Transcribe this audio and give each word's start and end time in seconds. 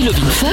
C'est 0.00 0.06
Love 0.06 0.16
in 0.24 0.30
Fun. 0.30 0.48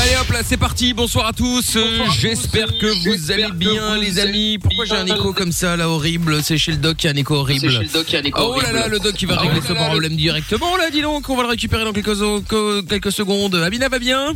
Allez 0.00 0.16
hop 0.20 0.30
là, 0.30 0.40
c'est 0.46 0.56
parti. 0.56 0.92
Bonsoir 0.94 1.26
à 1.26 1.32
tous. 1.32 1.76
J'espère 2.20 2.68
que 2.78 2.86
vous 3.08 3.32
allez 3.32 3.48
bien, 3.52 3.96
les 3.96 4.20
amis. 4.20 4.58
Pourquoi 4.58 4.84
j'ai 4.84 4.94
un 4.94 5.06
écho 5.06 5.32
comme 5.32 5.50
ça, 5.50 5.76
là, 5.76 5.88
horrible? 5.88 6.40
C'est 6.44 6.56
chez 6.56 6.70
le 6.70 6.76
doc 6.78 6.96
qui 6.98 7.08
a 7.08 7.10
un 7.10 7.16
écho 7.16 7.34
horrible. 7.34 7.66
Oh 8.36 8.60
là 8.60 8.70
là, 8.72 8.86
le 8.86 9.00
doc 9.00 9.14
qui 9.14 9.26
va 9.26 9.36
régler 9.38 9.60
ce 9.66 9.72
problème 9.72 10.14
directement. 10.14 10.76
Là, 10.76 10.90
dis 10.90 11.02
donc, 11.02 11.28
on 11.28 11.34
va 11.36 11.42
le 11.42 11.48
récupérer 11.48 11.82
dans 11.84 11.92
quelques, 11.92 12.88
quelques 12.88 13.12
secondes. 13.12 13.56
Amina 13.56 13.88
va 13.88 13.98
bien? 13.98 14.32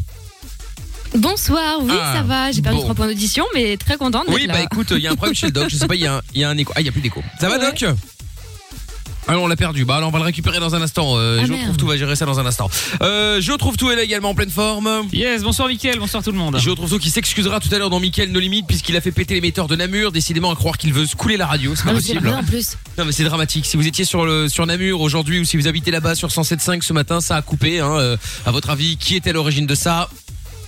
Bonsoir, 1.14 1.78
oui, 1.82 1.92
Ah, 1.94 2.14
ça 2.16 2.22
va. 2.22 2.50
J'ai 2.50 2.60
perdu 2.60 2.78
bon. 2.78 2.82
trois 2.82 2.94
points 2.96 3.06
d'audition, 3.06 3.44
mais 3.54 3.76
très 3.76 3.96
contente 3.96 4.24
Oui, 4.28 4.46
là. 4.46 4.54
bah 4.54 4.60
écoute, 4.62 4.88
il 4.90 4.98
y 4.98 5.06
a 5.06 5.12
un 5.12 5.16
problème 5.16 5.34
chez 5.36 5.46
le 5.46 5.52
doc. 5.52 5.66
Je 5.68 5.76
sais 5.76 5.86
pas, 5.86 5.94
il 5.94 6.00
y, 6.02 6.06
a 6.06 6.16
un- 6.16 6.20
il 6.34 6.40
y 6.40 6.44
a 6.44 6.50
un 6.50 6.58
écho. 6.58 6.72
Ah, 6.74 6.80
il 6.80 6.86
y 6.86 6.88
a 6.88 6.92
plus 6.92 7.00
d'écho. 7.02 7.22
Ça 7.40 7.48
va, 7.48 7.56
Ouais. 7.58 7.66
doc? 7.70 7.84
Alors 9.28 9.44
on 9.44 9.46
l'a 9.46 9.56
perdu. 9.56 9.84
Bah 9.84 9.96
alors 9.96 10.08
on 10.08 10.12
va 10.12 10.18
le 10.18 10.24
récupérer 10.24 10.58
dans 10.58 10.74
un 10.74 10.82
instant. 10.82 11.14
Euh, 11.16 11.38
Ah, 11.40 11.44
je 11.46 11.50
merde. 11.52 11.64
trouve 11.64 11.76
tout 11.76 11.86
va 11.86 11.96
gérer 11.96 12.16
ça 12.16 12.24
dans 12.26 12.40
un 12.40 12.46
instant. 12.46 12.68
Euh, 13.02 13.40
je 13.40 13.52
trouve 13.52 13.76
tout 13.76 13.90
elle 13.90 13.98
est 13.98 14.04
également 14.04 14.30
en 14.30 14.34
pleine 14.34 14.50
forme. 14.50 14.88
Yes, 15.12 15.42
bonsoir 15.42 15.68
Mickaël, 15.68 15.98
bonsoir 15.98 16.22
tout 16.22 16.32
le 16.32 16.38
monde. 16.38 16.58
Je 16.58 16.70
retrouve 16.70 16.88
tout 16.90 16.98
qui 16.98 17.10
s'excusera 17.10 17.60
tout 17.60 17.68
à 17.72 17.78
l'heure 17.78 17.90
dans 17.90 18.00
Mickaël 18.00 18.32
No 18.32 18.40
Limite 18.40 18.66
puisqu'il 18.66 18.96
a 18.96 19.00
fait 19.00 19.12
péter 19.12 19.34
l'émetteur 19.34 19.68
de 19.68 19.76
Namur, 19.76 20.12
décidément 20.12 20.50
à 20.50 20.56
croire 20.56 20.76
qu'il 20.78 20.92
veut 20.92 21.06
se 21.06 21.14
couler 21.16 21.36
la 21.36 21.46
radio, 21.46 21.74
c'est 21.76 21.84
pas 21.84 21.90
Ah, 21.90 21.94
possible. 21.94 22.26
vrai 22.28 22.36
en 22.38 22.44
plus. 22.44 22.76
Non 22.96 23.04
mais 23.04 23.12
c'est 23.12 23.24
dramatique. 23.24 23.66
Si 23.66 23.76
vous 23.76 23.86
étiez 23.86 24.04
sur 24.04 24.24
le 24.26 24.48
sur 24.48 24.66
Namur 24.66 25.00
aujourd'hui 25.00 25.40
ou 25.40 25.44
si 25.44 25.56
vous 25.56 25.68
habitez 25.68 25.90
là-bas 25.90 26.14
sur 26.14 26.28
107.5 26.30 26.82
ce 26.82 26.92
matin, 26.92 27.20
ça 27.20 27.36
a 27.36 27.42
coupé. 27.42 27.80
Hein. 27.80 27.92
Euh, 27.98 28.16
à 28.46 28.50
votre 28.50 28.70
avis, 28.70 28.96
qui 28.96 29.14
était 29.16 29.30
à 29.30 29.32
l'origine 29.32 29.66
de 29.66 29.74
ça? 29.74 30.08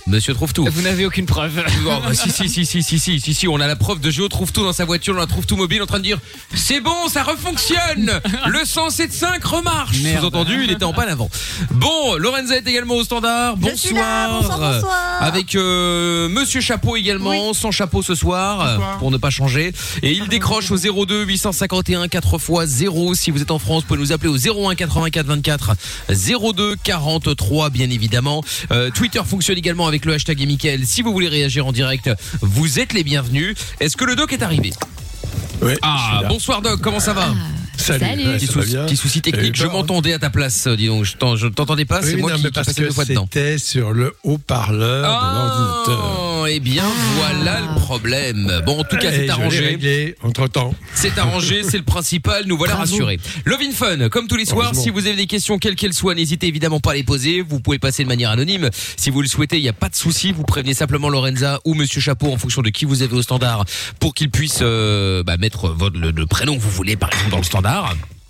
Monsieur 0.07 0.33
trouve 0.33 0.53
tout. 0.53 0.65
Vous 0.71 0.81
n'avez 0.81 1.05
aucune 1.05 1.25
preuve. 1.25 1.63
Oh, 1.83 1.99
bah, 2.05 2.13
si, 2.13 2.29
si, 2.29 2.47
si, 2.47 2.65
si, 2.65 2.83
si, 2.83 2.99
si, 2.99 3.19
si, 3.19 3.33
si, 3.33 3.47
on 3.47 3.59
a 3.59 3.67
la 3.67 3.75
preuve 3.75 3.99
de 3.99 4.11
Géo 4.11 4.27
trouve 4.27 4.51
tout 4.51 4.63
dans 4.63 4.71
sa 4.71 4.85
voiture, 4.85 5.15
on 5.15 5.19
la 5.19 5.25
trouve 5.25 5.45
tout 5.45 5.57
mobile 5.57 5.81
en 5.81 5.85
train 5.85 5.97
de 5.97 6.03
dire 6.03 6.19
c'est 6.53 6.79
bon, 6.79 7.07
ça 7.09 7.23
refonctionne, 7.23 8.21
le 8.47 8.59
107.5 8.59 9.45
remarche. 9.45 9.97
Merde. 10.01 10.19
Sous-entendu, 10.19 10.63
il 10.63 10.71
était 10.71 10.83
en 10.83 10.93
panne 10.93 11.09
avant. 11.09 11.29
Bon, 11.71 12.15
Lorenza 12.17 12.55
est 12.57 12.67
également 12.67 12.95
au 12.95 13.03
standard. 13.03 13.55
Je 13.61 13.75
suis 13.75 13.95
là, 13.95 14.29
bonsoir, 14.29 14.59
bonsoir. 14.59 15.23
Avec 15.23 15.55
euh, 15.55 16.29
Monsieur 16.29 16.61
Chapeau 16.61 16.95
également, 16.95 17.53
sans 17.53 17.71
chapeau 17.71 18.01
ce 18.01 18.15
soir, 18.15 18.61
euh, 18.61 18.77
pour 18.99 19.11
ne 19.11 19.17
pas 19.17 19.31
changer. 19.31 19.73
Et 20.03 20.11
il 20.11 20.27
décroche 20.27 20.71
au 20.71 20.77
02 20.77 21.25
851 21.25 22.07
4 22.07 22.35
x 22.35 22.65
0. 22.65 23.15
Si 23.15 23.31
vous 23.31 23.41
êtes 23.41 23.51
en 23.51 23.59
France, 23.59 23.81
vous 23.81 23.87
pouvez 23.87 23.99
nous 23.99 24.11
appeler 24.11 24.29
au 24.29 24.67
01 24.69 24.75
84 24.75 25.25
24 25.25 25.75
02 26.09 26.75
43 26.83 27.69
bien 27.69 27.89
évidemment. 27.89 28.43
Euh, 28.71 28.89
Twitter 28.91 29.21
fonctionne 29.25 29.57
également 29.57 29.87
avec 29.91 30.05
le 30.05 30.13
hashtag 30.13 30.41
et 30.41 30.45
Mickaël. 30.45 30.85
Si 30.85 31.01
vous 31.01 31.11
voulez 31.11 31.27
réagir 31.27 31.67
en 31.67 31.73
direct, 31.73 32.09
vous 32.41 32.79
êtes 32.79 32.93
les 32.93 33.03
bienvenus. 33.03 33.55
Est-ce 33.81 33.97
que 33.97 34.05
le 34.05 34.15
doc 34.15 34.31
est 34.31 34.41
arrivé? 34.41 34.71
Ouais, 35.61 35.77
Ah, 35.81 36.21
bonsoir 36.29 36.61
doc, 36.61 36.79
comment 36.79 37.01
ça 37.01 37.11
va? 37.13 37.27
Salut. 37.81 37.99
Salut. 38.05 38.23
Petit, 38.37 38.47
petit 38.47 38.97
souci 38.97 39.21
technique, 39.21 39.53
Et 39.53 39.57
je 39.57 39.63
toi 39.63 39.73
m'entendais 39.73 40.13
à 40.13 40.19
ta 40.19 40.29
place, 40.29 40.67
dis 40.67 40.87
donc. 40.87 41.03
Je 41.05 41.15
t'en- 41.17 41.35
je 41.35 41.47
t'entendais 41.47 41.85
pas, 41.85 42.01
c'est 42.01 42.15
Oui, 42.15 42.21
moi 42.21 42.31
non, 42.31 42.37
qui, 42.37 42.43
qui 42.43 42.51
passais 42.51 42.73
deux 42.81 42.91
fois 42.91 43.05
dedans. 43.05 43.27
c'était 43.31 43.57
sur 43.57 43.91
le 43.91 44.13
haut-parleur 44.23 45.01
de 45.01 45.35
l'ordinateur. 45.37 46.17
Oh, 46.41 46.45
eh 46.47 46.59
bien 46.59 46.83
voilà 47.17 47.59
le 47.61 47.75
problème. 47.79 48.61
Bon, 48.65 48.79
en 48.79 48.83
tout 48.83 48.97
cas, 48.97 49.11
c'est 49.11 49.29
arrangé. 49.29 49.59
réglé 49.59 50.15
entre-temps. 50.23 50.73
C'est 50.93 51.17
arrangé, 51.17 51.63
c'est 51.63 51.77
le 51.77 51.83
principal, 51.83 52.43
nous 52.47 52.57
voilà 52.57 52.73
Bravo. 52.75 52.91
rassurés. 52.91 53.19
Love 53.45 53.59
in 53.61 53.71
Fun, 53.71 54.09
comme 54.09 54.27
tous 54.27 54.37
les 54.37 54.45
soirs, 54.45 54.73
si 54.75 54.89
vous 54.89 55.05
avez 55.07 55.15
des 55.15 55.27
questions, 55.27 55.57
quelles 55.59 55.75
qu'elles 55.75 55.93
soient, 55.93 56.15
n'hésitez 56.15 56.47
évidemment 56.47 56.79
pas 56.79 56.91
à 56.91 56.95
les 56.95 57.03
poser. 57.03 57.41
Vous 57.41 57.59
pouvez 57.59 57.79
passer 57.79 58.03
de 58.03 58.07
manière 58.07 58.29
anonyme. 58.31 58.69
Si 58.97 59.09
vous 59.09 59.21
le 59.21 59.27
souhaitez, 59.27 59.57
il 59.57 59.63
n'y 59.63 59.69
a 59.69 59.73
pas 59.73 59.89
de 59.89 59.95
souci. 59.95 60.31
Vous 60.31 60.43
prévenez 60.43 60.73
simplement 60.73 61.09
Lorenza 61.09 61.59
ou 61.65 61.73
Monsieur 61.73 62.01
Chapeau 62.01 62.31
en 62.31 62.37
fonction 62.37 62.61
de 62.61 62.69
qui 62.69 62.85
vous 62.85 63.01
avez 63.01 63.13
au 63.15 63.21
standard 63.21 63.65
pour 63.99 64.13
qu'il 64.13 64.29
puisse 64.29 64.59
euh, 64.61 65.23
bah, 65.23 65.37
mettre 65.37 65.69
votre, 65.69 65.97
le, 65.99 66.11
le 66.11 66.25
prénom 66.25 66.55
que 66.57 66.61
vous 66.61 66.69
voulez, 66.69 66.95
par 66.95 67.09
exemple, 67.09 67.31
dans 67.31 67.37
le 67.37 67.43
standard. 67.43 67.70
Bernard. 67.71 68.20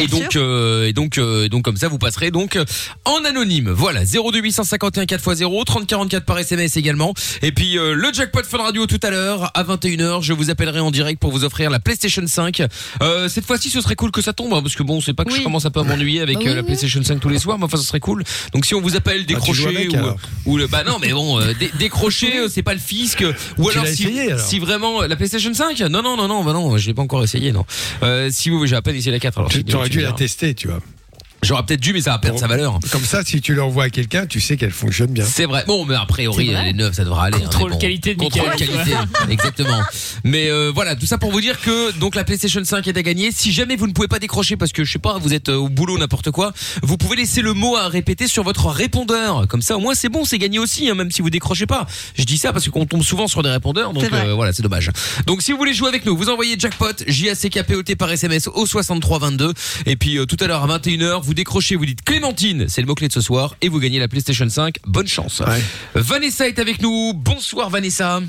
Et 0.00 0.06
donc, 0.06 0.36
euh, 0.36 0.86
et 0.86 0.92
donc, 0.92 1.18
euh, 1.18 1.44
et 1.44 1.48
donc 1.48 1.64
comme 1.64 1.76
ça, 1.76 1.88
vous 1.88 1.98
passerez 1.98 2.30
donc 2.30 2.56
euh, 2.56 2.64
en 3.04 3.24
anonyme. 3.24 3.70
Voilà, 3.70 4.04
02851 4.04 5.04
4x0, 5.04 5.64
3044 5.64 6.24
par 6.24 6.38
SMS 6.38 6.76
également. 6.76 7.14
Et 7.42 7.52
puis 7.52 7.78
euh, 7.78 7.94
le 7.94 8.12
jackpot 8.12 8.42
Fun 8.44 8.58
Radio 8.58 8.86
tout 8.86 9.00
à 9.02 9.10
l'heure 9.10 9.50
à 9.54 9.62
21h. 9.64 10.22
Je 10.22 10.32
vous 10.32 10.50
appellerai 10.50 10.80
en 10.80 10.90
direct 10.90 11.20
pour 11.20 11.30
vous 11.32 11.44
offrir 11.44 11.70
la 11.70 11.78
PlayStation 11.80 12.22
5. 12.26 12.62
Euh, 13.02 13.28
cette 13.28 13.44
fois-ci, 13.46 13.70
ce 13.70 13.80
serait 13.80 13.96
cool 13.96 14.10
que 14.10 14.22
ça 14.22 14.32
tombe, 14.32 14.52
hein, 14.54 14.62
parce 14.62 14.74
que 14.74 14.82
bon, 14.82 15.00
c'est 15.00 15.14
pas 15.14 15.24
que 15.24 15.34
je 15.34 15.42
commence 15.42 15.66
un 15.66 15.70
peu 15.70 15.80
à 15.80 15.84
m'ennuyer 15.84 16.20
avec 16.20 16.38
Bah 16.38 16.50
euh, 16.50 16.54
la. 16.56 16.62
PlayStation 16.62 17.02
5 17.02 17.20
tous 17.20 17.28
les 17.28 17.38
soirs, 17.38 17.58
mais 17.58 17.64
enfin, 17.64 17.76
ce 17.76 17.84
serait 17.84 18.00
cool. 18.00 18.24
Donc 18.52 18.64
si 18.66 18.74
on 18.74 18.80
vous 18.80 18.96
appelle 18.96 19.20
Ah, 19.22 19.26
décrocher 19.26 19.66
avec, 19.66 19.88
ou, 20.46 20.56
le, 20.56 20.66
bah 20.66 20.82
non, 20.86 20.96
mais 21.00 21.10
bon, 21.12 21.38
euh, 21.40 21.52
dé- 21.58 21.70
décrocher, 21.78 22.38
euh, 22.40 22.48
c'est 22.50 22.62
pas 22.62 22.74
le 22.74 22.80
fisc. 22.80 23.24
Ou 23.58 23.68
alors 23.68 23.86
si, 23.86 24.04
essayé, 24.04 24.32
alors 24.32 24.40
si 24.40 24.58
vraiment 24.58 25.02
la 25.02 25.16
PlayStation 25.16 25.52
5, 25.52 25.80
non, 25.80 26.02
non, 26.02 26.16
non, 26.16 26.28
non, 26.28 26.44
bah 26.44 26.52
non, 26.52 26.76
j'ai 26.76 26.94
pas 26.94 27.02
encore 27.02 27.22
essayé, 27.24 27.52
non. 27.52 27.64
Euh, 28.02 28.28
si 28.32 28.50
vous, 28.50 28.66
j'ai 28.66 28.76
à 28.76 28.82
peine 28.82 28.96
essayé 28.96 29.10
la 29.12 29.18
4. 29.18 29.38
Alors 29.38 29.50
dû 29.90 30.00
la 30.00 30.12
tester, 30.12 30.54
tu 30.54 30.68
vois. 30.68 30.80
J'aurais 31.42 31.62
peut-être 31.64 31.80
dû, 31.80 31.92
mais 31.92 32.00
ça 32.02 32.10
va 32.12 32.18
perdre 32.18 32.36
Bon. 32.36 32.40
sa 32.40 32.46
valeur. 32.46 32.78
Comme 32.92 33.04
ça, 33.04 33.22
si 33.24 33.40
tu 33.40 33.54
l'envoies 33.54 33.84
à 33.84 33.90
quelqu'un, 33.90 34.26
tu 34.26 34.40
sais 34.40 34.56
qu'elle 34.56 34.70
fonctionne 34.72 35.10
bien. 35.10 35.24
C'est 35.24 35.46
vrai. 35.46 35.64
Bon, 35.66 35.84
mais 35.86 35.94
a 35.94 36.04
priori, 36.06 36.48
vrai 36.52 36.64
les 36.66 36.72
neufs, 36.74 36.94
ça 36.94 37.04
devrait 37.04 37.26
aller. 37.28 37.36
hein, 37.38 37.40
Contrôle 37.44 37.70
mais 37.70 37.74
bon. 37.76 37.80
qualité 37.80 38.14
de 38.14 38.18
Contrôle 38.20 38.50
qualité, 38.56 38.92
exactement. 39.30 39.80
Mais 40.24 40.50
euh, 40.50 40.70
voilà, 40.74 40.96
tout 40.96 41.06
ça 41.06 41.18
pour 41.18 41.30
vous 41.30 41.40
dire 41.40 41.60
que 41.60 41.92
donc 41.98 42.14
la 42.14 42.24
PlayStation 42.24 42.62
5 42.64 42.86
est 42.88 42.96
à 42.96 43.02
gagner. 43.02 43.30
Si 43.32 43.52
jamais 43.52 43.76
vous 43.76 43.86
ne 43.86 43.92
pouvez 43.92 44.08
pas 44.08 44.18
décrocher 44.18 44.56
parce 44.56 44.72
que 44.72 44.84
je 44.84 44.92
sais 44.92 44.98
pas, 44.98 45.18
vous 45.18 45.32
êtes 45.32 45.48
euh, 45.48 45.56
au 45.56 45.68
boulot 45.68 45.98
n'importe 45.98 46.30
quoi, 46.30 46.52
vous 46.82 46.96
pouvez 46.96 47.16
laisser 47.16 47.40
le 47.42 47.54
mot 47.54 47.76
à 47.76 47.88
répéter 47.88 48.28
sur 48.28 48.42
votre 48.42 48.66
répondeur. 48.68 49.46
Comme 49.48 49.62
ça, 49.62 49.76
au 49.76 49.80
moins 49.80 49.94
c'est 49.94 50.08
bon, 50.08 50.24
c'est 50.24 50.38
gagné 50.38 50.58
aussi, 50.58 50.90
hein, 50.90 50.94
même 50.94 51.10
si 51.10 51.22
vous 51.22 51.30
décrochez 51.30 51.66
pas. 51.66 51.86
Je 52.16 52.24
dis 52.24 52.36
ça 52.38 52.52
parce 52.52 52.68
qu'on 52.68 52.86
tombe 52.86 53.02
souvent 53.02 53.28
sur 53.28 53.42
des 53.42 53.50
répondeurs, 53.50 53.92
donc 53.92 54.04
euh, 54.12 54.34
voilà, 54.34 54.52
c'est 54.52 54.62
dommage. 54.62 54.90
Donc 55.26 55.42
si 55.42 55.52
vous 55.52 55.58
voulez 55.58 55.74
jouer 55.74 55.88
avec 55.88 56.04
nous, 56.04 56.16
vous 56.16 56.28
envoyez 56.28 56.56
jackpot 56.58 56.92
J 57.06 57.30
A 57.30 57.34
C 57.34 57.48
K 57.50 57.62
P 57.62 57.74
O 57.76 57.82
T 57.82 57.96
par 57.96 58.10
SMS 58.10 58.48
au 58.48 58.66
6322 58.66 59.52
et 59.86 59.96
puis 59.96 60.18
euh, 60.18 60.26
tout 60.26 60.36
à 60.40 60.46
l'heure 60.46 60.62
à 60.70 60.78
21h, 60.78 61.22
vous 61.30 61.34
décrochez, 61.34 61.76
vous 61.76 61.86
dites 61.86 62.02
Clémentine, 62.02 62.66
c'est 62.68 62.80
le 62.80 62.88
mot 62.88 62.96
clé 62.96 63.06
de 63.06 63.12
ce 63.12 63.20
soir 63.20 63.54
et 63.62 63.68
vous 63.68 63.78
gagnez 63.78 64.00
la 64.00 64.08
PlayStation 64.08 64.48
5. 64.48 64.78
Bonne 64.84 65.06
chance. 65.06 65.38
Ouais. 65.38 65.62
Vanessa 65.94 66.48
est 66.48 66.58
avec 66.58 66.82
nous. 66.82 67.12
Bonsoir 67.14 67.70
Vanessa. 67.70 68.20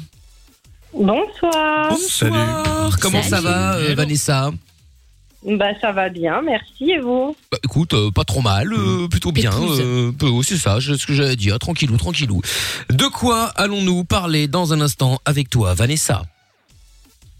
Bonsoir. 0.93 1.89
Bonsoir. 1.89 2.99
Comment 3.01 3.23
ça 3.23 3.41
va 3.41 3.73
euh, 3.77 3.95
Vanessa? 3.95 4.51
Bah 5.43 5.69
ça 5.81 5.91
va 5.91 6.09
bien, 6.09 6.43
merci 6.43 6.91
et 6.91 6.99
vous? 6.99 7.35
Bah, 7.51 7.57
écoute, 7.63 7.95
euh, 7.95 8.11
pas 8.11 8.23
trop 8.23 8.41
mal, 8.41 8.71
euh, 8.71 9.07
plutôt 9.07 9.31
bien. 9.31 9.51
Euh, 9.51 10.11
peu- 10.11 10.29
c'est 10.43 10.57
ça, 10.57 10.77
c'est 10.79 10.95
ce 10.95 11.07
que 11.07 11.13
j'allais 11.13 11.35
dire. 11.35 11.57
Tranquillou, 11.57 11.97
tranquillou. 11.97 12.43
De 12.91 13.05
quoi 13.05 13.45
allons-nous 13.55 14.03
parler 14.03 14.47
dans 14.47 14.73
un 14.73 14.81
instant 14.81 15.17
avec 15.25 15.49
toi, 15.49 15.73
Vanessa? 15.73 16.21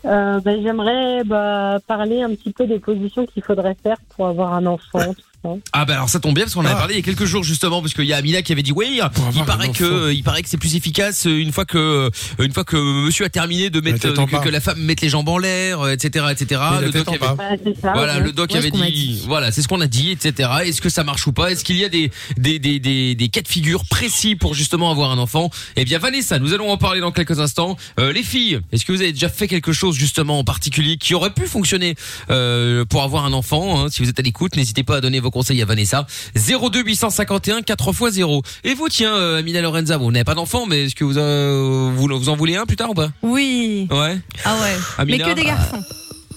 Euh, 0.06 0.40
bah, 0.40 0.60
J'aimerais 0.64 1.24
bah, 1.24 1.78
parler 1.86 2.24
un 2.24 2.30
petit 2.30 2.52
peu 2.52 2.66
des 2.66 2.80
positions 2.80 3.28
qu'il 3.28 3.44
faudrait 3.44 3.78
faire 3.84 3.98
pour 4.16 4.26
avoir 4.26 4.56
un 4.56 4.66
enfant. 4.66 5.14
Tout 5.14 5.22
ça. 5.44 5.50
Ah 5.74 5.86
bah 5.86 5.94
alors 5.96 6.10
ça 6.10 6.20
tombe 6.20 6.36
bien 6.36 6.44
parce 6.46 6.54
qu'on 6.54 6.62
en 6.62 6.66
avait 6.66 6.74
Ah. 6.76 6.80
parlé 6.80 6.94
il 6.96 6.98
y 6.98 7.02
a 7.02 7.04
quelques 7.04 7.26
jours 7.26 7.44
justement 7.44 7.82
parce 7.82 7.94
qu'il 7.94 8.06
y 8.06 8.14
a 8.14 8.18
Amina 8.18 8.42
qui 8.42 8.52
avait 8.52 8.64
dit 8.64 8.72
oui 8.72 9.00
il 9.36 9.44
paraît 9.46 9.70
que 9.70 10.12
il 10.14 10.24
paraît 10.24 10.42
que 10.44 10.50
c'est 10.50 10.58
plus 10.58 10.76
efficace 10.76 11.26
euh, 11.28 11.38
une 11.40 11.52
fois 11.52 11.66
que 11.66 11.78
euh, 11.78 12.10
une 12.40 12.54
fois 12.54 12.64
que 12.64 12.78
monsieur 12.78 13.26
a 13.26 13.30
terminé 13.30 13.70
de 13.70 13.82
mettre 13.82 14.06
euh, 14.08 14.26
que, 14.26 14.44
que 14.44 14.50
la 14.50 14.60
femme 14.62 14.80
mette 14.82 15.02
les 15.02 15.10
jambes 15.10 15.30
en 15.30 15.38
l'air 15.38 15.88
etc 15.90 16.26
etc 16.32 16.62
Mais 16.80 16.86
le 16.88 16.92
doc 16.92 17.08
avait- 17.08 17.76
ça. 17.82 17.94
Voilà, 17.94 18.18
ouais. 18.18 18.24
le 18.24 18.32
doc 18.32 18.52
Ouais, 18.52 18.58
avait 18.58 18.68
a 18.68 18.72
dit, 18.72 18.92
dit. 18.92 19.24
voilà, 19.28 19.52
c'est 19.52 19.62
ce 19.62 19.68
qu'on 19.68 19.82
a 19.82 19.88
dit, 19.88 20.12
etc. 20.12 20.50
Est-ce 20.66 20.82
que 20.82 20.90
ça 20.90 21.04
marche 21.04 21.26
ou 21.28 21.32
pas? 21.32 21.52
Est-ce 21.52 21.64
qu'il 21.64 21.78
y 21.78 21.86
a 21.86 21.90
des, 21.90 22.12
des, 22.38 22.60
des, 22.60 22.80
des, 22.80 23.16
des 23.16 23.30
cas 23.30 23.42
de 23.42 23.48
figure 23.48 23.84
précis 23.86 24.36
pour 24.36 24.54
justement 24.54 24.92
avoir 24.92 25.12
un 25.12 25.18
enfant? 25.18 25.50
Eh 25.76 25.86
bien, 25.86 26.00
Vanessa, 26.00 26.38
nous 26.40 26.54
allons 26.54 26.70
en 26.72 26.78
parler 26.78 27.00
dans 27.02 27.12
quelques 27.12 27.40
instants. 27.40 27.78
Euh, 28.00 28.12
les 28.14 28.24
filles, 28.24 28.60
est-ce 28.72 28.86
que 28.86 28.92
vous 28.92 29.02
avez 29.02 29.14
déjà 29.14 29.30
fait 29.30 29.48
quelque 29.48 29.72
chose 29.74 29.96
justement 29.96 30.40
en 30.40 30.44
particulier 30.44 30.98
qui 30.98 31.14
aurait 31.16 31.34
pu 31.34 31.46
fonctionner 31.48 31.96
euh, 32.30 32.86
pour 32.86 33.04
avoir 33.04 33.26
un 33.26 33.34
enfant 33.34 33.86
hein? 33.86 33.90
Si 33.90 34.02
vous 34.04 34.10
êtes 34.10 34.20
à 34.20 34.24
l'écoute, 34.24 34.56
n'hésitez 34.56 34.84
pas 34.84 34.98
à 34.98 35.02
donner 35.02 35.20
vos 35.20 35.31
conseils 35.32 35.62
à 35.62 35.66
Vanessa. 35.66 36.06
02 36.36 36.84
851 36.84 37.62
4 37.62 37.90
x 37.92 38.14
0. 38.16 38.44
Et 38.64 38.74
vous, 38.74 38.90
tiens, 38.90 39.14
euh, 39.16 39.40
Amina 39.40 39.62
Lorenza, 39.62 39.98
vous 39.98 40.12
n'avez 40.12 40.24
pas 40.24 40.36
d'enfant, 40.36 40.66
mais 40.68 40.86
est-ce 40.86 40.96
que 40.96 41.04
vous, 41.04 41.18
euh, 41.18 41.92
vous, 41.96 42.08
vous 42.08 42.30
en 42.30 42.36
voulez 42.36 42.56
un 42.58 42.66
plus 42.66 42.76
tard 42.78 42.90
ou 42.92 42.94
pas? 42.94 43.10
Oui. 43.24 43.88
Ouais. 43.90 44.20
Ah 44.46 44.56
ouais. 44.62 44.76
Amina, 44.98 45.26
Mais 45.28 45.34
que 45.34 45.36
des 45.40 45.46
garçons. 45.46 45.82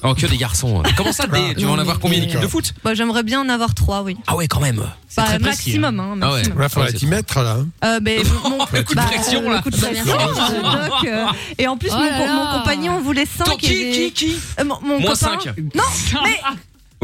Oh, 0.06 0.15
que 0.15 0.27
des 0.27 0.37
garçons. 0.37 0.82
Comment 0.99 1.12
ça, 1.12 1.27
des, 1.27 1.55
tu 1.55 1.65
vas 1.65 1.72
en 1.72 1.78
avoir 1.78 1.99
combien 1.99 2.21
d'équipes 2.21 2.41
de 2.41 2.47
foot? 2.47 2.75
Bah, 2.84 2.93
J'aimerais 2.93 3.22
bien 3.22 3.41
en 3.41 3.49
avoir 3.49 3.75
trois, 3.75 4.03
oui. 4.03 4.19
Ah 4.27 4.37
ouais, 4.37 4.47
quand 4.49 4.60
même. 4.60 4.84
C'est 5.09 5.22
Bah, 5.22 5.28
très 5.28 5.38
précis, 5.38 5.79
maximum, 5.79 5.99
hein, 5.99 6.19
Ah 6.20 6.26
ouais. 6.26 6.37
maximum. 6.41 6.58
Ouais, 6.61 6.69
faudrait 6.69 6.93
t'y 6.93 7.06
mettre, 7.06 7.41
là. 7.41 7.56
hein. 7.61 7.67
Euh, 7.87 8.00
ben, 8.00 8.23
mon, 8.44 8.58
Le 8.70 8.82
coup 8.82 8.93
de 8.93 8.96
bah, 8.96 9.05
pression, 9.11 9.49
là. 9.49 9.56
le 9.56 9.62
coup 9.62 9.70
de 9.70 9.76
pression, 9.79 10.14
euh, 10.14 10.88
doc, 10.88 10.93
euh, 11.06 11.25
et 11.56 11.67
en 11.69 11.79
plus, 11.79 11.88
Oh 11.91 11.96
mon, 11.99 12.35
mon 12.35 12.58
compagnon 12.58 13.00
voulait 13.00 13.25
5 13.25 13.44
Tant 13.46 13.56
qui, 13.56 13.93
qui, 13.93 14.12
qui? 14.12 14.37
Euh, 14.61 14.64
mon, 14.64 14.79
mon 14.82 15.00
Moins 15.00 15.14
copain, 15.14 15.38
5. 15.43 15.46
Non, 15.75 15.82
mais 16.25 16.38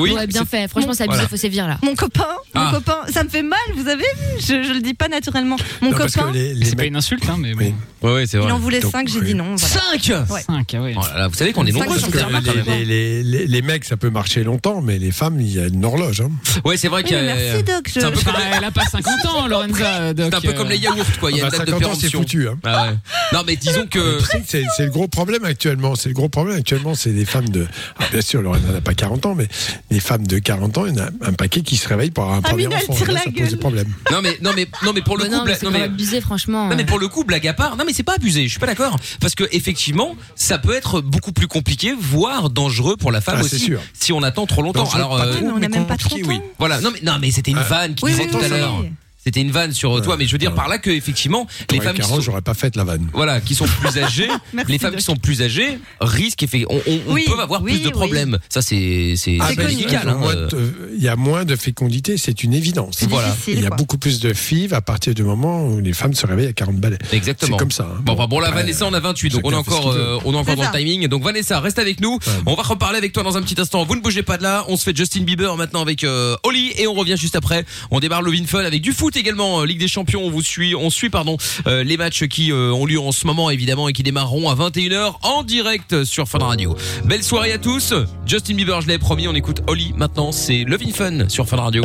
Oui. 0.00 0.12
Ouais, 0.12 0.26
bien 0.26 0.44
fait. 0.44 0.68
Franchement, 0.68 0.92
c'est 0.94 1.04
abusé, 1.04 1.16
Voilà. 1.18 1.28
faut 1.28 1.36
sévir 1.36 1.66
là. 1.68 1.78
mon 1.82 1.94
copain, 1.94 2.26
mon 2.54 2.60
Ah. 2.62 2.70
copain, 2.74 2.98
ça 3.12 3.22
me 3.24 3.28
fait 3.28 3.42
mal, 3.42 3.58
vous 3.76 3.88
avez 3.88 4.02
vu? 4.02 4.38
Je, 4.40 4.62
je 4.62 4.72
le 4.72 4.80
dis 4.80 4.94
pas 4.94 5.08
naturellement. 5.08 5.56
Mon 5.80 5.90
Non, 5.90 5.96
copain, 5.96 6.30
les, 6.32 6.54
les 6.54 6.64
C'est 6.66 6.76
pas 6.76 6.84
une 6.86 6.96
insulte, 6.96 7.24
hein, 7.28 7.36
mais 7.38 7.54
Oui. 7.54 7.72
bon. 8.02 8.08
Ouais, 8.08 8.14
ouais, 8.14 8.26
c'est 8.26 8.38
il 8.38 8.40
vrai. 8.40 8.52
en 8.52 8.58
voulait 8.58 8.80
Donc, 8.80 8.92
5, 8.92 9.08
j'ai 9.08 9.18
oui. 9.20 9.26
dit 9.26 9.34
non. 9.34 9.56
Voilà. 9.56 9.74
5 9.98 10.30
Ouais. 10.30 10.40
5, 10.40 10.74
ah 10.74 10.80
ouais. 10.82 10.94
Oh 10.96 11.00
là 11.12 11.18
là, 11.18 11.28
vous 11.28 11.34
savez 11.34 11.52
qu'on 11.52 11.66
est 11.66 11.72
Cinq, 11.72 11.80
nombreux 11.80 11.98
sur 11.98 12.08
même. 12.14 12.42
les, 12.66 12.84
les, 12.86 13.22
les, 13.22 13.46
les 13.46 13.62
mecs, 13.62 13.84
ça 13.84 13.96
peut 13.98 14.08
marcher 14.10 14.42
longtemps, 14.42 14.80
mais 14.80 14.98
les 14.98 15.10
femmes, 15.12 15.38
il 15.40 15.52
y 15.54 15.58
a 15.60 15.66
une 15.66 15.84
horloge. 15.84 16.22
Hein. 16.22 16.30
Ouais, 16.64 16.76
c'est 16.78 16.88
vrai 16.88 17.02
Oui, 17.02 17.08
qu'il 17.08 17.16
y 17.18 17.20
a. 17.20 17.22
merci 17.34 17.62
Doc. 17.62 17.82
Je, 17.86 17.92
C'est 18.00 18.04
un 18.04 18.10
peu 18.10 18.18
je- 18.20 18.24
comme, 18.24 18.34
Enfin, 18.36 18.44
elle 18.56 18.64
a 18.64 18.70
pas 18.70 18.84
50 18.84 19.26
ans, 19.26 19.46
Lorenza. 19.48 20.14
Doc, 20.14 20.28
c'est 20.30 20.34
un 20.36 20.40
peu 20.40 20.52
comme 20.54 20.68
euh, 20.68 20.70
les 20.70 20.78
yaourts, 20.78 20.96
quoi. 21.20 21.30
Il 21.30 21.36
y 21.36 21.40
a 21.42 21.44
Ah 21.44 21.46
une 21.46 21.50
bah, 21.50 21.58
date 21.58 21.66
de 21.66 21.72
50 21.72 21.84
ans, 21.92 21.94
c'est 21.94 22.10
péremption. 22.10 22.20
foutu. 22.20 22.48
Hein. 22.48 22.58
Ah 22.64 22.84
ouais. 22.86 22.94
Non, 23.34 23.40
mais 23.46 23.56
disons 23.56 23.86
que. 23.86 24.18
C'est 24.46 24.64
le 24.84 24.90
gros 24.90 25.08
problème 25.08 25.44
actuellement. 25.44 25.94
C'est 25.94 26.08
le 26.08 26.14
gros 26.14 26.28
problème 26.30 26.56
actuellement. 26.56 26.94
C'est 26.94 27.12
des 27.12 27.26
femmes 27.26 27.50
de. 27.50 27.66
Bien 28.12 28.20
sûr, 28.22 28.40
Lorraine 28.40 28.62
n'a 28.72 28.80
pas 28.80 28.94
40 28.94 29.26
ans, 29.26 29.34
mais 29.34 29.46
les 29.90 30.00
femmes 30.00 30.26
de 30.26 30.38
40 30.38 30.78
ans, 30.78 30.86
il 30.86 30.94
y 30.96 31.00
en 31.00 31.04
a 31.04 31.08
un 31.22 31.32
paquet 31.32 31.62
qui 31.62 31.76
se 31.76 31.88
réveillent 31.88 32.10
pour 32.12 32.24
avoir 32.24 32.38
un 32.38 32.42
premier 32.42 32.66
Amina, 32.66 32.80
elle 32.80 32.90
enfant. 32.90 32.94
tire 32.94 33.10
Et 33.10 33.12
là, 33.12 33.18
la 33.18 33.24
ça 33.24 33.30
pose 33.30 33.34
gueule. 33.40 33.50
des 33.50 33.56
problèmes. 33.56 33.88
Non 34.10 34.20
mais 34.22 34.38
non 34.40 34.50
mais 34.54 34.68
non 34.84 34.92
mais 34.94 35.02
pour 35.02 35.16
le 35.16 35.24
Bah 35.24 35.30
coup, 35.30 35.36
non, 35.36 35.44
mais 35.44 35.58
non 35.62 35.70
mais 35.70 35.82
abusé, 35.82 36.20
franchement. 36.20 36.68
Non 36.68 36.76
mais 36.76 36.84
pour 36.84 36.98
le 36.98 37.08
coup, 37.08 37.24
blague 37.24 37.46
à 37.48 37.52
part, 37.54 37.76
non 37.76 37.84
mais 37.86 37.92
c'est 37.92 38.02
pas 38.04 38.14
abusé, 38.14 38.44
je 38.44 38.50
suis 38.50 38.60
pas 38.60 38.66
d'accord. 38.66 38.96
Parce 39.20 39.34
que 39.34 39.44
effectivement, 39.52 40.14
ça 40.36 40.58
peut 40.58 40.74
être 40.74 41.00
beaucoup 41.00 41.32
plus 41.32 41.48
compliqué, 41.48 41.92
voire 41.98 42.50
dangereux 42.50 42.96
pour 42.96 43.10
la 43.12 43.20
femme 43.20 43.36
Ah, 43.40 43.42
c'est 43.42 43.56
aussi, 43.56 43.64
sûr. 43.66 43.80
si 43.92 44.12
on 44.12 44.22
attend 44.22 44.46
trop 44.46 44.62
longtemps. 44.62 44.84
Dangereux, 44.84 44.96
Alors 45.00 45.16
pas 45.18 45.26
euh, 45.26 45.32
trop, 45.34 45.44
mais 45.46 45.52
on 45.52 45.58
n'a 45.58 45.68
même 45.68 45.86
pas 45.86 45.96
compliqué, 45.96 46.22
30 46.22 46.24
ans. 46.24 46.40
oui. 46.40 46.50
voilà, 46.58 46.80
non 46.80 46.90
mais 46.92 47.00
non 47.02 47.18
mais 47.20 47.30
c'était 47.30 47.50
une 47.50 47.58
Ah. 47.58 47.62
vanne 47.64 47.94
qui 47.94 48.04
Oui, 48.04 48.12
disait 48.12 48.24
oui, 48.24 48.30
tout 48.30 48.38
oui, 48.38 48.44
à 48.44 48.48
l'heure. 48.48 48.84
C'était 49.22 49.40
une 49.40 49.50
vanne 49.50 49.72
sur 49.72 50.00
toi, 50.02 50.16
mais 50.16 50.26
je 50.26 50.32
veux 50.32 50.38
dire 50.38 50.50
ouais. 50.50 50.56
par 50.56 50.68
là 50.68 50.78
que 50.78 50.90
effectivement, 50.90 51.46
les 51.70 51.80
femmes 51.80 51.94
qui 51.94 52.00
40, 52.00 52.16
sont, 52.16 52.20
j'aurais 52.22 52.40
pas 52.42 52.54
fait 52.54 52.74
la 52.76 52.84
vanne. 52.84 53.08
voilà, 53.12 53.40
qui 53.40 53.54
sont 53.54 53.66
plus 53.66 53.98
âgées, 54.02 54.28
les 54.66 54.78
femmes 54.78 54.92
de- 54.92 54.96
qui 54.96 55.02
sont 55.02 55.16
plus 55.16 55.42
âgées 55.42 55.78
risquent 56.00 56.42
effe- 56.44 56.64
on, 56.70 56.76
on, 56.86 57.00
on 57.08 57.12
Oui, 57.12 57.24
peut 57.26 57.38
avoir 57.38 57.62
oui, 57.62 57.72
plus 57.72 57.80
de 57.80 57.86
oui. 57.86 57.92
problèmes. 57.92 58.38
Ça 58.48 58.62
c'est 58.62 59.14
c'est 59.16 59.36
Ah, 59.40 59.50
ben, 59.56 59.66
médical. 59.68 60.08
hein, 60.08 60.20
euh. 60.34 60.48
Il 60.96 61.02
y 61.02 61.08
a 61.08 61.16
moins 61.16 61.44
de 61.44 61.54
fécondité, 61.56 62.16
c'est 62.16 62.42
une 62.42 62.54
évidence. 62.54 62.96
C'est 62.98 63.08
Voilà. 63.08 63.34
Il 63.46 63.60
y 63.60 63.64
a 63.64 63.68
quoi. 63.68 63.76
beaucoup 63.76 63.98
plus 63.98 64.20
de 64.20 64.32
FIV 64.32 64.72
à 64.74 64.80
partir 64.80 65.14
du 65.14 65.22
moment 65.22 65.66
où 65.66 65.80
les 65.80 65.92
femmes 65.92 66.14
se 66.14 66.26
réveillent 66.26 66.48
à 66.48 66.52
40 66.52 66.76
balais. 66.76 66.98
Exactement. 67.12 67.56
C'est 67.56 67.58
comme 67.58 67.70
ça. 67.70 67.84
hein. 67.94 68.00
Bon, 68.02 68.14
bah, 68.14 68.26
bon, 68.26 68.40
là, 68.40 68.50
Vanessa, 68.50 68.86
on 68.86 68.92
a 68.94 69.00
28, 69.00 69.30
donc 69.32 69.42
on 69.44 69.52
est 69.52 69.54
encore, 69.54 69.90
euh, 69.90 70.18
on 70.24 70.32
est 70.32 70.36
encore 70.36 70.56
dans 70.56 70.62
le 70.70 70.76
timing. 70.78 71.08
Donc, 71.08 71.22
Vanessa, 71.22 71.60
reste 71.60 71.78
avec 71.78 72.00
nous. 72.00 72.18
On 72.46 72.54
va 72.54 72.62
reparler 72.62 72.96
avec 72.98 73.12
toi 73.12 73.22
dans 73.22 73.36
un 73.36 73.42
petit 73.42 73.60
instant. 73.60 73.84
Vous 73.84 73.96
ne 73.96 74.00
bougez 74.00 74.22
pas 74.22 74.38
de 74.38 74.42
là. 74.42 74.64
On 74.68 74.76
se 74.76 74.84
fait 74.84 74.96
Justin 74.96 75.22
Bieber 75.24 75.56
maintenant 75.56 75.82
avec 75.82 76.04
euh, 76.04 76.36
Oli 76.44 76.72
et 76.78 76.86
on 76.86 76.94
revient 76.94 77.16
juste 77.18 77.36
après. 77.36 77.64
On 77.90 78.00
démarre 78.00 78.22
le 78.22 78.30
Fun 78.46 78.60
avec 78.64 78.80
du 78.80 78.92
foot 78.92 79.09
également. 79.16 79.60
euh, 79.60 79.66
Ligue 79.66 79.78
des 79.80 79.88
Champions. 79.88 80.22
On 80.24 80.30
vous 80.30 80.42
suit, 80.42 80.74
on 80.74 80.90
suit, 80.90 81.10
pardon, 81.10 81.36
euh, 81.66 81.82
les 81.84 81.96
matchs 81.96 82.24
qui 82.26 82.52
euh, 82.52 82.72
ont 82.72 82.86
lieu 82.86 82.98
en 83.00 83.12
ce 83.12 83.26
moment 83.26 83.50
évidemment 83.50 83.88
et 83.88 83.92
qui 83.92 84.02
démarreront 84.02 84.48
à 84.50 84.54
21h 84.54 85.14
en 85.22 85.42
direct 85.42 86.04
sur 86.04 86.28
Fun 86.28 86.38
Radio. 86.38 86.76
Belle 87.04 87.22
soirée 87.22 87.52
à 87.52 87.58
tous. 87.58 87.94
Justin 88.26 88.54
Bieber, 88.54 88.80
je 88.80 88.86
l'avais 88.86 88.98
promis. 88.98 89.28
On 89.28 89.34
écoute 89.34 89.60
Oli 89.66 89.92
maintenant. 89.96 90.32
C'est 90.32 90.64
Love 90.64 90.82
in 90.86 90.92
Fun 90.92 91.28
sur 91.28 91.46
Fun 91.48 91.56
Radio. 91.58 91.84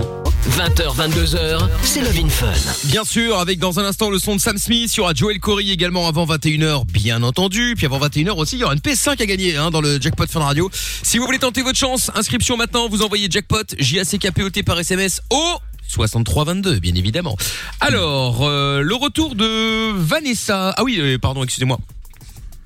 20h, 0.52 0.96
22h, 0.96 1.60
c'est 1.82 2.02
Love 2.02 2.20
in 2.24 2.30
Fun. 2.30 2.54
Bien 2.86 3.04
sûr, 3.04 3.40
avec 3.40 3.58
dans 3.58 3.80
un 3.80 3.86
instant 3.86 4.12
le 4.12 4.20
son 4.20 4.36
de 4.36 4.42
Sam 4.42 4.58
Smith, 4.60 4.92
il 4.94 4.98
y 4.98 5.00
aura 5.00 5.14
Joel 5.16 5.40
Corey 5.40 5.66
également 5.70 6.08
avant 6.08 6.26
21h, 6.28 6.86
bien 6.92 7.24
entendu. 7.24 7.74
Puis 7.76 7.88
avant 7.88 8.00
21h 8.00 8.32
aussi, 8.38 8.56
il 8.58 8.60
y 8.60 8.64
aura 8.64 8.74
une 8.74 8.80
PS5 8.80 9.20
à 9.22 9.26
gagner 9.26 9.56
hein, 9.58 9.72
dans 9.72 9.82
le 9.82 10.00
Jackpot 10.00 10.28
Fun 10.30 10.42
Radio. 10.42 10.70
Si 11.02 11.18
vous 11.18 11.26
voulez 11.26 11.40
tenter 11.40 11.64
votre 11.64 11.80
chance, 11.80 12.12
inscription 12.14 12.58
maintenant, 12.58 12.88
vous 12.90 13.02
envoyez 13.02 13.28
Jackpot, 13.30 13.64
J-A-C-K-P-O-T 13.80 14.62
par 14.64 14.80
SMS 14.80 15.22
au 15.32 15.56
6322, 15.88 16.80
bien 16.80 16.96
évidemment. 16.96 17.38
Alors, 17.80 18.44
euh, 18.44 18.82
le 18.82 18.96
retour 18.96 19.36
de 19.36 19.92
Vanessa. 19.92 20.74
Ah 20.78 20.84
oui, 20.84 20.98
euh, 21.00 21.18
pardon, 21.18 21.44
excusez-moi. 21.44 21.78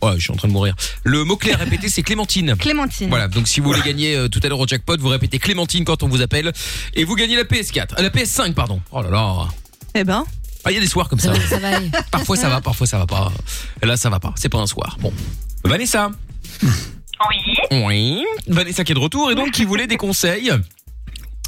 Ouais, 0.01 0.13
je 0.15 0.21
suis 0.21 0.31
en 0.31 0.35
train 0.37 0.47
de 0.47 0.53
mourir. 0.53 0.75
Le 1.03 1.25
mot-clé 1.25 1.51
à 1.51 1.57
répéter, 1.57 1.89
c'est 1.89 2.03
Clémentine. 2.03 2.55
Clémentine. 2.57 3.09
Voilà, 3.09 3.27
donc 3.27 3.47
si 3.49 3.59
vous 3.59 3.67
voulez 3.67 3.81
gagner 3.81 4.15
euh, 4.15 4.29
tout 4.29 4.39
à 4.43 4.47
l'heure 4.47 4.59
au 4.59 4.65
jackpot, 4.67 4.95
vous 4.97 5.09
répétez 5.09 5.39
Clémentine 5.39 5.83
quand 5.83 6.03
on 6.03 6.07
vous 6.07 6.21
appelle 6.21 6.53
et 6.93 7.03
vous 7.03 7.15
gagnez 7.15 7.35
la 7.35 7.43
PS4, 7.43 7.99
euh, 7.99 8.01
la 8.03 8.09
PS5 8.09 8.53
pardon. 8.53 8.79
Oh 8.91 9.01
là 9.01 9.09
là. 9.09 9.47
Eh 9.95 10.05
ben, 10.05 10.23
Ah, 10.63 10.71
il 10.71 10.75
y 10.75 10.77
a 10.77 10.81
des 10.81 10.87
soirs 10.87 11.09
comme 11.09 11.19
ça. 11.19 11.33
Ça 11.33 11.39
va, 11.39 11.47
ça 11.47 11.59
va 11.59 11.75
aller. 11.75 11.91
Parfois 12.11 12.37
ça 12.37 12.47
va, 12.47 12.61
parfois 12.61 12.87
ça 12.87 12.97
va 12.97 13.07
pas. 13.07 13.29
Là 13.83 13.97
ça 13.97 14.09
va 14.09 14.21
pas, 14.21 14.33
c'est 14.37 14.47
pas 14.49 14.59
un 14.59 14.67
soir. 14.67 14.97
Bon. 15.01 15.11
Vanessa. 15.65 16.11
Oui. 16.63 17.57
Oui. 17.85 18.23
Vanessa 18.47 18.85
qui 18.85 18.93
est 18.93 18.95
de 18.95 18.99
retour 18.99 19.29
et 19.31 19.35
donc 19.35 19.51
qui 19.51 19.65
voulait 19.65 19.87
des 19.87 19.97
conseils. 19.97 20.49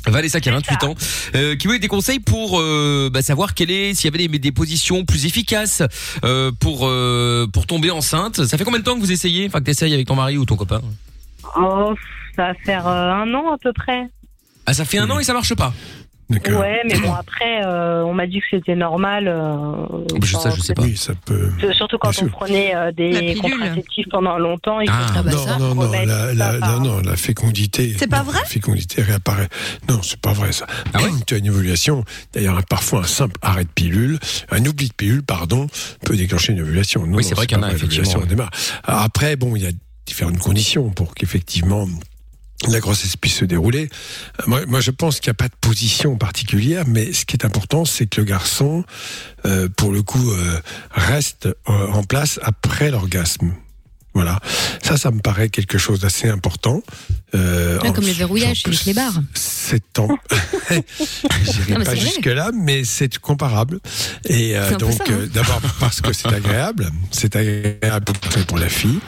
Vanessa 0.08 0.40
qui 0.40 0.50
a 0.50 0.54
28 0.54 0.84
ans, 0.86 0.96
euh, 1.36 1.56
qui 1.56 1.68
voulait 1.68 1.80
des 1.80 1.88
conseils 1.88 2.20
pour 2.20 2.60
euh, 2.60 3.10
bah, 3.12 3.22
savoir 3.22 3.54
quelle 3.54 3.72
est 3.72 3.94
s'il 3.94 4.06
y 4.06 4.14
avait 4.16 4.28
des, 4.28 4.40
des 4.40 4.52
positions 4.52 5.06
plus 5.06 5.26
efficaces 5.26 5.84
euh, 6.24 6.52
pour 6.60 6.88
euh, 6.88 7.48
pour 7.52 7.68
tomber 7.68 7.92
enceinte. 7.92 8.46
Ça 8.46 8.58
fait 8.58 8.64
combien 8.64 8.80
de 8.80 8.84
temps 8.84 8.96
que 8.96 9.02
vous 9.02 9.12
essayez, 9.12 9.48
enfin 9.48 9.60
que 9.60 9.66
t'essayes 9.66 9.94
avec 9.94 10.08
ton 10.08 10.16
mari 10.16 10.38
ou 10.38 10.46
ton 10.46 10.56
copain? 10.56 10.82
Oh, 11.58 11.94
ça 12.36 12.48
va 12.48 12.54
faire 12.66 12.88
euh, 12.88 13.12
un 13.12 13.34
an 13.34 13.54
à 13.54 13.58
peu 13.58 13.74
près. 13.74 14.08
Ah 14.66 14.74
ça 14.74 14.86
fait 14.86 15.00
un 15.00 15.10
an 15.10 15.20
et 15.20 15.24
ça 15.24 15.34
marche 15.34 15.54
pas? 15.56 15.74
Ouais, 16.60 16.82
mais 16.86 16.98
bon 17.00 17.14
après, 17.14 17.64
euh, 17.66 18.04
on 18.04 18.14
m'a 18.14 18.28
dit 18.28 18.40
que 18.40 18.46
c'était 18.52 18.76
normal. 18.76 19.28
euh, 19.28 19.54
Oh, 19.90 20.06
bah, 20.10 20.18
je- 20.24 20.36
ça, 20.38 20.50
je 20.50 20.62
sais 20.62 20.74
pas. 20.74 20.84
Oui, 20.84 20.96
ça 20.98 21.14
peut. 21.26 21.52
que- 21.60 21.74
Surtout 21.74 21.98
quand 21.98 22.10
Bien 22.12 22.20
on 22.24 22.28
sûr. 22.28 22.32
prenait 22.38 22.76
euh, 22.76 22.86
La 22.86 22.92
des 22.92 23.36
contraceptifs 23.42 24.08
pendant 24.10 24.38
longtemps. 24.38 24.80
Faut 24.80 24.86
Ah. 24.90 25.06
Ah 25.16 25.24
bah 25.24 25.32
non, 25.32 25.46
ça. 25.46 25.58
non, 25.58 25.76
non, 25.76 25.92
la, 25.92 26.06
ça 26.06 26.34
la, 26.34 26.54
par- 26.60 26.80
non, 26.82 27.02
la 27.02 27.16
fécondité. 27.16 27.96
C'est 27.98 28.08
pas 28.08 28.20
non, 28.20 28.24
vrai 28.32 28.40
La 28.40 28.46
fécondité 28.46 29.02
réapparaît. 29.02 29.50
Non, 29.90 30.02
c'est 30.02 30.20
pas 30.20 30.34
vrai 30.34 30.52
ça. 30.52 30.66
Ah 30.94 31.02
ouais 31.02 31.10
tu 31.28 31.34
as 31.36 31.38
une 31.38 31.50
ovulation. 31.50 32.04
D'ailleurs, 32.34 32.62
parfois 32.70 33.02
un 33.02 33.04
simple 33.04 33.36
arrêt 33.42 33.64
de 33.66 33.70
pilule, 33.70 34.20
un 34.52 34.66
oubli 34.66 34.88
de 34.90 34.94
pilule, 34.94 35.24
pardon, 35.24 35.68
peut 36.06 36.16
déclencher 36.16 36.54
une 36.54 36.62
ovulation. 36.62 37.06
Non, 37.06 37.18
Oui, 37.18 37.24
c'est 37.24 37.36
vrai 37.36 37.48
qu'il 37.48 37.58
y 37.58 37.60
en 37.60 37.64
a, 37.64 37.72
effectivement, 37.72 38.12
ouais. 38.20 38.46
après, 38.84 39.36
bon, 39.36 39.56
il 39.56 39.64
y 39.64 39.68
a 39.68 39.72
différentes 40.06 40.40
conditions 40.40 40.90
pour 40.90 41.14
qu'effectivement 41.14 41.88
la 42.68 42.80
grossesse 42.80 43.18
puisse 43.18 43.38
se 43.38 43.46
dérouler. 43.46 43.90
Euh, 44.48 44.66
Moi, 44.68 44.80
je 44.80 44.92
pense 44.92 45.20
qu'il 45.20 45.30
n'y 45.30 45.36
a 45.36 45.36
pas 45.36 45.48
de 45.48 45.56
position 45.60 46.18
particulière, 46.18 46.86
mais 46.88 47.14
ce 47.14 47.26
qui 47.26 47.36
est 47.36 47.46
important, 47.46 47.86
c'est 47.86 48.06
que 48.08 48.22
le 48.22 48.26
garçon, 48.26 48.84
euh, 49.46 49.68
pour 49.70 49.92
le 49.92 50.04
coup, 50.04 50.32
euh, 50.32 50.60
reste 50.92 51.48
euh, 51.48 51.88
en 51.88 52.04
place 52.04 52.40
après 52.44 52.92
l'orgasme. 52.92 53.54
Voilà. 54.14 54.40
Ça, 54.84 54.98
ça 54.98 55.12
me 55.12 55.20
paraît 55.20 55.50
quelque 55.50 55.78
chose 55.78 56.00
d'assez 56.02 56.28
important. 56.30 56.82
Euh, 57.34 57.80
en- 57.80 57.94
comme 57.94 58.06
le 58.06 58.12
verrouillage 58.12 58.58
chez 58.64 58.70
les 58.72 58.78
clébards. 58.78 59.22
C'est 59.34 60.00
en... 60.00 60.10
J'irai 61.44 61.84
pas 61.84 61.96
jusque-là, 61.96 62.52
mais 62.54 62.84
c'est 62.84 63.18
comparable. 63.20 63.80
Et 64.28 64.58
euh, 64.58 64.76
donc, 64.76 65.00
hein. 65.02 65.06
euh, 65.12 65.28
d'abord 65.28 65.62
parce 65.80 66.02
que 66.02 66.12
c'est 66.14 66.28
agréable, 66.34 66.90
c'est 67.12 67.36
agréable 67.36 68.06
pour- 68.48 68.58
la 68.60 68.68
fille. 68.70 69.00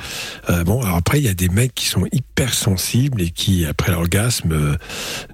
Euh, 0.49 0.63
bon, 0.63 0.81
alors 0.81 0.95
après, 0.95 1.19
il 1.19 1.25
y 1.25 1.27
a 1.27 1.33
des 1.33 1.49
mecs 1.49 1.75
qui 1.75 1.87
sont 1.87 2.05
hyper 2.13 2.53
sensibles 2.53 3.21
et 3.21 3.29
qui, 3.29 3.65
après 3.65 3.91
l'orgasme, 3.91 4.77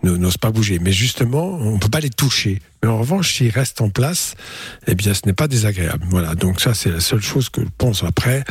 ne- 0.04 0.18
n'osent 0.18 0.38
pas 0.38 0.50
bouger. 0.52 0.80
Mais 0.80 0.92
justement, 0.92 1.60
on 1.62 1.78
peut 1.78 1.90
pas 1.90 2.00
les 2.00 2.10
toucher. 2.10 2.60
Mais 2.82 2.90
en 2.90 2.98
revanche, 2.98 3.34
s'ils 3.36 3.50
restent 3.52 3.82
en 3.82 3.90
place, 3.90 4.36
eh 4.88 4.96
bien, 4.96 5.14
ce 5.14 5.22
n'est 5.26 5.34
pas 5.34 5.48
désagréable. 5.50 6.06
Voilà. 6.10 6.36
Donc 6.36 6.62
ça, 6.62 6.74
c'est 6.74 6.90
la 6.92 7.02
seule 7.02 7.22
chose 7.22 7.50
que 7.50 7.62
je 7.62 7.68
pense. 7.78 8.04
Après, 8.04 8.44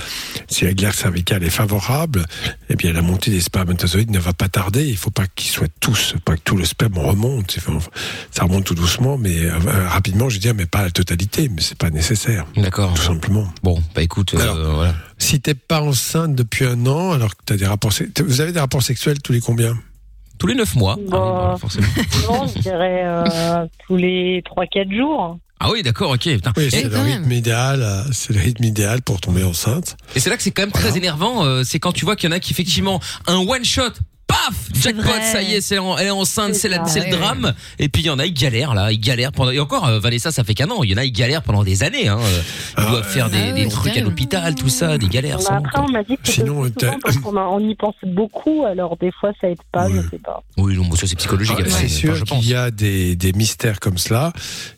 si 0.49 0.65
la 0.65 0.75
glaire 0.75 0.95
cervicale 0.95 1.43
est 1.45 1.51
favorable, 1.51 2.27
eh 2.69 2.77
bien, 2.77 2.93
la 2.93 3.01
montée 3.03 3.31
des 3.31 3.41
spermatozoïdes 3.41 4.11
ne 4.11 4.19
va 4.19 4.35
pas 4.35 4.49
tarder. 4.49 4.87
Il 4.87 4.97
faut 4.97 5.11
pas 5.11 5.27
qu'ils 5.35 5.51
soient 5.51 5.67
tous, 5.81 6.15
pas 6.25 6.37
que 6.37 6.43
tout 6.43 6.57
le 6.57 6.65
sperme 6.67 6.99
remonte. 6.99 7.57
Enfin, 7.59 7.79
Ça 8.31 8.45
remonte 8.45 8.65
tout 8.65 8.75
doucement, 8.75 9.17
mais 9.17 9.45
euh, 9.47 9.59
rapidement, 9.89 10.29
je 10.29 10.35
veux 10.35 10.41
dire, 10.41 10.55
mais 10.55 10.67
pas 10.67 10.83
la 10.83 10.91
totalité. 10.91 11.49
Mais 11.49 11.63
c'est 11.63 11.79
pas 11.79 11.91
nécessaire, 11.91 12.47
D'accord. 12.57 12.93
tout 12.95 13.03
simplement. 13.03 13.51
Bon, 13.63 13.83
bah 13.95 14.03
écoute, 14.03 14.35
euh, 14.35 14.41
Alors. 14.41 14.75
voilà. 14.77 14.95
Si 15.17 15.41
t'es 15.41 15.55
pas 15.55 15.81
enceinte 15.81 16.35
depuis 16.35 16.65
un 16.65 16.87
an, 16.87 17.13
alors 17.13 17.31
que 17.37 17.43
t'as 17.45 17.57
des 17.57 17.67
rapports, 17.67 17.93
vous 18.25 18.41
avez 18.41 18.53
des 18.53 18.61
rapports 18.61 18.83
sexuels 18.83 19.21
tous 19.21 19.33
les 19.33 19.41
combien? 19.41 19.77
Tous 20.38 20.46
les 20.46 20.55
9 20.55 20.76
mois. 20.76 20.94
Ah, 20.96 21.00
oui, 21.00 21.06
Bon. 21.11 21.19
bah, 21.19 21.56
forcément. 21.61 21.87
Non, 22.31 22.46
je 22.46 22.61
dirais 22.61 23.02
euh, 23.05 23.67
tous 23.87 23.96
les 23.96 24.43
3-4 24.43 24.94
jours. 24.96 25.38
Ah 25.61 25.71
oui, 25.73 25.83
d'accord, 25.83 26.11
ok. 26.12 26.21
putain. 26.21 26.52
Oui, 26.57 26.68
c'est 26.71 26.85
le 26.85 26.97
rythme 26.99 27.33
idéal. 27.33 27.83
euh, 27.83 28.02
C'est 28.12 28.33
le 28.33 28.40
rythme 28.40 28.62
idéal 28.64 29.02
pour 29.02 29.21
tomber 29.21 29.42
enceinte. 29.42 29.97
et 30.14 30.21
c'est 30.21 30.30
là 30.30 30.37
que 30.37 30.42
c'est 30.42 30.52
quand 30.52 30.62
même 30.62 30.71
très 30.73 30.97
énervant. 30.97 31.45
euh, 31.45 31.62
c'est 31.64 31.80
quand 31.80 31.92
tu 31.92 32.04
vois 32.04 32.14
qu'il 32.14 32.30
y 32.30 32.33
en 32.33 32.37
a 32.37 32.40
qui 32.40 32.52
effectivement 32.52 33.00
un 33.26 33.38
one 33.38 33.64
shot. 33.64 33.90
Paf 34.28 34.54
Jackpot, 34.80 35.02
ça 35.32 35.42
y 35.42 35.54
est, 35.54 35.61
c'est 35.61 35.78
en- 35.78 35.97
elle 35.99 36.06
est 36.06 36.11
enceinte, 36.11 36.54
C'est 36.54 36.68
le 36.68 36.76
ouais. 36.76 37.11
drame. 37.11 37.52
Et 37.80 37.88
puis 37.88 38.02
il 38.02 38.06
y 38.06 38.11
en 38.11 38.18
a, 38.18 38.26
ils 38.26 38.32
galèrent 38.35 38.75
là, 38.75 38.92
ils 38.92 39.00
galèrent 39.00 39.32
pendant. 39.32 39.50
Et 39.50 39.58
encore, 39.58 39.87
euh, 39.87 39.99
Vanessa, 39.99 40.30
ça 40.30 40.44
fait 40.44 40.54
qu'un 40.54 40.70
an. 40.70 40.82
Il 40.85 40.90
y 40.90 40.94
en 40.94 40.99
a, 40.99 41.04
ils 41.04 41.11
galèrent 41.12 41.42
pendant 41.42 41.64
des 41.64 41.82
années. 41.82 42.06
Hein. 42.08 42.18
euh, 42.20 42.40
Ils 42.76 42.85
Ah, 42.87 42.90
doivent 42.90 43.08
faire 43.08 43.30
des, 43.30 43.38
ah 43.49 43.52
des 43.52 43.68
trucs 43.68 43.97
à 43.97 44.00
l'hôpital, 44.02 44.54
tout 44.54 44.68
ça, 44.68 44.99
des 44.99 45.08
galères. 45.08 45.40
Sans 45.40 45.54
nom, 45.54 45.64
après, 45.64 45.80
on 45.80 45.88
m'a 45.88 46.02
dit 46.04 46.16
que 46.23 46.30
Sinon, 46.30 46.64
souvent 46.78 46.99
parce 47.02 47.16
qu'on 47.16 47.37
a- 47.37 47.47
on 47.49 47.58
y 47.58 47.75
pense 47.75 47.94
beaucoup, 48.04 48.64
alors 48.66 48.97
des 48.99 49.11
fois 49.18 49.32
ça 49.40 49.49
aide 49.49 49.58
pas, 49.73 49.88
je 49.90 50.00
sais 50.11 50.18
pas. 50.23 50.42
Oui, 50.58 50.76
non, 50.76 50.85
bon, 50.85 50.94
ça 50.94 51.06
c'est 51.06 51.16
psychologique. 51.16 51.56
Ah, 51.58 51.62
après, 51.62 51.73
c'est 51.73 51.88
sûr 51.88 52.11
enfin, 52.11 52.18
je 52.20 52.25
pense. 52.25 52.40
qu'il 52.40 52.50
y 52.50 52.54
a 52.54 52.70
des, 52.70 53.16
des 53.16 53.32
mystères 53.32 53.80
comme 53.80 53.99
cela, 53.99 54.32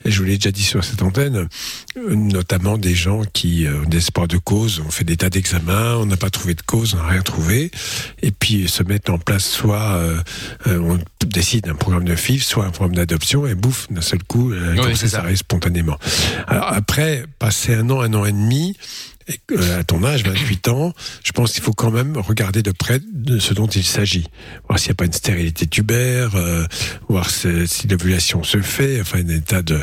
et 0.04 0.11
je 0.11 0.19
vous 0.19 0.25
l'ai 0.25 0.37
déjà 0.37 0.52
dit 0.52 0.62
sur 0.62 0.83
cette 0.85 1.02
antenne, 1.02 1.49
euh, 1.97 2.14
notamment 2.14 2.78
des 2.78 2.95
gens 2.95 3.23
qui 3.33 3.66
euh, 3.66 3.83
ont 3.83 3.88
des 3.88 3.99
espoirs 3.99 4.28
de 4.28 4.38
cause, 4.38 4.80
on 4.87 4.90
fait 4.90 5.04
des 5.04 5.16
tas 5.16 5.28
d'examens, 5.30 5.97
on 5.97 6.07
n'a 6.07 6.16
pas 6.16 6.30
trouvé 6.30 6.54
de 6.54 6.62
cause, 6.62 6.95
on 6.95 7.02
n'a 7.02 7.09
rien 7.09 7.23
trouvé, 7.23 7.71
et 8.23 8.30
puis 8.30 8.69
se 8.69 8.83
mettent 8.85 9.11
en 9.11 9.19
place 9.19 9.40
soit 9.41 9.95
euh, 9.95 10.21
euh, 10.67 10.79
on 10.79 10.99
décide 11.27 11.69
un 11.69 11.75
programme 11.75 12.05
de 12.05 12.15
FIF, 12.15 12.45
soit 12.45 12.65
un 12.65 12.71
programme 12.71 12.95
d'adoption, 12.97 13.47
et 13.47 13.55
bouffe, 13.55 13.87
d'un 13.91 14.01
seul 14.01 14.23
coup, 14.23 14.53
euh, 14.53 14.73
Oui, 14.73 14.81
comme 14.81 14.95
c'est 14.95 15.09
ça, 15.09 15.19
ça. 15.19 15.23
arrive 15.25 15.37
spontanément. 15.39 15.99
Alors 16.47 16.69
après, 16.73 17.25
passer 17.39 17.75
un 17.75 17.89
an, 17.91 18.01
un 18.01 18.13
an 18.15 18.25
et 18.25 18.33
demi, 18.33 18.77
et 19.29 19.39
euh, 19.53 19.81
à 19.81 19.85
ton 19.85 20.03
âge, 20.05 20.25
28 20.25 20.69
ans, 20.69 20.93
je 21.25 21.31
pense 21.33 21.53
qu'il 21.53 21.63
faut 21.63 21.73
quand 21.73 21.91
même 21.91 22.17
regarder 22.17 22.63
de 22.63 22.73
près 22.73 23.01
de 23.13 23.39
ce 23.39 23.55
dont 23.55 23.69
il 23.69 23.85
s'agit. 23.85 24.27
Voir 24.69 24.79
s'il 24.79 24.89
n'y 24.89 24.93
a 24.93 24.97
pas 24.97 25.05
une 25.05 25.13
stérilité 25.13 25.67
tubaire, 25.67 26.35
euh, 26.35 26.65
voir 27.09 27.31
si, 27.31 27.69
si 27.69 27.87
l'ovulation 27.87 28.43
se 28.43 28.61
fait, 28.61 29.01
enfin 29.01 29.19
un 29.21 29.29
état 29.29 29.63
de, 29.63 29.81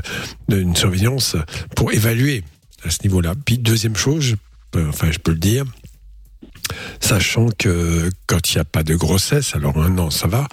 de 0.50 0.60
une 0.60 0.76
surveillance 0.76 1.36
pour 1.76 1.94
évaluer 1.94 2.44
à 2.84 2.90
ce 2.90 2.98
niveau-là. 3.04 3.36
Puis 3.46 3.58
deuxième 3.58 3.96
chose, 3.96 4.22
je 4.24 4.36
peux- 4.72 4.88
enfin 4.90 5.12
je 5.12 5.20
peux 5.20 5.32
le 5.32 5.38
dire, 5.40 5.64
sachant 7.00 7.48
que 7.58 8.10
quand 8.28 8.52
il 8.52 8.58
n'y 8.58 8.62
a 8.62 8.66
pas 8.66 8.84
de 8.84 8.96
grossesse, 8.96 9.56
alors 9.56 9.78
un 9.78 9.98
an 9.98 10.10
ça 10.10 10.28
va, 10.28 10.48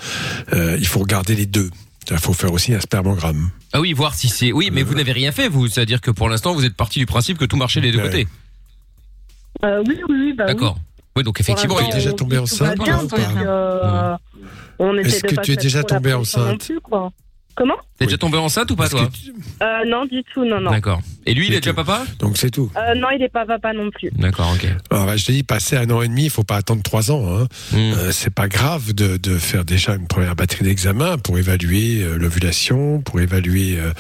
euh, 0.53 0.77
il 0.79 0.87
faut 0.87 1.01
regarder 1.01 1.35
les 1.35 1.47
deux. 1.47 1.71
Il 2.11 2.19
faut 2.19 2.35
faire 2.35 2.53
aussi 2.53 2.75
un 2.75 2.81
spermogramme. 2.81 3.51
Ah 3.73 3.81
oui, 3.81 3.95
voir 3.95 4.15
si 4.15 4.29
c'est. 4.29 4.53
Oui, 4.53 4.69
mais 4.73 4.83
vous 4.83 4.95
n'avez 4.95 5.13
rien 5.13 5.33
fait, 5.33 5.49
vous. 5.49 5.69
C'est-à-dire 5.69 6.01
que 6.03 6.11
pour 6.11 6.29
l'instant, 6.29 6.53
vous 6.55 6.65
êtes 6.67 6.77
parti 6.77 6.99
du 6.99 7.07
principe 7.07 7.39
que 7.39 7.47
tout 7.47 7.57
marchait 7.57 7.81
des 7.81 7.93
deux 7.93 7.99
Ouais. 7.99 8.05
côtés. 8.05 8.29
Euh, 9.65 9.83
oui, 9.89 9.99
oui, 10.09 10.17
oui, 10.19 10.33
bah. 10.35 10.45
D'accord. 10.47 10.77
Oui, 11.17 11.23
donc 11.23 11.41
effectivement, 11.41 11.79
il 11.81 11.91
a- 11.91 11.95
déjà 11.95 12.13
tombé 12.13 12.37
enceinte, 12.39 12.79
bien, 12.79 12.99
donc, 13.03 13.13
euh, 13.19 14.17
On 14.81 14.97
Est-ce 14.99 15.23
que 15.23 15.41
tu 15.41 15.53
es 15.53 15.57
déjà 15.57 15.83
tombée 15.85 16.13
enceinte 16.13 16.67
plus, 16.67 16.81
quoi. 16.81 17.13
Comment 17.57 17.75
T'es 17.99 18.07
déjà 18.07 18.19
tombé 18.19 18.37
enceinte 18.39 18.71
ou 18.73 18.77
pas 18.77 18.89
Parce 18.89 19.03
toi 19.03 19.09
euh, 19.63 19.85
Non, 19.87 20.05
du 20.07 20.25
tout, 20.25 20.45
non, 20.45 20.61
non. 20.61 20.71
D'accord. 20.73 21.01
Et 21.27 21.35
lui, 21.35 21.47
il 21.47 21.55
est 21.55 21.61
déjà 21.61 21.73
papa 21.75 22.05
Donc 22.19 22.37
c'est 22.37 22.51
tout. 22.51 22.71
Euh, 22.77 22.95
non, 22.97 23.09
il 23.17 23.23
est 23.23 23.29
pas 23.29 23.47
papa 23.47 23.73
non 23.73 23.91
plus. 23.91 24.11
D'accord, 24.13 24.51
ok. 24.55 24.67
Alors, 24.91 25.07
bah, 25.07 25.17
je 25.17 25.25
te 25.25 25.31
dis, 25.33 25.45
passer 25.45 25.77
un 25.77 25.89
an 25.91 26.03
et 26.03 26.09
demi, 26.09 26.25
il 26.25 26.31
faut 26.31 26.43
pas 26.43 26.57
attendre 26.57 26.83
trois 26.83 27.13
ans. 27.13 27.25
Hein. 27.29 27.47
Hmm. 27.73 27.77
Euh, 27.77 28.11
c'est 28.13 28.35
pas 28.35 28.49
grave 28.49 28.93
de, 28.93 29.17
de 29.17 29.39
faire 29.39 29.65
déjà 29.65 29.95
une 29.95 30.09
première 30.09 30.35
batterie 30.35 30.65
d'examen 30.65 31.17
pour 31.19 31.39
évaluer 31.39 32.03
euh, 32.03 32.19
l'ovulation, 32.19 33.01
pour 33.03 33.21
évaluer 33.21 33.79
euh, 33.79 33.93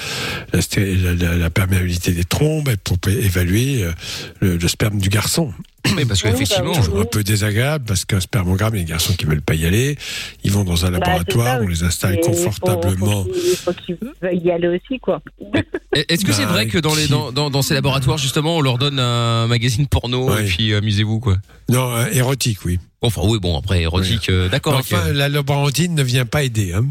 la, 0.52 0.60
sté- 0.60 1.00
la- 1.00 1.14
la- 1.14 1.36
la 1.36 1.50
perméabilité 1.50 2.10
des 2.12 2.24
trompes, 2.24 2.68
et 2.68 2.76
pour 2.76 2.98
évaluer 3.08 3.84
euh, 3.84 3.92
le, 4.40 4.56
le 4.56 4.68
sperme 4.68 4.98
du 4.98 5.08
garçon. 5.08 5.52
Oui, 5.96 6.04
parce 6.06 6.22
Oui, 6.24 6.30
qu'effectivement, 6.30 6.72
bah 6.72 6.78
Toujours 6.80 7.00
un 7.00 7.04
peu 7.04 7.22
désagréable 7.22 7.84
parce 7.86 8.04
qu'un 8.04 8.20
spermogramme, 8.20 8.74
les 8.74 8.84
garçons 8.84 9.12
qui 9.14 9.26
veulent 9.26 9.42
pas 9.42 9.54
y 9.54 9.64
aller, 9.66 9.96
ils 10.42 10.50
vont 10.50 10.64
dans 10.64 10.84
un 10.86 10.90
Bah, 10.90 10.98
laboratoire, 10.98 11.46
c'est 11.46 11.60
ça 11.60 11.64
on 11.64 11.68
les 11.68 11.82
installe 11.84 12.14
il 12.18 12.24
faut- 12.24 12.30
confortablement. 12.30 13.26
Il 13.28 13.56
faut 13.56 13.72
qu'il 13.72 13.96
veuille 14.22 14.40
y 14.44 14.50
aller 14.50 14.68
aussi, 14.68 14.98
quoi. 14.98 15.20
est-ce 15.94 16.24
que 16.24 16.32
c'est 16.32 16.46
Bah, 16.46 16.52
vrai 16.52 16.66
que 16.68 16.78
dans 16.78 16.94
les 16.94 17.04
qui- 17.04 17.10
dans, 17.10 17.32
dans, 17.32 17.50
dans 17.50 17.62
ces 17.62 17.74
laboratoires 17.74 18.18
justement, 18.18 18.56
on 18.56 18.60
leur 18.60 18.78
donne 18.78 18.98
un 18.98 19.46
magazine 19.46 19.86
porno 19.86 20.30
Ouais. 20.32 20.42
et 20.42 20.46
puis 20.46 20.72
euh, 20.72 20.78
amusez-vous 20.78 21.20
quoi? 21.20 21.36
Non, 21.68 21.94
euh, 21.94 22.06
érotique, 22.12 22.58
oui. 22.64 22.78
Enfin 23.02 23.20
oui, 23.24 23.38
bon 23.38 23.58
après 23.58 23.82
érotique, 23.82 24.30
euh, 24.30 24.48
d'accord. 24.48 24.74
Enfin, 24.78 25.12
la 25.12 25.28
laborantine 25.28 25.94
ne 25.94 26.02
vient 26.02 26.24
pas 26.26 26.42
aider. 26.42 26.72
Hein. 26.72 26.86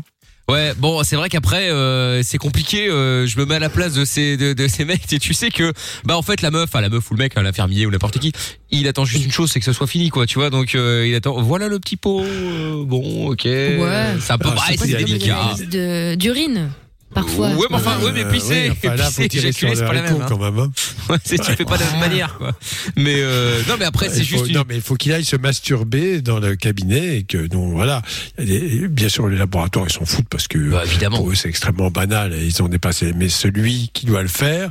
Ouais, 0.49 0.73
bon, 0.77 1.03
c'est 1.03 1.15
vrai 1.15 1.29
qu'après 1.29 1.69
euh, 1.69 2.21
c'est 2.21 2.37
compliqué. 2.37 2.89
euh, 2.89 3.25
je 3.25 3.37
me 3.39 3.45
mets 3.45 3.55
à 3.55 3.59
la 3.59 3.69
place 3.69 3.93
de 3.93 4.03
ces 4.03 4.35
de, 4.35 4.51
de 4.51 4.67
ces 4.67 4.83
mecs 4.85 5.11
et 5.13 5.17
tu 5.19 5.33
sais 5.33 5.49
que 5.51 5.71
bah 6.03 6.17
en 6.17 6.21
fait 6.21 6.41
la 6.41 6.51
meuf, 6.51 6.65
enfin 6.65 6.81
la 6.81 6.89
meuf 6.89 7.09
ou 7.09 7.13
le 7.13 7.19
mec, 7.19 7.33
hein, 7.37 7.43
l'infirmier 7.43 7.85
ou 7.85 7.91
n'importe 7.91 8.19
qui, 8.19 8.33
il 8.69 8.87
attend 8.89 9.05
juste 9.05 9.23
une 9.23 9.31
chose, 9.31 9.49
c'est 9.51 9.59
que 9.59 9.65
ce 9.65 9.71
soit 9.71 9.87
fini 9.87 10.09
quoi, 10.09 10.25
tu 10.25 10.39
vois. 10.39 10.49
Donc 10.49 10.75
euh, 10.75 11.07
il 11.07 11.15
attend. 11.15 11.41
Voilà 11.41 11.69
le 11.69 11.79
petit 11.79 11.95
pot. 11.95 12.21
euh, 12.25 12.83
bon, 12.85 13.29
ok. 13.29 13.45
Ouais. 13.45 14.15
C'est 14.19 14.33
un 14.33 14.37
peu, 14.37 14.49
Ah, 14.51 14.55
bah, 14.55 14.75
c'est 14.77 14.87
délicat. 14.97 15.53
De 15.71 16.15
d'urine, 16.15 16.71
parfois. 17.13 17.49
Ouais, 17.51 17.65
mais 17.69 17.75
enfin, 17.77 17.97
Euh, 18.01 18.05
ouais, 18.05 18.11
mais 18.13 18.25
pisser, 18.25 18.69
oui, 18.69 18.77
enfin, 18.83 18.95
là, 18.95 19.03
faut 19.05 19.09
pisser, 19.21 19.29
tirer 19.29 19.51
sur 19.51 19.67
éjaculer, 19.69 19.71
le 19.71 19.75
c'est 19.77 19.85
pas 19.85 19.93
la 19.93 20.01
même. 20.01 20.21
hein. 20.21 20.25
quand 20.27 20.39
même. 20.39 20.59
hein. 20.59 20.71
Ouais, 21.09 21.17
c'est- 21.23 21.37
tu 21.37 21.51
fais 21.53 21.65
pas 21.65 21.77
de 21.77 21.83
la 21.83 21.91
même 21.91 21.99
manière 21.99 22.37
quoi. 22.37 22.51
Mais 22.95 23.15
euh, 23.17 23.61
non, 23.67 23.75
mais 23.77 23.85
après 23.85 24.09
c'est 24.09 24.19
Il 24.19 24.25
faut- 24.25 24.37
juste 24.37 24.47
une. 24.49 24.55
Non, 24.57 24.63
mais 24.67 24.75
il 24.75 24.81
faut 24.81 24.95
qu'il 24.95 25.11
aille 25.13 25.25
se 25.25 25.35
masturber 25.35 26.21
dans 26.21 26.39
le 26.39 26.55
cabinet 26.55 27.17
et 27.17 27.23
que, 27.23 27.37
donc 27.47 27.73
voilà. 27.73 28.01
Des- 28.37 28.87
bien 28.87 29.09
sûr, 29.09 29.27
les 29.29 29.37
laboratoires, 29.37 29.85
ils 29.89 29.93
s'en 29.93 30.05
foutent 30.05 30.29
parce 30.29 30.47
que 30.47 30.57
Bah, 30.71 30.83
évidemment. 30.85 31.17
pour 31.17 31.29
eux, 31.31 31.35
c'est 31.35 31.49
extrêmement 31.49 31.91
banal 31.91 32.33
et 32.33 32.45
ils 32.45 32.61
ont 32.63 32.67
dépassé. 32.69 33.13
Mais 33.15 33.29
celui 33.29 33.89
qui 33.93 34.05
doit 34.05 34.21
le 34.21 34.27
faire, 34.29 34.69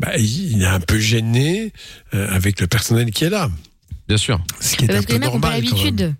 bah, 0.00 0.16
il 0.16 0.62
est 0.62 0.66
un 0.66 0.80
peu 0.80 0.98
gêné 0.98 1.72
euh, 2.14 2.28
avec 2.30 2.60
le 2.60 2.66
personnel 2.66 3.10
qui 3.10 3.24
est 3.24 3.30
là. 3.30 3.50
Bien 4.06 4.16
sûr. 4.18 4.40
Ce 4.60 4.76
qui 4.76 4.84
est 4.84 4.90
un 4.90 4.94
Parce 4.94 5.06
que 5.06 5.12
peu 5.12 5.12
les 5.14 5.18
mecs 5.20 5.28
pas 5.28 5.32
normal. 5.32 5.52
même. 5.54 5.64
l'habitude 5.64 6.14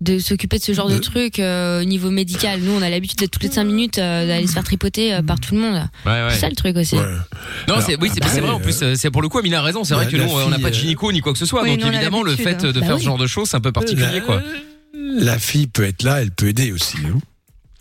de 0.00 0.18
s'occuper 0.20 0.58
de 0.58 0.62
ce 0.62 0.72
genre 0.72 0.88
de 0.88 0.94
De- 0.94 1.00
truc 1.00 1.38
euh, 1.40 1.80
au 1.80 1.84
niveau 1.84 2.10
médical. 2.10 2.60
Nous, 2.60 2.70
on 2.72 2.82
a 2.82 2.88
l'habitude 2.88 3.18
d'être 3.18 3.32
toutes 3.32 3.42
les 3.42 3.50
5 3.50 3.64
minutes 3.64 3.98
euh, 3.98 4.26
d'aller 4.26 4.46
se 4.46 4.52
faire 4.52 4.62
tripoter 4.64 5.14
euh, 5.14 5.22
par 5.22 5.40
tout 5.40 5.54
le 5.54 5.60
monde. 5.60 5.74
Ouais, 6.06 6.12
ouais. 6.12 6.28
C'est 6.30 6.38
ça 6.38 6.48
le 6.48 6.54
truc 6.54 6.76
aussi. 6.76 6.94
Ouais. 6.96 7.02
Non, 7.66 7.74
Alors, 7.74 7.82
c'est 7.82 8.00
oui, 8.00 8.10
c'est 8.14 8.40
vrai. 8.40 8.48
En 8.50 8.60
plus, 8.60 8.84
c'est 8.94 9.10
pour 9.10 9.22
le 9.22 9.28
coup, 9.28 9.38
Amina 9.38 9.58
a 9.58 9.62
raison. 9.62 9.82
C'est 9.84 9.94
vrai 9.94 10.06
que 10.08 10.16
nous, 10.16 10.28
on 10.30 10.48
n'a 10.50 10.58
pas 10.58 10.70
de 10.70 10.74
gynéco 10.74 11.10
ni 11.12 11.20
quoi 11.20 11.32
que 11.32 11.38
ce 11.38 11.46
soit. 11.46 11.62
Oui, 11.64 11.76
donc 11.76 11.92
évidemment, 11.92 12.22
le 12.22 12.36
fait 12.36 12.64
hein. 12.64 12.70
de 12.72 12.80
Bah 12.80 12.86
faire 12.86 12.94
oui. 12.96 13.00
ce 13.00 13.06
genre 13.06 13.18
de 13.18 13.26
choses, 13.26 13.48
c'est 13.50 13.56
un 13.56 13.60
peu 13.60 13.72
particulier, 13.72 14.06
La- 14.14 14.20
quoi. 14.20 14.42
La 14.94 15.38
fille 15.38 15.66
peut 15.66 15.84
être 15.84 16.02
là, 16.02 16.20
elle 16.22 16.30
peut 16.30 16.48
aider 16.48 16.70
aussi. 16.72 16.96
hein. 17.06 17.18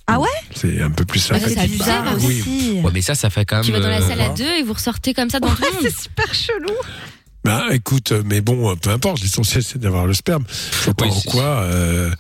Ah 0.08 0.20
ouais? 0.22 0.28
C'est 0.56 0.82
un 0.82 0.90
peu 0.90 1.04
plus 1.04 1.28
Bah, 1.30 1.38
ça, 1.40 1.50
c'est 1.50 1.68
bizarre 1.68 2.16
Oui. 2.22 2.40
aussi. 2.42 2.72
Ouais, 2.82 2.92
mais 2.94 3.02
ça, 3.02 3.14
ça 3.14 3.30
fait 3.30 3.44
quand 3.46 3.58
même. 3.58 3.66
Tu 3.66 3.72
vas 3.74 3.80
dans 3.82 3.90
la 3.90 4.02
salle 4.02 4.22
à 4.22 4.30
deux 4.30 4.44
et 4.60 4.64
vous 4.64 4.72
ressortez 4.74 5.14
comme 5.14 5.30
ça 5.30 5.40
dans 5.42 5.50
tout 5.50 5.62
le 5.62 5.74
monde. 5.74 5.82
C'est 5.84 6.04
super 6.04 6.34
chelou. 6.34 6.74
Bah, 7.48 7.64
écoute, 7.72 8.12
euh, 8.12 8.24
mais 8.26 8.42
bon, 8.42 8.76
peu 8.76 8.90
importe, 8.92 9.22
l'essentiel 9.22 9.64
c'est 9.64 9.80
d'avoir 9.80 10.06
le 10.06 10.14
sperme. 10.14 10.44
Je 10.80 10.86
vois 10.86 10.94
pas 10.94 11.06
Oui, 11.06 11.12
en 11.12 11.16
c'est- 11.20 11.30
quoi. 11.30 11.44
euh, 11.44 12.12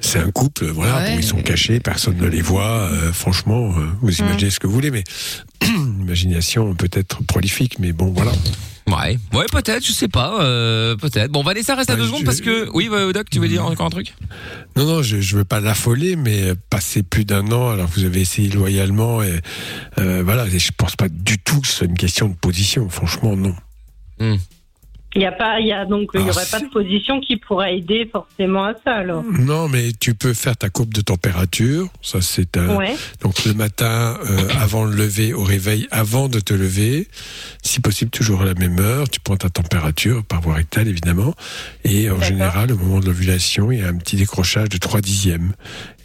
c'est 0.00 0.18
un 0.18 0.30
couple, 0.30 0.66
voilà, 0.66 0.96
Ouais. 0.98 1.12
bon, 1.12 1.18
ils 1.18 1.24
sont 1.24 1.40
cachés, 1.42 1.80
personne 1.80 2.16
ne 2.16 2.26
les 2.26 2.42
voit. 2.42 2.88
euh, 2.92 3.12
franchement, 3.12 3.72
euh, 3.78 3.86
vous 4.02 4.14
imaginez 4.16 4.50
ce 4.50 4.60
que 4.60 4.66
vous 4.66 4.72
voulez, 4.74 4.90
mais 4.90 5.04
l'imagination 5.62 6.74
peut 6.74 6.90
être 6.92 7.22
prolifique, 7.24 7.78
mais 7.78 7.92
bon, 7.92 8.06
voilà. 8.12 8.32
Ouais, 8.88 9.18
ouais, 9.34 9.44
peut-être, 9.52 9.84
je 9.86 9.92
sais 9.92 10.08
pas, 10.08 10.42
euh, 10.42 10.96
peut-être. 10.96 11.30
Bon, 11.30 11.42
Vanessa 11.42 11.74
reste 11.74 11.90
à 11.90 11.92
Ouais, 11.92 12.00
deux 12.00 12.06
secondes 12.06 12.20
je- 12.20 12.24
parce 12.24 12.40
que, 12.40 12.70
oui, 12.72 12.88
bah, 12.90 13.12
Doc, 13.12 13.26
tu 13.30 13.38
veux 13.38 13.46
dire 13.48 13.62
encore 13.66 13.84
un 13.86 13.90
truc? 13.90 14.14
Non, 14.76 14.86
non, 14.86 15.02
je, 15.02 15.20
je 15.20 15.36
veux 15.36 15.44
pas 15.44 15.60
l'affoler, 15.60 16.16
mais 16.16 16.54
passer 16.70 17.02
plus 17.02 17.26
d'un 17.26 17.52
an 17.52 17.68
alors 17.68 17.86
vous 17.88 18.04
avez 18.04 18.22
essayé 18.22 18.48
loyalement, 18.48 19.22
et 19.22 19.40
voilà, 19.96 20.46
et 20.46 20.58
je 20.58 20.70
pense 20.76 20.96
pas 20.96 21.08
du 21.10 21.38
tout 21.38 21.60
que 21.60 21.68
c'est 21.68 21.84
une 21.84 21.98
question 21.98 22.28
de 22.30 22.34
position. 22.34 22.88
Franchement, 22.88 23.36
non. 23.36 23.54
Il 25.18 25.22
y 25.22 25.26
a 25.26 25.32
pas, 25.32 25.58
il 25.58 25.66
y 25.66 25.72
a 25.72 25.84
donc, 25.84 26.10
il 26.14 26.20
y 26.20 26.24
Ah, 26.26 26.30
aurait 26.30 26.46
pas 26.48 26.60
de 26.60 26.68
position 26.68 27.20
qui 27.20 27.38
pourrait 27.38 27.76
aider 27.76 28.08
forcément 28.12 28.66
à 28.66 28.74
ça, 28.84 28.92
alors. 28.94 29.24
Non, 29.24 29.68
mais 29.68 29.90
tu 29.98 30.14
peux 30.14 30.32
faire 30.32 30.56
ta 30.56 30.68
courbe 30.70 30.94
de 30.94 31.00
température. 31.00 31.88
Ça, 32.02 32.20
c'est 32.20 32.56
un. 32.56 32.76
Ouais. 32.76 32.94
Donc 33.20 33.44
le 33.44 33.52
matin, 33.52 34.16
euh, 34.30 34.48
avant 34.60 34.84
le 34.84 34.94
lever, 34.94 35.34
au 35.34 35.42
réveil, 35.42 35.88
avant 35.90 36.28
de 36.28 36.38
te 36.38 36.54
lever, 36.54 37.08
si 37.64 37.80
possible 37.80 38.12
toujours 38.12 38.42
à 38.42 38.44
la 38.44 38.54
même 38.54 38.78
heure, 38.78 39.10
tu 39.10 39.18
prends 39.18 39.36
ta 39.36 39.50
température 39.50 40.24
par 40.24 40.40
voie 40.40 40.54
rectale 40.54 40.86
évidemment, 40.86 41.34
et 41.82 42.10
en 42.10 42.20
général 42.22 42.70
au 42.70 42.76
moment 42.76 43.00
de 43.00 43.06
l'ovulation, 43.06 43.72
il 43.72 43.80
y 43.80 43.82
a 43.82 43.88
un 43.88 43.96
petit 43.96 44.14
décrochage 44.14 44.68
de 44.68 44.78
3 44.78 45.00
dixièmes. 45.00 45.52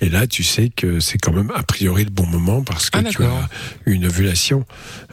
Et 0.01 0.09
là, 0.09 0.25
tu 0.27 0.43
sais 0.43 0.69
que 0.75 0.99
c'est 0.99 1.17
quand 1.19 1.31
même 1.31 1.51
a 1.55 1.63
priori 1.63 2.03
le 2.03 2.09
bon 2.09 2.25
moment 2.25 2.61
parce 2.63 2.89
que 2.89 2.97
Ah, 2.99 3.03
tu 3.09 3.23
as 3.23 3.47
une 3.85 4.05
ovulation. 4.07 4.65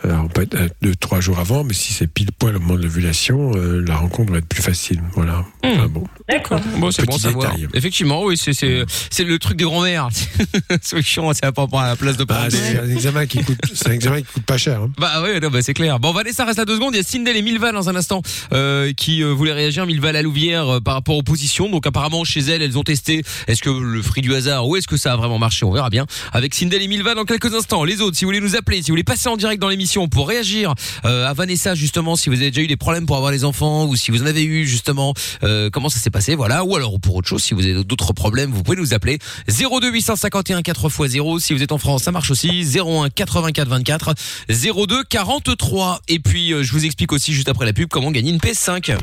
Alors 0.02 0.28
peut 0.28 0.42
être 0.42 0.54
euh, 0.54 0.68
deux, 0.82 0.94
trois 0.96 1.20
jours 1.20 1.38
avant, 1.38 1.62
mais 1.64 1.74
si 1.74 1.92
c'est 1.92 2.06
pile 2.08 2.32
poil 2.32 2.56
au 2.56 2.60
moment 2.60 2.74
de 2.76 2.82
l'ovulation, 2.82 3.52
euh, 3.54 3.80
la 3.90 3.96
rencontre 3.96 4.30
va 4.32 4.38
être 4.38 4.46
plus 4.46 4.62
facile. 4.62 5.02
Voilà. 5.14 5.44
Enfin, 5.64 5.88
bon. 5.88 6.04
D'accord. 6.28 6.60
Bon, 6.78 6.92
c'est 6.92 7.04
bon 7.04 7.18
savoir. 7.18 7.52
détail. 7.56 7.68
Effectivement, 7.74 8.22
oui, 8.22 8.36
c'est 8.36 8.52
c'est 8.52 8.84
c'est 9.10 9.24
le 9.24 9.36
truc 9.40 9.56
des 9.56 9.64
grands-mères. 9.64 10.08
c'est 10.80 11.02
chiant, 11.02 11.32
c'est 11.34 11.44
à 11.44 11.50
la 11.50 11.96
place 11.96 12.16
de 12.16 12.22
Bah, 12.24 12.46
c'est 12.48 12.78
un 12.78 12.88
examen 12.88 13.26
qui 13.26 13.42
coûte, 13.42 13.58
c'est 13.74 13.88
un 13.88 13.92
examen 13.92 14.18
qui 14.22 14.28
coûte 14.32 14.44
pas 14.44 14.58
cher. 14.58 14.80
hein. 14.82 14.90
Bah 14.96 15.24
non, 15.42 15.50
bah 15.50 15.60
c'est 15.62 15.74
clair. 15.74 15.98
Bon, 15.98 16.12
Vanessa 16.12 16.44
reste 16.44 16.60
à 16.60 16.64
deux 16.64 16.76
secondes. 16.76 16.94
Il 16.94 16.98
y 16.98 17.00
a 17.00 17.02
Sindel 17.02 17.36
et 17.36 17.42
Milval 17.42 17.74
dans 17.74 17.88
un 17.88 17.96
instant 17.96 18.22
euh, 18.52 18.92
qui 18.92 19.24
euh, 19.24 19.32
voulaient 19.32 19.52
réagir. 19.52 19.86
Milval 19.86 20.14
à 20.14 20.22
Louvière 20.22 20.76
euh, 20.76 20.80
par 20.80 20.94
rapport 20.94 21.16
aux 21.16 21.24
positions. 21.24 21.68
Donc 21.68 21.84
apparemment 21.86 22.22
chez 22.22 22.40
elles, 22.40 22.62
elles 22.62 22.78
ont 22.78 22.84
testé. 22.84 23.22
Est-ce 23.48 23.60
que 23.62 23.70
le 23.70 24.02
fruit 24.02 24.22
du 24.22 24.32
hasard 24.34 24.68
ou 24.68 24.76
est-ce 24.76 24.86
que 24.86 24.96
ça 24.96 25.14
a 25.14 25.16
vraiment 25.16 25.38
marché? 25.40 25.66
On 25.66 25.72
verra 25.72 25.90
bien. 25.90 26.06
Avec 26.32 26.54
Sindel 26.54 26.80
et 26.82 26.88
Milval 26.88 27.16
dans 27.16 27.24
quelques 27.24 27.52
instants. 27.54 27.82
Les 27.82 28.00
autres, 28.00 28.16
si 28.16 28.24
vous 28.24 28.28
voulez 28.28 28.40
nous 28.40 28.54
appeler, 28.54 28.76
si 28.82 28.90
vous 28.90 28.92
voulez 28.92 29.02
passer 29.04 29.28
en 29.28 29.36
direct 29.36 29.60
dans 29.60 29.68
l'émission 29.68 30.06
pour 30.08 30.28
réagir 30.28 30.74
euh, 31.04 31.26
à 31.26 31.32
Vanessa 31.32 31.74
justement, 31.74 32.14
si 32.14 32.28
vous 32.28 32.36
avez 32.36 32.50
déjà 32.52 32.62
eu 32.62 32.68
des 32.68 32.76
problèmes 32.76 33.06
pour 33.06 33.16
avoir 33.16 33.32
les 33.32 33.44
enfants 33.44 33.69
ou 33.86 33.96
si 33.96 34.10
vous 34.10 34.22
en 34.22 34.26
avez 34.26 34.44
eu 34.44 34.66
justement, 34.66 35.14
euh, 35.42 35.70
comment 35.70 35.88
ça 35.88 35.98
s'est 35.98 36.10
passé, 36.10 36.34
voilà. 36.34 36.64
Ou 36.64 36.76
alors 36.76 36.98
pour 37.00 37.16
autre 37.16 37.28
chose, 37.28 37.42
si 37.42 37.54
vous 37.54 37.64
avez 37.64 37.84
d'autres 37.84 38.12
problèmes, 38.12 38.50
vous 38.50 38.62
pouvez 38.62 38.76
nous 38.76 38.94
appeler 38.94 39.18
02 39.48 39.90
851 39.90 40.60
4x0. 40.60 41.40
Si 41.40 41.54
vous 41.54 41.62
êtes 41.62 41.72
en 41.72 41.78
France, 41.78 42.02
ça 42.02 42.12
marche 42.12 42.30
aussi 42.30 42.64
01 42.64 43.10
84 43.10 43.68
24 43.68 44.14
02 44.48 45.04
43. 45.04 46.00
Et 46.08 46.18
puis 46.18 46.52
euh, 46.52 46.62
je 46.62 46.72
vous 46.72 46.84
explique 46.84 47.12
aussi 47.12 47.32
juste 47.32 47.48
après 47.48 47.66
la 47.66 47.72
pub 47.72 47.88
comment 47.88 48.10
gagner 48.10 48.30
une 48.30 48.38
PS5. 48.38 48.96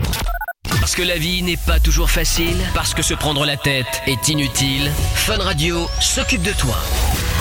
Parce 0.79 0.95
que 0.95 1.01
la 1.01 1.17
vie 1.17 1.41
n'est 1.43 1.57
pas 1.57 1.79
toujours 1.79 2.09
facile, 2.09 2.57
parce 2.74 2.93
que 2.93 3.01
se 3.01 3.13
prendre 3.13 3.45
la 3.45 3.57
tête 3.57 4.01
est 4.05 4.27
inutile, 4.29 4.91
Fun 5.15 5.38
Radio 5.38 5.88
s'occupe 6.00 6.43
de 6.43 6.53
toi. 6.53 6.77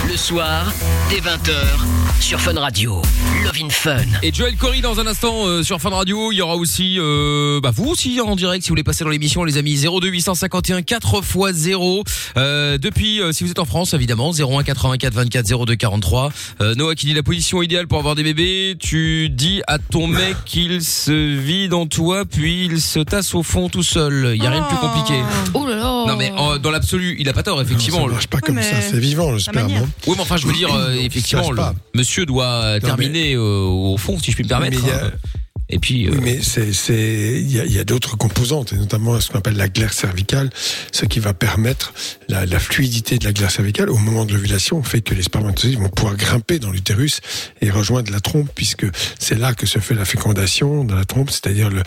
Le 0.07 0.15
soir, 0.15 0.71
dès 1.09 1.17
20h, 1.17 2.21
sur 2.21 2.39
Fun 2.39 2.53
Radio. 2.53 3.01
Love 3.43 3.57
in 3.61 3.69
Fun. 3.69 3.97
Et 4.23 4.33
Joel 4.33 4.55
Corey 4.55 4.79
dans 4.79 5.01
un 5.01 5.07
instant 5.07 5.45
euh, 5.45 5.63
sur 5.63 5.81
Fun 5.81 5.89
Radio. 5.89 6.31
Il 6.31 6.37
y 6.37 6.41
aura 6.41 6.55
aussi, 6.55 6.95
euh, 6.97 7.59
bah 7.61 7.71
vous 7.75 7.89
aussi 7.89 8.21
en 8.21 8.37
direct 8.37 8.63
si 8.63 8.69
vous 8.69 8.73
voulez 8.73 8.83
passer 8.83 9.03
dans 9.03 9.09
l'émission, 9.09 9.43
les 9.43 9.57
amis. 9.57 9.75
02 9.75 10.07
851 10.07 10.81
4 10.81 11.17
x 11.17 11.57
0. 11.57 12.03
Euh, 12.37 12.77
depuis, 12.77 13.21
euh, 13.21 13.33
si 13.33 13.43
vous 13.43 13.51
êtes 13.51 13.59
en 13.59 13.65
France, 13.65 13.93
évidemment, 13.93 14.31
01 14.31 14.63
84 14.63 15.13
24 15.13 15.65
02 15.65 15.75
43. 15.75 16.31
Euh, 16.61 16.75
Noah 16.75 16.95
qui 16.95 17.07
dit 17.07 17.13
la 17.13 17.23
position 17.23 17.61
idéale 17.61 17.87
pour 17.87 17.99
avoir 17.99 18.15
des 18.15 18.23
bébés. 18.23 18.77
Tu 18.79 19.29
dis 19.29 19.61
à 19.67 19.77
ton 19.77 20.07
mec 20.07 20.37
qu'il 20.45 20.81
se 20.81 21.11
vide 21.11 21.73
en 21.73 21.85
toi, 21.85 22.23
puis 22.23 22.65
il 22.65 22.79
se 22.79 22.99
tasse 22.99 23.35
au 23.35 23.43
fond 23.43 23.67
tout 23.67 23.83
seul. 23.83 24.31
Il 24.35 24.41
y 24.41 24.47
a 24.47 24.51
rien 24.51 24.61
de 24.61 24.67
plus 24.67 24.77
compliqué. 24.77 25.21
Oh 25.53 25.67
là 25.67 25.75
là. 25.75 25.96
Non 26.07 26.17
mais 26.17 26.31
euh, 26.37 26.57
dans 26.57 26.71
l'absolu, 26.71 27.15
il 27.19 27.29
a 27.29 27.33
pas 27.33 27.43
tort 27.43 27.61
effectivement. 27.61 28.05
Ça 28.05 28.11
marche 28.11 28.27
pas 28.27 28.39
comme 28.39 28.61
ça, 28.61 28.81
c'est 28.81 28.99
vivant 28.99 29.35
hein. 29.35 29.85
Oui, 30.07 30.13
mais 30.15 30.21
enfin, 30.21 30.37
je 30.37 30.47
veux 30.47 30.53
dire, 30.53 30.73
euh, 30.73 30.93
effectivement, 30.93 31.51
le 31.51 31.61
monsieur 31.95 32.25
doit 32.25 32.45
euh, 32.45 32.73
mais- 32.75 32.87
terminer 32.87 33.33
euh, 33.33 33.63
au 33.63 33.97
fond, 33.97 34.17
si 34.19 34.31
je 34.31 34.35
puis 34.35 34.43
me 34.43 34.49
permettre. 34.49 34.81
Mais 34.83 34.91
hein. 34.91 35.11
Et 35.69 35.79
puis, 35.79 36.07
euh, 36.07 36.11
Oui, 36.11 36.19
mais 36.23 36.39
c'est, 36.41 36.71
c'est, 36.71 37.41
il 37.41 37.51
y 37.51 37.59
a, 37.59 37.65
il 37.65 37.73
y 37.73 37.79
a 37.79 37.83
d'autres 37.83 38.15
composantes, 38.15 38.71
et 38.71 38.77
notamment 38.77 39.19
ce 39.19 39.29
qu'on 39.29 39.39
appelle 39.39 39.57
la 39.57 39.67
glaire 39.67 39.91
cervicale, 39.91 40.49
ce 40.93 41.05
qui 41.05 41.19
va 41.19 41.33
permettre 41.33 41.93
la, 42.29 42.45
la 42.45 42.59
fluidité 42.59 43.17
de 43.17 43.25
la 43.25 43.33
glaire 43.33 43.51
cervicale 43.51 43.89
au 43.89 43.97
moment 43.97 44.23
de 44.23 44.33
l'ovulation 44.33 44.81
fait 44.81 45.01
que 45.01 45.13
les 45.13 45.23
spermatozoïdes 45.23 45.79
vont 45.79 45.89
pouvoir 45.89 46.15
grimper 46.15 46.59
dans 46.59 46.71
l'utérus 46.71 47.19
et 47.59 47.69
rejoindre 47.69 48.11
la 48.13 48.21
trompe, 48.21 48.49
puisque 48.55 48.85
c'est 49.19 49.37
là 49.37 49.53
que 49.53 49.65
se 49.65 49.79
fait 49.79 49.93
la 49.93 50.05
fécondation 50.05 50.85
dans 50.85 50.95
la 50.95 51.03
trompe, 51.05 51.31
c'est-à-dire 51.31 51.69
le, 51.69 51.83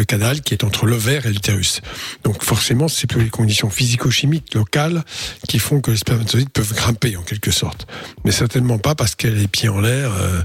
le 0.00 0.04
canal 0.06 0.40
qui 0.40 0.54
est 0.54 0.64
entre 0.64 0.86
l'ovaire 0.86 1.26
et 1.26 1.30
l'utérus. 1.30 1.82
Donc 2.24 2.42
forcément, 2.42 2.88
c'est 2.88 3.06
plus 3.06 3.22
les 3.22 3.30
conditions 3.30 3.68
physico-chimiques 3.68 4.54
locales 4.54 5.04
qui 5.46 5.58
font 5.58 5.80
que 5.80 5.90
les 5.90 5.98
spermatozoïdes 5.98 6.48
peuvent 6.48 6.74
grimper 6.74 7.16
en 7.16 7.22
quelque 7.22 7.50
sorte. 7.50 7.86
Mais 8.24 8.32
certainement 8.32 8.78
pas 8.78 8.94
parce 8.94 9.14
qu'elle 9.14 9.34
a 9.34 9.36
les 9.36 9.46
pieds 9.46 9.68
en 9.68 9.80
l'air 9.80 10.10
euh, 10.18 10.42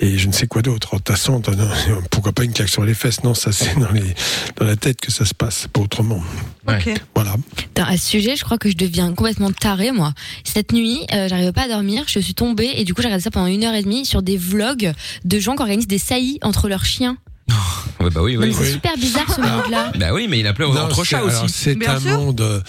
et 0.00 0.16
je 0.16 0.26
ne 0.26 0.32
sais 0.32 0.46
quoi 0.46 0.62
d'autre. 0.62 0.94
En 0.94 0.98
tassant, 0.98 1.42
pourquoi 2.10 2.32
pas 2.32 2.44
une 2.44 2.52
claque 2.52 2.70
sur 2.70 2.84
les 2.84 2.94
fesses 2.94 3.22
Non, 3.24 3.34
ça 3.34 3.52
c'est 3.52 3.78
dans, 3.78 3.92
les, 3.92 4.14
dans 4.56 4.64
la 4.64 4.76
tête 4.76 5.00
que 5.00 5.12
ça 5.12 5.26
se 5.26 5.34
passe, 5.34 5.68
pas 5.70 5.80
autrement. 5.80 6.22
Ok. 6.66 6.90
Voilà. 7.14 7.36
À 7.76 7.96
ce 7.98 8.08
sujet, 8.08 8.36
je 8.36 8.44
crois 8.44 8.56
que 8.56 8.70
je 8.70 8.76
deviens 8.76 9.12
complètement 9.12 9.52
tarée, 9.52 9.92
moi. 9.92 10.14
Cette 10.44 10.72
nuit, 10.72 11.00
euh, 11.12 11.28
j'arrivais 11.28 11.52
pas 11.52 11.64
à 11.64 11.68
dormir, 11.68 12.04
je 12.06 12.20
suis 12.20 12.34
tombée 12.34 12.72
et 12.76 12.84
du 12.84 12.94
coup, 12.94 13.02
j'ai 13.02 13.08
regardé 13.08 13.22
ça 13.22 13.30
pendant 13.30 13.46
une 13.46 13.64
heure 13.64 13.74
et 13.74 13.82
demie 13.82 14.06
sur 14.06 14.22
des 14.22 14.38
vlogs 14.38 14.94
de 15.24 15.38
gens 15.38 15.56
qui 15.56 15.60
organisent 15.60 15.86
des 15.86 15.98
saillies 15.98 16.38
entre 16.42 16.68
leurs 16.68 16.86
chiens. 16.86 17.18
Ouais, 18.00 18.10
bah 18.10 18.22
oui, 18.22 18.36
oui. 18.36 18.54
C'est 18.58 18.72
super 18.72 18.96
bizarre 18.96 19.32
ce 19.34 19.40
monde-là. 19.40 19.92
Bah 19.98 20.12
oui, 20.12 20.26
mais 20.28 20.40
il 20.40 20.46
a 20.46 20.52
plein 20.52 20.66
chats 21.04 21.18
alors, 21.18 21.44
aussi. 21.44 21.52
C'est 21.54 21.86
un 21.88 22.00
sûr. 22.00 22.18
monde. 22.18 22.62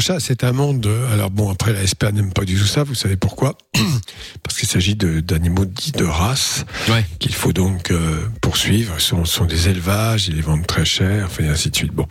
chats, 0.00 0.20
c'est 0.20 0.44
un 0.44 0.52
monde. 0.52 0.80
de- 0.80 0.96
Alors 1.12 1.30
bon, 1.30 1.50
après 1.50 1.72
la 1.72 1.86
SPA 1.86 2.12
n'aime 2.12 2.32
pas 2.32 2.44
du 2.44 2.56
tout 2.56 2.64
ça. 2.66 2.84
Vous 2.84 2.94
savez 2.94 3.16
pourquoi? 3.16 3.58
Parce 4.42 4.56
qu'il 4.58 4.68
s'agit 4.68 4.94
de- 4.94 5.20
d'animaux 5.20 5.64
dits 5.66 5.92
de 5.92 6.04
race 6.04 6.64
Ouais. 6.88 7.04
qu'il 7.18 7.34
faut 7.34 7.52
donc 7.52 7.90
euh, 7.90 8.26
poursuivre. 8.40 8.94
Ce 8.98 9.08
sont, 9.08 9.24
sont 9.24 9.44
des 9.44 9.68
élevages, 9.68 10.28
ils 10.28 10.36
les 10.36 10.42
vendent 10.42 10.66
très 10.66 10.84
cher, 10.84 11.24
enfin 11.26 11.44
et 11.44 11.48
ainsi 11.48 11.70
de 11.70 11.76
suite. 11.76 11.92
Bon, 11.92 12.06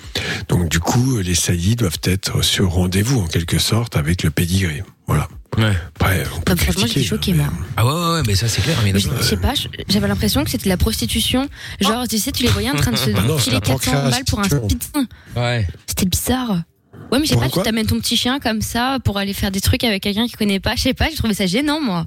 donc 0.50 0.70
du 0.70 0.80
coup, 0.80 1.18
les 1.20 1.36
saillies 1.36 1.76
doivent 1.78 2.00
être 2.04 2.44
sur 2.44 2.70
rendez-vous 2.72 3.22
en 3.22 3.28
quelque 3.28 3.58
sorte 3.58 3.96
avec 3.96 4.22
le 4.24 4.30
pédigré. 4.30 4.84
Voilà. 5.08 5.30
Ouais. 5.58 5.74
Peut 6.00 6.52
Non, 6.52 6.56
franchement, 6.58 6.86
j'étais 6.88 7.04
choquée, 7.04 7.32
mais- 7.34 7.44
moi. 7.44 7.54
Ah 7.78 7.86
ouais, 7.86 7.92
ouais, 7.94 8.12
ouais, 8.16 8.24
mais 8.28 8.36
ça 8.36 8.48
c'est 8.48 8.62
clair. 8.62 8.78
Mais 8.84 8.92
Mais 8.94 9.00
je, 9.00 9.10
je 9.18 9.24
sais 9.24 9.38
pas, 9.38 9.54
j'avais 9.88 10.08
l'impression 10.08 10.44
que 10.44 10.50
c'était 10.50 10.66
de 10.66 10.70
la 10.70 10.78
prostitution. 10.78 11.48
Genre, 11.80 12.08
tu 12.08 12.18
sais, 12.18 12.32
tu 12.32 12.44
les 12.44 12.50
voyais 12.50 12.70
en 12.70 12.76
train 12.76 12.92
de 12.92 12.98
se 12.98 13.10
Ah 13.18 13.22
non, 13.22 13.38
filer 13.38 13.56
la 13.56 13.62
400 13.62 13.92
balles 14.10 14.24
pour 14.28 14.40
un 14.40 14.44
spitzin. 14.44 15.08
Ouais. 15.36 15.68
C'était 15.88 16.06
bizarre. 16.06 16.62
Ouais, 17.12 17.20
mais 17.20 17.26
je 17.26 17.32
sais 17.34 17.38
pas, 17.38 17.50
tu 17.50 17.62
t'amènes 17.62 17.86
ton 17.88 18.00
petit 18.00 18.18
chien 18.18 18.40
comme 18.40 18.62
ça 18.62 18.98
pour 19.04 19.18
aller 19.18 19.34
faire 19.34 19.52
des 19.52 19.62
trucs 19.62 19.84
avec 19.84 20.04
quelqu'un 20.04 20.26
qui 20.28 20.34
connaît 20.34 20.60
pas. 20.60 20.76
Je 20.76 20.82
sais 20.82 20.94
pas, 20.94 21.10
j'ai 21.10 21.16
trouvé 21.16 21.34
ça 21.34 21.46
gênant, 21.46 21.80
moi. 21.80 22.06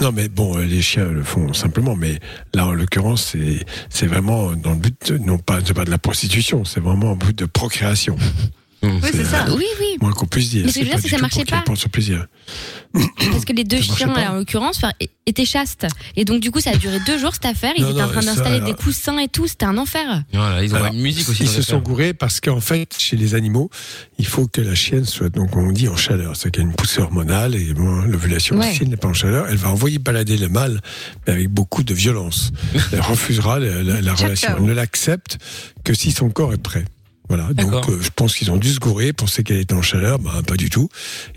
Non, 0.00 0.10
mais 0.10 0.28
bon, 0.28 0.58
euh, 0.58 0.64
les 0.64 0.82
chiens 0.82 1.04
le 1.04 1.22
font 1.22 1.52
simplement. 1.52 1.94
Mais 1.94 2.18
là, 2.54 2.66
en 2.66 2.72
l'occurrence, 2.72 3.30
c'est 3.32 3.64
c'est 3.88 4.06
vraiment 4.08 4.50
dans 4.52 4.70
le 4.72 4.78
but, 4.78 5.12
de- 5.12 5.18
non 5.18 5.38
pas, 5.38 5.60
c'est 5.64 5.74
pas 5.74 5.84
de 5.84 5.90
la 5.90 5.98
prostitution, 5.98 6.64
c'est 6.64 6.80
vraiment 6.80 7.12
en 7.12 7.16
but 7.16 7.38
de 7.38 7.44
procréation. 7.46 8.16
Oui, 9.02 9.08
c'est 9.12 9.24
ça. 9.24 9.46
Oui, 9.50 9.64
oui. 9.80 9.96
Moins 10.00 10.12
qu'on 10.12 10.26
puisse 10.26 10.50
dire. 10.50 10.62
Mais 10.66 10.72
ce 10.72 10.78
que 10.78 10.80
je 10.80 10.84
veux 10.86 10.90
pas 10.92 10.96
dire, 10.96 11.02
c'est 11.02 11.08
que 11.10 11.16
ça 11.16 11.20
marchait 11.22 11.44
pour 11.44 11.56
pas. 11.58 11.62
pense 11.62 11.84
au 11.86 11.88
plaisir. 11.88 12.26
Parce 13.32 13.44
que 13.44 13.52
les 13.52 13.64
deux 13.64 13.80
chiens, 13.82 14.08
en 14.30 14.34
l'occurrence, 14.36 14.80
étaient 15.26 15.44
chastes. 15.44 15.86
Et 16.16 16.24
donc, 16.24 16.40
du 16.40 16.50
coup, 16.50 16.60
ça 16.60 16.70
a 16.70 16.76
duré 16.76 16.98
deux 17.06 17.18
jours, 17.18 17.32
cette 17.34 17.44
affaire. 17.46 17.72
Ils 17.76 17.82
Non, 17.84 17.90
étaient 17.90 18.02
en 18.02 18.08
train 18.08 18.22
d'installer 18.22 18.60
des 18.60 18.72
coussins 18.74 19.18
et 19.18 19.28
tout. 19.28 19.46
C'était 19.46 19.66
un 19.66 19.76
enfer. 19.76 20.22
Voilà, 20.32 20.62
ils 20.62 20.72
ont 20.72 20.76
Alors, 20.76 20.92
une 20.94 21.00
musique 21.02 21.28
aussi. 21.28 21.42
Ils 21.42 21.48
se 21.48 21.62
sont 21.62 21.78
gourés 21.80 22.14
parce 22.14 22.40
qu'en 22.40 22.60
fait, 22.60 22.94
chez 22.98 23.16
les 23.16 23.34
animaux, 23.34 23.70
il 24.18 24.26
faut 24.26 24.46
que 24.46 24.60
la 24.62 24.74
chienne 24.74 25.04
soit, 25.04 25.28
donc 25.28 25.54
on 25.56 25.72
dit 25.72 25.88
en 25.88 25.96
chaleur, 25.96 26.36
c'est 26.36 26.50
qu'il 26.50 26.62
y 26.62 26.66
a 26.66 26.68
une 26.68 26.74
poussée 26.74 27.00
hormonale 27.02 27.54
et 27.54 27.74
bon, 27.74 28.02
l'ovulation, 28.02 28.56
Ouais. 28.56 28.72
si 28.72 28.82
elle 28.82 28.88
n'est 28.88 28.96
pas 28.96 29.08
en 29.08 29.14
chaleur, 29.14 29.46
elle 29.50 29.56
va 29.56 29.68
envoyer 29.70 29.98
balader 29.98 30.36
le 30.38 30.48
mâle, 30.48 30.80
mais 31.26 31.34
avec 31.34 31.48
beaucoup 31.48 31.82
de 31.82 31.92
violence. 31.92 32.52
Elle 32.92 33.00
refusera 33.00 33.58
la, 33.58 33.82
la- 33.82 34.00
la 34.00 34.14
relation. 34.14 34.54
Elle 34.58 34.64
ne 34.64 34.72
l'accepte 34.72 35.38
que 35.84 35.92
si 35.92 36.12
son 36.12 36.30
corps 36.30 36.54
est 36.54 36.62
prêt. 36.62 36.84
Voilà, 37.28 37.52
donc 37.54 37.88
euh, 37.88 37.98
je 38.00 38.10
pense 38.14 38.36
qu'ils 38.36 38.50
ont 38.50 38.56
dû 38.56 38.70
se 38.72 38.78
gourer, 38.78 39.12
penser 39.12 39.42
qu'elle 39.42 39.58
était 39.58 39.74
en 39.74 39.82
chaleur, 39.82 40.18
bah 40.18 40.42
pas 40.46 40.56
du 40.56 40.70
tout. 40.70 40.88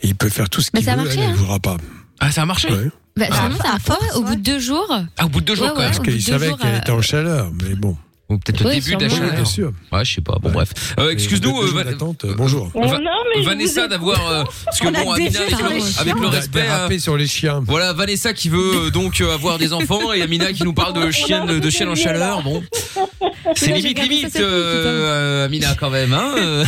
Et 0.03 0.08
il 0.08 0.15
peut 0.15 0.29
faire 0.29 0.50
tout 0.50 0.62
ce 0.62 0.69
Mais 0.74 0.79
qu'il 0.79 0.86
ça 0.86 0.93
a 0.93 0.96
veut, 0.98 1.03
marché, 1.03 1.19
elle 1.19 1.27
ne 1.29 1.34
hein. 1.34 1.36
voudra 1.38 1.60
pas. 1.60 1.77
Ah, 2.19 2.31
ça 2.31 2.43
a 2.43 2.46
marché 2.46 2.72
Ouais. 2.72 2.89
Bah, 3.17 3.25
Ah, 3.29 3.34
finalement, 3.36 3.58
ça 3.58 3.72
à 3.72 3.75
a 3.75 3.79
force, 3.79 4.15
au 4.15 4.22
bout 4.24 4.36
de 4.36 4.41
deux 4.41 4.60
jours. 4.60 4.88
Ah, 5.17 5.25
au 5.25 5.29
bout 5.29 5.41
de 5.41 5.46
deux 5.46 5.55
jours 5.55 5.65
Ouais, 5.67 5.72
ouais. 5.72 5.86
Parce 5.86 6.00
qu'il 6.00 6.22
savait 6.22 6.53
qu'elle 6.53 6.75
euh, 6.75 6.79
était 6.79 6.91
en 6.91 7.01
chaleur, 7.01 7.51
mais 7.63 7.75
bon. 7.75 7.98
Ou 8.29 8.38
peut-être 8.38 8.59
le 8.62 8.65
Ouais, 8.67 8.75
début 8.79 8.95
de 8.95 9.01
la. 9.01 9.07
Oui, 9.07 9.15
chaleur. 9.15 9.33
bien 9.33 9.45
sûr. 9.45 9.71
Ouais, 9.91 10.05
je 10.05 10.13
sais 10.15 10.21
pas. 10.21 10.36
Bon, 10.39 10.51
bref. 10.51 10.69
Euh, 11.00 11.09
Excuse-nous, 11.09 11.62
euh, 11.62 11.83
euh, 12.25 12.33
bonjour. 12.38 12.69
Oh, 12.75 12.88
Va- 12.88 13.00
non, 13.00 13.09
mais 13.36 13.41
Vanessa 13.41 13.88
d'avoir 13.88 14.29
euh, 14.31 14.43
parce 14.65 14.79
que 14.79 14.88
On 14.88 14.91
bon 14.91 15.12
Amina 15.13 15.39
avec, 15.39 15.51
le, 15.51 16.00
avec 16.00 16.13
le 16.15 16.21
On 16.21 16.27
a 16.27 16.29
respect 16.29 16.62
dérapé 16.62 17.00
sur 17.00 17.17
les 17.17 17.25
chiens. 17.27 17.62
voilà 17.65 17.93
Vanessa 17.93 18.33
qui 18.33 18.50
veut 18.50 18.86
euh, 18.88 18.89
donc 18.91 19.21
euh, 19.21 19.33
avoir 19.33 19.57
des 19.57 19.74
enfants 19.74 20.13
et 20.13 20.21
Amina 20.21 20.53
qui 20.53 20.63
nous 20.63 20.74
parle 20.74 20.93
de 20.93 21.09
chienne 21.12 21.59
de 21.59 21.69
chienne 21.69 21.89
en 21.89 21.95
chaleur 21.95 22.43
bon 22.43 22.62
c'est 23.55 23.71
limite 23.74 24.00
limite 24.01 24.36
euh, 24.36 25.45
Amina 25.45 25.74
quand 25.79 25.89
même 25.89 26.13
hein. 26.13 26.36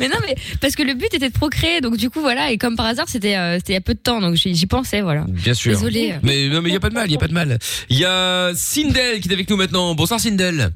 Mais 0.00 0.08
non, 0.08 0.16
mais 0.26 0.34
parce 0.60 0.74
que 0.74 0.82
le 0.82 0.94
but 0.94 1.12
était 1.14 1.28
de 1.28 1.32
procréer. 1.32 1.80
Donc, 1.80 1.96
du 1.96 2.10
coup, 2.10 2.20
voilà. 2.20 2.50
Et 2.50 2.58
comme 2.58 2.76
par 2.76 2.86
hasard, 2.86 3.04
c'était 3.08 3.36
euh, 3.36 3.56
c'était 3.58 3.74
il 3.74 3.76
y 3.76 3.78
a 3.78 3.80
peu 3.82 3.94
de 3.94 3.98
temps. 4.00 4.20
Donc, 4.20 4.34
j'y 4.34 4.66
pensais, 4.66 5.00
voilà. 5.00 5.24
bien 5.28 5.54
sûr 5.54 5.70
Désolée. 5.72 6.14
mais 6.22 6.48
non 6.48 6.60
mais 6.62 6.70
il 6.70 6.72
y 6.72 6.76
a 6.76 6.80
pas 6.80 6.88
de 6.88 6.94
mal 6.94 7.08
il 7.08 7.12
y 7.12 7.16
a 7.16 7.18
pas 7.18 7.28
de 7.28 7.32
mal 7.34 7.58
il 7.88 7.98
y 7.98 8.04
a 8.04 8.50
Sindel 8.54 9.20
qui 9.20 9.28
est 9.28 9.32
avec 9.32 9.48
nous 9.48 9.56
maintenant 9.56 9.94
bonsoir 9.94 10.18
Sindel 10.18 10.71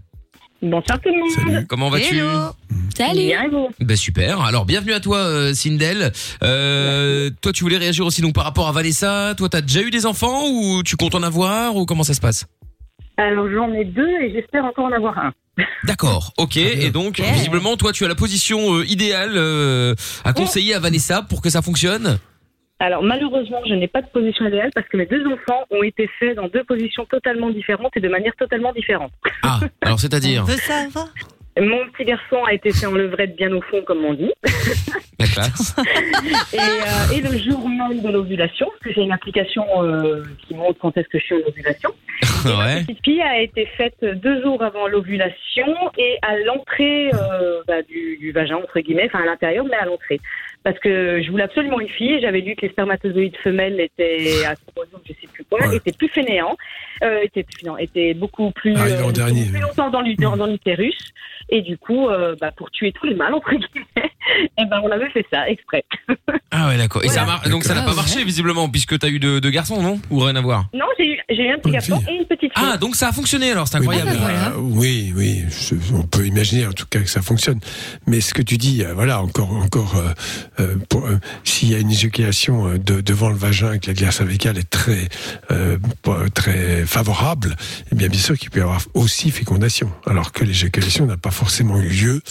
Bonsoir 0.62 0.99
tout 1.01 1.11
le 1.11 1.19
monde. 1.19 1.31
Salut. 1.31 1.66
comment 1.66 1.90
vas-tu 1.90 2.16
Hello. 2.16 2.51
Salut. 2.97 3.27
Bien, 3.27 3.42
et 3.45 3.49
vous 3.49 3.69
Ben 3.81 3.97
super. 3.97 4.40
Alors 4.40 4.64
bienvenue 4.64 4.95
à 4.95 5.01
toi, 5.01 5.19
euh, 5.19 5.53
Sindel. 5.53 6.12
Euh, 6.42 7.31
toi, 7.42 7.53
tu 7.53 7.62
voulais 7.62 7.77
réagir 7.77 8.07
aussi 8.07 8.23
donc 8.23 8.35
par 8.35 8.45
rapport 8.45 8.66
à 8.66 8.73
Vanessa. 8.73 9.35
Toi, 9.37 9.49
t'as 9.51 9.61
déjà 9.61 9.83
eu 9.83 9.90
des 9.90 10.07
enfants 10.07 10.49
ou 10.51 10.83
tu 10.83 10.97
comptes 10.97 11.14
en 11.14 11.23
avoir 11.23 11.77
ou 11.77 11.85
comment 11.85 12.05
ça 12.05 12.14
se 12.14 12.21
passe? 12.21 12.47
Alors 13.19 13.49
j'en 13.51 13.73
ai 13.73 13.85
deux 13.85 14.09
et 14.23 14.33
j'espère 14.33 14.64
encore 14.64 14.87
en 14.87 14.92
avoir 14.92 15.19
un. 15.19 15.33
D'accord. 15.85 16.33
Ok. 16.38 16.57
Et 16.57 16.90
donc 16.90 17.21
visiblement, 17.21 17.77
toi, 17.77 17.92
tu 17.92 18.05
as 18.05 18.09
la 18.09 18.14
position 18.14 18.77
euh, 18.77 18.87
idéale 18.87 19.33
euh, 19.37 19.95
à 20.25 20.33
conseiller 20.33 20.75
à 20.75 20.81
Vanessa 20.81 21.23
pour 21.23 21.40
que 21.42 21.51
ça 21.51 21.62
fonctionne? 21.62 22.19
Alors 22.79 23.03
malheureusement, 23.03 23.62
je 23.67 23.75
n'ai 23.75 23.89
pas 23.89 24.03
de 24.03 24.09
position 24.09 24.47
idéale 24.47 24.71
parce 24.75 24.87
que 24.89 24.97
mes 24.97 25.07
deux 25.07 25.25
enfants 25.27 25.65
ont 25.71 25.83
été 25.83 26.09
faits 26.19 26.37
dans 26.37 26.49
deux 26.49 26.65
positions 26.65 27.07
totalement 27.07 27.51
différentes 27.51 27.97
et 27.97 28.01
de 28.01 28.09
manière 28.09 28.35
totalement 28.37 28.73
différente. 28.73 29.12
Ah. 29.43 29.61
Alors 29.81 29.95
On 29.95 29.99
c'est-à-dire 29.99 30.45
veut 30.45 30.57
savoir. 30.57 31.09
Mon 31.59 31.89
petit 31.89 32.05
garçon 32.05 32.45
a 32.47 32.53
été 32.53 32.71
fait 32.71 32.85
en 32.85 32.93
levrette 32.93 33.35
bien 33.35 33.51
au 33.53 33.62
fond, 33.62 33.81
comme 33.87 34.05
on 34.05 34.12
dit. 34.12 34.31
la 35.19 35.27
classe. 35.27 35.75
Et, 36.53 36.59
euh, 36.59 37.17
et 37.17 37.21
le 37.23 37.39
jour 37.39 37.67
même 37.67 38.03
de 38.03 38.09
l'ovulation, 38.11 38.67
parce 38.67 38.81
que 38.81 38.93
j'ai 38.93 39.01
une 39.01 39.12
application 39.12 39.65
euh, 39.83 40.23
qui 40.47 40.55
montre 40.55 40.79
quand 40.79 40.95
est-ce 40.99 41.09
que 41.09 41.19
je 41.19 41.25
suis 41.25 41.35
en 41.35 41.49
ovulation. 41.49 41.95
Ma 42.45 42.67
ouais. 42.67 42.81
petite 42.83 43.03
fille 43.03 43.23
a 43.23 43.41
été 43.41 43.65
faite 43.79 43.97
deux 44.03 44.43
jours 44.43 44.62
avant 44.62 44.87
l'ovulation 44.87 45.67
et 45.97 46.19
à 46.21 46.39
l'entrée 46.41 47.11
euh, 47.15 47.62
bah, 47.67 47.81
du, 47.83 48.19
du 48.19 48.33
vagin, 48.33 48.57
entre 48.57 48.79
guillemets, 48.81 49.07
enfin 49.07 49.23
à 49.23 49.27
l'intérieur, 49.27 49.65
mais 49.65 49.77
à 49.77 49.87
l'entrée. 49.87 50.21
Parce 50.67 50.81
que 50.81 51.23
je 51.23 51.31
voulais 51.31 51.45
absolument 51.45 51.79
une 51.79 51.89
fille 51.89 52.15
et 52.15 52.21
j'avais 52.21 52.41
lu 52.41 52.57
que 52.57 52.63
les 52.63 52.71
spermatozoïdes 52.73 53.37
femelles 53.37 53.79
étaient 53.79 54.45
à 54.45 54.55
je 55.05 55.13
sais 55.13 55.29
plus 55.33 55.45
quoi, 55.45 55.61
Ouais. 55.65 55.77
étaient 55.77 55.93
plus 55.97 56.09
fainéants, 56.09 56.57
euh, 57.03 57.21
étaient, 57.23 57.43
plus, 57.45 57.65
non, 57.67 57.77
étaient 57.79 58.15
beaucoup 58.15 58.51
plus, 58.53 58.75
euh, 58.77 59.11
dernier. 59.13 59.45
plus 59.47 59.61
longtemps 59.61 59.91
dans 59.91 60.01
l'ut- 60.01 60.19
dans 60.19 60.47
l'utérus. 60.47 60.97
Et 61.49 61.63
du 61.63 61.79
coup, 61.79 62.09
euh, 62.09 62.35
bah, 62.41 62.51
pour 62.57 62.71
tuer 62.73 62.91
tous 62.93 63.07
les 63.07 63.15
mâles, 63.15 63.33
entre 63.35 63.51
guillemets, 63.51 64.11
eh 64.59 64.65
ben, 64.65 64.81
on 64.83 64.91
avait 64.91 65.09
fait 65.11 65.25
ça 65.33 65.49
exprès. 65.49 65.85
Ah 66.53 66.69
ouais, 66.69 66.79
d'accord. 66.79 67.05
Et 67.05 67.09
ça 67.09 67.25
Voilà. 67.25 67.41
mar- 67.41 67.49
donc 67.51 67.65
ça 67.65 67.75
n'a 67.75 67.83
Ah 67.83 67.87
pas 67.87 67.95
marché 67.95 68.25
visiblement 68.25 68.69
puisque 68.69 68.99
t'as 68.99 69.09
eu 69.09 69.19
deux, 69.19 69.41
deux 69.43 69.51
garçons, 69.51 69.83
non? 69.83 70.01
Ou 70.11 70.21
rien 70.21 70.35
à 70.37 70.41
voir? 70.41 70.67
Non, 70.73 70.87
j'ai 70.99 71.07
eu, 71.13 71.19
j'ai 71.29 71.49
eu 71.49 71.51
un 71.53 71.59
petit 71.59 71.73
garçon 71.73 72.01
fille. 72.01 72.15
et 72.15 72.19
une 72.21 72.25
petite 72.25 72.57
fille. 72.57 72.69
Ah, 72.73 72.79
donc 72.79 72.95
ça 72.95 73.09
a 73.09 73.13
fonctionné 73.13 73.51
alors. 73.51 73.69
C'est 73.69 73.79
Oui, 73.79 73.97
incroyable. 73.97 74.17
voilà. 74.19 74.49
euh, 74.51 74.53
oui, 74.59 75.13
oui, 75.17 75.43
je- 75.51 75.75
on 75.95 76.03
peut 76.05 76.25
imaginer 76.25 76.67
en 76.67 76.73
tout 76.73 76.87
cas 76.89 77.01
que 77.01 77.09
ça 77.11 77.21
fonctionne. 77.21 77.61
Mais 78.07 78.21
ce 78.23 78.33
que 78.33 78.41
tu 78.43 78.57
dis, 78.57 78.83
euh, 78.85 78.95
voilà, 78.95 79.21
encore, 79.21 79.53
encore, 79.53 79.97
euh, 79.97 80.63
euh, 80.63 80.77
pour, 80.89 81.05
euh, 81.07 81.17
s'il 81.45 81.71
y 81.71 81.75
a 81.75 81.79
une 81.79 81.91
éjaculation 81.91 82.69
euh, 82.69 82.79
de, 82.79 83.01
devant 83.03 83.29
le 83.29 83.37
vagin 83.37 83.75
et 83.75 83.79
que 83.81 83.89
la 83.89 83.95
glace 83.95 84.17
cervicale 84.17 84.57
est 84.57 84.71
très, 84.71 85.09
euh, 85.51 85.77
très 86.35 86.86
favorable, 86.87 87.57
eh 87.92 87.94
bien, 87.94 88.09
bien 88.09 88.20
sûr 88.20 88.38
qu'il 88.38 88.51
peut 88.51 88.61
y 88.61 88.62
avoir 88.62 88.81
aussi 88.94 89.31
fécondation, 89.31 89.90
alors 90.07 90.33
que 90.33 90.44
l'éjaculation 90.44 91.07
n'a 91.07 91.16
pas 91.16 91.31
forcément 91.31 91.79
eu 91.79 91.88
lieu 91.88 92.22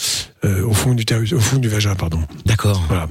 euh, 0.43 0.65
au 0.65 0.73
fond 0.73 0.93
du 0.93 1.05
au 1.33 1.39
fond 1.39 1.57
du 1.57 1.69
vagin, 1.69 1.95
pardon. 1.95 2.21
D'accord. 2.45 2.83
Voilà. 2.87 3.07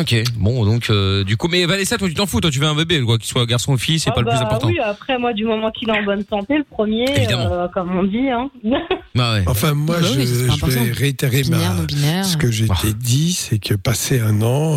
Ok. 0.00 0.22
Bon, 0.36 0.64
donc 0.64 0.90
euh, 0.90 1.24
du 1.24 1.36
coup, 1.36 1.48
mais 1.48 1.64
Vanessa, 1.66 1.96
toi, 1.96 2.08
tu 2.08 2.14
t'en 2.14 2.26
fous. 2.26 2.40
Toi, 2.40 2.50
tu 2.50 2.58
veux 2.58 2.66
un 2.66 2.74
bébé, 2.74 3.00
quoi, 3.02 3.16
qu'il 3.18 3.26
soit 3.28 3.46
garçon 3.46 3.72
ou 3.72 3.78
fille, 3.78 3.98
c'est 4.00 4.10
Ah 4.10 4.14
pas 4.14 4.20
le 4.22 4.26
plus 4.26 4.36
bah 4.38 4.44
important. 4.46 4.66
Oui, 4.68 4.78
après, 4.80 5.18
moi, 5.18 5.32
du 5.32 5.44
moment 5.44 5.70
qu'il 5.70 5.88
est 5.88 5.92
en 5.98 6.02
bonne 6.02 6.24
santé, 6.28 6.58
le 6.58 6.64
premier, 6.64 7.04
Évidemment. 7.16 7.48
euh, 7.52 7.68
comme 7.68 7.96
on 7.96 8.02
dit. 8.04 8.28
Hein. 8.28 8.50
Bah 9.16 9.34
ouais. 9.34 9.44
Enfin, 9.46 9.74
moi, 9.74 9.98
Bah 10.00 10.06
je, 10.12 10.18
oui, 10.18 10.26
c'est 10.26 10.60
pas 10.60 10.68
je 10.68 10.76
vais 10.80 10.90
réitérer 10.90 11.42
Binaire, 11.42 11.72
ma. 12.02 12.24
Ce 12.24 12.36
que 12.36 12.50
j'ai 12.50 12.66
Ah. 12.68 12.74
dit, 12.98 13.32
c'est 13.32 13.60
que 13.60 13.74
passé 13.74 14.20
un 14.20 14.42
an, 14.42 14.76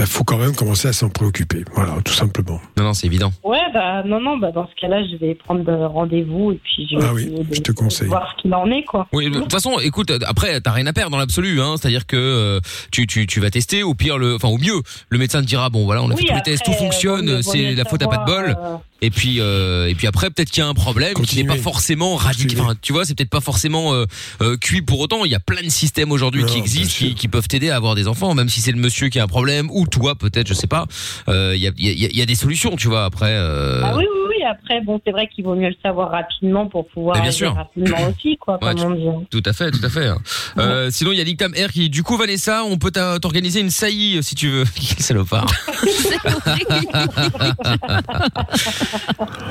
il 0.00 0.06
faut 0.06 0.24
quand 0.24 0.38
même 0.38 0.56
commencer 0.56 0.88
à 0.88 0.92
s'en 0.92 1.08
préoccuper. 1.08 1.64
Voilà, 1.76 1.92
tout 2.04 2.12
simplement. 2.12 2.60
Non, 2.76 2.82
non, 2.82 2.94
c'est 2.94 3.06
évident. 3.06 3.30
ouais, 3.44 3.60
bah 3.72 4.02
non, 4.04 4.20
non, 4.20 4.38
bah 4.38 4.50
dans 4.50 4.66
ce 4.66 4.74
cas-là, 4.80 5.04
je 5.08 5.16
vais 5.18 5.36
prendre 5.36 5.62
de 5.64 5.70
rendez-vous 5.72 6.50
et 6.50 6.60
puis 6.64 6.88
je 6.90 6.96
vais 6.96 7.04
Ah 7.08 7.14
oui, 7.14 7.22
essayer 7.26 7.44
de, 7.44 7.54
je 7.54 7.60
te 7.60 7.70
conseille. 7.70 8.06
de 8.06 8.10
voir 8.10 8.34
ce 8.36 8.42
qu'il 8.42 8.52
en 8.54 8.68
est, 8.72 8.82
quoi. 8.82 9.06
Oui, 9.12 9.30
de 9.30 9.38
toute 9.38 9.52
façon, 9.52 9.78
écoute, 9.78 10.12
après, 10.26 10.60
t'as 10.60 10.72
rien 10.72 10.86
à 10.88 10.92
perdre 10.92 11.12
dans 11.12 11.18
l'absolu, 11.18 11.60
hein. 11.60 11.76
C'est-à-dire 11.76 12.06
que 12.08 12.16
euh, 12.16 12.58
tu, 12.90 13.06
tu, 13.06 13.28
tu 13.28 13.38
vas 13.38 13.50
tester, 13.50 13.84
au 13.84 13.94
pire, 13.94 14.18
le, 14.18 14.23
enfin, 14.36 14.48
au 14.48 14.58
mieux, 14.58 14.80
le 15.08 15.18
médecin 15.18 15.40
te 15.42 15.46
dira, 15.46 15.70
bon, 15.70 15.84
voilà, 15.84 16.02
on 16.02 16.10
a 16.10 16.14
Oui, 16.14 16.22
fait 16.22 16.28
tous 16.28 16.34
les 16.34 16.42
tests, 16.42 16.64
tout 16.64 16.70
euh, 16.72 16.74
fonctionne, 16.74 17.42
c'est 17.42 17.74
la 17.74 17.84
faute 17.84 18.02
à 18.02 18.08
pas 18.08 18.18
de 18.18 18.24
bol. 18.24 18.56
euh, 18.58 18.76
Et 19.02 19.10
puis, 19.10 19.36
euh, 19.40 19.88
et 19.88 19.94
puis 19.94 20.06
après, 20.06 20.30
peut-être 20.30 20.50
qu'il 20.50 20.62
y 20.62 20.66
a 20.66 20.68
un 20.68 20.74
problème 20.74 21.14
qui 21.14 21.36
n'est 21.36 21.44
pas 21.44 21.56
forcément 21.56 22.16
radical. 22.16 22.60
Enfin, 22.60 22.74
tu 22.80 22.92
vois, 22.92 23.04
c'est 23.04 23.14
peut-être 23.14 23.28
pas 23.30 23.40
forcément 23.42 23.92
euh, 23.92 24.06
euh, 24.40 24.56
cuit 24.56 24.80
pour 24.82 25.00
autant. 25.00 25.24
Il 25.26 25.30
y 25.30 25.34
a 25.34 25.40
plein 25.40 25.62
de 25.62 25.68
systèmes 25.68 26.10
aujourd'hui 26.12 26.44
qui 26.44 26.58
existent, 26.58 26.94
qui, 26.96 27.14
qui 27.14 27.28
peuvent 27.28 27.48
t'aider 27.48 27.70
à 27.70 27.76
avoir 27.76 27.94
des 27.94 28.08
enfants, 28.08 28.34
même 28.34 28.48
si 28.48 28.60
c'est 28.60 28.72
le 28.72 28.78
monsieur 28.78 29.08
qui 29.08 29.18
a 29.18 29.24
un 29.24 29.26
problème 29.26 29.68
ou 29.72 29.86
toi, 29.86 30.14
peut-être, 30.14 30.48
je 30.48 30.54
sais 30.54 30.66
pas. 30.66 30.86
Euh, 31.28 31.52
Il 31.54 31.62
y, 31.62 31.68
a, 31.68 31.70
il 31.76 31.84
y, 31.86 32.04
a, 32.06 32.08
il 32.08 32.16
y 32.18 32.22
a 32.22 32.26
des 32.26 32.34
solutions, 32.34 32.76
tu 32.76 32.88
vois. 32.88 33.04
Après, 33.04 33.30
euh, 33.32 33.82
Ah 33.84 33.94
oui, 33.96 34.04
oui, 34.10 34.20
oui, 34.23 34.23
Après, 34.44 34.80
bon, 34.82 35.00
c'est 35.04 35.12
vrai 35.12 35.28
qu'il 35.34 35.44
vaut 35.44 35.54
mieux 35.54 35.68
le 35.68 35.74
savoir 35.82 36.10
rapidement 36.10 36.68
pour 36.68 36.86
pouvoir 36.88 37.20
bien 37.20 37.30
sûr. 37.30 37.54
rapidement 37.54 37.96
aussi, 38.10 38.36
quoi, 38.38 38.58
Ouais, 38.62 38.74
comme 38.74 38.96
tu- 38.96 39.08
on 39.08 39.20
dit. 39.20 39.26
Tout 39.30 39.42
à 39.46 39.52
fait, 39.52 39.70
tout 39.70 39.84
à 39.84 39.88
fait. 39.88 40.10
Euh, 40.58 40.90
sinon, 40.90 41.12
il 41.12 41.18
y 41.18 41.20
a 41.20 41.24
Dictam 41.24 41.52
R 41.52 41.70
qui, 41.72 41.88
du 41.90 42.02
coup, 42.02 42.16
Vanessa, 42.16 42.64
on 42.64 42.76
peut 42.78 42.90
t'organiser 42.90 43.60
une 43.60 43.70
saillie 43.70 44.18
euh, 44.18 44.22
si 44.22 44.34
tu 44.34 44.48
veux. 44.48 44.64
Quel 44.74 44.98
salopard. 45.00 45.46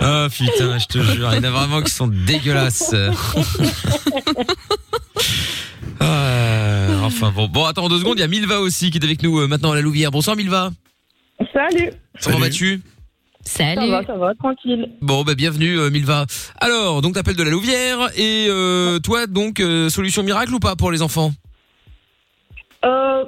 Ah 0.06 0.28
putain, 0.32 0.78
je 0.78 0.86
te 0.88 1.00
jure, 1.00 1.30
il 1.34 1.38
y 1.38 1.40
en 1.40 1.44
a 1.44 1.50
vraiment 1.50 1.82
qui 1.82 1.92
sont 1.92 2.08
dégueulasses. 2.08 2.94
Ah, 6.00 6.88
enfin 7.04 7.32
bon, 7.36 7.48
bon 7.48 7.66
attends 7.66 7.88
deux 7.90 8.00
secondes, 8.00 8.18
il 8.18 8.22
y 8.22 8.24
a 8.24 8.28
Milva 8.28 8.60
aussi 8.60 8.92
qui 8.92 8.98
est 8.98 9.04
avec 9.04 9.24
nous 9.24 9.40
euh, 9.40 9.48
maintenant 9.48 9.72
à 9.72 9.76
la 9.76 9.82
Louvière. 9.82 10.12
Bonsoir 10.12 10.36
Milva. 10.36 10.72
Salut. 11.54 11.92
Comment 12.24 12.40
vas-tu? 12.40 12.82
Ça 13.46 13.76
Salut. 13.76 13.92
va, 13.92 14.06
ça 14.06 14.14
va, 14.16 14.34
tranquille. 14.36 14.90
Bon 15.02 15.24
bah 15.24 15.36
bienvenue 15.36 15.78
euh, 15.78 15.90
Milva. 15.90 16.26
Alors 16.62 17.02
donc 17.02 17.14
t'appelles 17.16 17.36
de 17.36 17.44
la 17.44 17.50
Louvière 17.52 18.10
et 18.18 18.48
euh, 18.50 19.00
toi 19.00 19.28
donc 19.28 19.60
euh, 19.60 19.90
solution 19.90 20.24
miracle 20.24 20.54
ou 20.54 20.60
pas 20.60 20.76
pour 20.76 20.92
les 20.92 21.02
enfants? 21.02 21.32
Euh, 22.86 23.24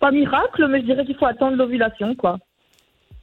pas 0.00 0.10
miracle, 0.10 0.66
mais 0.70 0.80
je 0.80 0.86
dirais 0.86 1.04
qu'il 1.04 1.16
faut 1.16 1.26
attendre 1.26 1.56
l'ovulation, 1.56 2.14
quoi. 2.14 2.38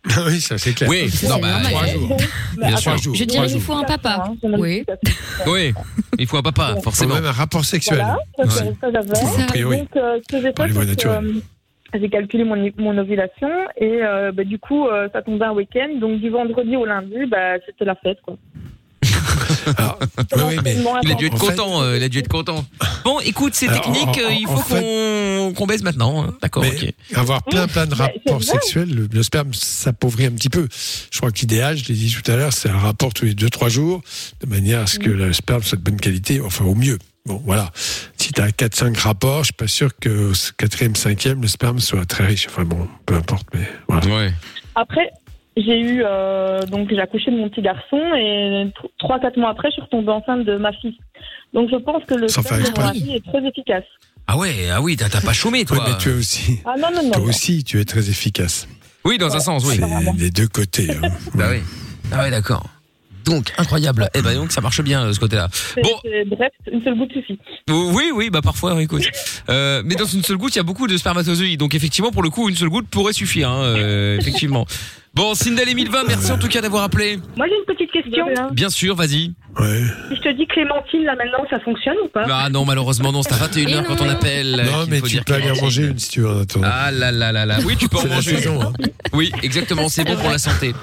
Ah 0.09 0.19
oui, 0.27 0.39
ça 0.39 0.57
c'est 0.57 0.73
clair. 0.73 0.89
Oui, 0.89 1.09
Ça, 1.09 1.29
non 1.29 1.39
bah 1.39 1.49
normal. 1.49 1.71
Trois 1.71 1.87
jours. 1.87 2.17
Mais 2.57 2.67
Bien 2.67 2.67
attends, 2.75 2.79
sûr. 2.81 2.97
jours. 2.97 3.15
Je 3.15 3.23
dirais 3.23 3.47
qu'il 3.47 3.61
faut 3.61 3.73
un 3.73 3.83
papa. 3.83 4.31
Oui. 4.43 4.85
oui, 5.47 5.73
il 6.19 6.27
faut 6.27 6.37
un 6.37 6.41
papa 6.43 6.75
Faut 6.75 6.81
forcément. 6.83 7.15
même 7.15 7.25
un 7.25 7.31
rapport 7.31 7.65
sexuel. 7.65 8.05
Voilà, 8.05 8.17
ça, 8.37 8.63
c'est- 8.63 8.79
ça, 8.79 8.91
j'avais. 8.91 9.15
C'est 9.15 9.25
ça. 9.25 9.43
A 9.43 9.47
priori. 9.47 9.77
Donc, 9.79 9.95
euh, 9.95 10.19
ce 10.29 10.35
que 10.35 10.41
j'ai 10.41 10.47
fait, 10.49 10.73
c'est 10.89 11.03
que, 11.03 11.07
euh, 11.07 11.41
j'ai 11.99 12.09
calculé 12.09 12.43
mon, 12.43 12.55
mon 12.77 12.97
ovulation 12.97 13.49
et 13.77 13.99
euh, 14.03 14.31
bah, 14.31 14.43
du 14.43 14.57
coup, 14.59 14.87
euh, 14.87 15.07
ça 15.13 15.21
tombait 15.21 15.45
un 15.45 15.53
week-end. 15.53 15.89
Donc, 15.99 16.19
du 16.21 16.29
vendredi 16.29 16.75
au 16.75 16.85
lundi, 16.85 17.25
bah, 17.29 17.55
c'était 17.65 17.85
la 17.85 17.95
fête. 17.95 18.19
Quoi. 18.23 18.37
Alors, 19.77 19.99
oui, 20.35 20.41
oui, 20.49 20.55
mais 20.63 20.75
Il 21.03 21.11
a 21.11 21.15
dû 21.15 21.25
être 21.27 21.37
fait- 21.39 21.47
content, 21.55 21.81
euh, 21.81 21.97
il 21.97 22.03
a 22.03 22.09
dû 22.09 22.19
être 22.19 22.27
content. 22.27 22.65
Bon, 23.03 23.19
écoute, 23.19 23.53
c'est 23.53 23.67
technique, 23.67 24.07
en- 24.07 24.27
en- 24.27 24.29
il 24.29 24.47
faut 24.47 24.61
qu'on 24.75 25.53
qu'on 25.55 25.65
baise 25.67 25.83
maintenant. 25.83 26.23
hein. 26.23 26.35
D'accord, 26.41 26.63
ok. 26.65 26.93
avoir 27.15 27.43
plein 27.43 27.67
plein 27.67 27.85
de 27.85 27.93
rapports 27.95 28.41
sexuels, 28.43 28.89
le, 28.93 29.07
le 29.11 29.23
sperme 29.23 29.53
s'appauvrit 29.53 30.25
un 30.25 30.31
petit 30.31 30.49
peu. 30.49 30.67
Je 31.11 31.17
crois 31.19 31.31
que 31.31 31.39
l'idéal, 31.39 31.77
je 31.77 31.87
l'ai 31.87 31.93
dit 31.93 32.11
tout 32.23 32.29
à 32.31 32.35
l'heure, 32.35 32.53
c'est 32.53 32.69
un 32.69 32.77
rapport 32.77 33.13
tous 33.13 33.25
les 33.25 33.33
2-3 33.35 33.69
jours, 33.69 34.01
de 34.41 34.47
manière 34.49 34.81
à 34.81 34.87
ce 34.87 34.97
que 34.99 35.09
le 35.09 35.33
sperme 35.33 35.61
soit 35.63 35.77
de 35.77 35.83
bonne 35.83 35.99
qualité, 35.99 36.41
enfin 36.41 36.65
au 36.65 36.75
mieux. 36.75 36.97
Bon, 37.25 37.41
voilà. 37.43 37.71
Si 38.17 38.31
tu 38.31 38.41
as 38.41 38.49
4-5 38.49 38.97
rapports, 38.99 39.39
je 39.39 39.45
suis 39.45 39.53
pas 39.53 39.67
sûr 39.67 39.89
que 39.99 40.31
au 40.31 40.33
quatrième, 40.57 40.95
cinquième, 40.95 41.41
le 41.41 41.47
sperme 41.47 41.79
soit 41.79 42.05
très 42.05 42.25
riche. 42.25 42.47
Enfin 42.49 42.63
bon, 42.63 42.87
peu 43.05 43.15
importe, 43.15 43.47
mais 43.53 43.67
voilà. 43.87 44.05
Ouais. 44.07 44.33
Après, 44.75 45.09
j'ai 45.57 45.79
eu 45.79 46.03
euh, 46.05 46.61
donc 46.67 46.89
j'ai 46.89 46.99
accouché 46.99 47.31
de 47.31 47.37
mon 47.37 47.49
petit 47.49 47.61
garçon 47.61 47.97
et 48.15 48.71
3-4 49.01 49.39
mois 49.39 49.49
après, 49.49 49.69
je 49.69 49.73
suis 49.73 49.81
retombée 49.81 50.11
enceinte 50.11 50.45
de 50.45 50.57
ma 50.57 50.71
fille. 50.73 50.97
Donc, 51.53 51.69
je 51.71 51.77
pense 51.77 52.03
que 52.05 52.15
le 52.15 52.27
Sans 52.27 52.41
sperme 52.43 52.63
de 52.63 52.69
mon 52.77 52.83
mari 52.85 53.15
est 53.15 53.25
très 53.25 53.47
efficace. 53.47 53.85
Ah 54.27 54.37
ouais, 54.37 54.69
ah 54.71 54.81
oui, 54.81 54.97
t'as 54.97 55.09
pas 55.21 55.33
chômé, 55.33 55.59
Ouais, 55.59 55.65
toi. 55.65 55.85
mais 55.87 55.97
tu 55.97 56.09
es 56.09 56.13
aussi, 56.13 56.59
Ah 56.65 56.73
non, 56.77 56.89
non, 56.93 57.03
non. 57.03 57.11
toi 57.11 57.21
non. 57.21 57.29
aussi, 57.29 57.63
tu 57.63 57.79
es 57.79 57.85
très 57.85 58.09
efficace. 58.09 58.67
Oui, 59.05 59.17
dans 59.17 59.33
un 59.35 59.39
sens, 59.39 59.63
oui. 59.65 59.79
C'est 59.79 60.17
les 60.21 60.31
deux 60.31 60.47
côtés. 60.47 60.89
hein. 60.91 61.09
Bah 61.35 61.45
oui. 61.51 61.59
Ah 62.11 62.23
ouais, 62.23 62.31
d'accord. 62.31 62.65
Donc, 63.25 63.51
incroyable. 63.57 64.09
Eh 64.13 64.21
ben 64.21 64.35
donc, 64.35 64.51
ça 64.51 64.61
marche 64.61 64.81
bien, 64.81 65.05
euh, 65.05 65.13
ce 65.13 65.19
côté-là. 65.19 65.47
Bon. 65.81 65.89
bref, 66.27 66.51
une 66.71 66.83
seule 66.83 66.95
goutte 66.97 67.11
suffit. 67.13 67.39
Oui, 67.69 68.11
oui, 68.13 68.29
bah 68.29 68.41
parfois, 68.41 68.81
écoute. 68.81 69.03
Euh, 69.47 69.83
mais 69.85 69.93
dans 69.95 70.05
une 70.05 70.23
seule 70.23 70.37
goutte, 70.37 70.55
il 70.55 70.57
y 70.57 70.59
a 70.59 70.63
beaucoup 70.63 70.87
de 70.87 70.97
spermatozoïdes. 70.97 71.59
Donc 71.59 71.75
effectivement, 71.75 72.11
pour 72.11 72.23
le 72.23 72.29
coup, 72.31 72.49
une 72.49 72.55
seule 72.55 72.69
goutte 72.69 72.87
pourrait 72.87 73.13
suffire, 73.13 73.49
hein, 73.49 73.61
euh, 73.63 74.17
effectivement. 74.17 74.65
Bon, 75.13 75.35
Sindel 75.35 75.69
et 75.69 75.75
Milva, 75.75 76.03
merci 76.07 76.31
en 76.31 76.37
tout 76.39 76.47
cas 76.47 76.61
d'avoir 76.61 76.83
appelé. 76.83 77.19
Moi, 77.37 77.45
j'ai 77.47 77.55
une 77.55 77.65
petite 77.75 77.91
question. 77.91 78.25
Bien 78.51 78.69
sûr, 78.69 78.95
vas-y. 78.95 79.33
Ouais. 79.59 79.83
Si 80.09 80.15
je 80.17 80.21
te 80.21 80.29
dis 80.35 80.47
Clémentine, 80.47 81.03
là 81.03 81.15
maintenant, 81.15 81.45
ça 81.49 81.59
fonctionne 81.59 81.95
ou 82.03 82.07
pas? 82.09 82.23
Ah 82.29 82.49
non, 82.49 82.65
malheureusement, 82.65 83.11
non, 83.11 83.21
c'est 83.21 83.33
à 83.33 83.37
21h 83.37 83.85
quand 83.85 84.01
on 84.01 84.09
appelle. 84.09 84.63
Non, 84.65 84.85
mais 84.89 85.01
tu 85.01 85.21
peux 85.21 85.35
aller 85.35 85.51
en 85.51 85.61
manger 85.61 85.83
une 85.83 85.99
si 85.99 86.09
tu 86.09 86.21
veux. 86.21 86.45
Ah 86.63 86.91
là 86.91 87.11
là 87.11 87.31
là 87.31 87.45
là. 87.45 87.57
Oui, 87.65 87.75
tu 87.77 87.87
peux 87.87 87.97
en 87.97 88.07
manger. 88.07 88.35
saison. 88.37 88.59
hein. 88.61 88.73
Oui, 89.13 89.31
exactement, 89.43 89.87
c'est 89.89 90.03
bon 90.03 90.15
pour 90.17 90.31
la 90.31 90.39
santé. 90.39 90.73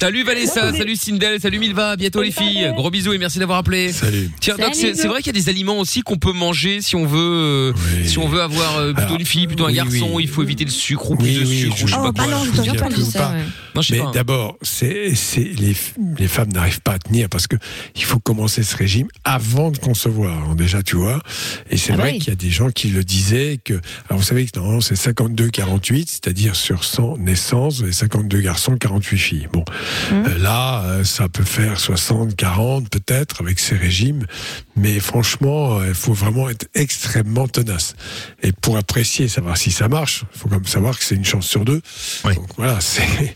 Salut 0.00 0.24
Vanessa, 0.24 0.72
salut 0.74 0.96
Sindel, 0.96 1.40
salut 1.40 1.58
Milva, 1.60 1.90
à 1.90 1.96
bientôt 1.96 2.20
les 2.20 2.32
filles. 2.32 2.68
Gros 2.74 2.90
bisous 2.90 3.12
et 3.12 3.18
merci 3.18 3.38
d'avoir 3.38 3.58
appelé. 3.58 3.92
Salut. 3.92 4.28
Tiens, 4.40 4.56
Salut. 4.56 4.74
c'est 4.74 4.94
c'est 4.96 5.06
vrai 5.06 5.22
qu'il 5.22 5.34
y 5.34 5.38
a 5.38 5.40
des 5.40 5.48
aliments 5.48 5.78
aussi 5.78 6.02
qu'on 6.02 6.16
peut 6.16 6.32
manger 6.32 6.80
si 6.82 6.96
on 6.96 7.06
veut, 7.06 7.18
euh, 7.18 7.72
Oui. 7.96 8.08
si 8.08 8.18
on 8.18 8.28
veut 8.28 8.42
avoir 8.42 8.76
euh, 8.78 8.86
plutôt 8.92 9.02
Alors, 9.06 9.20
une 9.20 9.24
fille, 9.26 9.46
plutôt 9.46 9.64
un 9.64 9.68
oui, 9.68 9.74
garçon. 9.74 10.10
oui. 10.12 10.24
Il 10.24 10.28
faut 10.28 10.42
éviter 10.42 10.64
le 10.64 10.70
sucre 10.72 11.12
ou 11.12 11.16
plus 11.16 11.28
Oui, 11.28 11.34
de 11.36 11.46
oui, 11.46 11.60
sucre 11.60 11.76
je- 11.76 11.84
ou 11.84 11.86
je 11.86 11.92
sais 11.92 11.98
Oh, 12.00 12.12
pas 12.12 12.24
quoi. 12.24 12.24
je 12.26 13.02
ça, 13.02 13.30
ouais. 13.30 13.38
Non, 13.76 13.82
je 13.82 13.88
sais 13.94 14.00
Mais 14.04 14.12
d'abord, 14.12 14.56
c'est 14.62 15.12
les, 15.34 15.74
les 16.18 16.28
femmes 16.28 16.52
n'arrivent 16.52 16.80
pas 16.82 16.92
à 16.94 16.98
tenir 16.98 17.28
parce 17.28 17.46
que 17.46 17.56
il 17.94 18.04
faut 18.04 18.18
commencer 18.18 18.62
ce 18.64 18.76
régime 18.76 19.06
avant 19.22 19.70
de 19.70 19.78
concevoir. 19.78 20.36
Alors 20.42 20.54
déjà, 20.56 20.82
tu 20.82 20.96
vois. 20.96 21.20
Et 21.70 21.76
c'est 21.76 21.92
Ah 21.92 21.96
vrai 21.98 22.12
oui. 22.12 22.18
qu'il 22.18 22.28
y 22.28 22.32
a 22.32 22.36
des 22.36 22.50
gens 22.50 22.70
qui 22.70 22.88
le 22.88 23.04
disaient 23.04 23.58
que. 23.64 23.74
Alors 24.10 24.18
vous 24.20 24.26
savez 24.26 24.44
que 24.44 24.58
normalement 24.58 24.80
c'est 24.80 24.96
52-48, 24.96 26.06
c'est-à-dire 26.08 26.56
sur 26.56 26.82
100 26.84 27.18
naissances, 27.18 27.76
vous 27.78 27.84
avez 27.84 27.92
52 27.92 28.40
garçons, 28.40 28.76
48 28.76 29.18
filles. 29.18 29.48
Bon, 29.52 29.64
Mmh. 30.10 30.14
Euh, 30.14 30.38
là, 30.38 30.82
euh, 30.84 31.04
ça 31.04 31.28
peut 31.28 31.44
faire 31.44 31.78
60, 31.78 32.34
40 32.36 32.88
peut-être 32.88 33.40
avec 33.40 33.58
ces 33.58 33.76
régimes, 33.76 34.26
mais 34.76 34.98
franchement, 35.00 35.78
euh, 35.78 35.88
il 35.88 35.94
faut 35.94 36.12
vraiment 36.12 36.48
être 36.48 36.66
extrêmement 36.74 37.48
tenace. 37.48 37.94
Et 38.42 38.52
pour 38.52 38.76
apprécier, 38.76 39.28
savoir 39.28 39.56
si 39.56 39.70
ça 39.70 39.88
marche, 39.88 40.24
il 40.34 40.38
faut 40.38 40.48
quand 40.48 40.56
même 40.56 40.66
savoir 40.66 40.98
que 40.98 41.04
c'est 41.04 41.14
une 41.14 41.24
chance 41.24 41.46
sur 41.46 41.64
deux. 41.64 41.80
Oui. 42.24 42.34
Donc 42.34 42.48
voilà, 42.56 42.80
c'est 42.80 43.34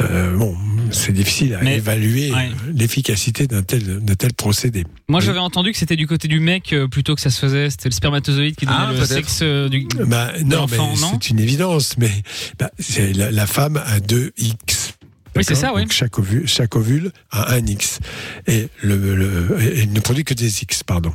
euh, 0.00 0.36
bon, 0.36 0.56
c'est 0.90 1.12
difficile 1.12 1.54
à 1.54 1.62
Mais- 1.62 1.76
évaluer 1.76 2.30
Ouais. 2.32 2.50
l'efficacité 2.74 3.46
d'un 3.46 3.62
tel, 3.62 4.00
d'un 4.00 4.14
tel 4.14 4.32
procédé. 4.34 4.84
Moi, 5.08 5.20
j'avais 5.20 5.38
entendu 5.38 5.72
que 5.72 5.78
c'était 5.78 5.96
du 5.96 6.06
côté 6.06 6.28
du 6.28 6.40
mec 6.40 6.72
euh, 6.72 6.86
plutôt 6.88 7.14
que 7.14 7.20
ça 7.20 7.30
se 7.30 7.38
faisait. 7.40 7.70
C'était 7.70 7.88
le 7.88 7.94
spermatozoïde 7.94 8.54
qui 8.56 8.66
donnait 8.66 8.78
Ah, 8.78 8.92
le 8.92 9.04
sexe 9.04 9.40
euh, 9.42 9.68
du. 9.68 9.86
Bah, 10.06 10.32
non, 10.44 10.66
mais 10.70 10.76
c'est 10.96 11.30
une 11.30 11.40
évidence. 11.40 11.96
Mais 11.98 12.10
bah, 12.58 12.70
c'est 12.78 13.12
la, 13.12 13.30
la 13.30 13.46
femme 13.46 13.80
a 13.84 14.00
deux 14.00 14.32
X. 14.38 14.94
Oui, 15.36 15.44
c'est 15.44 15.54
ça, 15.54 15.72
oui. 15.74 15.82
Donc 15.82 15.92
chaque 15.92 16.18
ovule, 16.18 16.46
chaque 16.48 16.74
ovule 16.76 17.12
a 17.30 17.54
un 17.54 17.64
X. 17.66 18.00
Et 18.46 18.68
le, 18.82 18.96
le- 19.14 19.56
et 19.62 19.82
il 19.82 19.92
ne 19.92 20.00
produit 20.00 20.24
que 20.24 20.34
des 20.34 20.62
X, 20.62 20.82
pardon. 20.82 21.12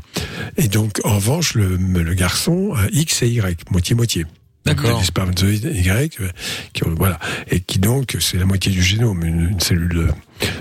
Et 0.58 0.68
donc, 0.68 1.00
en 1.04 1.16
revanche, 1.16 1.54
le, 1.54 1.76
le 1.78 2.14
garçon 2.14 2.74
a 2.76 2.88
X 2.92 3.22
et 3.24 3.28
Y, 3.30 3.70
moitié-moitié. 3.72 4.26
D'accord. 4.66 4.98
Des 5.00 5.06
spermatozoïdes 5.06 5.70
Y, 5.76 6.20
euh, 6.22 6.30
qui 6.74 6.82
voilà. 6.86 7.20
Et 7.52 7.60
qui 7.60 7.78
donc, 7.78 8.18
c'est 8.20 8.38
la 8.38 8.46
moitié 8.46 8.72
du 8.72 8.82
génome, 8.82 9.24
une, 9.24 9.50
une 9.52 9.60
cellule 9.60 10.08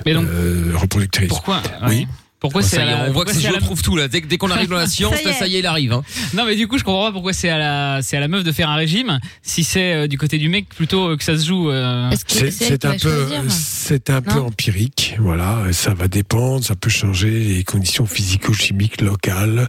Mais 0.05 0.13
donc, 0.13 0.27
euh, 0.27 0.73
reproductrice. 0.75 1.29
pourquoi? 1.29 1.63
Oui. 1.89 2.07
Pourquoi 2.45 2.63
Ça 2.63 2.69
c'est 2.77 2.85
la- 2.85 2.93
on 2.93 2.97
voit 2.97 3.07
pourquoi 3.07 3.25
que 3.25 3.33
ces 3.33 3.41
jeux 3.41 3.55
la- 3.55 3.61
trouvent 3.61 3.81
tout 3.83 3.97
là. 3.97 4.07
Dès, 4.07 4.21
qu'on 4.37 4.51
arrive 4.51 4.69
dans 4.69 4.77
la 4.77 4.87
science, 4.87 5.15
Ça 5.15 5.23
y 5.23 5.25
là, 5.25 5.31
est. 5.31 5.35
ça 5.39 5.47
y 5.47 5.57
est, 5.57 5.61
il 5.61 5.67
arrive. 5.67 5.95
Hein. 5.95 6.03
Non, 6.35 6.45
mais 6.45 6.57
du 6.57 6.69
coup, 6.69 6.77
je 6.77 6.85
comprends 6.85 7.07
pas 7.07 7.13
pourquoi 7.13 7.33
c'est 7.33 7.49
à 7.49 7.57
la 7.57 8.01
c'est 8.03 8.19
à 8.19 8.21
la 8.21 8.29
meuf 8.29 8.45
de 8.45 8.53
faire 8.53 8.69
un 8.69 8.75
régime 8.75 9.19
si 9.43 9.65
c'est 9.65 9.95
euh, 9.95 10.07
du 10.07 10.19
côté 10.19 10.37
du 10.37 10.51
mec 10.51 10.69
plutôt 10.69 11.09
euh, 11.09 11.17
que 11.17 11.25
ça 11.25 11.39
se 11.39 11.47
joue. 11.47 11.71
euh, 11.71 12.11
C'est 12.29 12.85
un 12.85 12.97
peu, 12.99 13.27
c'est 13.49 14.11
un 14.11 14.21
peu 14.21 14.41
empirique, 14.41 15.17
voilà. 15.19 15.63
Ça 15.73 15.95
va 15.95 16.07
dépendre, 16.07 16.63
ça 16.63 16.75
peut 16.77 16.91
changer 16.91 17.31
les 17.31 17.65
conditions 17.65 18.05
physico-chimiques 18.05 19.01
locales, 19.01 19.69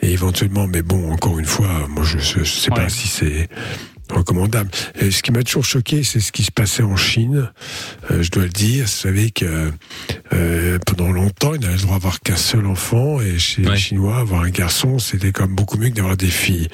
et 0.00 0.10
éventuellement. 0.12 0.66
Mais 0.66 0.80
bon, 0.80 1.12
encore 1.12 1.38
une 1.38 1.44
fois, 1.44 1.68
moi, 1.90 2.02
je, 2.04 2.18
je 2.18 2.44
sais 2.44 2.70
Ouais. 2.70 2.76
pas 2.84 2.88
si 2.88 3.08
c'est 3.08 3.48
recommandable. 4.10 4.70
Et 5.00 5.10
ce 5.10 5.22
qui 5.22 5.32
m'a 5.32 5.42
toujours 5.42 5.64
choqué, 5.64 6.04
c'est 6.04 6.20
ce 6.20 6.32
qui 6.32 6.42
se 6.44 6.50
passait 6.50 6.82
en 6.82 6.96
Chine. 6.96 7.50
Euh, 8.10 8.22
je 8.22 8.30
dois 8.30 8.44
le 8.44 8.48
dire. 8.50 8.84
Vous 8.84 8.90
savez 8.90 9.30
que 9.30 9.70
euh, 10.32 10.78
pendant 10.86 11.10
longtemps, 11.12 11.54
ils 11.54 11.60
n'avaient 11.60 11.74
le 11.76 11.80
droit 11.82 11.96
d'avoir 11.96 12.20
qu'un 12.20 12.36
seul 12.36 12.66
enfant, 12.66 13.20
et 13.20 13.38
chez 13.38 13.62
Ouais. 13.64 13.72
les 13.72 13.76
Chinois, 13.78 14.18
avoir 14.18 14.42
un 14.42 14.50
garçon, 14.50 14.98
c'était 14.98 15.32
quand 15.32 15.46
même 15.46 15.56
beaucoup 15.56 15.78
mieux 15.78 15.90
que 15.90 15.94
d'avoir 15.94 16.16
des 16.16 16.28
filles. 16.28 16.68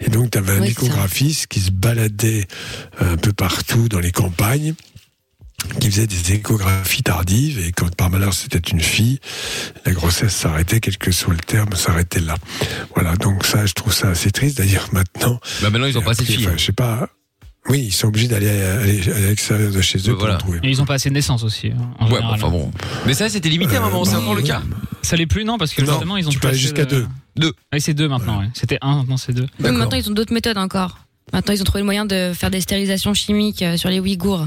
Et 0.00 0.08
donc, 0.10 0.30
tu 0.30 0.38
avais 0.38 0.52
un 0.52 0.60
Oui, 0.60 0.72
ça. 0.74 0.82
échographiste 0.82 1.46
qui 1.48 1.60
se 1.60 1.70
baladait 1.70 2.46
un 3.00 3.16
peu 3.16 3.32
partout 3.32 3.88
dans 3.88 4.00
les 4.00 4.12
campagnes 4.12 4.74
qui 5.80 5.90
faisait 5.90 6.06
des 6.06 6.32
échographies 6.32 7.02
tardives 7.02 7.58
et 7.58 7.72
quand 7.72 7.94
par 7.96 8.10
malheur 8.10 8.32
c'était 8.32 8.58
une 8.58 8.80
fille, 8.80 9.18
la 9.84 9.92
grossesse 9.92 10.34
s'arrêtait, 10.34 10.80
quel 10.80 10.96
que 10.98 11.10
soit 11.10 11.34
le 11.34 11.40
terme, 11.40 11.72
s'arrêtait 11.74 12.20
là. 12.20 12.36
Voilà, 12.94 13.16
donc 13.16 13.44
ça, 13.44 13.66
je 13.66 13.72
trouve 13.72 13.92
ça 13.92 14.08
assez 14.08 14.30
triste. 14.30 14.58
D'ailleurs, 14.58 14.88
maintenant, 14.92 15.40
Bah 15.62 15.70
maintenant, 15.70 15.86
ils 15.86 15.98
ont 15.98 16.02
pas 16.02 16.12
assez 16.12 16.22
de 16.22 16.28
filles. 16.28 16.46
enfin, 16.46 16.56
je 16.56 16.64
sais 16.64 16.72
pas. 16.72 17.08
Oui, 17.68 17.80
ils 17.88 17.92
sont 17.92 18.08
obligés 18.08 18.28
d'aller 18.28 18.48
aller, 18.48 19.02
aller 19.02 19.12
à 19.12 19.18
l'extérieur 19.28 19.70
de 19.70 19.80
chez 19.82 19.98
eux 20.08 20.12
Euh, 20.12 20.16
pour 20.16 20.38
trouver. 20.38 20.60
Et 20.62 20.70
ils 20.70 20.80
ont 20.80 20.86
pas 20.86 20.94
assez 20.94 21.10
de 21.10 21.14
naissance 21.14 21.42
aussi. 21.42 21.66
hein, 21.68 21.90
en 21.98 22.06
Ouais, 22.06 22.14
général. 22.14 22.34
enfin 22.36 22.48
bon. 22.48 22.70
Mais 23.04 23.12
ça, 23.14 23.28
c'était 23.28 23.50
limité 23.50 23.76
à 23.76 23.82
un 23.82 23.84
moment. 23.90 24.04
C'est 24.04 24.14
Euh, 24.14 24.18
encore 24.20 24.36
le 24.36 24.42
cas. 24.42 24.62
Ça 25.02 25.16
l'est 25.16 25.26
plus, 25.26 25.44
non 25.44 25.58
Parce 25.58 25.74
que 25.74 25.82
Non, 25.82 25.92
justement, 25.92 26.16
ils 26.16 26.26
ont 26.26 26.30
tu 26.30 26.38
peux 26.38 26.48
plus 26.48 26.54
aller 26.54 26.58
jusqu'à 26.58 26.84
de- 26.86 26.90
deux. 27.00 27.08
Deux. 27.36 27.52
Oui, 27.72 27.80
c'est 27.80 27.94
deux 27.94 28.08
maintenant. 28.08 28.40
ouais. 28.40 28.48
C'était 28.54 28.78
un, 28.80 28.96
maintenant 28.96 29.16
c'est 29.18 29.32
deux. 29.32 29.46
D'accord. 29.60 29.78
Maintenant, 29.78 29.96
ils 29.98 30.08
ont 30.08 30.14
d'autres 30.14 30.32
méthodes 30.32 30.56
encore. 30.56 30.98
Maintenant, 31.32 31.52
ils 31.52 31.60
ont 31.60 31.64
trouvé 31.64 31.80
le 31.80 31.84
moyen 31.84 32.06
de 32.06 32.32
faire 32.34 32.50
des 32.50 32.62
stérilisations 32.62 33.12
chimiques 33.12 33.60
euh, 33.60 33.76
sur 33.76 33.90
les 33.90 34.00
Ouïghours. 34.00 34.46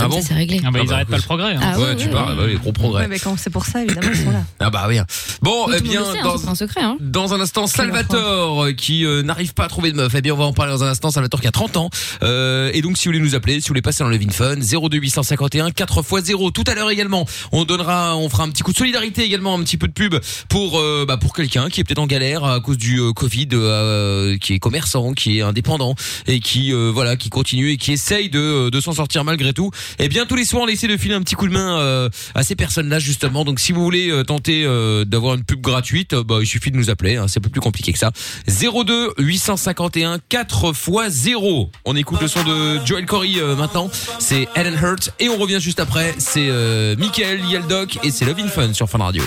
Ah 0.00 0.08
bon 0.08 0.20
ça, 0.20 0.28
c'est 0.28 0.34
réglé. 0.34 0.60
Ah 0.64 0.70
bah, 0.70 0.78
Ah 0.80 0.82
ils 0.84 0.88
bah, 0.88 0.94
arrêtent 0.94 1.08
pas 1.08 1.16
le 1.16 1.22
progrès. 1.22 1.54
hein. 1.54 1.60
Ah 1.62 1.78
Ouais, 1.78 1.84
ouais, 1.84 1.96
tu 1.96 2.08
parles, 2.08 2.36
bah, 2.36 2.46
les 2.46 2.54
gros 2.54 2.72
progrès. 2.72 3.02
Ouais, 3.02 3.08
mais 3.08 3.18
quand 3.18 3.36
c'est 3.36 3.50
pour 3.50 3.66
ça, 3.66 3.82
évidemment, 3.82 4.08
ils 4.12 4.18
sont 4.24 4.30
là. 4.30 4.42
Ah 4.60 4.70
bah 4.70 4.86
oui. 4.88 4.98
Bon, 5.42 5.66
Tout 5.66 5.72
eh 5.76 5.80
bien, 5.80 6.04
sait, 6.04 6.18
hein, 6.18 6.22
dans, 6.22 6.38
c'est 6.38 6.44
pas 6.44 6.50
un 6.52 6.54
secret. 6.54 6.80
Hein. 6.82 6.96
Dans 7.00 7.34
un 7.34 7.40
instant, 7.40 7.66
Salvatore 7.66 8.64
euh, 8.64 8.72
qui 8.72 9.04
euh, 9.04 9.22
n'arrive 9.22 9.54
pas 9.54 9.64
à 9.64 9.68
trouver 9.68 9.92
de 9.92 9.96
meuf. 9.96 10.12
Eh 10.16 10.22
bien, 10.22 10.34
on 10.34 10.36
va 10.38 10.44
en 10.44 10.52
parler 10.52 10.72
dans 10.72 10.82
un 10.84 10.88
instant. 10.88 11.10
Salvatore 11.10 11.40
qui 11.40 11.46
a 11.46 11.52
30 11.52 11.76
ans. 11.76 11.90
Euh, 12.22 12.70
et 12.72 12.80
donc, 12.80 12.96
si 12.96 13.06
vous 13.06 13.12
voulez 13.12 13.24
nous 13.24 13.34
appeler, 13.34 13.54
si 13.54 13.62
vous 13.62 13.68
voulez 13.68 13.82
passer 13.82 14.02
dans 14.02 14.08
le 14.10 14.16
Vin 14.16 14.30
Fun, 14.30 14.56
02 14.56 14.96
851 14.98 15.70
4 15.72 15.98
x 15.98 16.24
0. 16.24 16.50
Tout 16.52 16.64
à 16.66 16.74
l'heure 16.74 16.90
également, 16.90 17.26
on 17.52 17.64
donnera, 17.64 18.16
on 18.16 18.28
fera 18.28 18.44
un 18.44 18.50
petit 18.50 18.62
coup 18.62 18.72
de 18.72 18.78
solidarité 18.78 19.24
également, 19.24 19.54
un 19.54 19.62
petit 19.62 19.76
peu 19.76 19.88
de 19.88 19.92
pub 19.92 20.14
pour 20.48 20.78
euh, 20.78 21.04
bah, 21.06 21.16
pour 21.16 21.34
quelqu'un 21.34 21.68
qui 21.68 21.80
est 21.80 21.84
peut-être 21.84 21.98
en 21.98 22.06
galère 22.06 22.44
à 22.44 22.60
cause 22.60 22.78
du 22.78 22.98
euh, 23.00 23.12
Covid, 23.12 23.48
euh, 23.52 24.36
qui 24.38 24.54
est 24.54 24.58
commerçant, 24.58 25.12
qui 25.12 25.38
est 25.38 25.42
indépendant 25.42 25.94
et 26.26 26.40
qui 26.40 26.72
euh, 26.72 26.90
voilà, 26.94 27.16
qui 27.16 27.30
continue 27.30 27.70
et 27.70 27.76
qui 27.76 27.92
essaye 27.92 28.30
de 28.30 28.70
de 28.70 28.80
s'en 28.80 28.92
sortir 28.92 29.24
malgré 29.24 29.52
tout. 29.52 29.70
Eh 29.98 30.08
bien, 30.08 30.26
tous 30.26 30.36
les 30.36 30.44
soirs, 30.44 30.62
on 30.64 30.68
essaie 30.68 30.88
de 30.88 30.96
filer 30.96 31.14
un 31.14 31.22
petit 31.22 31.34
coup 31.34 31.46
de 31.48 31.52
main 31.52 31.78
euh, 31.78 32.08
à 32.34 32.42
ces 32.42 32.56
personnes-là 32.56 32.98
justement. 32.98 33.44
Donc, 33.44 33.60
si 33.60 33.72
vous 33.72 33.82
voulez 33.82 34.10
euh, 34.10 34.24
tenter 34.24 34.64
euh, 34.64 35.04
d'avoir 35.04 35.34
une 35.34 35.44
pub 35.44 35.60
gratuite, 35.60 36.14
bah, 36.14 36.36
il 36.40 36.46
suffit 36.46 36.70
de 36.70 36.76
nous 36.76 36.90
appeler. 36.90 37.16
hein, 37.16 37.26
c'est 37.28 37.40
peu 37.40 37.50
plus 37.50 37.60
compliqué 37.60 37.92
que 37.92 37.98
ça. 37.98 38.10
02 38.46 39.14
851 39.18 40.18
4 40.28 40.72
x 40.72 41.08
0. 41.08 41.70
On 41.84 41.96
écoute 41.96 42.20
le 42.20 42.28
son 42.28 42.42
de 42.42 42.84
Joel 42.84 43.06
Corey 43.06 43.34
maintenant. 43.56 43.90
C'est 44.18 44.48
Ellen 44.54 44.78
Hurt 44.80 45.10
et 45.20 45.28
on 45.28 45.36
revient 45.36 45.60
juste 45.60 45.80
après. 45.80 46.14
C'est 46.18 46.48
Michael 46.96 47.40
Yaldoc 47.48 47.98
et 48.02 48.10
c'est 48.10 48.24
Love 48.24 48.40
in 48.40 48.48
Fun 48.48 48.72
sur 48.72 48.88
Fun 48.88 48.98
Radio. 48.98 49.22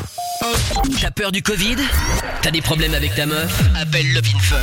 T'as 1.02 1.12
peur 1.12 1.32
du 1.32 1.42
Covid? 1.42 1.78
T'as 2.42 2.52
des 2.52 2.62
problèmes 2.62 2.94
avec 2.94 3.16
ta 3.16 3.26
meuf? 3.26 3.62
Appelle 3.76 4.12
Love 4.14 4.26
in 4.36 4.40
Fun. 4.40 4.56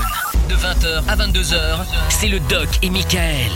De 0.48 0.54
20h 0.54 1.08
à 1.08 1.16
22h, 1.16 1.84
c'est 2.08 2.28
le 2.28 2.40
Doc 2.40 2.68
et 2.82 2.90
Michael 2.90 3.50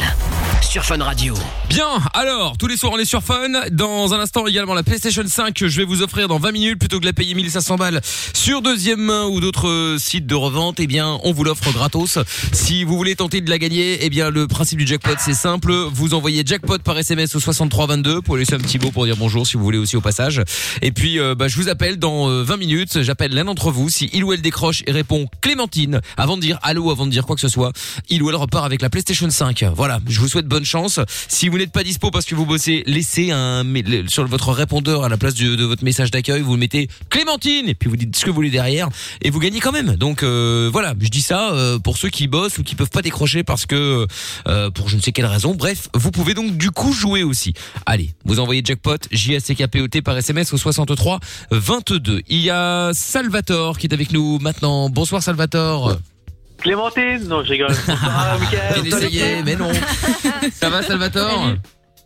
sur 0.62 0.84
Fun 0.84 1.02
Radio. 1.02 1.34
Bien, 1.68 1.88
alors, 2.14 2.56
tous 2.58 2.66
les 2.66 2.76
soirs 2.76 2.92
on 2.94 2.98
est 2.98 3.04
sur 3.04 3.22
Fun. 3.22 3.48
Dans 3.72 4.14
un 4.14 4.20
instant 4.20 4.46
également 4.46 4.74
la 4.74 4.82
PlayStation 4.82 5.22
5 5.26 5.54
que 5.54 5.68
je 5.68 5.78
vais 5.78 5.84
vous 5.84 6.02
offrir 6.02 6.28
dans 6.28 6.38
20 6.38 6.52
minutes 6.52 6.78
plutôt 6.78 6.96
que 6.96 7.02
de 7.02 7.06
la 7.06 7.12
payer 7.12 7.34
1500 7.34 7.76
balles 7.76 8.00
sur 8.34 8.62
deuxième 8.62 9.00
main 9.00 9.26
ou 9.26 9.40
d'autres 9.40 9.68
euh, 9.68 9.98
sites 9.98 10.26
de 10.26 10.34
revente. 10.34 10.78
Eh 10.78 10.86
bien, 10.86 11.18
on 11.24 11.32
vous 11.32 11.44
l'offre 11.44 11.72
gratos. 11.72 12.18
Si 12.52 12.84
vous 12.84 12.96
voulez 12.96 13.16
tenter 13.16 13.40
de 13.40 13.50
la 13.50 13.58
gagner, 13.58 13.98
eh 14.04 14.10
bien, 14.10 14.30
le 14.30 14.46
principe 14.46 14.78
du 14.78 14.86
jackpot 14.86 15.16
c'est 15.18 15.34
simple. 15.34 15.72
Vous 15.92 16.14
envoyez 16.14 16.42
jackpot 16.44 16.78
par 16.78 16.98
SMS 16.98 17.34
au 17.34 17.40
6322 17.40 18.22
pour 18.22 18.36
laisser 18.36 18.54
un 18.54 18.58
petit 18.58 18.78
mot 18.78 18.90
pour 18.90 19.04
dire 19.04 19.16
bonjour 19.16 19.46
si 19.46 19.56
vous 19.56 19.64
voulez 19.64 19.78
aussi 19.78 19.96
au 19.96 20.00
passage. 20.00 20.42
Et 20.82 20.92
puis, 20.92 21.18
euh, 21.18 21.34
bah, 21.34 21.48
je 21.48 21.56
vous 21.56 21.68
appelle 21.68 21.98
dans 21.98 22.28
euh, 22.28 22.42
20 22.42 22.56
minutes. 22.56 23.02
J'appelle 23.02 23.32
l'un 23.32 23.44
d'entre 23.44 23.70
vous. 23.70 23.88
Si 23.90 24.10
il 24.12 24.24
ou 24.24 24.32
elle 24.32 24.42
décroche 24.42 24.82
et 24.86 24.92
répond 24.92 25.26
Clémentine 25.40 26.00
avant 26.16 26.36
de 26.36 26.42
dire 26.42 26.58
allô, 26.62 26.90
avant 26.90 27.06
de 27.06 27.10
dire 27.10 27.26
quoi 27.26 27.34
que 27.34 27.42
ce 27.42 27.48
soit, 27.48 27.72
il 28.08 28.22
ou 28.22 28.30
elle 28.30 28.36
repart 28.36 28.64
avec 28.64 28.82
la 28.82 28.90
PlayStation 28.90 29.28
5. 29.28 29.64
Voilà, 29.74 29.98
je 30.08 30.20
vous 30.20 30.28
souhaite 30.28 30.45
bonne 30.46 30.64
chance. 30.64 31.00
Si 31.28 31.48
vous 31.48 31.58
n'êtes 31.58 31.72
pas 31.72 31.82
dispo 31.82 32.10
parce 32.10 32.24
que 32.24 32.34
vous 32.34 32.46
bossez, 32.46 32.82
laissez 32.86 33.30
un 33.30 33.64
sur 34.08 34.26
votre 34.26 34.52
répondeur 34.52 35.04
à 35.04 35.08
la 35.08 35.16
place 35.16 35.34
de, 35.34 35.64
votre 35.64 35.84
message 35.84 36.10
d'accueil, 36.10 36.40
vous 36.40 36.56
mettez 36.56 36.88
Clémentine 37.10 37.68
et 37.68 37.74
puis 37.74 37.88
vous 37.88 37.96
dites 37.96 38.16
ce 38.16 38.24
que 38.24 38.30
vous 38.30 38.36
voulez 38.36 38.50
derrière 38.50 38.88
et 39.22 39.30
vous 39.30 39.38
gagnez 39.38 39.60
quand 39.60 39.72
même. 39.72 39.96
Donc 39.96 40.22
euh, 40.22 40.68
voilà, 40.72 40.94
je 41.00 41.08
dis 41.08 41.22
ça 41.22 41.52
euh, 41.52 41.78
pour 41.78 41.98
ceux 41.98 42.08
qui 42.08 42.28
bossent 42.28 42.58
ou 42.58 42.62
qui 42.62 42.74
peuvent 42.74 42.90
pas 42.90 43.02
décrocher 43.02 43.42
parce 43.42 43.66
que 43.66 44.06
euh, 44.48 44.70
pour 44.70 44.88
je 44.88 44.96
ne 44.96 45.00
sais 45.00 45.12
quelle 45.12 45.26
raison. 45.26 45.54
Bref, 45.54 45.88
vous 45.94 46.10
pouvez 46.10 46.34
donc 46.34 46.56
du 46.56 46.70
coup 46.70 46.92
jouer 46.92 47.22
aussi. 47.22 47.52
Allez, 47.84 48.14
vous 48.24 48.40
envoyez 48.40 48.62
jackpot 48.64 48.98
J 49.10 49.36
A 49.36 49.40
C 49.40 49.54
K 49.54 49.66
P 49.66 49.80
O 49.80 49.88
T 49.88 50.02
par 50.02 50.16
SMS 50.16 50.52
au 50.52 50.58
63 50.58 51.20
22. 51.50 52.22
Il 52.28 52.40
y 52.40 52.50
a 52.50 52.90
Salvatore 52.92 53.78
qui 53.78 53.86
est 53.86 53.94
avec 53.94 54.12
nous 54.12 54.38
maintenant. 54.38 54.88
Bonsoir 54.90 55.22
Salvatore. 55.22 55.98
Clémentine 56.58 57.28
Non, 57.28 57.42
je 57.44 57.50
rigole. 57.50 57.68
Bonsoir, 57.86 58.38
Mickaël. 58.40 58.82
Bien 58.82 58.96
essayé, 58.98 59.42
mais 59.44 59.56
non. 59.56 59.70
Ça 60.52 60.68
va 60.70 60.82
Salvatore 60.82 61.54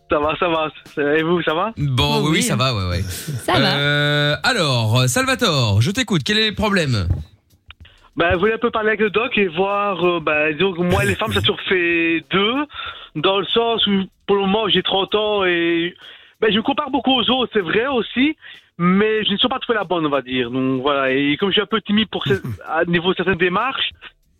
Ça 0.09 0.19
va, 0.19 0.35
ça 0.39 0.47
va. 0.49 0.69
Et 1.17 1.23
vous, 1.23 1.41
ça 1.43 1.53
va? 1.53 1.73
Bon, 1.77 2.17
Oh, 2.17 2.19
oui, 2.23 2.25
oui, 2.25 2.31
oui. 2.37 2.41
ça 2.43 2.55
va, 2.55 2.73
ouais, 2.75 2.89
ouais. 2.89 3.01
Ça 3.01 3.53
va. 3.59 3.75
Euh, 3.75 4.35
alors, 4.43 5.03
Salvatore, 5.07 5.81
je 5.81 5.91
t'écoute. 5.91 6.21
Quel 6.25 6.37
est 6.37 6.49
le 6.49 6.55
problème? 6.55 7.07
Ben, 8.17 8.31
je 8.33 8.37
voulais 8.37 8.53
un 8.53 8.57
peu 8.57 8.71
parler 8.71 8.89
avec 8.89 8.99
le 8.99 9.09
doc 9.09 9.37
et 9.37 9.47
voir, 9.47 10.05
euh, 10.05 10.19
ben, 10.19 10.51
disons 10.53 10.73
que 10.73 10.81
moi 10.81 11.05
les 11.05 11.15
femmes, 11.15 11.31
ça 11.31 11.39
toujours 11.39 11.61
fait 11.69 12.23
deux, 12.29 12.55
dans 13.15 13.39
le 13.39 13.45
sens 13.45 13.87
où, 13.87 14.03
pour 14.27 14.35
le 14.35 14.41
moment, 14.41 14.67
j'ai 14.67 14.83
30 14.83 15.15
ans 15.15 15.45
et 15.45 15.95
ben, 16.41 16.51
je 16.51 16.57
me 16.57 16.61
compare 16.61 16.89
beaucoup 16.89 17.13
aux 17.17 17.29
autres, 17.31 17.51
c'est 17.53 17.61
vrai 17.61 17.87
aussi, 17.87 18.35
mais 18.77 19.23
je 19.23 19.31
ne 19.31 19.37
suis 19.37 19.47
pas 19.47 19.59
trouvé 19.59 19.77
la 19.77 19.85
bonne, 19.85 20.05
on 20.05 20.09
va 20.09 20.21
dire. 20.21 20.51
Donc, 20.51 20.81
voilà. 20.81 21.09
Et 21.11 21.37
comme 21.39 21.49
je 21.49 21.53
suis 21.53 21.61
un 21.61 21.65
peu 21.67 21.79
timide 21.79 22.09
pour 22.09 22.25
ce- 22.27 22.33
à 22.67 22.83
niveau 22.83 23.11
de 23.11 23.15
certaines 23.15 23.37
démarches, 23.37 23.91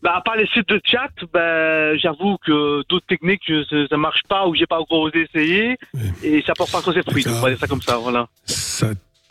ben, 0.04 0.12
à 0.12 0.22
part 0.22 0.36
les 0.36 0.48
sites 0.48 0.68
de 0.70 0.80
chat, 0.84 1.10
ben, 1.34 1.98
j'avoue 2.00 2.38
que 2.46 2.84
d'autres 2.90 3.06
techniques, 3.08 3.42
je- 3.48 3.88
ça 3.90 3.98
marche 3.98 4.22
pas 4.28 4.48
ou 4.48 4.56
j'ai 4.56 4.66
pas 4.66 4.80
encore 4.80 5.00
osé 5.02 5.28
essayer 5.34 5.78
Oui. 5.94 6.02
et 6.24 6.44
ça 6.46 6.54
porte 6.54 6.72
pas 6.72 6.82
trop 6.82 6.94
ses 6.94 7.04
fruits. 7.04 7.24
On 7.28 7.40
va 7.42 7.50
dire 7.50 7.60
ça 7.60 7.68
comme 7.68 7.82
ça, 7.82 7.98
voilà. 7.98 8.28
Ça, 8.46 8.88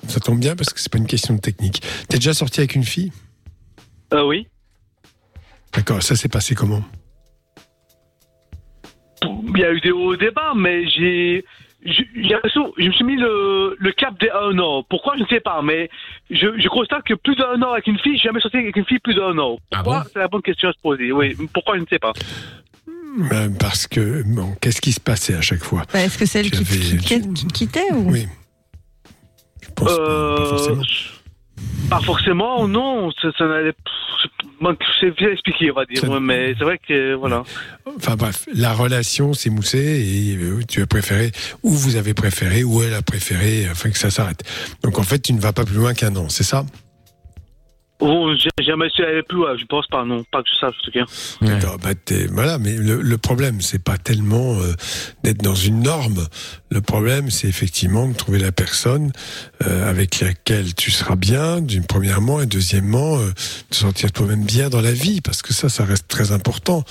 ça 0.07 0.21
tombe 0.21 0.39
bien 0.41 0.55
parce 0.57 0.73
que 0.73 0.81
c'est 0.81 0.91
pas 0.93 0.99
une 0.99 1.07
question 1.07 1.35
de 1.35 1.41
technique. 1.41 1.83
T'es 2.09 2.19
déjà 2.19 2.35
sorti 2.35 2.61
avec 2.61 2.75
une 2.75 2.85
fille? 2.85 3.13
Euh, 4.15 4.25
oui. 4.25 4.47
D'accord, 5.73 6.03
ça 6.03 6.17
s'est 6.17 6.29
passé 6.29 6.55
comment? 6.55 6.83
Il 9.23 9.59
y 9.59 9.65
a 9.65 9.73
eu 9.73 9.81
des 9.81 9.91
hauts 9.93 10.17
débats, 10.17 10.53
mais 10.57 10.89
j'ai. 10.89 11.45
L'impression- 12.15 12.73
je 12.77 12.87
me 12.87 12.93
suis 12.93 13.05
mis 13.05 13.17
le, 13.17 13.77
le 13.79 13.93
cap 13.93 14.19
des 14.21 14.31
un 14.31 14.59
an. 14.59 14.83
Pourquoi 14.89 15.15
Je 15.17 15.23
ne 15.23 15.29
sais 15.29 15.41
pas, 15.41 15.63
mais 15.63 15.89
je, 16.31 16.47
je 16.59 16.69
constate 16.69 17.05
que 17.05 17.15
plus 17.15 17.37
d'un 17.37 17.61
an 17.63 17.73
avec 17.73 17.87
une 17.87 17.99
fille, 17.99 18.17
j'ai 18.17 18.25
jamais 18.29 18.41
sorti 18.41 18.59
avec 18.59 18.77
une 18.77 18.85
fille 18.85 18.99
plus 18.99 19.15
d'un 19.15 19.37
an. 19.39 19.57
Ah 19.73 19.77
Pourquoi 19.83 20.01
bon? 20.03 20.09
C'est 20.13 20.19
la 20.19 20.29
bonne 20.29 20.43
question 20.43 20.69
à 20.69 20.73
se 20.73 20.79
poser. 20.81 21.11
Oui, 21.13 21.37
pourquoi 21.53 21.77
je 21.77 21.81
ne 21.83 21.87
sais 21.87 21.99
pas. 21.99 22.13
Euh, 23.33 23.49
Parce 23.59 23.87
que, 23.89 24.23
bon, 24.25 24.55
qu'est-ce 24.61 24.81
qui 24.81 24.93
se 24.93 25.01
passait 25.01 25.35
à 25.35 25.41
chaque 25.41 25.65
fois? 25.65 25.83
Bah, 25.93 26.01
Est-ce 26.01 26.17
que 26.19 26.27
c'est 26.27 26.41
elle 26.41 26.51
qui, 26.51 26.65
qui, 26.65 26.97
qui- 26.99 27.35
qui 27.35 27.47
quittait 27.49 27.93
ou? 27.93 28.11
Oui. 28.13 28.27
Je 29.63 29.69
pense 29.75 29.89
pas- 29.89 29.97
pas 29.97 30.03
Euh, 30.03 30.47
forcément. 30.47 30.83
Pas 31.89 32.01
forcément, 32.01 32.69
non. 32.69 33.11
Ça, 33.23 33.29
ça 33.37 33.47
c'est 35.01 35.11
bien 35.17 35.31
expliqué, 35.31 35.71
on 35.71 35.75
va 35.75 35.85
dire. 35.87 36.01
Ça- 36.01 36.21
mais 36.21 36.55
c'est 36.59 36.65
vrai 36.65 36.79
que 36.87 37.15
voilà. 37.15 37.43
Enfin 37.97 38.17
bref, 38.17 38.47
la 38.55 38.73
relation 38.73 39.33
s'est 39.33 39.51
moussée 39.51 39.79
et 39.79 40.37
euh, 40.37 40.61
tu 40.69 40.83
as 40.83 40.87
préféré, 40.87 41.33
ou 41.63 41.71
vous 41.71 41.97
avez 41.97 42.15
préféré, 42.15 42.63
ou 42.65 42.83
elle 42.83 42.95
a 42.95 43.03
préféré, 43.03 43.67
afin 43.67 43.91
que 43.91 43.99
ça 43.99 44.11
s'arrête. 44.11 44.43
Donc 44.83 44.99
en 44.99 45.03
fait, 45.03 45.19
tu 45.21 45.33
ne 45.33 45.41
vas 45.41 45.53
pas 45.53 45.65
plus 45.65 45.77
loin 45.77 45.95
qu'un 45.95 46.15
an, 46.17 46.29
c'est 46.29 46.45
ça? 46.45 46.65
Oh, 48.03 48.33
j'ai 48.35 48.65
jamais 48.65 48.89
su 48.89 49.03
aller 49.05 49.23
plus 49.23 49.37
loin. 49.37 49.55
Je 49.59 49.65
pense 49.67 49.87
pas, 49.87 50.07
non. 50.07 50.25
Pas 50.33 50.43
que 50.43 50.49
je 50.51 50.59
sache, 50.59 50.75
en 50.81 50.85
tout 50.85 50.91
cas. 50.91 51.05
D'accord, 51.43 51.77
bah, 51.79 51.91
voilà, 52.31 52.59
mais 52.59 52.75
le, 52.75 53.03
le 53.03 53.19
problème, 53.19 53.61
c'est 53.61 53.83
pas 53.83 53.99
tellement 53.99 54.59
euh, 54.59 54.73
d'être 55.23 55.43
dans 55.43 55.55
une 55.55 55.83
norme. 55.83 56.27
Le 56.71 56.81
problème, 56.81 57.29
c'est 57.29 57.47
effectivement 57.47 58.09
de 58.09 58.15
trouver 58.15 58.39
la 58.39 58.53
personne 58.53 59.13
avec 59.65 60.21
laquelle 60.21 60.75
tu 60.75 60.91
seras 60.91 61.17
bien, 61.17 61.61
d'une 61.61 61.85
premièrement, 61.85 62.41
et 62.41 62.47
deuxièmement, 62.47 63.19
euh, 63.19 63.31
de 63.71 63.75
sentir 63.75 64.11
toi-même 64.13 64.45
bien 64.45 64.71
dans 64.71 64.81
la 64.81 64.93
vie, 64.93 65.21
parce 65.21 65.43
que 65.43 65.53
ça, 65.53 65.69
ça 65.69 65.85
reste 65.85 66.09
très 66.09 66.33
important. 66.33 66.85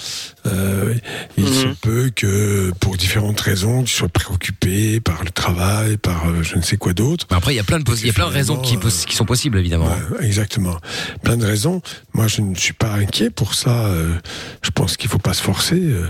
Euh, 0.46 0.94
il 1.38 1.46
Mhm. 1.46 1.54
se 1.54 1.68
peut 1.82 2.12
que, 2.16 2.72
pour 2.80 2.96
différentes 2.98 3.40
raisons, 3.42 3.84
tu 3.84 3.94
sois 3.96 4.08
préoccupé 4.10 5.00
par 5.00 5.24
le 5.24 5.32
travail, 5.32 5.98
par 5.98 6.28
euh, 6.30 6.44
je 6.44 6.56
ne 6.58 6.62
sais 6.62 6.78
quoi 6.78 6.94
d'autre. 6.94 7.26
Bah 7.30 7.38
Après, 7.38 7.54
il 7.54 7.58
y 7.58 7.60
a 7.60 7.64
plein 7.64 7.80
de, 7.80 7.86
il 7.96 8.06
y 8.08 8.10
a 8.10 8.14
plein 8.14 8.28
de 8.30 8.34
raisons 8.34 8.58
qui, 8.62 8.78
qui 9.08 9.16
sont 9.16 9.26
possibles, 9.26 9.58
évidemment. 9.58 9.88
Ouais, 9.88 10.26
exactement. 10.28 10.78
Plein 11.24 11.38
de 11.38 11.46
raisons. 11.46 11.82
Moi, 12.14 12.28
je 12.28 12.42
ne 12.42 12.54
suis 12.56 12.74
pas 12.74 12.92
inquiet 12.94 13.30
pour 13.32 13.56
ça. 13.56 13.86
euh, 13.88 14.14
je 14.62 14.70
pense 14.72 14.96
qu'il 14.98 15.10
faut 15.10 15.18
pas 15.18 15.34
se 15.34 15.42
forcer. 15.42 15.80
euh, 15.80 16.10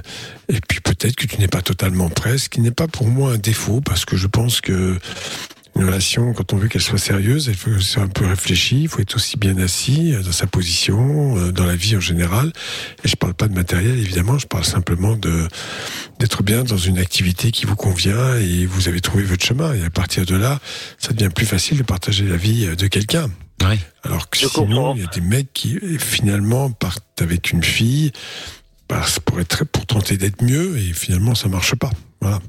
et 0.50 0.60
puis 0.68 0.82
peut-être 0.82 1.16
que 1.16 1.26
tu 1.26 1.38
n'es 1.38 1.48
pas 1.48 1.62
totalement 1.62 2.10
prêt, 2.10 2.38
ce 2.38 2.50
qui 2.50 2.60
n'est 2.60 2.72
pas 2.72 2.88
pour 2.88 3.08
moi 3.08 3.34
un 3.34 3.38
défaut, 3.38 3.82
parce 3.82 4.04
que 4.06 4.18
je 4.18 4.28
pense 4.28 4.60
que 4.62 4.98
une 5.76 5.86
relation, 5.86 6.34
quand 6.34 6.52
on 6.54 6.58
veut 6.58 6.68
qu'elle 6.68 6.82
soit 6.82 6.98
sérieuse, 6.98 7.46
il 7.48 7.56
faut 7.56 7.72
être 7.72 8.00
un 8.00 8.08
peu 8.08 8.26
réfléchi, 8.26 8.82
il 8.84 8.88
faut 8.90 9.00
être 9.02 9.16
aussi 9.16 9.38
bien 9.38 9.58
assis 9.58 10.14
euh, 10.14 10.22
dans 10.24 10.32
sa 10.32 10.48
position, 10.48 11.38
euh, 11.38 11.52
dans 11.52 11.66
la 11.66 11.76
vie 11.76 11.96
en 11.96 12.00
général. 12.02 12.52
Et 13.04 13.08
je 13.08 13.16
parle 13.16 13.34
pas 13.34 13.48
de 13.48 13.54
matériel, 13.54 13.98
évidemment, 13.98 14.38
je 14.38 14.48
parle 14.48 14.66
simplement 14.66 15.16
de 15.16 15.48
d'être 16.20 16.44
bien 16.44 16.64
dans 16.66 16.78
une 16.78 16.98
activité 16.98 17.52
qui 17.52 17.66
vous 17.66 17.76
convient 17.78 18.36
et 18.36 18.66
vous 18.66 18.90
avez 18.90 19.00
trouvé 19.00 19.24
votre 19.24 19.46
chemin. 19.46 19.74
Et 19.74 19.84
à 19.86 19.90
partir 19.90 20.26
de 20.26 20.36
là, 20.36 20.60
ça 20.98 21.14
devient 21.14 21.30
plus 21.34 21.46
facile 21.46 21.78
de 21.78 21.84
partager 21.84 22.26
la 22.26 22.36
vie 22.36 22.66
euh, 22.66 22.76
de 22.76 22.88
quelqu'un. 22.88 23.30
Ouais. 23.64 23.80
Alors 24.04 24.30
que 24.30 24.38
Je 24.40 24.48
sinon, 24.48 24.66
comprends. 24.66 24.96
il 24.96 25.02
y 25.02 25.06
a 25.06 25.08
des 25.08 25.22
mecs 25.22 25.52
qui 25.54 25.78
finalement 25.98 26.72
partent 26.72 27.22
avec 27.22 27.52
une 27.52 27.64
fille 27.64 28.12
parce 28.88 29.20
pour 29.20 29.40
être 29.40 29.66
pour 29.66 29.86
tenter 29.86 30.18
d'être 30.18 30.42
mieux 30.42 30.78
et 30.78 30.94
finalement 30.94 31.36
ça 31.36 31.48
marche 31.50 31.76
pas. 31.76 31.92
Voilà. 32.22 32.40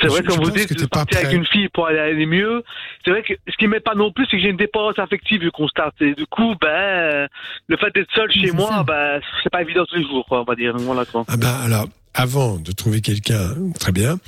C'est 0.00 0.08
vrai, 0.08 0.20
Je- 0.22 0.28
comme 0.28 0.44
je 0.44 0.50
vous 0.50 0.50
dites, 0.50 0.76
t'es 0.76 0.86
pas 0.86 0.98
partir 1.00 1.18
avec 1.20 1.32
une 1.32 1.46
fille 1.46 1.68
pour 1.68 1.86
aller, 1.86 1.98
aller 1.98 2.26
mieux. 2.26 2.62
C'est 3.04 3.10
vrai 3.12 3.22
que 3.22 3.32
ce 3.48 3.56
qui 3.56 3.66
m'aide 3.66 3.82
pas 3.82 3.94
non 3.94 4.12
plus, 4.12 4.26
c'est 4.26 4.36
que 4.36 4.42
j'ai 4.42 4.50
une 4.50 4.56
dépendance 4.56 4.98
affective, 4.98 5.40
je 5.42 5.48
constate. 5.48 5.94
Et 6.00 6.14
du 6.14 6.26
coup, 6.26 6.54
ben, 6.60 7.28
le 7.68 7.76
fait 7.76 7.90
d'être 7.94 8.12
seul 8.14 8.30
chez 8.30 8.50
moi, 8.52 8.68
ça. 8.68 8.82
ben, 8.82 9.20
c'est 9.42 9.50
pas 9.50 9.62
évident 9.62 9.84
tous 9.86 9.96
les 9.96 10.02
jours, 10.04 10.26
quoi, 10.26 10.40
on 10.40 10.44
va 10.44 10.54
dire. 10.54 10.74
Voilà, 10.76 11.04
quoi. 11.06 11.24
Ah 11.28 11.36
ben 11.36 11.54
alors 11.64 11.86
avant 12.14 12.56
de 12.58 12.72
trouver 12.72 13.00
quelqu'un 13.00 13.54
très 13.78 13.92
bien, 13.92 14.18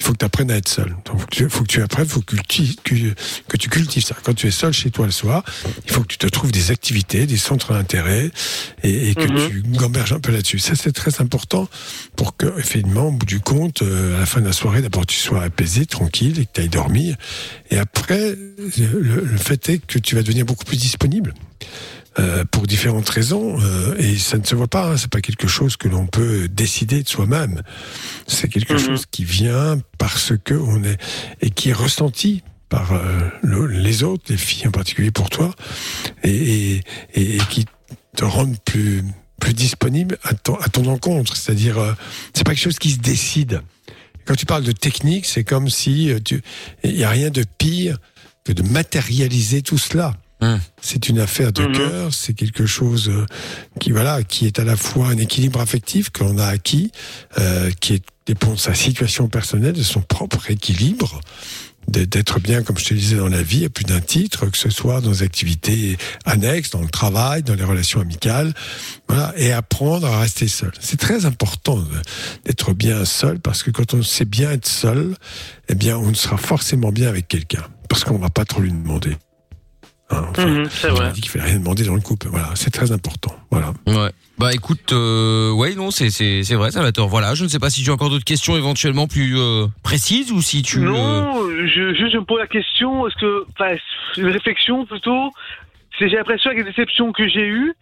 il 0.00 0.04
faut 0.04 0.12
que 0.12 0.18
tu 0.18 0.24
apprennes 0.24 0.50
à 0.50 0.56
être 0.56 0.68
seul. 0.68 0.94
Donc, 1.06 1.38
il 1.38 1.48
faut 1.48 1.62
que 1.62 1.68
tu 1.68 1.82
apprennes, 1.82 2.06
il 2.06 2.10
faut 2.10 2.20
que, 2.20 2.36
culti- 2.36 2.76
que, 2.84 2.94
que 3.48 3.56
tu 3.56 3.68
cultives 3.68 4.04
ça. 4.04 4.16
Quand 4.22 4.34
tu 4.34 4.46
es 4.46 4.50
seul 4.52 4.72
chez 4.72 4.90
toi 4.90 5.06
le 5.06 5.12
soir, 5.12 5.42
il 5.86 5.90
faut 5.92 6.02
que 6.02 6.06
tu 6.06 6.18
te 6.18 6.26
trouves 6.28 6.52
des 6.52 6.70
activités, 6.70 7.26
des 7.26 7.36
centres 7.36 7.72
d'intérêt 7.72 8.30
et, 8.84 9.10
et 9.10 9.14
que 9.14 9.26
Mhm. 9.26 9.48
tu 9.48 9.62
gamberges 9.76 10.12
un 10.12 10.20
peu 10.20 10.30
là-dessus. 10.32 10.58
Ça, 10.60 10.74
c'est 10.76 10.92
très 10.92 11.20
important 11.20 11.68
pour 12.16 12.36
que, 12.36 12.46
effectivement, 12.58 13.08
au 13.08 13.12
bout 13.12 13.26
du 13.26 13.40
compte, 13.40 13.82
euh, 13.82 14.16
à 14.16 14.20
la 14.20 14.26
fin 14.26 14.40
de 14.40 14.46
la 14.46 14.52
soirée, 14.52 14.82
d'abord 14.82 15.06
tu 15.06 15.16
sois 15.18 15.42
apaisé, 15.42 15.84
tranquille 15.86 16.38
et 16.40 16.44
que 16.46 16.50
tu 16.54 16.60
ailles 16.60 16.68
dormir. 16.68 17.16
Et 17.70 17.78
après, 17.78 18.36
le, 18.78 19.24
le 19.24 19.36
fait 19.36 19.68
est 19.68 19.78
que 19.78 19.98
tu 19.98 20.14
vas 20.14 20.22
devenir 20.22 20.44
beaucoup 20.44 20.64
plus 20.64 20.76
disponible. 20.76 21.34
Euh, 22.18 22.44
pour 22.50 22.66
différentes 22.66 23.08
raisons 23.08 23.60
euh, 23.60 23.94
et 23.98 24.18
ça 24.18 24.38
ne 24.38 24.44
se 24.44 24.56
voit 24.56 24.66
pas. 24.66 24.90
Hein, 24.90 24.96
c'est 24.96 25.10
pas 25.10 25.20
quelque 25.20 25.46
chose 25.46 25.76
que 25.76 25.86
l'on 25.86 26.06
peut 26.08 26.48
décider 26.48 27.04
de 27.04 27.08
soi-même. 27.08 27.62
C'est 28.26 28.48
quelque 28.48 28.72
Mhm. 28.72 28.78
chose 28.80 29.04
qui 29.08 29.24
vient 29.24 29.78
parce 29.98 30.32
que 30.44 30.54
on 30.54 30.82
est 30.82 30.98
et 31.42 31.50
qui 31.50 31.70
est 31.70 31.74
ressenti 31.74 32.42
par 32.68 32.92
euh, 32.92 33.20
le- 33.42 33.66
les 33.68 34.02
autres, 34.02 34.24
les 34.30 34.36
filles 34.36 34.66
en 34.66 34.72
particulier 34.72 35.12
pour 35.12 35.30
toi, 35.30 35.54
et, 36.24 36.30
et, 36.74 36.82
et- 37.14 37.36
et 37.36 37.40
qui 37.50 37.66
te 38.16 38.24
rendent 38.24 38.58
plus 38.64 39.04
plus 39.40 39.54
disponible 39.54 40.18
à 40.24 40.34
ton, 40.34 40.56
à 40.56 40.68
ton 40.68 40.86
encontre. 40.86 41.36
C'est-à-dire, 41.36 41.78
euh, 41.78 41.92
c'est 42.34 42.42
pas 42.44 42.50
quelque 42.54 42.64
chose 42.64 42.80
qui 42.80 42.90
se 42.90 42.98
décide. 42.98 43.60
Quand 44.24 44.34
tu 44.34 44.44
parles 44.44 44.64
de 44.64 44.72
technique, 44.72 45.24
c'est 45.24 45.44
comme 45.44 45.70
si 45.70 46.10
euh, 46.10 46.18
il 46.82 46.96
y 46.96 47.04
a 47.04 47.10
rien 47.10 47.30
de 47.30 47.44
pire 47.58 47.96
que 48.44 48.52
de 48.52 48.62
matérialiser 48.64 49.62
tout 49.62 49.78
cela. 49.78 50.16
Hum. 50.40 50.60
C'est 50.80 51.08
une 51.08 51.18
affaire 51.18 51.52
de 51.52 51.62
Mhm. 51.62 51.72
cœur, 51.76 52.14
c'est 52.14 52.32
quelque 52.32 52.64
chose 52.64 53.08
euh, 53.08 53.26
qui 53.80 53.90
voilà, 53.90 54.22
qui 54.22 54.46
est 54.46 54.58
à 54.60 54.64
la 54.64 54.76
fois 54.76 55.08
un 55.08 55.16
équilibre 55.18 55.60
affectif 55.60 56.10
que 56.10 56.22
l'on 56.22 56.38
a 56.38 56.46
acquis, 56.46 56.92
euh, 57.38 57.70
qui 57.80 57.94
est, 57.94 58.02
dépend 58.26 58.52
de 58.52 58.58
sa 58.58 58.74
situation 58.74 59.28
personnelle, 59.28 59.72
de 59.72 59.82
son 59.82 60.00
propre 60.00 60.48
équilibre, 60.50 61.20
de- 61.88 62.04
d'être 62.04 62.38
bien, 62.38 62.62
comme 62.62 62.78
je 62.78 62.84
te 62.84 62.94
disais, 62.94 63.16
dans 63.16 63.28
la 63.28 63.42
vie, 63.42 63.64
à 63.64 63.68
plus 63.70 63.84
d'un 63.84 64.00
titre, 64.00 64.46
que 64.46 64.58
ce 64.58 64.70
soit 64.70 65.00
dans 65.00 65.10
les 65.10 65.22
activités 65.22 65.96
annexes, 66.26 66.70
dans 66.70 66.82
le 66.82 66.88
travail, 66.90 67.42
dans 67.42 67.54
les 67.54 67.64
relations 67.64 68.00
amicales, 68.00 68.52
voilà, 69.08 69.32
et 69.38 69.50
apprendre 69.52 70.06
à 70.06 70.20
rester 70.20 70.46
seul. 70.46 70.70
C'est 70.78 71.00
très 71.00 71.24
important 71.24 71.78
de- 71.78 71.88
d'être 72.44 72.74
bien 72.74 73.04
seul, 73.06 73.40
parce 73.40 73.62
que 73.64 73.70
quand 73.72 73.94
on 73.94 74.02
sait 74.02 74.26
bien 74.26 74.52
être 74.52 74.68
seul, 74.68 75.16
eh 75.68 75.74
bien, 75.74 75.96
on 75.98 76.12
sera 76.14 76.36
forcément 76.36 76.92
bien 76.92 77.08
avec 77.08 77.26
quelqu'un, 77.26 77.64
parce 77.88 78.04
qu'on 78.04 78.18
va 78.18 78.28
pas 78.28 78.44
trop 78.44 78.60
lui 78.60 78.70
demander. 78.70 79.16
Hein, 80.10 80.24
enfin, 80.30 80.46
Mhm, 80.46 80.64
c'est 80.70 80.88
vrai. 80.88 81.06
a 81.06 81.10
dit 81.10 81.20
qu'il 81.20 81.30
fallait 81.30 81.44
rien 81.44 81.58
demander 81.58 81.84
dans 81.84 81.94
le 81.94 82.00
couple. 82.00 82.28
Voilà, 82.28 82.50
c'est 82.54 82.70
très 82.70 82.92
important. 82.92 83.34
Voilà. 83.50 83.72
Ouais. 83.86 84.10
Bah 84.38 84.54
écoute, 84.54 84.92
euh, 84.92 85.50
ouais 85.52 85.74
non 85.74 85.90
c'est 85.90 86.10
c'est 86.10 86.44
c'est 86.44 86.54
vrai 86.54 86.70
Salvatore. 86.70 87.08
Voilà, 87.08 87.34
je 87.34 87.42
ne 87.42 87.48
sais 87.48 87.58
pas 87.58 87.70
si 87.70 87.82
tu 87.82 87.90
as 87.90 87.92
encore 87.92 88.08
d'autres 88.08 88.24
questions 88.24 88.56
éventuellement 88.56 89.06
plus 89.08 89.36
euh, 89.36 89.66
précises 89.82 90.30
ou 90.32 90.40
si 90.40 90.62
tu. 90.62 90.78
euh, 90.78 90.82
Non, 90.82 91.42
je, 91.66 91.92
juste 91.94 92.12
je 92.12 92.18
me 92.18 92.24
pose 92.24 92.38
la 92.38 92.46
question, 92.46 93.06
est-ce 93.08 93.16
que, 93.16 93.44
enfin, 93.58 93.74
une 94.16 94.28
réflexion 94.28 94.86
plutôt, 94.86 95.30
c'est 95.98 96.08
j'ai 96.08 96.16
l'impression 96.16 96.50
avec 96.52 96.62
les 96.64 96.70
déceptions 96.70 97.10
que 97.12 97.28
j'ai 97.28 97.46
eues, 97.48 97.74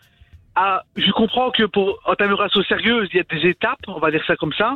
ah, 0.54 0.82
je 0.96 1.10
comprends 1.12 1.50
que 1.50 1.64
pour 1.64 1.98
entamer 2.06 2.30
une 2.30 2.36
relation 2.36 2.62
sérieuse, 2.62 3.08
il 3.12 3.18
y 3.18 3.20
a 3.20 3.24
des 3.38 3.48
étapes, 3.50 3.78
on 3.88 3.98
va 4.00 4.10
dire 4.10 4.24
ça 4.26 4.34
comme 4.36 4.54
ça, 4.56 4.72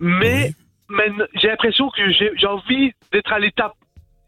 mais, 0.00 0.54
mais 0.88 1.10
j'ai 1.40 1.48
l'impression 1.48 1.90
que 1.90 2.10
j'ai 2.12 2.30
j'ai 2.36 2.46
envie 2.46 2.92
d'être 3.12 3.30
à 3.32 3.38
l'étape, 3.38 3.74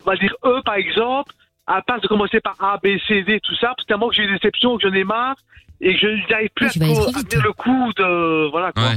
on 0.05 0.11
va 0.11 0.17
dire 0.19 0.35
E 0.45 0.61
par 0.63 0.75
exemple, 0.75 1.33
à 1.67 1.83
part 1.83 2.01
de 2.01 2.07
commencer 2.07 2.41
par 2.41 2.55
A, 2.61 2.79
B, 2.83 2.97
C, 3.09 3.23
D, 3.23 3.41
tout 3.43 3.55
ça, 3.57 3.75
parce 3.77 3.87
tellement 3.87 4.09
que 4.09 4.15
j'ai 4.15 4.23
eu 4.23 4.27
des 4.29 4.35
déceptions, 4.35 4.77
que 4.79 4.89
j'en 4.89 4.95
ai 4.95 5.05
marre, 5.05 5.37
et 5.81 5.95
que 5.95 6.01
je 6.01 6.31
n'arrive 6.31 6.49
plus 6.55 6.77
Ouais, 6.79 6.91
à, 6.91 6.95
trop- 6.95 7.09
à 7.19 7.23
tenir 7.23 7.45
le 7.45 7.53
coup 7.53 7.93
de, 7.97 8.51
voilà 8.51 8.73
quoi. 8.73 8.85
Ouais. 8.85 8.97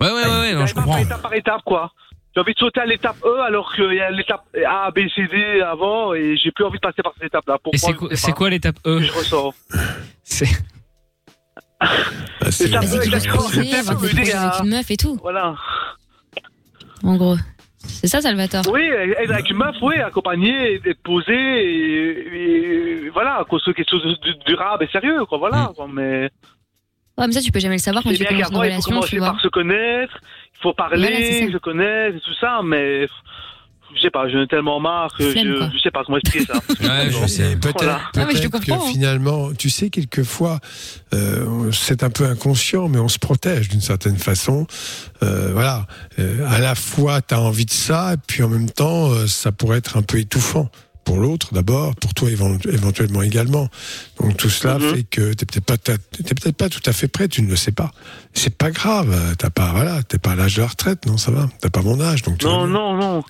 Ouais 0.00 0.12
ouais 0.12 0.24
ouais, 0.24 0.40
ouais 0.40 0.54
non, 0.54 0.66
je 0.66 0.74
comprends. 0.74 0.98
Étape 0.98 1.22
par 1.22 1.32
étape, 1.34 1.62
quoi. 1.64 1.90
J'ai 2.34 2.40
envie 2.42 2.52
de 2.52 2.58
sauter 2.58 2.80
à 2.80 2.84
l'étape 2.86 3.16
E 3.24 3.40
alors 3.40 3.72
qu'il 3.74 3.94
y 3.94 4.00
a 4.00 4.10
l'étape 4.10 4.44
A, 4.68 4.90
B, 4.90 4.98
C, 5.14 5.26
D 5.30 5.62
avant 5.62 6.12
et 6.12 6.36
j'ai 6.36 6.50
plus 6.50 6.64
envie 6.64 6.76
de 6.76 6.82
passer 6.82 7.02
par 7.02 7.12
cette 7.14 7.28
étape-là. 7.28 7.54
Et 7.54 7.58
Pourquoi 7.62 7.78
c'est 8.10 8.16
je 8.16 8.22
quoi, 8.26 8.32
quoi 8.34 8.50
l'étape 8.50 8.76
E 8.86 9.00
Je 9.00 9.12
ressors. 9.12 9.54
C'est 10.24 10.48
Ah, 11.80 11.88
c'est- 12.50 12.68
ça 12.68 12.80
c'est 12.82 13.04
une 14.64 14.70
meuf 14.70 14.90
et 14.90 14.96
tout, 14.96 15.16
Voilà. 15.22 15.54
en 17.02 17.16
gros. 17.16 17.36
C'est 17.88 18.08
ça, 18.08 18.20
Salvatore? 18.20 18.62
Oui, 18.72 18.88
avec 19.28 19.50
une 19.50 19.56
meuf, 19.56 19.76
oui, 19.82 19.96
accompagné, 19.96 20.74
être 20.84 21.02
posé 21.02 21.32
et, 21.34 23.04
et 23.06 23.08
voilà, 23.10 23.44
construire 23.48 23.76
quelque 23.76 23.90
chose 23.90 24.02
de 24.02 24.32
durable 24.46 24.84
et 24.84 24.88
sérieux, 24.88 25.24
quoi. 25.26 25.38
Voilà. 25.38 25.72
quoi, 25.74 25.86
Mais 25.92 26.30
Ouais, 27.18 27.26
mais 27.26 27.32
ça, 27.32 27.40
tu 27.40 27.50
peux 27.50 27.60
jamais 27.60 27.76
le 27.76 27.80
savoir 27.80 28.04
quand 28.04 28.12
tu 28.12 28.18
commences 28.18 28.32
une 28.32 28.38
qu'avant, 28.42 28.62
il 28.62 28.80
faut 28.82 28.90
relation, 28.90 29.00
tu 29.00 29.16
commencer 29.16 29.18
par 29.18 29.40
se 29.40 29.48
connaître, 29.48 30.18
il 30.54 30.60
faut 30.60 30.74
parler, 30.74 31.00
Voilà, 31.00 31.52
se 31.52 31.58
connaître 31.58 32.16
et 32.16 32.20
tout 32.20 32.34
ça, 32.38 32.60
mais 32.62 33.08
je 33.94 34.00
sais 34.02 34.10
pas, 34.10 34.28
j'en 34.28 34.42
ai 34.42 34.46
tellement 34.46 34.80
marre 34.80 35.16
que 35.16 35.24
je, 35.24 35.70
je 35.72 35.78
sais 35.78 35.90
pas 35.90 36.04
comment 36.04 36.18
expliquer 36.18 36.44
ça. 36.44 36.60
Ouais, 36.80 37.10
je 37.10 37.26
sais. 37.26 37.56
Peut-être 37.56 37.82
Voilà. 37.82 38.00
Ah, 38.16 38.26
comprends, 38.50 38.60
que 38.60 38.72
hein. 38.72 38.92
finalement, 38.92 39.54
tu 39.54 39.70
sais, 39.70 39.88
quelquefois, 39.88 40.58
euh, 41.14 41.70
c'est 41.72 42.02
un 42.02 42.10
peu 42.10 42.24
inconscient, 42.24 42.88
mais 42.88 42.98
on 42.98 43.08
se 43.08 43.18
protège 43.18 43.68
d'une 43.68 43.80
certaine 43.80 44.18
façon. 44.18 44.66
Euh, 45.22 45.52
voilà, 45.52 45.86
à 46.56 46.58
la 46.58 46.74
fois, 46.74 47.20
tu 47.20 47.34
as 47.34 47.40
envie 47.42 47.66
de 47.66 47.70
ça, 47.70 48.14
et 48.14 48.16
puis 48.16 48.42
en 48.42 48.48
même 48.48 48.70
temps, 48.70 49.10
euh, 49.10 49.26
ça 49.26 49.52
pourrait 49.52 49.76
être 49.76 49.98
un 49.98 50.02
peu 50.02 50.18
étouffant. 50.18 50.70
Pour 51.06 51.18
l'autre 51.18 51.54
d'abord, 51.54 51.94
pour 51.96 52.12
toi 52.14 52.28
évent- 52.28 52.58
éventuellement 52.70 53.22
également. 53.22 53.68
Donc 54.20 54.36
tout 54.36 54.50
cela 54.50 54.78
Mhm. 54.78 54.90
fait 54.94 55.02
que 55.04 55.32
t'es 55.32 55.46
peut-être 55.46 55.64
pas 55.64 55.78
t'es 55.78 55.96
peut-être 56.34 56.56
pas 56.56 56.68
tout 56.68 56.82
à 56.84 56.92
fait 56.92 57.08
prêt, 57.08 57.28
tu 57.28 57.40
ne 57.42 57.48
le 57.48 57.56
sais 57.56 57.72
pas. 57.72 57.92
C'est 58.34 58.54
pas 58.58 58.70
grave, 58.70 59.14
t'as 59.38 59.48
pas 59.50 59.70
voilà, 59.72 60.02
t'es 60.02 60.18
pas 60.18 60.32
à 60.32 60.34
l'âge 60.34 60.56
de 60.56 60.62
la 60.62 60.66
retraite, 60.66 61.06
non 61.06 61.16
ça 61.16 61.30
va, 61.30 61.48
t'as 61.60 61.70
pas 61.70 61.80
mon 61.82 62.00
âge 62.00 62.22
donc. 62.22 62.42
Non, 62.42 62.66
non, 62.66 62.96
non. 62.96 63.22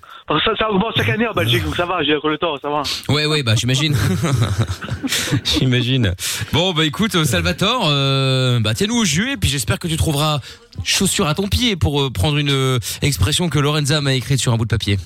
Ça, 0.45 0.51
ça 0.59 0.71
augmente 0.73 0.95
chaque 0.97 1.09
année 1.11 1.27
en 1.29 1.35
Belgique, 1.35 1.63
donc 1.65 1.77
ça 1.77 1.87
va, 1.87 2.03
j'ai 2.03 2.17
encore 2.17 2.31
le 2.31 2.39
temps, 2.39 2.57
ça 2.61 2.69
va. 2.69 2.83
Ouais 3.15 3.27
ouais 3.27 3.43
bah 3.45 3.55
j'imagine. 3.57 3.95
j'imagine. 5.45 6.15
Bon 6.53 6.73
bah 6.73 6.85
écoute 6.85 7.15
euh, 7.15 7.25
Salvatore, 7.25 7.87
euh, 7.89 8.59
bah 8.61 8.75
tiens-nous 8.75 8.97
au 8.97 9.05
jus 9.05 9.33
et 9.33 9.37
puis 9.37 9.49
j'espère 9.51 9.79
que 9.79 9.87
tu 9.89 9.97
trouveras 9.97 10.41
chaussure 10.85 11.27
à 11.29 11.35
ton 11.35 11.49
pied 11.49 11.77
pour 11.77 12.01
euh, 12.03 12.11
prendre 12.11 12.39
une 12.39 12.51
euh, 12.51 12.79
expression 13.03 13.49
que 13.49 13.59
Lorenza 13.59 14.01
m'a 14.01 14.15
écrite 14.15 14.41
sur 14.41 14.53
un 14.53 14.57
bout 14.57 14.65
de 14.65 14.71
papier. 14.71 14.99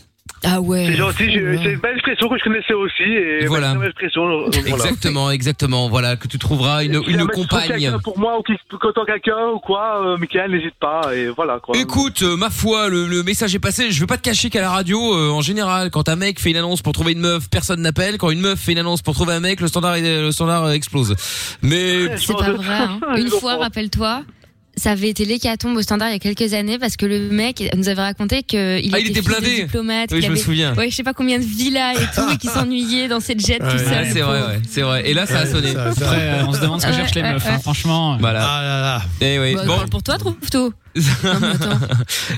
Ah 0.42 0.60
ouais. 0.60 0.86
C'est 0.86 0.96
gentil, 0.96 1.24
Oh 1.36 1.58
c'est 1.62 1.72
une 1.72 1.78
belle 1.80 1.94
expression 1.94 2.28
que 2.28 2.38
je 2.38 2.44
connaissais 2.44 2.72
aussi. 2.72 3.02
Et 3.02 3.46
Voilà. 3.46 3.68
C'est 3.68 3.74
une 3.74 3.80
belle 3.80 3.88
expression. 3.90 4.28
donc 4.46 4.54
voilà. 4.54 4.84
Exactement, 4.84 5.30
exactement. 5.30 5.88
Voilà 5.90 6.16
que 6.16 6.28
tu 6.28 6.38
trouveras 6.38 6.82
une, 6.84 6.94
une 7.06 7.26
compagne. 7.26 7.92
Pour 8.02 8.18
moi, 8.18 8.38
ou 8.38 8.42
qui 8.42 8.52
content 8.80 9.04
quelqu'un 9.04 9.48
ou 9.54 9.58
quoi, 9.58 10.02
euh, 10.04 10.16
Michael, 10.16 10.50
n'hésite 10.52 10.74
pas. 10.80 11.14
Et 11.14 11.28
voilà, 11.28 11.58
quoi. 11.60 11.76
Écoute, 11.76 12.22
euh, 12.22 12.36
ma 12.36 12.48
foi, 12.50 12.88
le, 12.88 13.06
le 13.06 13.22
message 13.22 13.54
est 13.54 13.58
passé. 13.58 13.90
Je 13.90 14.00
veux 14.00 14.06
pas 14.06 14.16
te 14.16 14.22
cacher 14.22 14.48
qu'à 14.48 14.62
la 14.62 14.70
radio, 14.70 14.98
euh, 15.14 15.30
en 15.30 15.42
général, 15.42 15.90
quand 15.90 16.08
un 16.08 16.16
mec 16.16 16.40
fait 16.40 16.50
une 16.50 16.56
annonce 16.56 16.80
pour 16.80 16.94
trouver 16.94 17.12
une 17.12 17.20
meuf, 17.20 17.50
personne 17.50 17.82
n'appelle. 17.82 18.16
Quand 18.16 18.30
une 18.30 18.40
meuf 18.40 18.58
fait 18.58 18.72
une 18.72 18.78
annonce 18.78 19.02
pour 19.02 19.14
trouver 19.14 19.34
un 19.34 19.40
mec, 19.40 19.60
le 19.60 19.68
standard, 19.68 19.96
est- 19.96 20.22
le 20.22 20.32
standard 20.32 20.64
euh, 20.64 20.72
explose. 20.72 21.14
Mais 21.62 22.16
C'est 22.16 22.32
pas 22.32 22.52
vrai. 22.52 22.74
hein. 22.74 23.00
Une 23.16 23.28
fois, 23.28 23.56
rappelle-toi, 23.56 24.22
ça 24.76 24.92
avait 24.92 25.08
été 25.10 25.24
l'hécatombe 25.24 25.76
au 25.76 25.82
standard 25.82 26.08
il 26.08 26.12
y 26.12 26.16
a 26.16 26.18
quelques 26.18 26.54
années 26.54 26.78
parce 26.78 26.96
que 26.96 27.04
le 27.06 27.28
mec 27.28 27.62
nous 27.76 27.88
avait 27.88 28.00
raconté 28.02 28.42
qu'il 28.42 28.58
Ah, 28.60 28.78
il 28.78 28.94
était 28.96 29.10
était, 29.10 29.20
blindé. 29.22 29.62
diplomate, 29.64 30.10
oui, 30.12 30.22
je 30.22 30.30
me 30.30 30.36
souviens. 30.36 30.74
ouais, 30.76 30.90
je 30.90 30.96
sais 30.96 31.02
pas 31.02 31.12
combien 31.12 31.38
de 31.38 31.44
villas 31.44 31.94
et 31.96 32.14
tout, 32.14 32.30
et 32.32 32.36
qui 32.36 32.46
s'ennuyait 32.54 33.08
dans 33.08 33.20
cette 33.20 33.44
jet 33.44 33.62
Ouais, 33.62 33.70
tout 33.70 33.78
seul. 33.78 33.88
Ah, 34.06 34.10
c'est 34.12 34.20
vrai, 34.20 34.40
ouais, 34.40 34.60
c'est 34.68 34.82
vrai. 34.82 35.08
Et 35.08 35.14
là, 35.14 35.26
ça 35.26 35.40
a 35.40 35.46
sonné. 35.46 35.72
Ça- 35.72 35.92
ça- 35.92 36.04
Après, 36.06 36.20
euh, 36.22 36.44
on 36.46 36.52
se 36.52 36.60
demande 36.60 36.80
ce 36.80 36.86
que 36.86 36.90
Ouais, 36.92 36.96
cherchent 36.96 37.14
les 37.14 37.22
meufs, 37.22 37.44
ouais. 37.44 37.50
hein, 37.50 37.58
franchement. 37.58 38.16
Voilà. 38.18 38.40
Ah 38.48 38.62
là 38.62 38.80
là. 38.80 39.02
Eh 39.20 39.38
oui. 39.38 39.54
Bah, 39.54 39.64
Bon, 39.66 39.76
parle 39.76 39.88
pour 39.88 40.02
toi, 40.02 40.18
trouve 40.18 40.34
tout. 40.50 40.72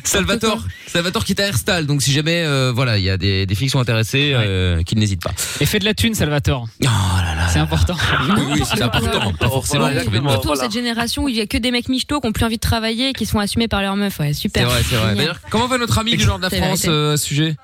Salvatore, 0.05 0.65
Salvatore 0.87 1.25
qui 1.25 1.33
est 1.33 1.41
à 1.41 1.47
Herstal. 1.47 1.87
Donc 1.87 2.03
si 2.03 2.13
jamais, 2.13 2.43
euh, 2.45 2.73
voilà, 2.75 2.99
il 2.99 3.05
y 3.05 3.11
a 3.11 3.17
des, 3.17 3.47
des 3.47 3.55
filles 3.55 3.67
qui 3.69 3.71
sont 3.73 3.81
intéressées, 3.81 4.33
euh, 4.35 4.83
qu'ils 4.83 4.99
n'hésitent 4.99 5.23
pas. 5.23 5.33
Et 5.61 5.67
fais 5.67 5.79
de 5.79 5.85
la 5.85 5.95
thune, 5.95 6.15
Salvatore. 6.15 6.67
Oh 6.83 6.87
là 6.87 7.35
là. 7.35 7.49
C'est 7.49 7.59
important. 7.59 7.97
Oui, 8.29 8.43
oui, 8.55 8.63
c'est 8.65 8.83
important. 8.83 9.33
Pas 9.33 9.49
forcément. 9.49 9.85
Voilà, 9.85 10.05
dans 10.05 10.41
Voilà. 10.41 10.61
cette 10.63 10.73
génération 10.73 11.25
où 11.25 11.29
il 11.29 11.37
y 11.37 11.41
a 11.41 11.47
que 11.47 11.57
des 11.59 11.71
mecs 11.71 11.89
michto 11.89 12.21
qui 12.21 12.27
ont 12.27 12.33
plus 12.33 12.45
envie 12.45 12.57
de 12.57 12.61
travailler 12.61 13.11
et 13.11 13.13
qui 13.13 13.27
sont 13.27 13.39
assumés 13.39 13.69
par 13.69 13.81
leur 13.83 13.97
meuf. 13.97 14.19
Ouais, 14.21 14.33
C'est 14.33 14.41
super. 14.41 14.69
vrai, 14.69 14.81
c'est 14.89 14.95
vrai. 14.97 15.01
Génial. 15.11 15.17
D'ailleurs, 15.17 15.41
comment 15.51 15.67
va 15.67 15.79
notre 15.79 15.99
ami 15.99 16.17
du 16.17 16.25
nord 16.27 16.39
de 16.39 16.43
la 16.45 16.51
C'est 16.51 16.61
la 16.61 16.67
France 16.67 16.83
vérité. 16.83 16.95
euh, 16.99 17.13
à 17.15 17.17
ce 17.17 17.25
sujet? 17.27 17.57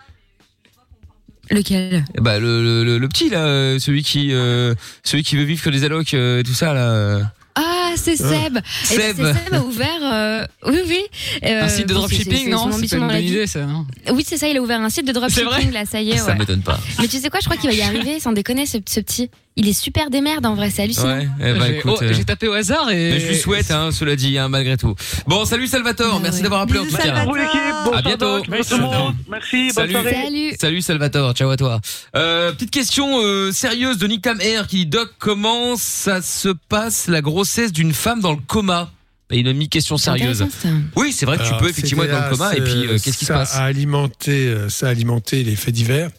Lequel? 1.51 2.05
Eh 2.17 2.21
Bah 2.21 2.39
le, 2.39 2.63
le, 2.63 2.85
le- 2.85 2.99
le 2.99 3.09
petit 3.09 3.31
là, 3.31 3.39
euh, 3.47 3.79
celui 3.79 4.03
qui 4.03 4.33
euh, 4.33 4.75
celui 5.03 5.23
qui 5.23 5.35
veut 5.37 5.45
vivre 5.45 5.63
que 5.63 5.71
des 5.71 5.83
allocs 5.85 6.13
euh, 6.13 6.41
et 6.41 6.43
tout 6.43 6.53
ça 6.53 6.75
là. 6.75 7.33
Ah, 7.61 7.93
c'est 7.97 8.17
Seb. 8.17 8.59
Seb. 8.85 9.17
c'est 9.17 9.17
Seb 9.17 9.55
a 9.55 9.61
ouvert. 9.63 10.01
euh, 10.03 10.47
Oui, 10.67 10.79
oui. 10.87 11.01
euh, 11.45 11.65
Un 11.65 11.69
site 11.69 11.89
de 11.89 11.95
dropshipping, 11.95 12.51
non 12.51 12.71
C'est 12.73 12.93
une 12.97 13.07
bonne 13.09 13.17
idée, 13.17 13.47
ça, 13.47 13.65
non 13.65 13.85
Oui, 14.13 14.25
c'est 14.27 14.37
ça. 14.37 14.49
Il 14.49 14.57
a 14.57 14.61
ouvert 14.63 14.81
un 14.81 14.91
site 14.91 15.07
de 15.07 15.13
dropshipping. 15.13 15.73
Là, 15.73 15.85
ça 15.85 16.01
y 16.01 16.11
est. 16.11 16.17
Ça 16.19 16.27
ouais. 16.27 16.35
m'étonne 16.39 16.63
pas. 16.63 16.79
Mais 17.01 17.09
tu 17.09 17.19
sais 17.19 17.31
quoi 17.31 17.41
Je 17.41 17.47
crois 17.47 17.57
qu'il 17.57 17.69
va 17.71 17.75
y 17.77 17.83
arriver. 17.83 18.21
Sans 18.21 18.33
déconner, 18.33 18.67
ce, 18.67 18.79
ce 18.89 19.01
petit. 19.01 19.31
Il 19.61 19.69
est 19.69 19.73
super 19.73 20.09
démerde 20.09 20.47
en 20.47 20.55
vrai. 20.55 20.71
C'est 20.71 20.83
hallucinant. 20.85 21.17
Ouais. 21.19 21.29
Eh 21.41 21.53
bah, 21.53 21.67
J'ai 21.67 21.83
oh, 21.85 21.99
euh, 22.01 22.25
tapé 22.25 22.47
au 22.47 22.53
hasard 22.53 22.91
et. 22.91 23.11
mais 23.11 23.19
je 23.21 23.27
lui 23.31 23.37
souhaite, 23.37 23.73
hein, 23.73 23.91
cela 23.91 24.15
dit, 24.15 24.39
hein, 24.39 24.49
malgré 24.49 24.77
tout. 24.77 24.95
Bon, 25.27 25.45
salut 25.45 25.67
Salvatore, 25.67 26.15
Ah 26.17 26.21
merci 26.23 26.37
ouais. 26.39 26.43
d'avoir 26.45 26.61
appelé 26.61 26.79
en 26.79 26.83
tout 26.85 26.91
Bisous, 26.91 26.99
cas. 26.99 27.05
Salvatore. 27.07 27.33
Vous 27.33 27.35
l'équipe, 27.35 27.75
bon 27.85 27.93
À 27.93 28.03
bientôt. 28.03 28.39
Doc, 28.39 28.49
bon 28.49 28.57
tout 28.63 28.77
le 28.77 28.83
monde. 28.83 29.15
Merci, 29.29 29.57
bonne 29.67 29.73
Salut. 29.75 29.93
soirée. 29.93 30.15
Salut. 30.23 30.53
Salut 30.61 30.81
Salvatore, 30.83 31.33
ciao 31.35 31.51
à 31.51 31.57
toi. 31.57 31.81
Euh, 32.15 32.53
petite 32.53 32.71
question 32.71 33.21
euh, 33.21 33.51
sérieuse 33.51 33.99
de 33.99 34.07
Nick 34.07 34.23
Tam 34.23 34.41
Air 34.41 34.69
qui 34.69 34.77
dit 34.77 34.87
Doc, 34.87 35.11
comment 35.19 35.75
ça 35.77 36.23
se 36.23 36.51
passe 36.69 37.09
la 37.09 37.21
grossesse 37.21 37.73
d'une 37.73 37.93
femme 37.93 38.21
dans 38.21 38.33
le 38.33 38.39
coma? 38.47 38.93
Bah, 39.29 39.35
Il 39.35 39.49
a 39.49 39.53
mis 39.53 39.69
question 39.69 39.99
sérieuse. 39.99 40.47
Oui, 40.95 41.13
c'est 41.13 41.27
vrai 41.27 41.37
que 41.37 41.43
tu 41.43 41.49
Alors, 41.49 41.61
peux 41.61 41.69
effectivement 41.69 42.05
être 42.05 42.13
dans 42.13 42.25
le 42.25 42.31
coma 42.31 42.55
et 42.55 42.61
puis 42.61 42.87
euh, 42.87 42.93
qu'est-ce 43.03 43.19
qui 43.19 43.25
se 43.25 43.33
ça 43.33 43.35
passe? 43.35 43.57
a 43.57 43.65
alimenté, 43.65 44.55
Ça 44.69 44.87
a 44.87 44.91
alimenté 44.91 45.43
les 45.43 45.57
faits 45.57 45.75
divers. 45.75 46.11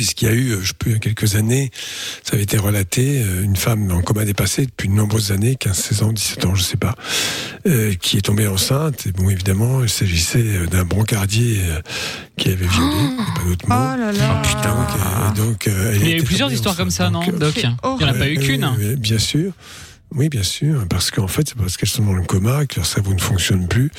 Puisqu'il 0.00 0.28
y 0.28 0.30
a 0.30 0.34
eu, 0.34 0.52
euh, 0.52 0.60
je 0.62 0.72
peux, 0.72 0.88
il 0.88 0.92
y 0.94 0.96
a 0.96 0.98
quelques 0.98 1.34
années, 1.34 1.70
ça 2.24 2.32
avait 2.32 2.42
été 2.44 2.56
relaté, 2.56 3.20
euh, 3.20 3.42
une 3.42 3.54
femme 3.54 3.92
en 3.92 4.00
coma 4.00 4.24
dépassé 4.24 4.64
depuis 4.64 4.88
de 4.88 4.94
nombreuses 4.94 5.30
années, 5.30 5.56
15, 5.56 5.76
16 5.76 6.02
ans, 6.04 6.12
17 6.14 6.44
ans, 6.46 6.54
je 6.54 6.62
sais 6.62 6.78
pas, 6.78 6.94
euh, 7.66 7.92
qui 8.00 8.16
est 8.16 8.22
tombée 8.22 8.46
enceinte. 8.46 9.06
Et 9.06 9.12
bon, 9.12 9.28
évidemment, 9.28 9.82
il 9.82 9.90
s'agissait 9.90 10.66
d'un 10.70 10.84
brancardier 10.86 11.60
euh, 11.66 11.80
qui 12.38 12.48
avait 12.48 12.66
violé, 12.66 12.94
il 12.96 13.16
n'y 13.16 13.20
a 13.20 13.34
pas 13.34 13.44
d'autre 13.44 13.64
Oh 13.66 13.72
mot. 13.74 13.74
là 13.74 14.12
là. 14.12 14.42
Donc, 14.64 14.88
euh, 14.96 15.44
donc, 15.44 15.68
euh, 15.68 15.92
il 16.00 16.08
y 16.08 16.12
a 16.14 16.16
eu 16.16 16.22
plusieurs 16.22 16.50
histoires 16.50 16.76
comme 16.78 16.90
ça, 16.90 17.10
non, 17.10 17.20
Donc, 17.20 17.38
Doc 17.38 17.52
Il 17.56 17.68
n'y 17.98 18.04
en 18.04 18.08
a 18.08 18.14
pas 18.14 18.26
eu 18.30 18.38
qu'une. 18.38 18.66
bien 18.96 19.18
sûr. 19.18 19.52
Oui, 20.14 20.28
bien 20.28 20.42
sûr, 20.42 20.86
parce 20.88 21.10
qu'en 21.10 21.28
fait, 21.28 21.48
c'est 21.48 21.56
parce 21.56 21.76
qu'elles 21.76 21.88
sont 21.88 22.04
dans 22.04 22.14
le 22.14 22.22
coma, 22.24 22.66
que 22.66 22.76
leur 22.76 22.86
cerveau 22.86 23.14
ne 23.14 23.20
fonctionne 23.20 23.68
plus, 23.68 23.90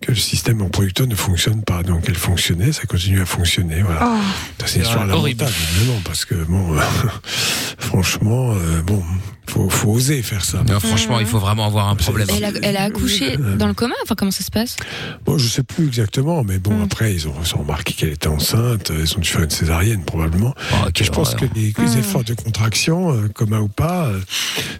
que 0.00 0.10
le 0.10 0.16
système 0.16 0.60
reproducteur 0.62 1.06
ne 1.06 1.14
fonctionne 1.14 1.62
pas. 1.62 1.82
Donc, 1.82 2.04
elle 2.06 2.16
fonctionnait, 2.16 2.72
ça 2.72 2.84
continue 2.84 3.20
à 3.22 3.26
fonctionner. 3.26 3.82
Voilà. 3.82 4.00
Oh. 4.04 4.18
C'est 4.66 4.76
une 4.76 4.82
histoire 4.82 5.08
horrible. 5.08 5.40
lamentable, 5.40 5.52
évidemment, 5.78 6.00
parce 6.04 6.24
que, 6.24 6.34
bon, 6.34 6.76
euh, 6.76 6.80
franchement, 7.78 8.52
euh, 8.54 8.82
bon, 8.82 9.02
faut, 9.48 9.68
faut 9.68 9.90
oser 9.90 10.22
faire 10.22 10.44
ça. 10.44 10.62
Non, 10.68 10.80
franchement, 10.80 11.20
il 11.20 11.26
faut 11.26 11.38
vraiment 11.38 11.66
avoir 11.66 11.88
un 11.88 11.96
problème. 11.96 12.26
Elle 12.34 12.44
a, 12.44 12.50
elle 12.62 12.76
a 12.76 12.82
accouché 12.84 13.36
dans 13.36 13.66
le 13.66 13.74
coma 13.74 13.94
Enfin, 14.02 14.14
comment 14.16 14.30
ça 14.30 14.42
se 14.42 14.50
passe? 14.50 14.76
Bon, 15.24 15.38
je 15.38 15.46
sais 15.48 15.62
plus 15.62 15.86
exactement, 15.86 16.42
mais 16.44 16.58
bon, 16.58 16.74
Mm. 16.74 16.82
après, 16.82 17.14
ils 17.14 17.28
ont, 17.28 17.34
ils 17.44 17.54
ont 17.54 17.58
remarqué 17.60 17.92
qu'elle 17.94 18.10
était 18.12 18.26
enceinte, 18.26 18.90
euh, 18.90 19.04
ils 19.04 19.16
ont 19.16 19.20
dû 19.20 19.28
faire 19.28 19.42
une 19.42 19.50
césarienne, 19.50 20.02
probablement. 20.04 20.54
Oh, 20.72 20.88
je 20.96 21.08
pense 21.10 21.34
horreur. 21.34 21.40
que 21.50 21.54
les, 21.54 21.72
les 21.78 21.84
Mm. 21.94 21.98
efforts 21.98 22.24
de 22.24 22.34
contraction, 22.34 23.12
euh, 23.12 23.28
coma 23.28 23.60
ou 23.60 23.68
pas, 23.68 24.06
euh, 24.06 24.20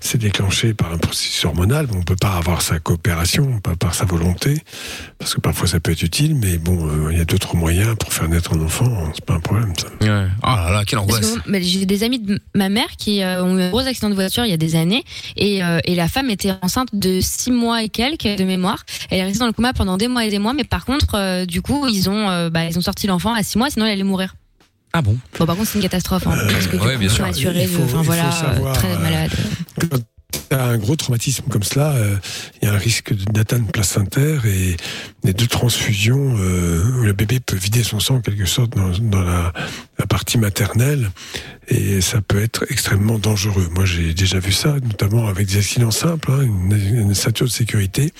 c'est 0.00 0.18
déclenché 0.18 0.73
par 0.74 0.92
un 0.92 0.98
processus 0.98 1.44
hormonal. 1.44 1.86
On 1.94 2.02
peut 2.02 2.16
pas 2.16 2.34
avoir 2.36 2.62
sa 2.62 2.78
coopération, 2.78 3.60
pas 3.60 3.76
par 3.76 3.94
sa 3.94 4.04
volonté, 4.04 4.58
parce 5.18 5.34
que 5.34 5.40
parfois 5.40 5.66
ça 5.66 5.80
peut 5.80 5.92
être 5.92 6.02
utile, 6.02 6.34
mais 6.34 6.58
bon, 6.58 6.86
euh, 6.86 7.12
il 7.12 7.18
y 7.18 7.20
a 7.20 7.24
d'autres 7.24 7.56
moyens 7.56 7.96
pour 7.98 8.12
faire 8.12 8.28
naître 8.28 8.52
un 8.54 8.60
enfant, 8.60 8.86
hein, 8.86 9.10
c'est 9.14 9.24
pas 9.24 9.34
un 9.34 9.40
problème, 9.40 9.72
ça. 9.76 9.86
Ouais. 10.00 10.28
Oh 10.42 10.46
là 10.46 10.70
là, 10.70 10.84
quelle 10.84 10.98
angoisse. 10.98 11.36
que, 11.46 11.60
j'ai 11.62 11.86
des 11.86 12.02
amis 12.02 12.18
de 12.18 12.38
ma 12.54 12.68
mère 12.68 12.88
qui 12.98 13.22
euh, 13.22 13.42
ont 13.44 13.58
eu 13.58 13.62
un 13.62 13.70
gros 13.70 13.80
accident 13.80 14.10
de 14.10 14.14
voiture 14.14 14.44
il 14.44 14.50
y 14.50 14.54
a 14.54 14.58
des 14.58 14.76
années 14.76 15.04
et, 15.36 15.64
euh, 15.64 15.78
et 15.84 15.94
la 15.94 16.08
femme 16.08 16.30
était 16.30 16.52
enceinte 16.62 16.88
de 16.92 17.20
six 17.20 17.50
mois 17.50 17.82
et 17.82 17.88
quelques 17.88 18.24
de 18.24 18.44
mémoire. 18.44 18.84
Elle 19.10 19.18
est 19.20 19.24
restée 19.24 19.38
dans 19.38 19.46
le 19.46 19.52
coma 19.52 19.72
pendant 19.72 19.96
des 19.96 20.08
mois 20.08 20.24
et 20.24 20.30
des 20.30 20.38
mois, 20.38 20.52
mais 20.54 20.64
par 20.64 20.84
contre, 20.84 21.14
euh, 21.14 21.46
du 21.46 21.62
coup, 21.62 21.86
ils 21.88 22.10
ont, 22.10 22.28
euh, 22.30 22.50
bah, 22.50 22.64
ils 22.64 22.76
ont 22.78 22.82
sorti 22.82 23.06
l'enfant 23.06 23.32
à 23.34 23.42
six 23.42 23.58
mois, 23.58 23.70
sinon 23.70 23.86
elle 23.86 23.92
allait 23.92 24.02
mourir. 24.02 24.34
Ah 24.96 25.02
bon? 25.02 25.16
Bon, 25.38 25.44
par 25.46 25.56
contre, 25.56 25.68
c'est 25.70 25.78
une 25.78 25.82
catastrophe, 25.82 26.24
hein, 26.28 26.36
parce 26.48 26.68
que 26.68 26.76
ouais, 26.76 26.92
coup, 26.94 26.98
bien 27.00 27.08
sûr. 27.08 27.24
prématuré, 27.24 27.62
Il 27.62 27.68
faut- 27.68 27.82
enfin 27.82 27.86
il 27.86 27.96
faut 27.96 28.02
voilà, 28.04 28.28
euh, 28.28 28.30
savoir, 28.30 28.76
très 28.76 28.94
euh, 28.94 28.98
malade. 29.00 29.30
Quand 29.90 29.98
un 30.50 30.78
gros 30.78 30.96
traumatisme 30.96 31.44
comme 31.50 31.62
cela, 31.62 31.92
euh, 31.92 32.16
il 32.60 32.66
y 32.66 32.70
a 32.70 32.74
un 32.74 32.78
risque 32.78 33.12
de- 33.14 33.24
d'atteindre 33.32 33.66
placentaire 33.70 34.46
et 34.46 34.76
les 35.22 35.32
deux 35.32 35.46
transfusions, 35.46 36.36
euh, 36.38 36.82
où 36.98 37.02
le 37.02 37.12
bébé 37.12 37.40
peut 37.40 37.56
vider 37.56 37.82
son 37.82 38.00
sang 38.00 38.16
en 38.16 38.20
quelque 38.20 38.46
sorte 38.46 38.70
dans, 38.76 38.90
dans 38.98 39.22
la, 39.22 39.52
la 39.98 40.06
partie 40.06 40.38
maternelle 40.38 41.10
et 41.68 42.00
ça 42.00 42.20
peut 42.20 42.42
être 42.42 42.64
extrêmement 42.70 43.18
dangereux. 43.18 43.68
Moi, 43.74 43.84
j'ai 43.84 44.14
déjà 44.14 44.38
vu 44.38 44.52
ça, 44.52 44.76
notamment 44.82 45.28
avec 45.28 45.46
des 45.46 45.58
accidents 45.58 45.90
simples, 45.90 46.30
hein, 46.30 46.42
une, 46.42 46.72
une 46.72 47.14
ceinture 47.14 47.46
de 47.46 47.50
sécurité 47.52 48.12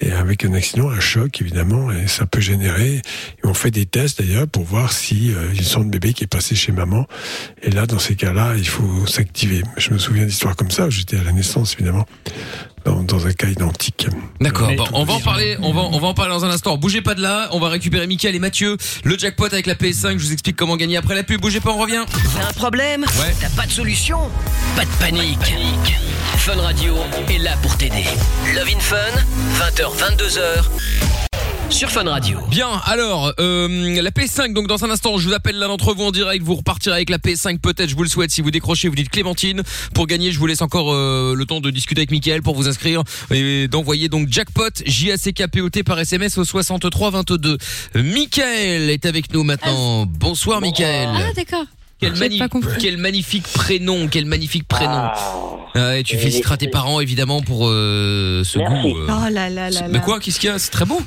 et 0.00 0.12
avec 0.12 0.44
un 0.44 0.54
accident, 0.54 0.90
un 0.90 1.00
choc 1.00 1.40
évidemment, 1.40 1.90
et 1.92 2.06
ça 2.08 2.26
peut 2.26 2.40
générer. 2.40 3.02
On 3.44 3.54
fait 3.54 3.70
des 3.70 3.86
tests 3.86 4.20
d'ailleurs 4.20 4.46
pour 4.46 4.64
voir 4.64 4.92
si 4.92 5.32
euh, 5.32 5.48
il 5.52 5.60
y 5.60 5.64
a 5.64 5.68
son 5.68 5.80
bébé 5.80 6.12
qui 6.12 6.24
est 6.24 6.26
passé 6.26 6.54
chez 6.54 6.72
maman. 6.72 7.06
Et 7.62 7.70
là, 7.70 7.86
dans 7.86 7.98
ces 7.98 8.16
cas-là, 8.16 8.54
il 8.56 8.68
faut 8.68 9.06
s'activer. 9.06 9.62
Je 9.76 9.90
me 9.92 9.98
souviens 9.98 10.24
d'histoires 10.24 10.56
comme 10.56 10.70
ça. 10.70 10.88
J'étais 10.90 11.16
à 11.16 11.22
la 11.22 11.32
naissance 11.32 11.74
évidemment, 11.74 12.06
dans, 12.84 13.02
dans 13.02 13.26
un 13.26 13.32
cas 13.32 13.48
identique. 13.48 14.06
D'accord. 14.40 14.70
Bon, 14.76 14.84
on 14.92 15.04
va 15.04 15.14
en 15.14 15.20
parler. 15.20 15.56
On 15.62 15.72
va, 15.72 15.82
on 15.82 15.98
va 15.98 16.08
en 16.08 16.14
parler 16.14 16.32
dans 16.32 16.44
un 16.44 16.50
instant. 16.50 16.76
Bougez 16.76 17.00
pas 17.02 17.14
de 17.14 17.20
là. 17.22 17.48
On 17.52 17.60
va 17.60 17.68
récupérer 17.68 18.06
Mickaël 18.06 18.34
et 18.34 18.38
Mathieu. 18.38 18.76
Le 19.04 19.18
jackpot 19.18 19.46
avec 19.46 19.66
la 19.66 19.74
PS5. 19.74 20.18
Je 20.18 20.24
vous 20.24 20.32
explique 20.32 20.56
comment 20.56 20.76
gagner 20.76 20.96
après 20.96 21.14
la 21.14 21.22
pub. 21.22 21.40
Bougez 21.40 21.60
pas, 21.60 21.70
on 21.70 21.78
revient. 21.78 22.04
T'as 22.36 22.48
un 22.48 22.52
problème 22.52 23.02
Ouais. 23.02 23.34
T'as 23.40 23.50
pas 23.50 23.66
de 23.66 23.72
solution 23.72 24.18
Pas 24.76 24.84
de 24.84 24.90
panique. 24.98 25.54
Fun 26.36 26.56
Radio 26.56 26.96
est 27.28 27.38
là 27.38 27.56
pour 27.62 27.76
t'aider. 27.76 28.04
Love 28.54 28.68
in 28.74 28.80
Fun, 28.80 28.96
20h, 29.58 30.16
22h. 30.16 31.29
Sur 31.70 31.88
Fun 31.90 32.04
Radio. 32.04 32.38
Bien, 32.50 32.68
alors, 32.84 33.32
euh, 33.38 34.02
la 34.02 34.10
PS5, 34.10 34.52
donc 34.52 34.66
dans 34.66 34.84
un 34.84 34.90
instant, 34.90 35.16
je 35.18 35.28
vous 35.28 35.34
appelle 35.34 35.56
l'un 35.56 35.68
d'entre 35.68 35.94
vous 35.94 36.04
en 36.04 36.10
direct, 36.10 36.44
vous 36.44 36.56
repartirez 36.56 36.96
avec 36.96 37.10
la 37.10 37.18
PS5 37.18 37.58
peut-être, 37.60 37.88
je 37.88 37.94
vous 37.96 38.02
le 38.02 38.08
souhaite, 38.08 38.30
si 38.30 38.40
vous 38.42 38.50
décrochez, 38.50 38.88
vous 38.88 38.94
dites 38.96 39.08
Clémentine, 39.08 39.62
pour 39.94 40.06
gagner, 40.06 40.32
je 40.32 40.38
vous 40.38 40.46
laisse 40.46 40.62
encore 40.62 40.92
euh, 40.92 41.34
le 41.34 41.46
temps 41.46 41.60
de 41.60 41.70
discuter 41.70 42.00
avec 42.00 42.10
Mickaël 42.10 42.42
pour 42.42 42.54
vous 42.54 42.68
inscrire 42.68 43.02
et 43.30 43.68
d'envoyer 43.68 44.08
donc 44.08 44.28
jackpot, 44.28 44.68
J-A-C-K-P-O-T 44.84 45.82
par 45.84 45.98
SMS 46.00 46.36
au 46.38 46.44
63 46.44 47.10
22. 47.10 47.56
Mickaël 47.94 48.90
est 48.90 49.06
avec 49.06 49.32
nous 49.32 49.44
maintenant, 49.44 50.06
bonsoir 50.06 50.60
Mickaël. 50.60 51.08
Ah, 51.14 51.32
d'accord. 51.34 51.64
Quel, 52.00 52.12
magnifique 52.98 53.42
prénom, 53.52 54.08
quel 54.08 54.24
magnifique 54.26 54.66
prénom. 54.66 55.08
Ah, 55.74 55.98
et 55.98 56.02
tu 56.02 56.16
féliciteras 56.18 56.56
tes 56.56 56.68
parents 56.68 57.00
évidemment 57.00 57.42
pour 57.42 57.68
euh, 57.68 58.42
ce 58.44 58.58
Merci. 58.58 58.74
goût. 58.90 58.98
euh. 58.98 59.06
Oh 59.08 59.28
là 59.30 59.48
là 59.50 59.70
là 59.70 59.82
Mais 59.88 59.98
là. 59.98 60.00
quoi, 60.00 60.18
qu'est-ce 60.18 60.40
qu'il 60.40 60.48
y 60.48 60.52
a? 60.52 60.58
C'est 60.58 60.70
très 60.70 60.86
beau. 60.86 61.00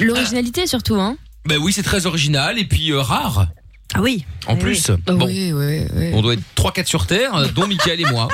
L'originalité 0.00 0.66
surtout, 0.66 0.96
hein. 0.96 1.16
Ben 1.46 1.58
oui, 1.58 1.72
c'est 1.72 1.82
très 1.82 2.06
original 2.06 2.58
et 2.58 2.64
puis 2.64 2.90
euh, 2.92 3.00
rare 3.00 3.46
Ah 3.94 4.00
oui. 4.02 4.24
en 4.46 4.54
Oui, 4.54 4.60
plus. 4.60 4.90
Oh, 4.90 5.12
Bon, 5.12 5.26
Oui, 5.26 5.52
oui, 5.52 5.82
oui. 5.94 6.10
on 6.12 6.22
doit 6.22 6.34
être 6.34 6.42
3-4 6.56 6.86
sur 6.86 7.06
Terre, 7.06 7.34
euh, 7.36 7.48
dont 7.48 7.66
Michael 7.68 8.00
et 8.00 8.04
moi. 8.10 8.28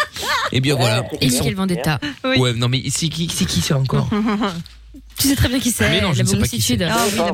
Et 0.50 0.60
bien 0.60 0.76
voilà. 0.76 1.04
Et 1.20 1.28
Michael 1.28 1.54
Vendetta. 1.54 1.98
Oui. 2.24 2.38
Ouais, 2.38 2.52
non 2.54 2.68
mais 2.68 2.82
c'est 2.88 3.08
qui, 3.08 3.28
c'est 3.32 3.44
qui 3.44 3.60
ça 3.60 3.78
encore 3.78 4.08
Tu 5.18 5.28
sais 5.28 5.36
très 5.36 5.48
bien 5.48 5.60
qui 5.60 5.70
c'est. 5.70 5.88
Mais 5.90 6.00
non, 6.00 6.12
je 6.14 6.18
la 6.18 6.24
ne 6.24 6.28
sais 6.28 6.36
pas 6.36 6.42
qui 6.44 6.50
bourricitude. 6.56 6.82
Ah 6.90 6.96
oui, 7.06 7.16
la. 7.16 7.24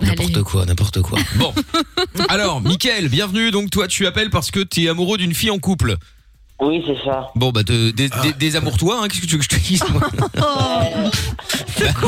Allez. 0.00 0.16
N'importe 0.26 0.42
quoi, 0.42 0.64
n'importe 0.66 1.02
quoi. 1.02 1.18
Bon. 1.36 1.52
Alors, 2.28 2.60
Michael, 2.62 3.08
bienvenue. 3.08 3.50
Donc 3.50 3.70
toi, 3.70 3.86
tu 3.88 4.06
appelles 4.06 4.30
parce 4.30 4.50
que 4.50 4.60
tu 4.60 4.84
es 4.84 4.88
amoureux 4.88 5.18
d'une 5.18 5.34
fille 5.34 5.50
en 5.50 5.58
couple. 5.58 5.96
Oui, 6.60 6.82
c'est 6.86 6.96
ça. 7.04 7.28
Bon 7.34 7.50
bah 7.50 7.64
te, 7.64 7.90
des, 7.90 8.08
des, 8.08 8.32
des 8.38 8.56
amours 8.56 8.76
toi, 8.78 9.00
hein, 9.02 9.08
qu'est-ce 9.08 9.22
que 9.22 9.26
tu 9.26 9.32
veux 9.32 9.38
que 9.38 9.44
je 9.44 9.48
te 9.48 9.56
dise 9.56 9.82
moi 9.90 10.02
Oh, 10.40 12.00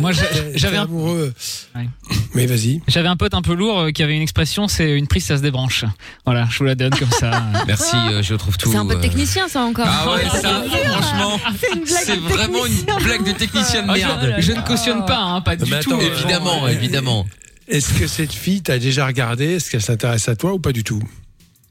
Moi, 0.00 0.12
j'a- 0.12 0.22
j'avais 0.54 0.78
un, 0.78 0.84
amoureux. 0.84 1.32
Ouais. 1.74 1.86
Mais 2.34 2.46
vas-y. 2.46 2.80
j'avais 2.88 3.08
un 3.08 3.16
pote 3.16 3.34
un 3.34 3.42
peu 3.42 3.54
lourd 3.54 3.78
euh, 3.78 3.90
qui 3.90 4.02
avait 4.02 4.16
une 4.16 4.22
expression, 4.22 4.68
c'est 4.68 4.92
une 4.92 5.06
prise, 5.06 5.24
ça 5.26 5.36
se 5.36 5.42
débranche. 5.42 5.84
Voilà, 6.24 6.46
je 6.50 6.58
vous 6.58 6.64
la 6.64 6.74
donne 6.74 6.94
comme 6.94 7.10
ça. 7.10 7.42
Merci, 7.66 7.94
euh, 8.10 8.22
je 8.22 8.34
trouve 8.34 8.56
tout. 8.56 8.70
C'est 8.72 8.78
un 8.78 8.86
peu 8.86 8.96
euh, 8.96 9.00
technicien, 9.00 9.48
ça 9.48 9.60
encore. 9.62 9.86
Ah 9.88 10.10
ouais, 10.12 10.24
ça, 10.40 10.62
franchement, 10.64 11.38
c'est 11.84 12.18
vraiment 12.18 12.64
une 12.66 13.04
blague 13.04 13.24
de 13.24 13.32
technicien 13.32 13.82
de 13.82 13.90
Ah, 13.90 13.94
merde. 13.94 14.34
je, 14.38 14.42
je 14.42 14.52
ne 14.52 14.60
cautionne 14.62 15.04
pas, 15.04 15.18
hein, 15.20 15.40
pas 15.42 15.56
du 15.56 15.70
Mais 15.70 15.80
tout. 15.80 15.92
attends, 15.92 16.00
Évidemment, 16.00 16.64
euh, 16.64 16.68
évidemment. 16.68 17.26
Est-ce 17.68 17.92
que 17.98 18.06
cette 18.06 18.32
fille 18.32 18.62
t'a 18.62 18.78
déjà 18.78 19.06
regardé? 19.06 19.54
Est-ce 19.56 19.70
qu'elle 19.70 19.82
s'intéresse 19.82 20.28
à 20.28 20.36
toi 20.36 20.52
ou 20.54 20.58
pas 20.58 20.72
du 20.72 20.82
tout? 20.84 21.02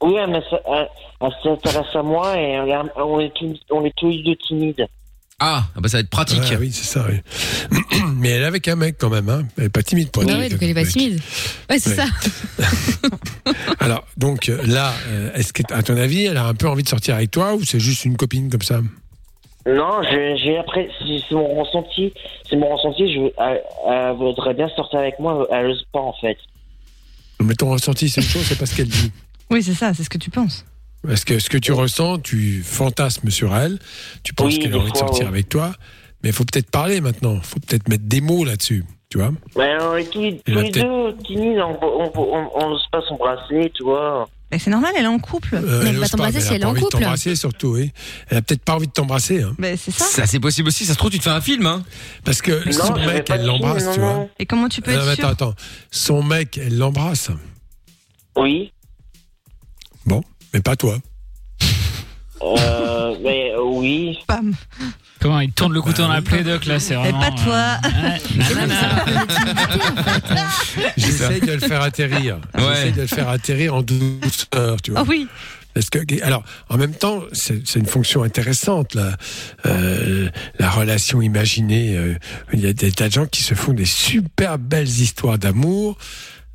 Oui, 0.00 0.14
mais 0.28 0.40
ça- 0.50 0.60
elle, 0.66 0.88
elle 1.22 1.32
s'intéresse 1.42 1.94
à 1.94 2.02
moi 2.02 2.36
et 2.38 2.58
on 2.60 2.66
est, 2.66 2.76
on 2.96 3.20
est 3.20 3.32
tous, 3.34 3.58
on 3.70 3.84
est 3.84 3.94
tous 3.96 4.08
les 4.10 4.22
deux 4.22 4.36
timides. 4.36 4.86
Ah, 5.44 5.64
ah 5.74 5.80
bah 5.80 5.88
ça 5.88 5.96
va 5.96 6.00
être 6.02 6.10
pratique. 6.10 6.40
Ah 6.52 6.56
oui, 6.60 6.70
c'est 6.72 6.84
ça. 6.84 7.04
oui. 7.08 7.18
Mais 8.16 8.28
elle 8.30 8.42
est 8.42 8.46
avec 8.46 8.68
un 8.68 8.76
mec 8.76 8.94
quand 8.98 9.10
même. 9.10 9.28
Hein. 9.28 9.42
Elle 9.58 9.64
est 9.64 9.68
pas 9.70 9.82
timide 9.82 10.10
pour 10.10 10.24
ouais, 10.24 10.30
avec 10.32 10.52
donc 10.52 10.62
elle 10.62 10.68
est 10.68 10.78
un 10.78 10.84
pas 10.84 10.88
timide. 10.88 11.20
Ouais, 11.68 11.78
c'est 11.80 11.90
Ouais. 11.90 11.96
ça. 11.96 12.04
Alors, 13.80 14.04
donc 14.16 14.48
euh, 14.48 14.60
là, 14.66 14.92
euh, 15.08 15.32
est-ce 15.34 15.52
que, 15.52 15.62
à 15.72 15.82
ton 15.82 15.96
avis, 15.96 16.26
elle 16.26 16.36
a 16.36 16.46
un 16.46 16.54
peu 16.54 16.68
envie 16.68 16.84
de 16.84 16.88
sortir 16.88 17.16
avec 17.16 17.32
toi 17.32 17.54
ou 17.54 17.64
c'est 17.64 17.80
juste 17.80 18.04
une 18.04 18.16
copine 18.16 18.50
comme 18.50 18.62
ça? 18.62 18.80
Non, 19.66 20.00
j'ai 20.12 20.58
après, 20.58 20.88
c'est 21.00 21.34
mon 21.34 21.60
ressenti, 21.62 22.12
c'est 22.48 22.56
mon 22.56 22.74
ressenti. 22.76 23.12
Je, 23.12 23.20
elle, 23.38 23.62
elle 23.88 24.16
voudrait 24.16 24.54
bien 24.54 24.68
sortir 24.76 24.98
avec 25.00 25.18
moi, 25.18 25.46
elle 25.52 25.66
ose 25.66 25.84
pas 25.92 26.00
en 26.00 26.14
fait. 26.20 26.36
Mais 27.40 27.54
ton 27.54 27.70
ressenti, 27.70 28.08
c'est 28.08 28.20
une 28.20 28.26
chose, 28.28 28.42
c'est 28.44 28.58
pas 28.58 28.66
ce 28.66 28.76
qu'elle 28.76 28.88
dit. 28.88 29.10
Oui, 29.50 29.62
c'est 29.62 29.74
ça, 29.74 29.92
c'est 29.94 30.04
ce 30.04 30.10
que 30.10 30.18
tu 30.18 30.30
penses. 30.30 30.64
Est-ce 31.08 31.26
que 31.26 31.38
ce 31.38 31.50
que 31.50 31.58
tu 31.58 31.72
ressens, 31.72 32.18
tu 32.20 32.62
fantasmes 32.62 33.30
sur 33.30 33.56
elle, 33.56 33.78
tu 34.22 34.34
penses 34.34 34.54
Oui, 34.54 34.58
qu'elle 34.60 34.74
a 34.74 34.78
envie 34.78 34.92
de 34.92 34.96
sortir 34.96 35.26
avec 35.26 35.48
toi, 35.48 35.72
mais 36.22 36.28
il 36.30 36.32
faut 36.32 36.44
peut-être 36.44 36.70
parler 36.70 37.00
maintenant, 37.00 37.34
il 37.34 37.42
faut 37.42 37.58
peut-être 37.60 37.88
mettre 37.88 38.04
des 38.04 38.20
mots 38.20 38.44
là-dessus, 38.44 38.84
tu 39.10 39.18
vois 39.18 39.32
Mais 39.56 39.74
on 39.80 39.96
est 39.96 40.04
tous, 40.10 40.20
les- 40.22 40.38
tous 40.38 40.52
Elle 40.52 40.62
les 40.62 40.70
deux 40.70 41.16
timides, 41.26 41.58
on, 41.60 42.68
n'ose 42.68 42.86
pas 42.92 43.00
s'embrasser, 43.08 43.72
tu 43.74 43.82
vois. 43.82 44.28
Mais 44.52 44.58
c'est 44.58 44.70
normal, 44.70 44.92
elle 44.96 45.04
est 45.04 45.08
en 45.08 45.18
couple. 45.18 45.54
Euh, 45.54 45.82
elle 45.86 45.96
ose 45.96 46.02
va 46.02 46.08
t'embrasser 46.10 46.40
si 46.42 46.48
a 46.50 46.54
elle 46.54 46.60
pas 46.60 46.66
est 46.66 46.68
en 46.68 46.70
envie 46.72 46.80
de 46.80 46.84
couple. 46.84 46.98
t'embrasser 46.98 47.36
surtout, 47.36 47.68
oui. 47.68 47.90
Elle 48.28 48.36
a 48.36 48.42
peut-être 48.42 48.62
pas 48.62 48.74
envie 48.76 48.86
de 48.86 48.92
t'embrasser, 48.92 49.42
hein, 49.42 49.54
Ben, 49.58 49.76
c'est 49.78 49.90
ça. 49.90 50.04
Ça 50.04 50.26
c'est 50.26 50.40
possible 50.40 50.68
aussi, 50.68 50.84
ça 50.84 50.92
se 50.92 50.98
trouve 50.98 51.10
tu 51.10 51.18
te 51.18 51.24
fais 51.24 51.30
un 51.30 51.40
film 51.40 51.64
hein. 51.66 51.82
parce 52.24 52.42
que 52.42 52.64
Non, 52.66 52.72
son 52.72 52.94
mec, 53.06 53.24
pas 53.24 53.36
elle 53.36 53.46
l'embrasse, 53.46 53.90
tu 53.94 53.98
vois. 54.00 54.28
Et 54.38 54.44
comment 54.46 54.68
tu 54.68 54.82
peux 54.82 54.92
Non, 54.92 54.98
être 54.98 55.14
sûr? 55.14 55.26
attends, 55.26 55.48
attends. 55.48 55.54
Son 55.90 56.22
mec, 56.22 56.58
elle 56.62 56.76
l'embrasse, 56.78 57.30
Oui. 58.36 58.70
Mais 60.52 60.60
pas 60.60 60.76
toi. 60.76 60.98
Euh, 62.42 63.14
mais 63.22 63.52
euh, 63.52 63.62
oui. 63.62 64.18
Pam. 64.26 64.52
Comment 65.20 65.38
il 65.40 65.52
tourne 65.52 65.72
le 65.72 65.80
couteau 65.80 66.02
dans 66.02 66.08
la 66.12 66.20
plaie, 66.22 66.42
Doc, 66.42 66.64
là, 66.66 66.80
c'est 66.80 66.94
vraiment. 66.96 67.20
pas 67.20 67.30
toi. 67.30 67.78
euh, 67.84 68.18
nanana. 68.36 69.04
J'essaye 70.96 71.40
de 71.40 71.52
le 71.52 71.60
faire 71.60 71.82
atterrir. 71.82 72.40
Ouais. 72.54 72.62
J'essaye 72.74 72.92
de 72.92 73.00
le 73.02 73.06
faire 73.06 73.28
atterrir 73.28 73.74
en 73.74 73.82
douceur, 73.82 74.80
tu 74.82 74.90
vois. 74.90 75.02
Oh 75.02 75.06
oui. 75.08 75.28
Est-ce 75.74 75.90
que 75.90 76.00
alors 76.22 76.42
en 76.68 76.76
même 76.76 76.92
temps 76.92 77.22
c'est 77.32 77.76
une 77.76 77.86
fonction 77.86 78.22
intéressante 78.24 78.94
la 78.94 79.16
euh, 79.64 80.28
la 80.58 80.68
relation 80.70 81.22
imaginée. 81.22 81.96
euh, 81.96 82.14
il 82.52 82.60
y 82.60 82.66
a 82.66 82.74
des 82.74 82.92
tas 82.92 83.08
de 83.08 83.12
gens 83.12 83.24
qui 83.24 83.42
se 83.42 83.54
font 83.54 83.72
des 83.72 83.86
super 83.86 84.58
belles 84.58 84.86
histoires 84.86 85.38
d'amour 85.38 85.96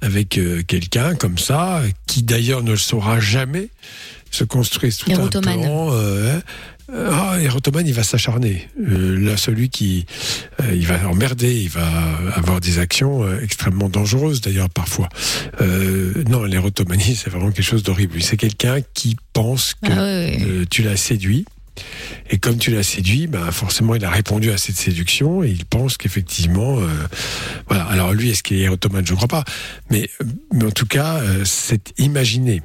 avec 0.02 0.38
euh, 0.38 0.64
quelqu'un 0.64 1.16
comme 1.16 1.38
ça 1.38 1.82
qui 2.06 2.24
d'ailleurs 2.24 2.64
ne 2.64 2.72
le 2.72 2.78
saura 2.78 3.20
jamais 3.20 3.70
se 4.32 4.43
construisent 4.43 4.98
tout 4.98 5.12
un 5.12 5.28
plan. 5.28 5.89
euh, 5.93 6.39
euh, 6.93 7.10
ah, 7.12 7.38
il 7.86 7.93
va 7.93 8.04
s'acharner. 8.04 8.68
Euh, 8.80 9.20
là, 9.20 9.36
celui 9.36 9.70
qui, 9.70 10.06
euh, 10.62 10.74
il 10.74 10.86
va 10.88 11.08
emmerder, 11.10 11.62
il 11.62 11.70
va 11.70 11.86
avoir 12.36 12.62
des 12.62 12.80
actions 12.80 13.30
extrêmement 13.41 13.89
dangereuses 13.89 14.39
d'ailleurs 14.41 14.70
parfois. 14.70 15.10
Non, 16.30 16.43
l'érotomanie, 16.43 17.16
c'est 17.22 17.30
vraiment 17.30 17.52
quelque 17.52 17.66
chose 17.66 17.84
d'horrible. 17.84 18.22
C'est 18.22 18.38
quelqu'un 18.38 18.80
qui 18.93 19.18
pense 19.34 19.74
que 19.74 19.91
Ah 19.91 20.00
euh, 20.00 20.66
tu 20.70 20.82
l'as 20.84 20.98
séduit. 20.98 21.45
Et 22.30 22.38
comme 22.38 22.57
tu 22.57 22.71
l'as 22.71 22.84
séduit, 22.84 23.28
ben 23.28 23.51
forcément 23.51 23.95
il 23.95 24.03
a 24.05 24.09
répondu 24.09 24.51
à 24.51 24.57
cette 24.57 24.75
séduction 24.75 25.43
et 25.43 25.49
il 25.49 25.65
pense 25.65 25.97
qu'effectivement, 25.97 26.80
euh, 26.80 26.88
voilà. 27.67 27.84
Alors 27.86 28.13
lui, 28.13 28.30
est-ce 28.32 28.43
qu'il 28.43 28.57
est 28.57 28.63
érotomane 28.65 29.05
Je 29.05 29.11
ne 29.13 29.15
crois 29.17 29.28
pas. 29.28 29.43
Mais, 29.89 30.09
mais 30.53 30.65
en 30.65 30.71
tout 30.71 30.86
cas, 30.88 31.19
euh, 31.21 31.43
c'est 31.45 31.93
imaginé, 31.99 32.61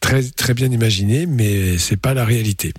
très 0.00 0.22
très 0.22 0.54
bien 0.54 0.70
imaginé, 0.70 1.26
mais 1.26 1.78
c'est 1.78 2.00
pas 2.00 2.14
la 2.14 2.24
réalité. 2.24 2.72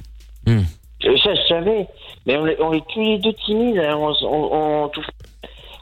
Je- 0.47 1.17
Ça, 1.23 1.33
je 1.35 1.47
savais. 1.47 1.87
Mais 2.25 2.37
on 2.37 2.47
est, 2.47 2.57
on 2.61 2.73
est 2.73 2.83
tous 2.93 3.01
les 3.01 3.19
deux 3.19 3.33
timides. 3.45 3.77
hein. 3.79 3.95
On, 3.97 4.11
s- 4.11 4.23
on, 4.23 4.49
on, 4.85 4.87
tout- 4.89 5.01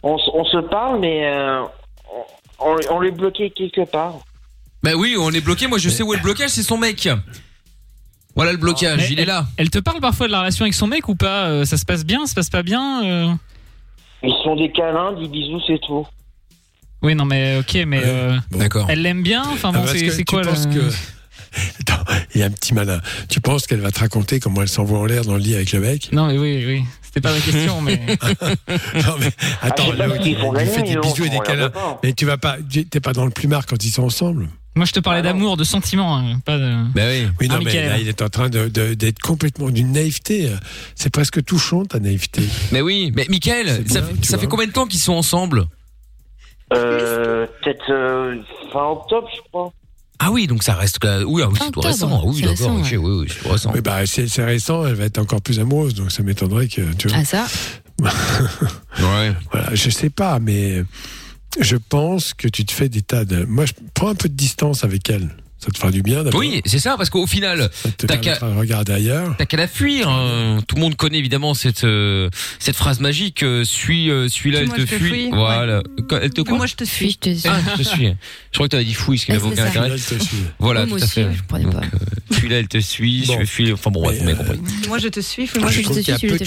on 0.04 0.18
s- 0.18 0.30
on 0.34 0.44
se 0.46 0.58
parle, 0.70 1.00
mais 1.00 1.26
euh, 1.28 1.62
on, 2.60 2.76
on 2.92 3.00
l'est 3.00 3.12
bloqué 3.12 3.52
quelque 3.52 3.86
part. 3.90 4.16
Bah 4.84 4.92
oui, 4.96 5.16
on 5.20 5.30
est 5.32 5.42
bloqué. 5.42 5.68
Moi, 5.68 5.78
je 5.78 5.90
sais 5.90 6.02
où 6.04 6.14
est 6.14 6.18
le 6.18 6.24
blocage, 6.24 6.50
c'est 6.50 6.64
son 6.64 6.78
mec. 6.78 7.08
Voilà 8.36 8.52
le 8.52 8.58
blocage, 8.58 8.98
Mais 9.00 9.10
il 9.12 9.20
est 9.20 9.26
là. 9.26 9.46
Elle 9.58 9.70
te 9.70 9.80
parle 9.80 10.00
parfois 10.00 10.28
de 10.28 10.32
la 10.32 10.40
relation 10.40 10.64
avec 10.64 10.74
son 10.74 10.88
mec 10.88 11.08
ou 11.10 11.16
pas 11.16 11.48
Euh, 11.48 11.66
Ça 11.66 11.78
se 11.78 11.86
passe 11.86 12.06
bien, 12.06 12.22
ça 12.22 12.28
se 12.28 12.36
passe 12.36 12.50
pas 12.50 12.64
bien 12.64 13.04
euh 13.04 13.34
Ils 14.24 14.30
se 14.32 14.44
font 14.44 14.56
des 14.56 14.72
câlins, 14.72 15.14
des 15.14 15.28
bisous, 15.28 15.62
c'est 15.68 15.80
tout. 15.86 16.06
Oui, 17.04 17.16
non, 17.16 17.26
mais 17.26 17.58
ok, 17.60 17.84
mais 17.88 18.02
euh, 18.04 18.38
D'accord. 18.52 18.86
elle 18.90 19.02
l'aime 19.02 19.24
bien. 19.24 19.42
Enfin 19.52 19.70
Ah, 19.74 19.78
bon, 19.78 19.84
parce 19.86 19.94
c'est 19.98 20.06
que 20.06 20.12
c'est 20.12 20.18
tu 20.20 20.26
quoi 20.36 20.44
penses 20.44 20.68
le- 20.68 20.74
que- 20.90 20.94
Attends, 21.82 22.04
il 22.34 22.40
y 22.40 22.44
a 22.44 22.48
un 22.48 22.52
petit 22.52 22.74
malin. 22.74 23.02
Tu 23.28 23.42
penses 23.42 23.68
qu'elle 23.68 23.82
va 23.82 23.92
te 23.92 24.00
raconter 24.00 24.40
comment 24.40 24.62
elle 24.62 24.70
s'envoie 24.70 25.00
en 25.00 25.06
l'air 25.06 25.26
dans 25.26 25.34
le 25.34 25.40
lit 25.40 25.56
avec 25.56 25.74
le 25.74 25.82
mec? 25.82 26.10
Non, 26.14 26.28
mais 26.28 26.38
oui, 26.38 26.64
oui. 26.66 26.84
C'était 27.02 27.20
pas 27.20 27.34
la 27.34 27.42
question, 27.42 27.82
mais. 27.82 28.00
Non 29.06 29.16
mais 29.20 29.32
attends, 29.62 29.84
Ah, 29.88 29.92
je 29.92 29.92
sais 29.92 29.98
là, 30.08 30.16
ce 30.16 30.22
qu'ils 30.22 30.38
font 30.38 30.54
il 30.54 30.58
la 30.60 30.66
fait 30.66 30.84
des 30.84 30.96
bisous 30.96 31.26
et 31.26 31.30
des 31.30 31.36
on 31.36 31.40
regarde 31.40 31.46
câlins. 31.58 31.70
pas. 31.72 32.00
Mais 32.04 32.14
tu 32.14 32.26
vas 32.26 32.38
pas, 32.38 32.56
t'es 32.90 33.00
pas 33.02 33.12
dans 33.12 33.26
le 33.26 33.32
plumard 33.32 33.66
quand 33.66 33.84
ils 33.84 33.90
sont 33.92 34.04
ensemble? 34.04 34.48
Moi, 34.76 34.86
je 34.86 34.94
te 34.94 35.00
parlais 35.02 35.20
Ah 35.20 35.24
d'amour, 35.24 35.58
de 35.58 35.64
sentiments, 35.66 36.18
hein, 36.18 36.40
pas 36.46 36.58
de. 36.58 36.76
Bah 36.96 37.02
oui. 37.10 37.28
Oui, 37.42 37.48
non, 37.50 37.56
Ah, 37.56 37.60
mais 37.60 37.66
Michael. 37.66 37.90
là, 37.90 37.98
il 38.00 38.08
est 38.08 38.22
en 38.22 38.30
train 38.30 38.48
de- 38.50 38.70
de- 38.70 38.94
d'être 38.94 39.20
complètement 39.20 39.70
d'une 39.70 39.92
naïveté. 39.92 40.50
C'est 40.96 41.10
presque 41.10 41.44
touchant 41.44 41.84
ta 41.86 42.00
naïveté. 42.00 42.42
Mais 42.72 42.80
oui, 42.82 43.12
mais 43.14 43.26
Michael, 43.30 43.68
ça, 43.88 44.00
bien, 44.02 44.10
fait, 44.22 44.26
ça 44.26 44.38
combien 44.48 44.68
de 44.68 44.72
temps 44.72 44.88
qu'ils 44.88 45.00
sont 45.02 45.14
ensemble 45.14 45.66
Euh, 46.74 47.46
Peut-être 47.62 47.92
euh, 47.92 48.38
fin 48.72 48.86
octobre, 48.86 49.28
je 49.36 49.42
crois. 49.50 49.74
Ah 50.20 50.32
oui, 50.32 50.48
donc 50.48 50.64
ça 50.64 50.76
reste. 50.76 51.00
Oui, 51.04 51.42
ah 51.44 51.50
oui 51.50 51.58
c'est 51.60 51.72
tout 51.72 51.80
octobre, 51.80 51.88
récent. 51.88 52.22
Oui, 52.26 52.42
d'accord. 52.42 52.76
oui, 52.80 52.98
oui, 52.98 53.28
c'est 53.28 53.42
tout 53.44 53.50
récent. 53.50 53.72
Oui, 53.74 53.82
bah, 53.82 54.06
c'est 54.06 54.28
c'est 54.30 54.46
récent, 54.46 54.86
elle 54.86 54.94
va 54.94 55.04
être 55.06 55.18
encore 55.18 55.42
plus 55.42 55.60
amoureuse, 55.60 55.96
donc 55.96 56.12
ça 56.12 56.24
m'étonnerait 56.24 56.68
que 56.70 56.82
tu 56.94 57.10
vois. 57.10 57.18
Ah 57.20 57.26
ça 57.26 57.46
Ouais. 59.00 59.34
Voilà, 59.52 59.74
je 59.76 59.90
sais 59.90 60.10
pas, 60.10 60.40
mais 60.40 60.84
je 61.60 61.76
pense 61.78 62.34
que 62.34 62.48
tu 62.48 62.66
te 62.66 62.72
fais 62.72 62.90
des 62.90 63.02
tas 63.02 63.26
de. 63.26 63.44
Moi, 63.46 63.66
je 63.66 63.74
prends 63.94 64.10
un 64.10 64.16
peu 64.16 64.30
de 64.30 64.34
distance 64.36 64.84
avec 64.84 65.10
elle. 65.10 65.30
Ça 65.64 65.70
te 65.70 65.78
fera 65.78 65.92
du 65.92 66.02
bien 66.02 66.24
d'abord. 66.24 66.40
Oui, 66.40 66.60
c'est 66.66 66.80
ça, 66.80 66.98
parce 66.98 67.12
qu'au 67.12 67.28
final, 67.28 67.70
t'as 67.98 68.18
de 68.18 68.58
regarder 68.58 68.94
ailleurs. 68.94 69.36
T'as 69.38 69.46
qu'à 69.46 69.58
la 69.58 69.68
fuir. 69.68 70.10
hein. 70.10 70.58
Tout 70.68 70.74
le 70.76 70.82
monde 70.82 70.96
connaît 70.96 71.20
évidemment 71.20 71.54
cette 71.54 71.84
euh, 71.84 72.32
cette 72.58 72.76
phrase 72.76 73.00
magique. 73.00 73.44
euh, 73.44 73.64
suis 73.64 74.10
euh, 74.10 74.28
suis-là, 74.28 74.62
elle 74.62 74.72
Suis-moi, 74.72 74.88
te 74.88 74.96
fuit. 74.96 75.08
fuis, 75.10 75.30
Voilà. 75.30 75.84
Quoi, 76.10 76.20
Elle 76.24 76.32
te 76.34 76.42
quoi 76.42 76.58
Moi, 76.58 76.66
je 76.66 76.74
te 76.74 76.84
Fuis, 76.84 77.12
suis. 77.12 77.12
je 77.12 77.30
te 77.34 77.38
suis. 77.38 77.48
Ah, 77.48 77.60
je 77.78 77.84
te 77.84 77.88
suis. 77.88 78.08
Je 78.08 78.58
crois 78.58 78.66
que 78.66 78.72
t'avais 78.72 78.86
dit 78.86 78.96
fouille, 78.96 79.20
ce 79.20 79.28
qui 79.28 79.34
Ah, 79.34 79.36
n'avait 79.36 79.50
c'est 79.50 79.62
aucun 79.62 79.66
intérêt. 79.70 79.92
Elle 79.94 80.02
te 80.02 80.24
suit. 80.24 80.38
Voilà, 80.58 80.86
moi 80.88 80.98
tout 80.98 81.04
à 81.04 81.06
aussi, 81.06 81.14
fait. 81.14 81.28
je 81.32 81.40
comprenais 81.42 81.64
Donc, 81.66 81.74
pas. 81.74 81.82
euh, 81.86 82.00
celui-là, 82.36 82.58
elle 82.58 82.68
te 82.68 82.80
suit. 82.80 83.24
Bon. 83.28 83.38
Je 83.42 83.46
suis. 83.46 83.72
Enfin 83.72 83.92
bon, 83.92 84.10
Mais, 84.10 84.18
vous 84.18 84.24
m'avez 84.24 84.38
compris. 84.38 84.60
Moi, 84.88 84.98
je 84.98 85.10
te 85.10 85.20
suis. 85.20 85.48
Moi, 85.60 85.70
je 85.70 85.82
je 85.84 85.88
te 85.90 85.94
qu'il 85.94 86.08
y 86.08 86.12
a 86.12 86.18
suis, 86.18 86.28
peu 86.28 86.38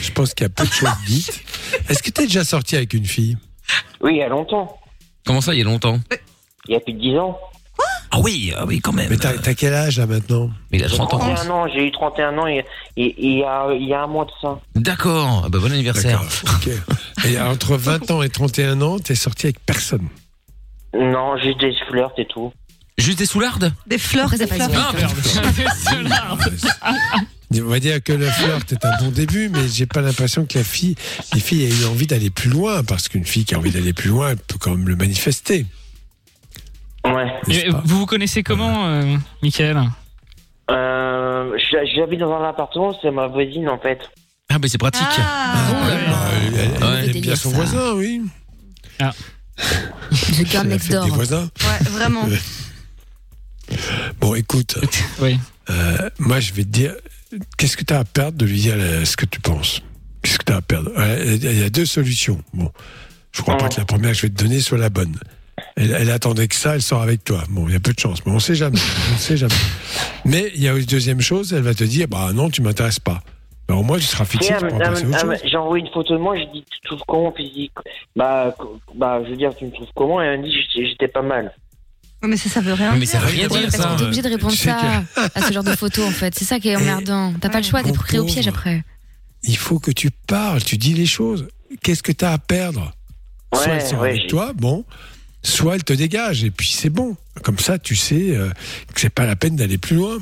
je 0.00 0.10
pense 0.12 0.32
qu'il 0.32 0.44
y 0.44 0.46
a 0.46 0.48
peu 0.48 0.64
de 0.64 0.72
choses 0.72 0.88
dites. 1.06 1.42
Est-ce 1.90 2.02
que 2.02 2.10
tu 2.10 2.22
es 2.22 2.24
déjà 2.24 2.44
sorti 2.44 2.76
avec 2.76 2.94
une 2.94 3.04
fille? 3.04 3.36
Oui, 4.00 4.12
il 4.14 4.18
y 4.18 4.22
a 4.22 4.28
longtemps. 4.28 4.78
Comment 5.26 5.40
ça, 5.40 5.54
il 5.54 5.58
y 5.58 5.62
a 5.62 5.64
longtemps 5.64 6.00
Il 6.68 6.72
y 6.72 6.76
a 6.76 6.80
plus 6.80 6.92
de 6.94 6.98
10 7.00 7.18
ans. 7.18 7.38
Ah 8.14 8.18
oui, 8.20 8.52
ah 8.56 8.66
oui, 8.66 8.80
quand 8.80 8.92
même. 8.92 9.08
Mais 9.08 9.16
t'as 9.16 9.32
t'as 9.38 9.54
quel 9.54 9.72
âge 9.72 9.98
là 9.98 10.06
maintenant? 10.06 10.50
Mais 10.70 10.78
il 10.78 10.84
a 10.84 10.88
J'ai 10.88 10.96
30 10.96 11.14
ans. 11.14 11.18
31 11.18 11.50
ans, 11.50 11.66
j'ai 11.72 11.86
eu 11.86 11.90
31 11.92 12.36
ans 12.38 12.46
il 12.46 12.62
il- 12.96 13.14
il 13.16 13.38
y, 13.38 13.42
a, 13.44 13.68
il 13.72 13.88
y 13.88 13.94
a 13.94 14.02
un 14.02 14.06
mois 14.06 14.26
de 14.26 14.30
ça. 14.42 14.60
D'accord. 14.74 15.44
Ah 15.46 15.48
bah 15.48 15.58
bon 15.60 15.72
anniversaire. 15.72 16.22
Ok. 16.56 16.68
Et 17.26 17.40
entre 17.40 17.76
20 17.76 18.10
ans 18.10 18.22
et 18.22 18.28
31 18.28 18.82
ans, 18.82 18.98
t'es 18.98 19.14
sorti 19.14 19.46
avec 19.46 19.64
personne? 19.64 20.08
Non, 20.94 21.38
juste 21.38 21.60
des 21.60 21.72
flirts 21.88 22.12
et 22.18 22.26
tout. 22.26 22.52
Juste 22.98 23.18
des 23.18 23.26
soulardes 23.26 23.72
Des 23.86 23.96
fleurs, 23.98 24.28
des 24.28 24.46
fleurs. 24.46 24.68
vite. 24.68 24.76
Ah 25.86 25.94
merde. 25.96 26.40
On 27.54 27.68
va 27.68 27.80
dire 27.80 28.02
que 28.02 28.12
le 28.12 28.26
flirt 28.30 28.72
est 28.72 28.84
un 28.84 28.96
bon 28.98 29.10
début, 29.10 29.48
mais 29.48 29.68
j'ai 29.68 29.86
pas 29.86 30.00
l'impression 30.00 30.46
que 30.46 30.58
la 30.58 30.64
fille, 30.64 30.94
les 31.34 31.40
filles 31.40 31.64
aient 31.64 31.82
eu 31.82 31.84
envie 31.86 32.06
d'aller 32.06 32.30
plus 32.30 32.50
loin, 32.50 32.82
parce 32.84 33.08
qu'une 33.08 33.24
fille 33.26 33.44
qui 33.44 33.54
a 33.54 33.58
envie 33.58 33.70
d'aller 33.70 33.92
plus 33.92 34.08
loin, 34.10 34.30
elle 34.30 34.36
peut 34.38 34.56
quand 34.58 34.70
même 34.70 34.88
le 34.88 34.96
manifester. 34.96 35.66
Ouais. 37.04 37.26
Vous 37.84 37.98
vous 38.00 38.06
connaissez 38.06 38.42
comment, 38.42 38.86
euh, 38.86 39.16
Michael? 39.42 39.82
Euh, 40.70 41.58
j'ha- 41.70 41.84
J'habite 41.84 42.20
dans 42.20 42.32
un 42.32 42.48
appartement, 42.48 42.96
c'est 43.02 43.10
ma 43.10 43.26
voisine 43.26 43.68
en 43.68 43.78
fait. 43.78 43.98
Ah 44.48 44.58
mais 44.60 44.68
c'est 44.68 44.78
pratique. 44.78 45.02
Ah, 45.18 45.54
Ouais, 45.72 46.06
bah, 46.06 46.18
elle, 46.46 46.54
elle- 46.54 46.70
elle 46.76 46.82
Ouais, 46.84 47.10
aime 47.16 47.20
bien 47.20 47.36
son 47.36 47.50
ça. 47.50 47.56
voisin, 47.56 47.92
oui. 47.94 48.22
The 49.00 50.46
girl 50.46 50.48
Elle 50.54 50.56
a 50.60 50.64
next 50.64 50.90
door. 50.90 51.04
des 51.04 51.10
voisins. 51.10 51.42
ouais, 51.60 51.88
vraiment. 51.90 52.28
Bon, 54.20 54.34
écoute, 54.34 54.76
Oui. 55.20 55.38
euh, 55.70 56.10
moi 56.18 56.40
je 56.40 56.52
vais 56.52 56.64
te 56.64 56.68
dire, 56.68 56.94
qu'est-ce 57.56 57.76
que 57.76 57.84
tu 57.84 57.94
as 57.94 58.00
à 58.00 58.04
perdre 58.04 58.38
de 58.38 58.46
lui 58.46 58.60
dire 58.60 58.76
ce 59.04 59.16
que 59.16 59.26
tu 59.26 59.40
penses? 59.40 59.82
Qu'est-ce 60.22 60.38
que 60.38 60.44
tu 60.44 60.52
as 60.52 60.56
à 60.56 60.62
perdre? 60.62 60.90
Il 61.26 61.60
y 61.60 61.64
a 61.64 61.70
deux 61.70 61.86
solutions. 61.86 62.42
Bon, 62.52 62.70
je 63.32 63.42
crois 63.42 63.56
pas 63.56 63.68
que 63.68 63.78
la 63.78 63.84
première 63.84 64.10
que 64.12 64.16
je 64.16 64.22
vais 64.22 64.30
te 64.30 64.42
donner 64.42 64.60
soit 64.60 64.78
la 64.78 64.90
bonne. 64.90 65.16
Elle, 65.76 65.92
elle 65.92 66.10
attendait 66.10 66.48
que 66.48 66.54
ça, 66.54 66.74
elle 66.74 66.82
sort 66.82 67.02
avec 67.02 67.24
toi. 67.24 67.42
Bon, 67.50 67.66
il 67.68 67.72
y 67.72 67.76
a 67.76 67.80
peu 67.80 67.92
de 67.92 67.98
chance, 67.98 68.24
mais 68.24 68.32
on 68.32 68.38
sait 68.38 68.54
jamais. 68.54 68.78
on 69.14 69.18
sait 69.18 69.36
jamais. 69.36 69.54
Mais 70.24 70.50
il 70.54 70.62
y 70.62 70.68
a 70.68 70.76
une 70.76 70.84
deuxième 70.84 71.20
chose, 71.20 71.52
elle 71.52 71.62
va 71.62 71.74
te 71.74 71.84
dire, 71.84 72.08
bah 72.08 72.32
non, 72.32 72.50
tu 72.50 72.62
m'intéresses 72.62 73.00
pas. 73.00 73.22
Ben, 73.68 73.76
au 73.76 73.82
moins, 73.82 73.98
tu 73.98 74.04
seras 74.04 74.24
fixé, 74.24 74.52
pourras 74.54 74.94
ah. 74.94 75.34
J'ai 75.44 75.56
envoyé 75.56 75.84
une 75.84 75.92
photo 75.92 76.14
de 76.14 76.18
moi, 76.18 76.36
j'ai 76.36 76.46
dit 76.46 76.64
tu 76.70 76.80
te 76.80 76.86
trouves 76.88 77.02
comment? 77.06 77.32
Puis 77.32 77.44
il 77.44 77.52
dit 77.52 77.70
bah, 78.16 78.54
bah 78.94 79.22
je 79.24 79.30
veux 79.30 79.36
dire 79.36 79.54
tu 79.56 79.66
me 79.66 79.70
trouves 79.70 79.88
comment? 79.94 80.20
Et 80.22 80.26
elle 80.26 80.40
me 80.40 80.44
dit 80.44 80.54
j'étais 80.74 81.08
pas 81.08 81.22
mal. 81.22 81.54
Ouais, 82.22 82.28
Mais 82.28 82.36
ça, 82.36 82.48
ça 82.48 82.60
veut 82.60 82.72
rien 82.74 82.94
Mais 82.96 83.06
ça 83.06 83.18
dire. 83.18 83.26
veut 83.26 83.32
rien 83.34 83.48
dire 83.48 83.68
Parce 83.70 83.76
que 83.76 83.96
t'es 83.98 84.04
obligé 84.04 84.22
de 84.22 84.28
répondre 84.28 84.54
ça 84.54 85.02
à 85.34 85.42
ce 85.42 85.52
genre 85.52 85.64
de 85.64 85.74
photos 85.74 86.06
en 86.06 86.10
fait. 86.12 86.34
C'est 86.36 86.44
ça 86.44 86.60
qui 86.60 86.68
est 86.68 86.76
emmerdant. 86.76 87.32
T'as 87.40 87.48
pas 87.48 87.58
le 87.58 87.64
choix, 87.66 87.82
t'es 87.82 87.92
pris 87.92 88.18
au 88.18 88.24
piège 88.24 88.48
après. 88.48 88.84
Il 89.44 89.56
faut 89.56 89.78
que 89.80 89.90
tu 89.90 90.10
parles, 90.28 90.62
tu 90.62 90.76
dis 90.78 90.94
les 90.94 91.06
choses. 91.06 91.48
Qu'est-ce 91.82 92.02
que 92.02 92.12
tu 92.12 92.24
as 92.24 92.32
à 92.32 92.38
perdre? 92.38 92.92
Soit 93.54 93.66
Ouais, 93.66 93.72
elle 93.74 93.82
sort 93.86 94.00
ouais, 94.00 94.10
avec 94.10 94.28
toi, 94.28 94.52
bon, 94.54 94.84
soit 95.42 95.74
elle 95.74 95.84
te 95.84 95.92
dégage, 95.92 96.44
et 96.44 96.50
puis 96.50 96.68
c'est 96.68 96.90
bon. 96.90 97.16
Comme 97.42 97.58
ça, 97.58 97.78
tu 97.78 97.96
sais 97.96 98.30
euh, 98.36 98.50
que 98.94 99.00
c'est 99.00 99.10
pas 99.10 99.26
la 99.26 99.34
peine 99.36 99.56
d'aller 99.56 99.78
plus 99.78 99.96
loin. 99.96 100.18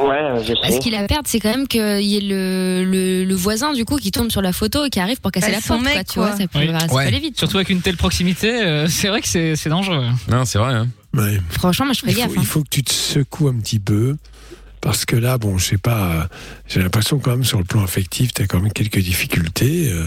Ouais, 0.00 0.42
je 0.44 0.52
Bah, 0.52 0.58
Ce 0.66 0.72
sais. 0.72 0.78
qu'il 0.80 0.94
a 0.94 1.00
à 1.00 1.06
perdre, 1.06 1.28
c'est 1.28 1.38
quand 1.40 1.50
même 1.50 1.66
qu'il 1.68 2.02
y 2.02 2.16
ait 2.16 2.20
le, 2.20 2.84
le, 2.84 3.24
le 3.24 3.34
voisin 3.34 3.72
du 3.72 3.84
coup 3.84 3.96
qui 3.96 4.10
tombe 4.10 4.30
sur 4.30 4.42
la 4.42 4.52
photo 4.52 4.84
et 4.84 4.90
qui 4.90 4.98
arrive 5.00 5.20
pour 5.20 5.30
casser 5.32 5.46
Bah, 5.52 5.52
la 5.52 5.60
porte. 5.66 5.82
quoi, 5.82 5.94
mec, 5.94 6.06
tu 6.08 6.18
vois, 6.18 6.28
quoi. 6.30 6.36
ça 6.38 6.46
peut, 6.48 6.58
Oui. 6.58 6.68
ça 6.80 6.86
peut 6.88 6.94
Ouais. 6.94 7.06
aller 7.06 7.20
vite. 7.20 7.38
Surtout 7.38 7.56
avec 7.56 7.70
une 7.70 7.80
telle 7.80 7.96
proximité, 7.96 8.62
euh, 8.62 8.88
c'est 8.88 9.08
vrai 9.08 9.20
que 9.22 9.28
c'est 9.28 9.54
c'est 9.56 9.70
dangereux. 9.70 10.04
Non, 10.28 10.44
c'est 10.44 10.58
vrai. 10.58 10.74
Hein. 10.74 10.88
Ouais. 11.14 11.40
Franchement, 11.50 11.86
moi 11.86 11.94
je 11.94 12.00
ferais 12.00 12.12
Il, 12.12 12.14
faut, 12.16 12.20
gaffe. 12.28 12.30
hein. 12.36 12.40
il 12.40 12.46
faut 12.46 12.62
que 12.62 12.68
tu 12.70 12.82
te 12.82 12.92
secoues 12.92 13.48
un 13.48 13.54
petit 13.58 13.78
peu. 13.80 14.16
Parce 14.80 15.06
que 15.06 15.16
là, 15.16 15.38
bon, 15.38 15.56
je 15.56 15.64
sais 15.64 15.78
pas, 15.78 16.10
euh, 16.12 16.24
j'ai 16.68 16.82
l'impression 16.82 17.18
quand 17.18 17.30
même 17.30 17.44
sur 17.44 17.56
le 17.56 17.64
plan 17.64 17.82
affectif, 17.82 18.34
tu 18.34 18.42
as 18.42 18.46
quand 18.46 18.60
même 18.60 18.70
quelques 18.72 18.98
difficultés. 18.98 19.90
euh, 19.90 20.04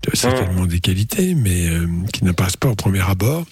tu 0.00 0.10
as 0.12 0.14
certainement 0.16 0.66
des 0.66 0.78
qualités, 0.78 1.34
mais 1.34 1.68
euh, 1.68 1.88
qui 2.12 2.24
ne 2.24 2.30
passent 2.30 2.56
pas 2.56 2.68
au 2.68 2.76
premier 2.76 3.00
abord. 3.00 3.44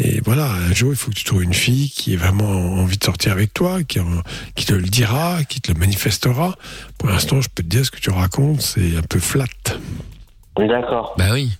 Et 0.00 0.20
voilà, 0.24 0.50
un 0.50 0.72
jour, 0.74 0.90
il 0.92 0.96
faut 0.96 1.12
que 1.12 1.14
tu 1.16 1.22
trouves 1.22 1.44
une 1.44 1.54
fille 1.54 1.88
qui 1.90 2.14
ait 2.14 2.16
vraiment 2.16 2.44
envie 2.80 2.98
de 2.98 3.04
sortir 3.04 3.30
avec 3.30 3.54
toi, 3.54 3.84
qui, 3.84 4.00
en- 4.00 4.22
qui 4.56 4.64
te 4.66 4.72
le 4.74 4.82
dira, 4.82 5.44
qui 5.44 5.60
te 5.60 5.70
le 5.70 5.78
manifestera. 5.78 6.56
Pour 6.98 7.10
l'instant, 7.10 7.40
je 7.40 7.48
peux 7.54 7.62
te 7.62 7.68
dire 7.68 7.86
ce 7.86 7.92
que 7.92 8.00
tu 8.00 8.10
racontes, 8.10 8.62
c'est 8.62 8.96
un 8.96 9.02
peu 9.02 9.20
flat. 9.20 9.44
D'accord. 10.56 11.14
Bah 11.18 11.30
oui. 11.32 11.52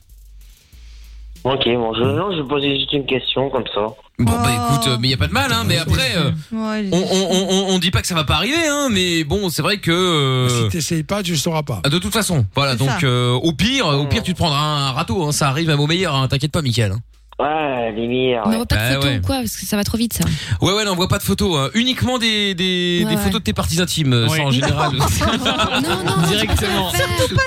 Ok, 1.45 1.65
bon, 1.67 1.93
je, 1.95 2.03
non, 2.03 2.35
je 2.35 2.41
posais 2.43 2.75
juste 2.75 2.93
une 2.95 3.05
question 3.05 3.51
comme 3.51 3.65
ça. 3.75 3.83
Bon 4.19 4.33
bah 4.33 4.47
Oh. 4.49 4.73
écoute, 4.75 4.89
euh, 4.89 4.97
mais 4.99 5.09
y 5.09 5.15
a 5.15 5.17
pas 5.19 5.27
de 5.27 5.33
mal, 5.33 5.53
hein. 5.53 5.65
Mais 5.67 5.77
après, 5.77 6.17
euh, 6.17 6.31
Ouais, 6.53 6.89
on, 6.91 6.97
on, 6.97 7.49
on, 7.51 7.75
on- 7.75 7.79
dit 7.79 7.91
pas 7.91 8.01
que 8.01 8.07
ça 8.07 8.15
va 8.15 8.25
pas 8.25 8.37
arriver, 8.37 8.67
hein. 8.67 8.89
Mais 8.91 9.25
bon, 9.25 9.51
c'est 9.51 9.61
vrai 9.61 9.77
que. 9.77 9.91
euh, 9.91 10.49
Si 10.49 10.69
tu 10.71 10.77
n'essayes 10.79 11.03
pas, 11.03 11.23
tu 11.23 11.33
ne 11.33 11.37
le 11.37 11.41
sauras 11.41 11.63
pas. 11.63 11.81
ah, 11.85 11.89
de 11.91 11.99
toute 11.99 12.15
façon, 12.15 12.47
voilà. 12.55 12.73
C'est 12.73 12.79
Donc 12.79 13.05
euh, 13.05 13.33
au 13.33 13.53
pire, 13.53 13.87
au 13.89 14.07
pire, 14.07 14.23
tu 14.23 14.33
te 14.33 14.39
prendras 14.39 14.59
un 14.59 14.93
râteau. 14.93 15.23
Hein, 15.25 15.33
ça 15.33 15.49
arrive 15.51 15.67
même 15.69 15.81
au 15.81 15.87
meilleur. 15.87 16.15
Hein, 16.15 16.29
T'inquiète 16.29 16.53
pas, 16.53 16.63
Michael. 16.63 16.93
hein. 16.93 16.99
Ouais, 17.41 17.91
lumière. 17.93 18.43
On 18.45 18.49
Ouais. 18.49 18.55
n'aura 18.55 18.67
pas 18.67 18.77
de 18.77 18.81
Bah 18.81 18.95
photos 18.95 19.11
ouais. 19.11 19.19
ou 19.19 19.23
quoi 19.27 19.37
Parce 19.39 19.57
que 19.57 19.67
ça 19.67 19.77
va 19.77 19.83
trop 19.85 19.99
vite, 19.99 20.13
ça. 20.13 20.25
Ouais, 20.61 20.73
ouais, 20.73 20.85
non, 20.85 20.93
on 20.93 20.95
voit 20.95 21.09
pas 21.09 21.19
de 21.19 21.25
photos. 21.25 21.57
hein. 21.59 21.71
Uniquement 21.75 22.19
des, 22.19 22.55
des, 22.55 23.01
Ouais, 23.05 23.11
des 23.11 23.17
ouais. 23.17 23.23
photos 23.23 23.41
de 23.41 23.45
tes 23.45 23.53
parties 23.53 23.81
intimes, 23.81 24.13
euh, 24.13 24.29
ça 24.29 24.43
en 24.43 24.51
général. 24.53 24.93
non, 24.93 26.05
non, 26.05 26.27
Directement. 26.29 26.93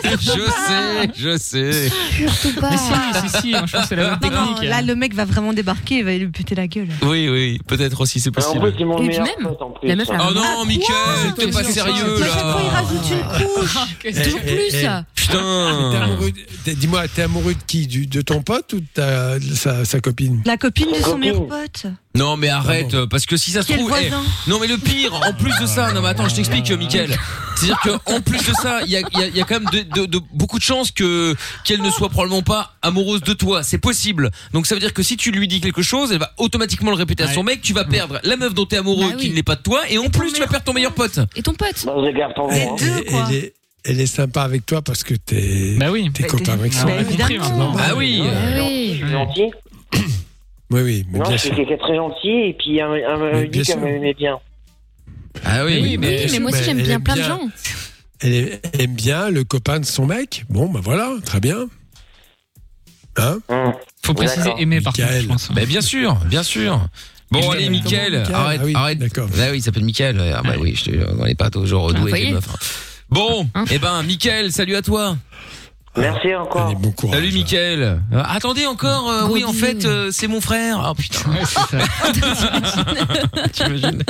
je 0.03 0.17
sais, 0.29 1.09
je 1.15 1.37
sais. 1.37 1.89
Surtout 2.17 2.59
pas. 2.59 2.71
Mais 2.71 2.77
si, 2.77 3.29
si, 3.29 3.41
si, 3.41 3.51
je 3.53 3.57
pense 3.59 3.71
que 3.71 3.87
c'est 3.87 3.95
la 3.95 4.15
bonne 4.15 4.29
Non, 4.31 4.41
non, 4.41 4.47
technique. 4.55 4.69
là, 4.69 4.81
le 4.81 4.95
mec 4.95 5.13
va 5.13 5.25
vraiment 5.25 5.53
débarquer, 5.53 5.99
il 5.99 6.03
va 6.05 6.13
lui 6.17 6.27
péter 6.27 6.55
la 6.55 6.67
gueule. 6.67 6.89
Oui, 7.03 7.29
oui, 7.29 7.59
peut-être 7.67 8.01
aussi, 8.01 8.19
c'est 8.19 8.31
possible. 8.31 8.73
mon 8.85 8.95
puis 8.97 9.07
meilleur 9.07 9.23
même, 9.25 9.47
pote 9.47 9.61
en 9.61 9.69
plus. 9.71 9.87
la 9.87 9.95
meuf, 9.95 10.07
elle 10.11 10.19
Oh 10.29 10.33
non, 10.33 10.65
Mickaël, 10.65 11.33
t'es 11.37 11.47
pas 11.47 11.63
sérieux 11.63 12.19
là. 12.19 12.27
rajoute 12.71 13.01
une 13.11 13.45
couche. 13.47 13.77
Qu'est-ce 14.01 14.19
que- 14.19 14.23
Toujours 14.25 14.41
plus. 14.41 14.87
Putain. 15.15 16.17
Dis-moi, 16.65 17.07
t'es 17.07 17.23
amoureux 17.23 17.53
de 17.53 17.63
qui? 17.65 17.87
Du, 17.87 18.05
De 18.07 18.21
ton 18.21 18.41
pote 18.41 18.73
ou 18.73 18.79
de 18.79 18.85
ta, 18.93 19.39
de 19.39 19.53
sa, 19.53 19.76
sa 19.85 19.99
copine 19.99 20.41
La 20.45 20.57
copine 20.57 20.87
de 20.91 21.01
son 21.01 21.17
meilleur 21.17 21.47
pote. 21.47 21.85
Non, 22.15 22.35
mais 22.37 22.49
arrête, 22.49 22.93
Ah 22.95 23.05
parce 23.09 23.25
que 23.25 23.37
si 23.37 23.51
ça 23.51 23.61
se 23.61 23.73
trouve. 23.73 23.93
eh, 24.01 24.09
voisin. 24.09 24.23
non, 24.47 24.59
mais 24.59 24.67
le 24.67 24.77
pire, 24.77 25.13
en 25.13 25.33
plus 25.33 25.53
de 25.61 25.65
ça, 25.67 25.91
non, 25.93 26.01
mais 26.01 26.07
attends, 26.09 26.27
je 26.27 26.35
t'explique, 26.35 26.69
Mickaël. 26.71 27.15
C'est-à-dire 27.55 27.79
qu'en 28.05 28.21
plus 28.21 28.37
de 28.39 28.53
ça, 28.61 28.81
il 28.85 28.91
y 28.91 28.97
a, 28.97 29.01
il 29.13 29.19
y, 29.19 29.23
a, 29.23 29.27
il 29.27 29.35
y 29.35 29.41
a 29.41 29.43
quand 29.43 29.59
même 29.59 29.69
de, 29.71 30.01
de- 30.01 30.05
de- 30.05 30.21
beaucoup 30.33 30.57
de 30.59 30.63
chances 30.63 30.91
que 30.91 31.35
qu'elle 31.63 31.81
ne 31.81 31.89
soit 31.91 32.09
probablement 32.09 32.41
pas 32.43 32.75
amoureuse 32.81 33.21
de 33.21 33.33
toi. 33.33 33.63
C'est 33.63 33.77
possible. 33.79 34.29
Donc 34.53 34.67
ça 34.67 34.75
veut 34.75 34.81
dire 34.81 34.93
que 34.93 35.01
si 35.03 35.17
tu 35.17 35.31
lui 35.31 35.47
dis 35.47 35.59
quelque 35.61 35.81
chose, 35.81 36.11
elle 36.11 36.19
va 36.19 36.31
automatiquement 36.37 36.91
le 36.91 36.97
répéter 36.97 37.23
à 37.23 37.31
son 37.33 37.43
mec. 37.43 37.61
Tu 37.61 37.73
vas 37.73 37.83
perdre 37.85 38.19
la 38.23 38.35
meuf 38.37 38.53
dont 38.53 38.65
t'es 38.65 38.77
amoureux 38.77 39.09
Bah 39.09 39.15
oui. 39.17 39.21
qui 39.21 39.29
ne 39.31 39.35
l'est 39.35 39.43
pas 39.43 39.55
de 39.55 39.61
toi, 39.63 39.81
et 39.89 39.97
en 39.97 40.09
plus 40.09 40.31
tu 40.33 40.39
vas 40.39 40.47
perdre 40.47 40.65
ton 40.65 40.73
meilleur 40.73 40.93
pote. 40.93 41.19
Et 41.35 41.41
ton 41.41 41.53
pote 41.53 41.83
Bah, 41.85 41.93
moi. 41.95 42.75
deux, 42.79 42.85
elle, 42.97 43.05
quoi. 43.05 43.25
elle 43.29 43.35
est, 43.35 43.53
elle 43.85 44.01
est 44.01 44.05
sympa 44.07 44.41
avec 44.43 44.65
toi 44.65 44.81
parce 44.81 45.03
que 45.03 45.13
t'es 45.15 45.75
Bah 45.79 45.87
oui. 45.91 46.09
t'es 46.13 46.23
Bah, 46.23 46.29
copain 46.29 46.53
avec 46.53 46.73
son 46.73 46.85
Bah, 46.85 46.93
évidemment. 46.99 47.39
maintenant. 47.39 47.71
Bah 47.73 47.93
oui. 47.95 48.21
Ah 48.23 48.59
oui. 48.67 49.01
Oui, 50.69 50.81
oui, 50.81 51.05
mais 51.11 51.19
Non, 51.19 51.27
bien 51.29 51.37
c'est 51.37 51.47
sûr. 51.47 51.55
quelqu'un 51.55 51.75
de 51.75 51.79
très 51.79 51.95
gentil 51.95 52.29
et 52.29 52.55
puis 52.59 52.77
elle, 52.77 53.47
bien 53.49 53.61
dit 53.61 53.61
qu'elle 53.67 53.79
m'aimait 53.79 54.13
bien. 54.13 54.37
Ah 55.45 55.63
oui, 55.65 55.79
Oui, 55.81 55.97
mais- 55.97 56.25
Oui, 56.25 56.29
mais 56.31 56.39
moi 56.39 56.51
aussi, 56.51 56.63
j'aime 56.63 56.81
bien 56.81 56.99
plein 56.99 57.15
de 57.15 57.21
gens. 57.21 57.41
Elle, 58.19 58.59
aime 58.79 58.93
bien 58.95 59.29
le 59.29 59.43
copain 59.43 59.79
de 59.79 59.85
son 59.85 60.05
mec. 60.07 60.43
Bon, 60.49 60.67
bah 60.69 60.79
voilà, 60.83 61.11
très 61.23 61.39
bien. 61.39 61.67
Hein 63.17 63.39
Hum. 63.49 63.73
Faut 64.03 64.13
préciser 64.13 64.51
aimer 64.57 64.81
par 64.81 64.93
contre, 64.93 65.07
je 65.21 65.27
pense. 65.27 65.51
Bah 65.51 65.65
bien 65.65 65.81
sûr, 65.81 66.15
bien 66.25 66.43
sûr. 66.43 66.87
Bon 67.31 67.49
allez, 67.51 67.69
Mickaël, 67.69 68.15
arrête, 68.33 68.59
Ah 68.61 68.65
oui, 68.65 68.73
arrête. 68.75 68.97
d'accord. 68.99 69.27
Bah 69.35 69.45
oui, 69.51 69.57
il 69.57 69.61
s'appelle 69.61 69.83
Mickaël. 69.83 70.19
Ah 70.35 70.41
bah 70.43 70.53
oui, 70.59 70.75
je 70.75 70.85
te, 70.91 71.11
on 71.19 71.25
est 71.25 71.35
pas 71.35 71.49
toujours 71.49 71.89
Ah, 71.89 71.93
doué 71.93 72.01
avec 72.01 72.09
voyez. 72.11 72.25
les 72.27 72.31
meufs. 72.33 72.47
hein. 72.49 72.57
Bon, 73.09 73.49
Hein 73.55 73.65
eh 73.71 73.79
ben, 73.79 74.01
Mickaël, 74.03 74.51
salut 74.51 74.75
à 74.75 74.81
toi. 74.81 75.17
Merci 75.97 76.35
encore. 76.35 76.67
Allez, 76.67 76.75
bon 76.75 76.91
courage. 76.91 77.19
Salut 77.19 77.31
Mickaël. 77.33 78.01
Euh, 78.13 78.23
attendez 78.27 78.65
encore, 78.67 79.09
euh, 79.09 79.27
oui 79.29 79.43
en 79.43 79.53
fait 79.53 79.85
euh, 79.85 80.09
c'est 80.11 80.27
mon 80.27 80.41
frère. 80.41 80.85
Oh 80.89 80.93
putain, 80.93 81.19
t'imagines 83.51 84.03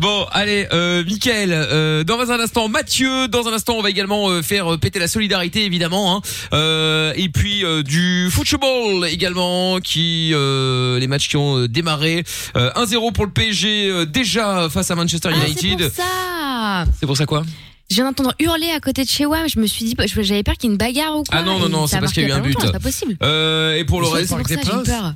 Bon 0.00 0.26
allez, 0.32 0.66
euh, 0.72 1.04
Mickaël, 1.04 1.50
euh, 1.52 2.04
dans 2.04 2.18
un 2.30 2.40
instant 2.40 2.68
Mathieu, 2.68 3.28
dans 3.28 3.46
un 3.48 3.52
instant 3.52 3.74
on 3.74 3.82
va 3.82 3.90
également 3.90 4.28
euh, 4.30 4.42
faire 4.42 4.72
euh, 4.74 4.78
péter 4.78 4.98
la 4.98 5.08
solidarité 5.08 5.64
évidemment. 5.64 6.16
Hein. 6.16 6.20
Euh, 6.54 7.12
et 7.16 7.28
puis 7.28 7.64
euh, 7.64 7.82
du 7.82 8.28
football 8.30 9.06
également, 9.08 9.78
qui 9.80 10.32
euh, 10.34 10.98
les 10.98 11.06
matchs 11.06 11.28
qui 11.28 11.36
ont 11.36 11.58
euh, 11.58 11.68
démarré. 11.68 12.24
Euh, 12.56 12.70
1-0 12.72 13.12
pour 13.12 13.26
le 13.26 13.30
PSG 13.32 13.88
euh, 13.90 14.06
déjà 14.06 14.68
face 14.70 14.90
à 14.90 14.94
Manchester 14.96 15.28
Ah, 15.32 15.36
c'est 15.46 15.62
United. 15.62 15.88
pour 15.88 15.96
ça. 16.04 16.84
c'est 16.98 17.06
pour 17.06 17.16
ça 17.16 17.26
quoi? 17.26 17.42
Je 17.90 17.96
viens 17.96 18.04
d'entendre 18.04 18.34
hurler 18.38 18.70
à 18.70 18.80
côté 18.80 19.04
de 19.04 19.08
chez 19.08 19.26
WAM. 19.26 19.48
Je 19.48 19.58
me 19.58 19.66
suis 19.66 19.84
dit, 19.84 19.96
j'avais 20.20 20.42
peur 20.42 20.54
qu'il 20.56 20.70
y 20.70 20.72
ait 20.72 20.74
une 20.74 20.78
bagarre 20.78 21.18
ou 21.18 21.24
quoi. 21.24 21.38
Ah 21.38 21.42
non, 21.42 21.58
non, 21.58 21.68
non, 21.68 21.86
c'est 21.86 22.00
parce 22.00 22.12
qu'il 22.12 22.22
y 22.22 22.26
a 22.26 22.28
eu 22.30 22.32
un 22.32 22.40
but. 22.40 22.56
C'est 22.60 22.72
pas 22.72 22.80
possible. 22.80 23.16
Euh, 23.22 23.76
et 23.76 23.84
pour 23.84 24.00
le 24.00 24.08
reste, 24.08 24.34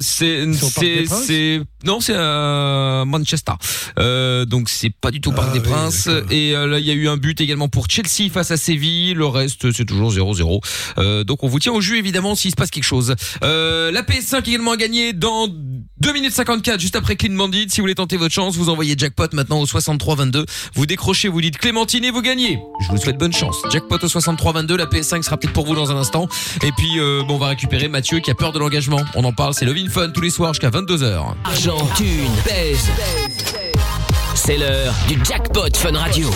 c'est. 0.01 0.47
C'est 0.57 1.61
non 1.85 2.01
c'est 2.01 2.15
à 2.17 3.05
Manchester 3.07 3.53
euh, 3.99 4.45
donc 4.45 4.69
c'est 4.69 4.91
pas 4.91 5.11
du 5.11 5.21
tout 5.21 5.33
Parc 5.33 5.49
Ah 5.51 5.53
des 5.55 5.61
oui, 5.61 5.69
Princes 5.69 6.09
et 6.31 6.55
euh, 6.55 6.67
là 6.67 6.79
il 6.79 6.85
y 6.87 6.91
a 6.91 6.95
eu 6.95 7.09
un 7.09 7.17
but 7.17 7.41
également 7.41 7.69
pour 7.69 7.87
Chelsea 7.89 8.31
face 8.31 8.51
à 8.51 8.57
Séville 8.57 9.15
le 9.15 9.27
reste 9.27 9.71
c'est 9.73 9.85
toujours 9.85 10.13
0-0 10.13 10.61
euh, 10.99 11.25
donc 11.25 11.45
on 11.45 11.49
vous 11.49 11.59
tient 11.59 11.73
au 11.73 11.81
jus 11.81 11.99
évidemment 11.99 12.35
s'il 12.35 12.51
se 12.51 12.57
passe 12.57 12.71
quelque 12.71 12.85
chose 12.85 13.15
euh, 13.45 13.91
la 13.93 14.03
PS5 14.03 14.49
également 14.49 14.73
a 14.73 14.77
gagné 14.77 15.13
dans 15.13 15.49
2 16.01 16.13
minutes 16.13 16.33
54 16.33 16.79
juste 16.79 16.97
après 16.97 17.17
Clean 17.17 17.35
Bandit. 17.35 17.67
Si 17.71 17.79
vous 17.79 17.85
voulez 17.85 17.95
tenter 17.95 18.17
votre 18.17 18.35
chance 18.35 18.57
vous 18.57 18.69
envoyez 18.69 18.95
jackpot 18.99 19.29
maintenant 19.33 19.61
au 19.61 19.67
63 19.67 20.17
22 20.17 20.45
vous 20.75 20.87
décrochez 20.87 21.29
vous 21.29 21.41
dites 21.41 21.59
Clémentine 21.59 22.05
et 22.05 22.11
vous 22.11 22.23
gagnez. 22.23 22.59
Je 22.81 22.89
vous 22.89 22.99
souhaite 22.99 23.19
bonne 23.19 23.33
chance. 23.33 23.57
Jackpot 23.73 23.99
au 24.03 24.09
63 24.09 24.53
22 24.53 24.77
la 24.77 24.87
PS5 24.87 25.23
sera 25.23 25.37
peut-être 25.37 25.55
pour 25.55 25.67
vous 25.67 25.75
dans 25.75 25.91
un 25.91 25.97
instant. 25.97 26.29
Et 26.63 26.73
puis 26.73 26.99
euh, 26.99 27.23
bon 27.27 27.37
on 27.37 27.39
va 27.39 27.49
récupérer 27.49 27.89
Mathieu 27.89 28.21
qui 28.21 28.31
a 28.31 28.35
peur 28.35 28.53
de 28.53 28.59
l'engagement. 28.59 29.01
On 29.15 29.25
en 29.25 29.33
parle 29.33 29.55
c'est 29.55 29.65
Love 29.65 29.89
Fun 29.89 30.11
tous 30.11 30.21
les 30.21 30.31
soirs 30.31 30.53
jusqu'à 30.53 30.71
22h 30.71 31.35
Argent, 31.45 31.89
thune, 31.97 32.31
baise. 32.45 32.91
C'est 34.35 34.59
l'heure 34.59 34.95
du 35.09 35.19
jackpot 35.25 35.75
Fun 35.75 35.97
Radio. 35.97 36.31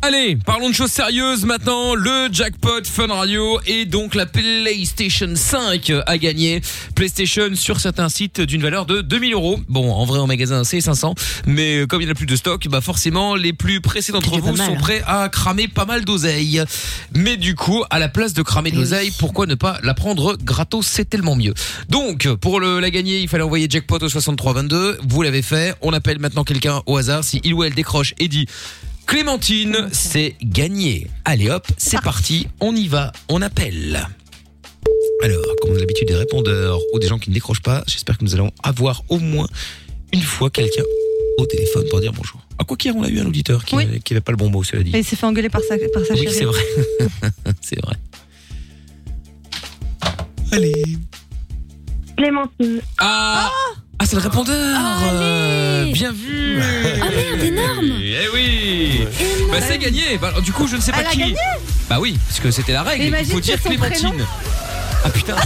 Allez, 0.00 0.36
parlons 0.36 0.70
de 0.70 0.74
choses 0.74 0.92
sérieuses 0.92 1.44
maintenant. 1.44 1.96
Le 1.96 2.28
jackpot 2.32 2.84
Fun 2.84 3.08
Radio 3.08 3.58
et 3.66 3.84
donc 3.84 4.14
la 4.14 4.26
PlayStation 4.26 5.28
5 5.34 5.92
a 6.06 6.18
gagné. 6.18 6.60
PlayStation 6.94 7.50
sur 7.54 7.80
certains 7.80 8.08
sites 8.08 8.40
d'une 8.40 8.62
valeur 8.62 8.86
de 8.86 9.00
2000 9.00 9.34
euros. 9.34 9.58
Bon, 9.68 9.92
en 9.92 10.04
vrai 10.04 10.20
en 10.20 10.28
magasin 10.28 10.62
c'est 10.62 10.80
500, 10.80 11.14
mais 11.46 11.84
comme 11.88 12.00
il 12.00 12.04
n'y 12.04 12.10
en 12.10 12.12
a 12.12 12.14
plus 12.14 12.26
de 12.26 12.36
stock, 12.36 12.68
bah 12.68 12.80
forcément 12.80 13.34
les 13.34 13.52
plus 13.52 13.80
pressés 13.80 14.12
d'entre 14.12 14.38
vous 14.38 14.56
sont 14.56 14.62
hein. 14.62 14.76
prêts 14.78 15.02
à 15.04 15.28
cramer 15.28 15.66
pas 15.66 15.84
mal 15.84 16.04
d'oseille. 16.04 16.62
Mais 17.16 17.36
du 17.36 17.56
coup, 17.56 17.82
à 17.90 17.98
la 17.98 18.08
place 18.08 18.34
de 18.34 18.42
cramer 18.42 18.70
de 18.70 18.76
Eh 18.76 18.78
oui. 18.78 18.84
l'oseille, 18.84 19.12
pourquoi 19.18 19.46
ne 19.46 19.56
pas 19.56 19.78
la 19.82 19.94
prendre 19.94 20.36
gratos? 20.36 20.86
C'est 20.86 21.10
tellement 21.10 21.34
mieux. 21.34 21.54
Donc, 21.88 22.28
pour 22.36 22.60
le, 22.60 22.78
la 22.78 22.90
gagner, 22.90 23.18
il 23.18 23.28
fallait 23.28 23.42
envoyer 23.42 23.66
jackpot 23.68 23.98
au 23.98 24.08
6322. 24.08 24.98
Vous 25.08 25.22
l'avez 25.22 25.42
fait. 25.42 25.74
On 25.82 25.92
appelle 25.92 26.20
maintenant 26.20 26.44
quelqu'un 26.44 26.82
au 26.86 26.96
hasard. 26.96 27.24
Si 27.24 27.40
il 27.42 27.52
ou 27.54 27.64
elle 27.64 27.74
décroche 27.74 28.14
et 28.20 28.28
dit 28.28 28.46
Clémentine, 29.08 29.88
c'est 29.90 30.36
gagné. 30.42 31.06
Allez 31.24 31.48
hop, 31.48 31.66
c'est 31.78 31.98
parti. 32.02 32.46
On 32.60 32.76
y 32.76 32.88
va. 32.88 33.10
On 33.30 33.40
appelle. 33.40 34.06
Alors, 35.24 35.42
comme 35.62 35.70
on 35.72 35.76
a 35.76 35.78
l'habitude 35.78 36.08
des 36.08 36.14
répondeurs 36.14 36.78
ou 36.92 36.98
des 36.98 37.06
gens 37.08 37.18
qui 37.18 37.30
ne 37.30 37.34
décrochent 37.34 37.62
pas, 37.62 37.82
j'espère 37.86 38.18
que 38.18 38.24
nous 38.24 38.34
allons 38.34 38.50
avoir 38.62 39.02
au 39.08 39.18
moins 39.18 39.46
une 40.12 40.20
fois 40.20 40.50
quelqu'un 40.50 40.82
au 41.38 41.46
téléphone 41.46 41.84
pour 41.88 42.00
dire 42.00 42.12
bonjour. 42.12 42.38
À 42.58 42.64
quoi 42.64 42.76
qu'hier 42.76 42.94
on 42.96 43.02
a 43.02 43.08
eu 43.08 43.18
un 43.20 43.24
auditeur 43.26 43.64
qui 43.64 43.76
Oui. 43.76 43.86
n'avait 43.86 44.20
pas 44.20 44.32
le 44.32 44.36
bon 44.36 44.50
mot, 44.50 44.62
cela 44.62 44.82
dit. 44.82 44.94
Et 44.94 44.98
il 44.98 45.04
s'est 45.04 45.16
fait 45.16 45.24
engueuler 45.26 45.48
par 45.48 45.62
sa, 45.62 45.76
par 45.78 46.04
sa 46.04 46.12
Oui, 46.12 46.24
chérie. 46.24 46.34
c'est 46.34 46.44
vrai. 46.44 46.62
c'est 47.62 47.80
vrai. 47.82 47.96
Allez. 50.52 50.82
Clémentine. 52.14 52.80
Ah 52.98 53.50
Ah, 54.00 54.04
c'est 54.06 54.16
le 54.16 54.22
répondeur 54.22 54.54
Euh, 55.12 55.82
Allez. 55.82 55.92
Bien 55.92 56.12
vu 56.12 56.60
Ah 57.02 57.08
merde, 57.10 57.42
énorme. 57.42 57.92
Eh 58.00 58.28
oui 58.32 59.00
Bah 59.50 59.58
c'est 59.60 59.78
gagné 59.78 60.18
bah, 60.20 60.32
Du 60.42 60.52
coup, 60.52 60.66
je 60.68 60.76
ne 60.76 60.80
sais 60.80 60.92
pas 60.92 61.00
Elle 61.00 61.06
a 61.06 61.10
qui... 61.10 61.18
gagné 61.18 61.34
bah 61.88 61.96
oui, 62.00 62.18
parce 62.28 62.40
que 62.40 62.50
c'était 62.50 62.72
la 62.74 62.82
règle. 62.82 63.10
Mais 63.10 63.22
Il 63.22 63.30
faut 63.32 63.40
dire 63.40 63.56
son 63.62 63.70
Clémentine. 63.70 64.08
prénom. 64.10 64.24
Ah 65.04 65.08
putain 65.10 65.36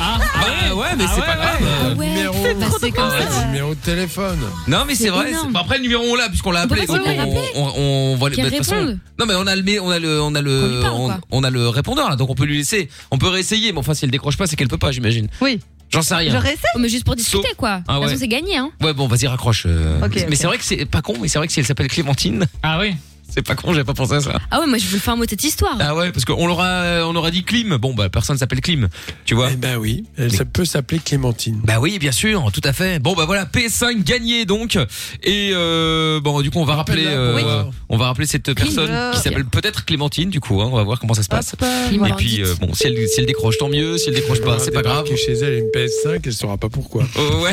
Ah, 0.00 0.18
Bah 0.40 0.74
ouais, 0.76 0.86
mais 0.96 1.04
Ah 1.04 1.10
c'est 1.12 1.20
ouais, 1.20 1.26
pas 1.26 1.32
ouais. 1.32 1.36
grave 1.36 1.56
Ah 1.82 1.88
ouais, 1.98 2.08
numéro. 2.08 2.46
bah, 2.60 2.66
c'est 2.80 2.90
comme 2.92 3.10
Ah, 3.12 3.22
ça. 3.32 3.44
numéro 3.46 3.74
de 3.74 3.80
téléphone. 3.80 4.38
Non 4.68 4.84
mais 4.86 4.94
c'est 4.94 5.08
vrai. 5.08 5.30
énorme. 5.30 5.52
bah, 5.52 5.60
après 5.64 5.78
le 5.78 5.82
numéro 5.82 6.04
on 6.04 6.14
l'a 6.14 6.28
puisqu'on 6.28 6.52
l'a 6.52 6.60
appelé. 6.60 6.86
Donc 6.86 7.00
on, 7.04 7.60
on, 7.60 8.12
on 8.12 8.16
va 8.16 8.30
bah, 8.30 8.36
de 8.36 8.42
toute 8.42 8.56
façon-. 8.58 8.98
Non 9.18 9.26
mais 9.26 9.34
on 9.34 9.46
a 9.48 9.56
le 9.56 9.80
on 9.80 9.90
a 9.90 9.98
le 9.98 10.20
on 10.22 10.34
a 10.36 10.42
le 10.42 10.78
parle, 10.80 10.94
on, 10.94 11.06
quoi. 11.06 11.18
on 11.32 11.42
a 11.44 11.50
le 11.50 11.68
répondeur 11.68 12.08
là 12.08 12.14
donc 12.16 12.30
on 12.30 12.34
peut 12.36 12.44
lui 12.44 12.58
laisser. 12.58 12.88
On 13.10 13.18
peut 13.18 13.28
réessayer 13.28 13.72
mais 13.72 13.78
enfin 13.80 13.94
si 13.94 14.04
elle 14.04 14.10
décroche 14.12 14.36
pas 14.36 14.46
c'est 14.46 14.54
qu'elle 14.54 14.68
peut 14.68 14.78
pas 14.78 14.92
j'imagine. 14.92 15.26
Oui. 15.40 15.58
J'en 15.92 16.02
sais 16.02 16.14
rien. 16.16 16.32
J'aurais 16.32 16.48
essayé. 16.54 16.68
Oh, 16.74 16.78
mais 16.78 16.88
juste 16.88 17.04
pour 17.04 17.16
discuter, 17.16 17.48
quoi. 17.56 17.78
De 17.78 17.82
Ah 17.88 17.92
toute 17.94 18.02
ouais. 18.02 18.08
façon, 18.08 18.20
c'est 18.20 18.28
gagné, 18.28 18.56
hein. 18.56 18.70
Ouais 18.82 18.92
bon 18.92 19.06
vas-y 19.06 19.26
raccroche. 19.26 19.64
euh. 19.66 20.00
Ok, 20.04 20.14
mais 20.14 20.22
ok. 20.26 20.34
c'est 20.36 20.46
vrai 20.46 20.58
que 20.58 20.64
c'est 20.64 20.84
pas 20.84 21.00
con 21.02 21.14
mais 21.20 21.28
c'est 21.28 21.38
vrai 21.38 21.46
que 21.46 21.52
si 21.52 21.60
elle 21.60 21.66
s'appelle 21.66 21.88
Clémentine 21.88 22.46
Ah 22.62 22.78
oui. 22.80 22.94
C'est 23.32 23.42
pas 23.42 23.54
con 23.54 23.72
j'avais 23.72 23.84
pas 23.84 23.94
pensé 23.94 24.14
à 24.14 24.20
ça. 24.20 24.38
Ah 24.50 24.60
ouais, 24.60 24.66
moi, 24.66 24.78
je 24.78 24.86
veux 24.86 24.98
faire 24.98 25.14
un 25.14 25.16
mot 25.16 25.24
de 25.24 25.30
cette 25.30 25.44
histoire. 25.44 25.76
Ah 25.80 25.94
ouais 25.94 26.10
parce 26.12 26.24
qu'on 26.24 26.46
l'aura 26.46 27.06
on 27.06 27.14
aura 27.16 27.30
dit 27.30 27.42
Clim 27.44 27.76
bon 27.76 27.94
bah 27.94 28.08
personne 28.08 28.38
s'appelle 28.38 28.60
Clim 28.60 28.88
tu 29.24 29.34
vois. 29.34 29.50
Eh 29.52 29.56
ben 29.56 29.76
oui, 29.76 30.04
elle 30.16 30.32
ça 30.32 30.44
peut 30.44 30.64
s'appeler 30.64 31.00
Clémentine. 31.00 31.60
Bah 31.64 31.78
oui, 31.80 31.98
bien 31.98 32.12
sûr, 32.12 32.50
tout 32.52 32.60
à 32.64 32.72
fait. 32.72 32.98
Bon 32.98 33.14
bah 33.14 33.24
voilà, 33.26 33.44
PS5 33.44 34.02
gagné 34.04 34.44
donc. 34.44 34.78
Et 35.22 35.50
euh, 35.52 36.20
bon, 36.20 36.40
du 36.40 36.50
coup, 36.50 36.58
on 36.60 36.64
va 36.64 36.74
rappeler, 36.76 37.04
euh, 37.06 37.36
oui. 37.36 37.42
on 37.88 37.96
va 37.96 38.06
rappeler 38.06 38.26
cette 38.26 38.52
personne 38.54 38.90
qui 39.12 39.20
s'appelle 39.20 39.44
peut-être 39.46 39.84
Clémentine. 39.84 40.30
Du 40.30 40.40
coup, 40.40 40.60
hein, 40.60 40.68
on 40.72 40.76
va 40.76 40.82
voir 40.84 40.98
comment 41.00 41.14
ça 41.14 41.22
se 41.22 41.28
passe. 41.28 41.54
Euh, 41.62 41.90
Et 41.90 42.12
puis 42.16 42.42
euh, 42.42 42.54
bon, 42.60 42.72
si 42.74 42.86
elle, 42.86 42.96
si 43.08 43.20
elle 43.20 43.26
décroche, 43.26 43.58
tant 43.58 43.68
mieux. 43.68 43.98
Si 43.98 44.08
elle 44.08 44.14
décroche 44.14 44.40
pas, 44.40 44.58
c'est 44.58 44.70
pas 44.70 44.82
grave. 44.82 45.06
Chez 45.16 45.32
elle 45.32 45.54
une 45.54 45.66
PS5, 45.74 46.20
elle 46.24 46.32
saura 46.32 46.56
pas 46.56 46.68
pourquoi. 46.68 47.04
Oh, 47.18 47.40
ouais, 47.42 47.52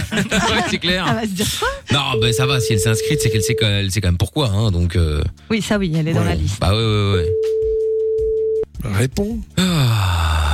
c'est 0.69 0.77
clair. 0.77 1.05
Elle 1.07 1.15
va 1.15 1.21
se 1.23 1.27
dire 1.27 1.47
quoi? 1.59 1.67
Non, 1.91 2.19
bah 2.19 2.31
ça 2.33 2.45
va. 2.45 2.59
Si 2.59 2.73
elle 2.73 2.79
s'est 2.79 2.89
inscrite, 2.89 3.19
c'est 3.21 3.29
qu'elle 3.29 3.41
sait, 3.43 3.55
quand- 3.55 3.65
elle 3.67 3.91
sait 3.91 4.01
quand 4.01 4.09
même 4.09 4.17
pourquoi. 4.17 4.49
Hein, 4.49 4.71
donc. 4.71 4.95
Euh, 4.95 5.23
Oui, 5.49 5.61
ça 5.63 5.77
oui, 5.77 5.91
elle 5.95 6.07
est 6.07 6.13
dans 6.13 6.23
la 6.23 6.35
liste. 6.35 6.59
bah 6.59 6.71
ouais, 6.71 6.81
ouais, 6.81 7.13
ouais. 7.13 7.29
Réponds. 8.93 9.39
Ah, 9.57 10.52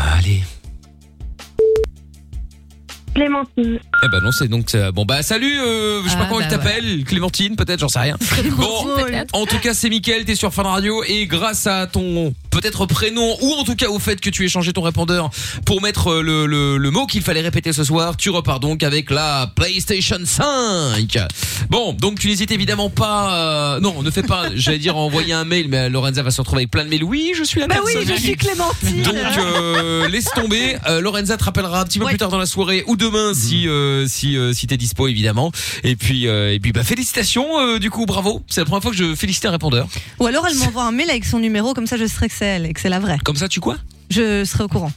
Clémentine. 3.20 3.80
Eh 4.05 4.07
ben 4.07 4.20
non, 4.24 4.32
c'est 4.32 4.47
donc 4.47 4.74
euh, 4.76 4.91
bon 4.93 5.03
bah 5.03 5.22
salut, 5.24 5.59
euh, 5.59 6.01
je 6.05 6.09
sais 6.09 6.15
pas 6.15 6.22
Ah, 6.24 6.28
comment 6.30 6.39
bah 6.39 6.45
elle 6.49 6.57
t'appelle, 6.57 7.03
Clémentine 7.03 7.55
peut-être, 7.57 7.80
j'en 7.82 7.89
sais 7.89 7.99
rien. 7.99 8.15
Bon, 8.55 8.88
en 9.34 9.45
tout 9.45 9.59
cas 9.59 9.74
c'est 9.74 9.89
Mickaël, 9.89 10.24
t'es 10.24 10.36
sur 10.36 10.53
Fun 10.53 10.63
Radio 10.63 11.03
et 11.05 11.26
grâce 11.28 11.67
à 11.67 11.86
ton 11.88 12.34
peut-être 12.49 12.86
prénom 12.86 13.36
ou 13.41 13.53
en 13.53 13.63
tout 13.65 13.76
cas 13.76 13.89
au 13.89 13.99
fait 13.99 14.22
que 14.22 14.30
tu 14.30 14.45
aies 14.45 14.49
changé 14.49 14.72
ton 14.72 14.82
répondeur 14.84 15.30
pour 15.65 15.82
mettre 15.82 16.07
euh, 16.11 16.22
le, 16.22 16.45
le, 16.45 16.78
le 16.78 16.91
mot 16.91 17.05
qu'il 17.07 17.22
fallait 17.22 17.41
répéter 17.41 17.74
ce 17.74 17.84
soir, 17.84 18.15
tu 18.15 18.30
repars 18.30 18.61
donc 18.61 18.84
avec 18.84 19.11
la 19.11 19.51
PlayStation 19.53 20.17
5. 20.24 21.17
Bon, 21.70 21.91
donc 21.93 22.20
tu 22.20 22.28
n'hésites 22.28 22.51
évidemment 22.51 22.89
pas, 22.89 23.34
euh, 23.76 23.80
non, 23.82 24.01
ne 24.01 24.11
fais 24.11 24.24
pas, 24.24 24.45
j'allais 24.55 24.78
dire 24.80 24.95
envoyer 24.95 25.34
un 25.34 25.43
mail, 25.45 25.67
mais 25.67 25.89
Lorenza 25.89 26.24
va 26.24 26.32
se 26.32 26.39
retrouver 26.39 26.61
avec 26.61 26.72
plein 26.72 26.86
de 26.86 26.89
mails. 26.89 27.03
Oui, 27.03 27.34
je 27.38 27.43
suis 27.43 27.59
la 27.59 27.67
Bah 27.67 27.76
oui, 27.86 27.93
personne. 27.93 28.15
je 28.15 28.22
suis 28.22 28.36
Clémentine. 28.38 29.03
Donc 29.03 29.15
euh, 29.38 30.07
laisse 30.07 30.26
tomber. 30.34 30.78
Euh, 30.88 31.01
Lorenza 31.01 31.36
te 31.36 31.43
rappellera 31.43 31.82
un 31.82 31.86
petit 31.86 31.99
peu 31.99 32.05
Ouais. 32.05 32.11
plus 32.11 32.17
tard 32.17 32.30
dans 32.30 32.38
la 32.38 32.45
soirée 32.45 32.84
ou 32.88 32.95
demain 32.95 33.09
si 33.34 33.68
euh, 33.68 34.07
si 34.07 34.38
euh, 34.38 34.53
si 34.53 34.68
t'es 34.68 34.78
dispo 34.78 35.07
évidemment. 35.07 35.51
Et 35.84 35.95
puis 35.95 36.28
euh, 36.28 36.53
et 36.53 36.60
puis 36.60 36.72
bah 36.72 36.84
félicitations 36.84 37.60
euh, 37.60 37.80
du 37.80 37.89
coup 37.89 38.05
bravo. 38.05 38.41
C'est 38.47 38.62
la 38.62 38.66
première 38.66 38.82
fois 38.82 38.91
que 38.91 38.97
je 38.97 39.16
félicite 39.16 39.45
un 39.45 39.51
répondeur. 39.51 39.88
Ou 40.20 40.28
alors 40.28 40.45
elle 40.47 40.55
m'envoie 40.55 40.84
un 40.84 40.91
mail 40.91 41.10
avec 41.10 41.26
son 41.26 41.39
numéro, 41.39 41.74
comme 41.74 41.88
ça 41.88 41.97
je 41.97 42.05
serai 42.05 42.28
que 42.30 42.36
c'est 42.36 42.45
elle 42.45 42.66
et 42.66 42.74
que 42.74 42.80
c'est 42.82 42.89
la 42.89 42.99
vraie. 42.99 43.18
Comme 43.24 43.36
ça 43.36 43.47
tu 43.47 43.60
quoi? 43.60 43.78
Je 44.10 44.43
serai 44.45 44.64
au 44.64 44.68
courant. 44.68 44.91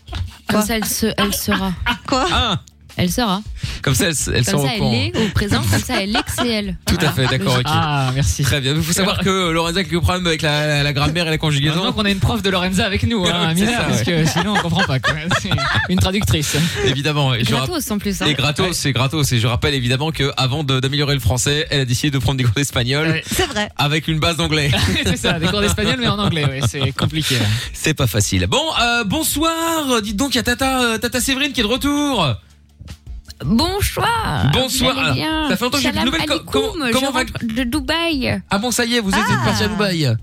Comme 0.48 0.58
Quoi? 0.60 0.66
ça, 0.66 0.76
elle, 0.76 0.84
se, 0.86 1.06
elle 1.16 1.34
sera. 1.34 1.72
Quoi? 2.06 2.26
Ah 2.32 2.60
Elle 2.96 3.10
sera. 3.10 3.42
comme 3.82 3.94
ça 3.94 4.06
elle, 4.08 4.14
elle 4.34 4.44
Comme 4.44 4.54
sort 4.60 4.66
ça, 4.66 4.74
au 4.74 4.78
courant. 4.78 4.92
elle 4.92 5.16
est 5.22 5.24
au 5.26 5.28
présent. 5.30 5.62
Comme 5.70 5.80
ça, 5.80 6.02
elle 6.02 6.10
est 6.14 6.22
que 6.22 6.30
c'est 6.36 6.48
elle. 6.48 6.76
Tout 6.86 6.96
à 7.00 7.10
fait 7.12 7.26
d'accord. 7.26 7.56
ok. 7.56 7.62
Ah, 7.66 8.10
merci. 8.14 8.42
Très 8.42 8.60
bien. 8.60 8.74
Il 8.74 8.82
faut 8.82 8.92
savoir 8.92 9.18
que 9.18 9.28
euh, 9.28 9.52
Lorenza 9.52 9.80
a 9.80 9.84
quelques 9.84 10.00
problèmes 10.02 10.26
avec 10.26 10.42
la, 10.42 10.66
la, 10.66 10.82
la 10.82 10.92
grammaire 10.92 11.26
et 11.26 11.30
la 11.30 11.38
conjugaison. 11.38 11.74
Heureusement 11.76 11.92
qu'on 11.92 12.04
a 12.04 12.10
une 12.10 12.18
prof 12.20 12.42
de 12.42 12.50
Lorenza 12.50 12.84
avec 12.84 13.04
nous, 13.04 13.24
hein, 13.26 13.54
ça, 13.56 13.84
parce 13.88 14.02
que 14.02 14.26
sinon 14.26 14.54
on 14.56 14.60
comprend 14.60 14.84
pas. 14.84 14.98
quoi. 15.00 15.14
Une 15.88 15.98
traductrice. 15.98 16.56
Évidemment. 16.84 17.34
Et 17.34 17.42
Gratos 17.42 17.90
en 17.90 17.98
plus. 17.98 18.20
hein. 18.22 18.26
et 18.26 18.34
gratos, 18.34 18.76
c'est 18.76 18.92
gratos. 18.92 19.32
Et 19.32 19.38
je 19.40 19.46
rappelle 19.46 19.74
évidemment 19.74 20.10
que 20.12 20.30
avant 20.36 20.62
de- 20.64 20.80
d'améliorer 20.80 21.14
le 21.14 21.20
français, 21.20 21.66
elle 21.70 21.80
a 21.80 21.84
décidé 21.84 22.10
de 22.10 22.18
prendre 22.18 22.38
des 22.38 22.44
cours 22.44 22.54
d'espagnol 22.54 23.08
Ouais. 23.08 23.24
C'est 23.30 23.46
vrai. 23.46 23.68
avec 23.78 24.06
une 24.08 24.18
base 24.20 24.36
d'anglais. 24.36 24.70
c'est 25.04 25.16
ça, 25.16 25.38
des 25.38 25.46
cours 25.46 25.60
d'espagnol 25.60 25.96
mais 25.98 26.08
en 26.08 26.18
anglais, 26.18 26.44
ouais, 26.44 26.60
c'est 26.68 26.92
compliqué. 26.92 27.36
C'est 27.72 27.94
pas 27.94 28.06
facile. 28.06 28.46
Bon, 28.46 28.62
euh, 28.80 29.04
bonsoir. 29.04 30.00
Dites 30.02 30.16
donc, 30.16 30.34
il 30.34 30.36
y 30.36 30.40
a 30.40 30.42
Tata, 30.42 30.82
euh, 30.82 30.98
Tata 30.98 31.20
Séverine 31.20 31.52
qui 31.52 31.60
est 31.60 31.64
de 31.64 31.68
retour. 31.68 32.26
Bonsoir. 33.44 34.50
Bonsoir. 34.52 34.94
Ça 35.48 35.56
fait 35.56 35.64
longtemps 35.64 35.78
que 35.78 35.82
j'ai 35.82 35.90
plus 35.90 36.00
de 36.00 36.04
nouvelles. 36.06 36.26
Comment- 36.46 36.86
je 36.86 36.92
comment 36.92 37.10
va- 37.10 37.24
de 37.24 37.62
Dubaï. 37.64 38.40
Ah 38.50 38.58
bon, 38.58 38.70
ça 38.70 38.84
y 38.84 38.96
est, 38.96 39.00
vous 39.00 39.10
êtes 39.10 39.20
Ah. 39.28 39.44
parti 39.44 39.62
à 39.64 39.68
Dubaï. 39.68 40.04
Vous 40.06 40.14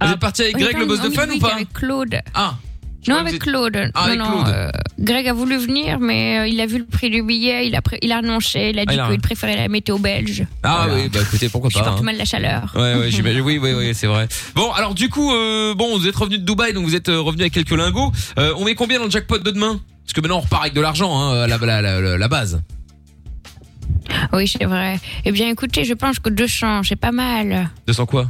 Ah. 0.00 0.12
êtes 0.12 0.18
parti 0.20 0.42
avec 0.42 0.56
Greg, 0.56 0.78
le 0.78 0.86
boss 0.86 1.00
de 1.00 1.10
fun 1.10 1.28
ou 1.28 1.38
pas 1.38 1.54
Avec 1.54 1.72
Claude. 1.72 2.20
Ah. 2.34 2.54
Je 3.02 3.10
Non, 3.10 3.16
avec 3.18 3.38
Claude. 3.38 3.90
Ah, 3.94 4.04
avec 4.04 4.18
non, 4.18 4.26
non, 4.28 4.42
Claude. 4.44 4.54
euh, 4.54 4.70
Greg 4.98 5.26
a 5.26 5.32
voulu 5.32 5.56
venir, 5.56 5.98
mais 6.00 6.38
euh, 6.40 6.46
il 6.46 6.60
a 6.60 6.66
vu 6.66 6.78
le 6.78 6.84
prix 6.84 7.08
du 7.08 7.22
billet, 7.22 7.66
il 7.66 7.74
a, 7.74 7.80
il 8.02 8.12
a 8.12 8.18
renoncé, 8.18 8.72
il 8.74 8.78
a 8.78 8.84
dit 8.84 8.98
Ah, 9.00 9.08
qu'il 9.10 9.18
préférait 9.22 9.56
la 9.56 9.68
météo 9.68 9.96
belge. 9.96 10.44
Ah 10.62 10.82
Voilà. 10.84 11.02
oui, 11.02 11.08
bah 11.08 11.20
écoutez, 11.22 11.48
pourquoi 11.48 11.70
Je 11.70 11.78
pas. 11.78 11.84
supporte 11.84 12.00
hein. 12.00 12.04
mal 12.04 12.18
la 12.18 12.26
chaleur. 12.26 12.72
Ouais, 12.74 12.94
ouais, 12.96 13.10
j'imagine. 13.10 13.40
Oui, 13.40 13.58
oui, 13.58 13.72
oui, 13.72 13.94
c'est 13.94 14.06
vrai. 14.06 14.28
Bon, 14.54 14.70
alors 14.72 14.94
du 14.94 15.08
coup, 15.08 15.32
euh, 15.32 15.74
bon, 15.74 15.98
vous 15.98 16.06
êtes 16.06 16.16
revenu 16.16 16.36
de 16.38 16.44
Dubaï, 16.44 16.74
donc 16.74 16.84
vous 16.84 16.94
êtes 16.94 17.08
euh, 17.08 17.20
revenu 17.22 17.40
avec 17.42 17.54
quelques 17.54 17.70
lingots. 17.70 18.12
On 18.36 18.64
met 18.66 18.74
combien 18.74 18.98
dans 18.98 19.06
le 19.06 19.10
jackpot 19.10 19.38
de 19.38 19.50
demain? 19.50 19.80
Parce 20.10 20.16
que 20.16 20.22
maintenant 20.22 20.38
on 20.38 20.40
repart 20.40 20.62
avec 20.62 20.74
de 20.74 20.80
l'argent, 20.80 21.16
hein, 21.16 21.46
la, 21.46 21.56
la, 21.56 21.80
la, 21.80 22.00
la- 22.00 22.18
la 22.18 22.28
base. 22.28 22.60
Oui, 24.32 24.48
c'est 24.48 24.64
vrai. 24.64 24.98
Eh 25.24 25.30
bien, 25.30 25.48
écoutez, 25.48 25.84
je 25.84 25.94
pense 25.94 26.18
que 26.18 26.28
200, 26.28 26.82
c'est 26.82 26.96
pas 26.96 27.12
mal. 27.12 27.70
200 27.86 28.06
quoi 28.06 28.28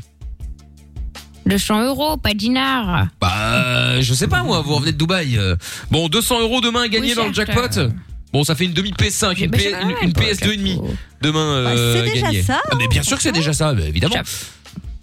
200 1.46 1.84
euros, 1.86 2.18
pas 2.18 2.34
dinars. 2.34 3.06
Bah, 3.18 3.98
je 3.98 4.12
sais 4.12 4.28
pas 4.28 4.42
moi, 4.42 4.60
vous 4.60 4.74
revenez 4.74 4.92
de 4.92 4.98
Dubaï. 4.98 5.38
euh. 5.38 5.56
Bon, 5.90 6.08
200 6.10 6.40
euros 6.42 6.60
demain 6.60 6.82
à 6.82 6.88
gagner 6.88 7.08
Oui, 7.10 7.14
dans 7.14 7.26
le 7.28 7.32
certes, 7.32 7.50
jackpot. 7.50 7.88
Bon, 8.34 8.44
ça 8.44 8.54
fait 8.54 8.66
une 8.66 8.74
demi 8.74 8.92
PS5, 8.92 9.42
une, 9.42 9.50
Mais 9.50 9.56
P- 9.56 9.62
c'est 9.64 9.70
vrai, 9.70 9.82
une, 10.02 10.08
une 10.08 10.12
pour 10.12 10.22
le 10.22 10.28
PS2 10.32 10.52
et 10.52 10.56
demi 10.58 10.74
capot. 10.76 10.94
demain 11.22 11.64
Bah, 11.64 11.70
euh, 11.70 11.94
c'est 11.94 12.00
à 12.00 12.12
déjà 12.12 12.26
gagner. 12.26 12.42
ça, 12.42 12.60
Ah, 12.70 12.74
mais 12.78 12.88
bien 12.88 13.02
sûr 13.02 13.16
que 13.16 13.22
c'est 13.22 13.32
déjà 13.32 13.54
ça, 13.54 13.72
bah, 13.72 13.84
évidemment. 13.88 14.16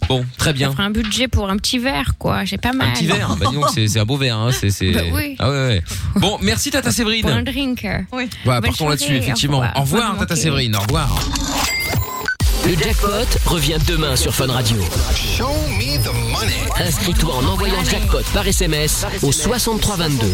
Bon, 0.08 0.24
très 0.38 0.52
bien. 0.52 0.70
fera 0.72 0.84
un 0.84 0.90
budget 0.90 1.28
pour 1.28 1.48
un 1.50 1.56
petit 1.56 1.78
verre, 1.78 2.14
quoi. 2.18 2.46
C'est 2.46 2.56
pas 2.58 2.72
mal. 2.72 2.88
Un 2.88 2.92
petit 2.92 3.06
verre, 3.06 3.36
bah 3.36 3.50
c'est 3.74 3.88
c'est 3.88 4.00
un 4.00 4.04
beau 4.04 4.16
verre, 4.16 4.38
hein. 4.38 4.50
c'est 4.52 4.70
c'est. 4.70 4.90
Bah 4.92 5.00
oui. 5.12 5.36
Ah 5.38 5.50
ouais, 5.50 5.66
ouais. 5.66 5.82
Bon, 6.16 6.38
merci 6.40 6.70
Tata 6.70 6.82
Pour 6.82 6.88
un 6.88 6.92
Séverine. 6.92 7.44
drink. 7.44 7.86
Oui. 8.12 8.28
Bonne 8.44 8.62
partons 8.62 8.88
là-dessus 8.88 9.06
soirée, 9.06 9.18
effectivement. 9.18 9.62
au 9.76 9.80
revoir. 9.80 10.16
Tata. 10.18 10.36
Séverine, 10.36 10.76
au 10.76 10.80
revoir. 10.80 11.14
Le 12.66 12.74
jackpot 12.76 13.08
revient 13.46 13.78
demain 13.86 14.14
sur 14.16 14.34
Fun 14.34 14.48
Radio. 14.48 14.76
Inscris-toi 16.78 17.34
en 17.34 17.44
envoyant 17.46 17.82
jackpot 17.84 18.22
par 18.34 18.46
SMS 18.46 19.06
au 19.22 19.32
6322. 19.32 20.26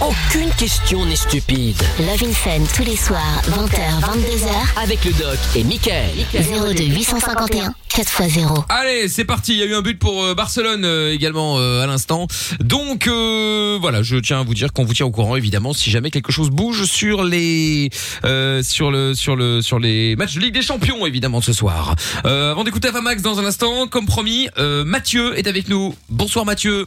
Aucune 0.00 0.50
question 0.58 1.06
n'est 1.06 1.16
stupide. 1.16 1.80
Love 2.00 2.22
in 2.22 2.32
Fun 2.32 2.60
tous 2.74 2.84
les 2.84 2.96
soirs, 2.96 3.40
20h, 3.48 4.02
22h, 4.02 4.82
Avec 4.82 5.02
le 5.06 5.12
doc 5.12 5.38
et 5.54 5.64
Michael. 5.64 6.10
02 6.34 6.84
851 6.84 7.72
4x0. 7.88 8.64
Allez, 8.68 9.08
c'est 9.08 9.24
parti. 9.24 9.52
Il 9.54 9.58
y 9.58 9.62
a 9.62 9.64
eu 9.64 9.74
un 9.74 9.80
but 9.80 9.98
pour 9.98 10.22
euh, 10.22 10.34
Barcelone 10.34 10.84
euh, 10.84 11.14
également 11.14 11.58
euh, 11.58 11.82
à 11.82 11.86
l'instant. 11.86 12.26
Donc 12.60 13.06
euh, 13.06 13.78
voilà, 13.80 14.02
je 14.02 14.16
tiens 14.16 14.40
à 14.40 14.42
vous 14.44 14.52
dire 14.52 14.74
qu'on 14.74 14.84
vous 14.84 14.92
tient 14.92 15.06
au 15.06 15.10
courant 15.10 15.34
évidemment 15.34 15.72
si 15.72 15.90
jamais 15.90 16.10
quelque 16.10 16.30
chose 16.30 16.50
bouge 16.50 16.84
sur 16.84 17.24
les 17.24 17.88
euh, 18.26 18.62
sur 18.62 18.90
le 18.90 19.14
sur 19.14 19.34
le 19.34 19.62
sur 19.62 19.78
les 19.78 20.14
matchs 20.16 20.34
de 20.34 20.40
Ligue 20.40 20.54
des 20.54 20.62
Champions 20.62 21.06
évidemment 21.06 21.40
ce 21.40 21.54
soir. 21.54 21.94
Euh, 22.26 22.50
avant 22.52 22.64
d'écouter 22.64 22.88
Avamax 22.88 23.22
dans 23.22 23.38
un 23.40 23.46
instant, 23.46 23.86
comme 23.86 24.04
promis, 24.04 24.48
euh, 24.58 24.84
Mathieu 24.84 25.38
est 25.38 25.46
avec 25.46 25.68
nous. 25.68 25.94
Bonsoir 26.10 26.44
Mathieu. 26.44 26.86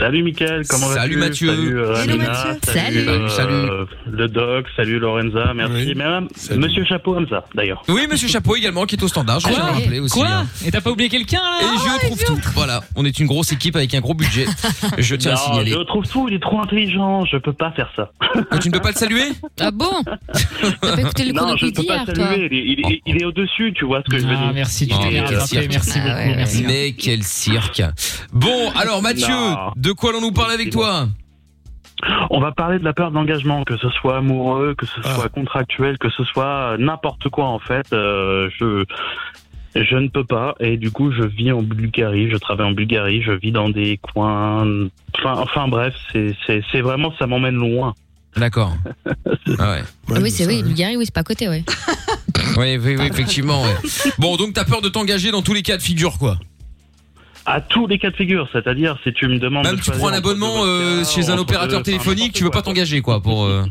Salut 0.00 0.22
Mickaël, 0.22 0.62
comment 0.66 0.86
vas-tu? 0.88 0.98
Salut 1.00 1.16
Mathieu. 1.18 1.48
Salut 1.54 1.78
euh, 1.78 1.94
Hello 1.94 2.14
Amina, 2.14 2.26
Mathieu. 2.26 2.58
salut, 2.72 3.04
Salut. 3.04 3.08
euh, 3.08 3.28
Salut. 3.28 3.86
le 4.10 4.28
doc, 4.28 4.66
salut 4.74 4.98
Lorenza, 4.98 5.52
merci. 5.54 5.72
Oui. 5.88 5.94
Même 5.94 6.28
Salut. 6.34 6.60
Monsieur 6.60 6.84
Chapeau 6.84 7.16
Hamza 7.16 7.44
d'ailleurs. 7.54 7.82
Oui, 7.88 8.06
Monsieur 8.10 8.26
Chapeau 8.26 8.56
également 8.56 8.86
qui 8.86 8.96
est 8.96 9.02
au 9.02 9.08
standard. 9.08 9.40
Je 9.40 9.46
Quoi 9.48 9.54
tiens 9.56 9.64
à 9.64 9.68
le 9.68 9.74
rappeler 9.74 10.00
aussi. 10.00 10.18
Quoi 10.18 10.26
hein. 10.28 10.46
Et 10.64 10.70
t'as 10.70 10.80
pas 10.80 10.90
oublié 10.90 11.10
quelqu'un 11.10 11.42
Et 11.60 11.64
là 11.64 11.72
je 12.00 12.06
trouve 12.06 12.24
tout. 12.24 12.38
Voilà, 12.54 12.80
on 12.96 13.04
est 13.04 13.18
une 13.20 13.26
grosse 13.26 13.52
équipe 13.52 13.76
avec 13.76 13.94
un 13.94 14.00
gros 14.00 14.14
budget. 14.14 14.46
Je 14.98 15.14
tiens 15.16 15.32
à 15.32 15.34
Non, 15.34 15.40
signaler. 15.40 15.70
je 15.72 15.82
trouve 15.84 16.06
tout, 16.06 16.28
il 16.28 16.34
est 16.34 16.42
trop 16.42 16.60
intelligent, 16.60 17.24
je 17.26 17.36
peux 17.36 17.52
pas 17.52 17.70
faire 17.72 17.90
ça. 17.94 18.10
Tu 18.60 18.68
ne 18.68 18.72
peux 18.72 18.80
pas 18.80 18.90
le 18.92 18.96
saluer? 18.96 19.24
Ah 19.60 19.70
bon? 19.70 19.90
T'as 20.80 20.94
pas 20.94 21.00
écouté 21.00 21.24
le 21.24 21.32
non, 21.32 21.54
je 21.56 21.66
quiz 21.66 21.72
peux 21.74 21.82
pas 21.84 22.06
saluer, 22.06 22.48
il 22.50 22.56
est, 22.56 22.64
il 22.64 22.92
est- 22.94 23.02
il 23.06 23.20
est 23.20 23.24
au-dessus, 23.26 23.72
tu 23.74 23.84
vois 23.84 24.02
ce 24.06 24.10
que 24.10 24.18
je 24.18 24.26
veux 24.26 24.34
Ah, 24.34 24.44
dire. 24.44 24.52
merci, 24.54 24.86
tu 24.88 24.94
Oh, 24.98 25.02
t'es 25.02 25.10
merci 25.10 25.58
Ah 25.58 26.00
beaucoup, 26.00 26.36
merci. 26.36 26.64
Mais 26.66 26.92
quel 26.92 27.22
cirque 27.22 27.82
Bon, 28.32 28.70
alors 28.78 29.02
Mathieu, 29.02 29.28
Non. 29.28 29.72
De 29.90 29.94
quoi 29.96 30.10
allons-nous 30.10 30.30
parler 30.32 30.54
avec 30.54 30.70
toi 30.70 31.08
On 32.30 32.40
va 32.40 32.52
parler 32.52 32.78
de 32.78 32.84
la 32.84 32.92
peur 32.92 33.10
d'engagement, 33.10 33.64
que 33.64 33.76
ce 33.76 33.88
soit 33.90 34.18
amoureux, 34.18 34.74
que 34.78 34.86
ce 34.86 35.00
Ah. 35.02 35.14
soit 35.16 35.28
contractuel, 35.28 35.98
que 35.98 36.08
ce 36.10 36.22
soit 36.24 36.76
n'importe 36.78 37.28
quoi 37.28 37.46
en 37.46 37.58
fait. 37.58 37.92
euh, 37.92 38.48
je 38.58 38.84
je 39.76 39.96
ne 39.96 40.08
peux 40.08 40.24
pas 40.24 40.54
et 40.60 40.76
du 40.76 40.90
coup 40.90 41.12
je 41.12 41.22
vis 41.22 41.50
en 41.52 41.62
Bulgarie, 41.62 42.30
je 42.30 42.36
travaille 42.36 42.66
en 42.66 42.72
Bulgarie, 42.72 43.22
je 43.22 43.32
vis 43.32 43.50
dans 43.52 43.68
des 43.68 43.98
coins. 43.98 44.88
Enfin, 45.18 45.34
enfin 45.38 45.66
bref, 45.68 45.94
c'est 46.12 46.34
c'est 46.46 46.62
c'est 46.70 46.80
vraiment 46.82 47.12
ça 47.18 47.26
m'emmène 47.26 47.56
loin. 47.56 47.94
D'accord. 48.36 48.76
Ah 49.58 49.72
ouais. 49.72 49.82
Ah 50.14 50.18
oui, 50.22 50.30
c'est 50.30 50.46
oui, 50.46 50.62
Bulgarie, 50.62 50.96
oui, 50.96 51.04
c'est 51.04 51.14
pas 51.14 51.20
à 51.22 51.24
côté, 51.24 51.48
ouais. 51.48 51.64
Oui, 52.56 52.78
oui, 52.78 52.96
oui, 52.98 53.06
effectivement. 53.06 53.62
ouais. 53.62 53.74
Bon, 54.18 54.36
donc 54.36 54.52
t'as 54.54 54.64
peur 54.64 54.80
de 54.80 54.88
t'engager 54.88 55.30
dans 55.32 55.42
tous 55.42 55.54
les 55.54 55.62
cas 55.62 55.76
de 55.76 55.82
figure, 55.82 56.16
quoi. 56.18 56.38
À 57.52 57.60
tous 57.60 57.86
les 57.88 57.98
cas 57.98 58.10
de 58.10 58.16
figure, 58.16 58.48
c'est-à-dire 58.52 58.96
si 59.02 59.12
tu 59.12 59.26
me 59.26 59.38
demandes. 59.38 59.64
Même 59.64 59.76
de 59.76 59.80
tu 59.80 59.90
prends 59.90 60.08
un 60.08 60.12
abonnement 60.12 60.62
euh, 60.64 61.04
chez 61.04 61.30
un 61.30 61.38
opérateur 61.38 61.82
téléphonique, 61.82 62.32
tu 62.32 62.44
veux 62.44 62.50
pas 62.50 62.62
t'engager, 62.62 63.00
quoi, 63.00 63.20
pour. 63.20 63.44
euh, 63.44 63.64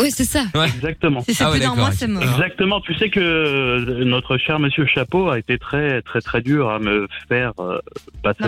Oui, 0.00 0.10
c'est 0.12 0.24
ça. 0.24 0.44
Ouais. 0.54 0.66
Exactement. 0.68 1.20
Si 1.22 1.34
c'est 1.34 1.42
Ah 1.44 1.50
ouais, 1.50 1.66
ok. 1.66 1.76
c'est 1.92 2.06
mort. 2.06 2.22
Exactement. 2.22 2.80
Tu 2.80 2.94
sais 2.94 3.10
que 3.10 3.18
euh, 3.20 4.04
notre 4.04 4.38
cher 4.38 4.60
Monsieur 4.60 4.86
Chapeau 4.86 5.28
a 5.28 5.38
été 5.38 5.58
très 5.58 6.02
très 6.02 6.20
très 6.20 6.40
dur 6.40 6.70
à 6.70 6.78
me 6.78 7.08
faire 7.28 7.52
euh, 7.58 7.78
passer 8.22 8.44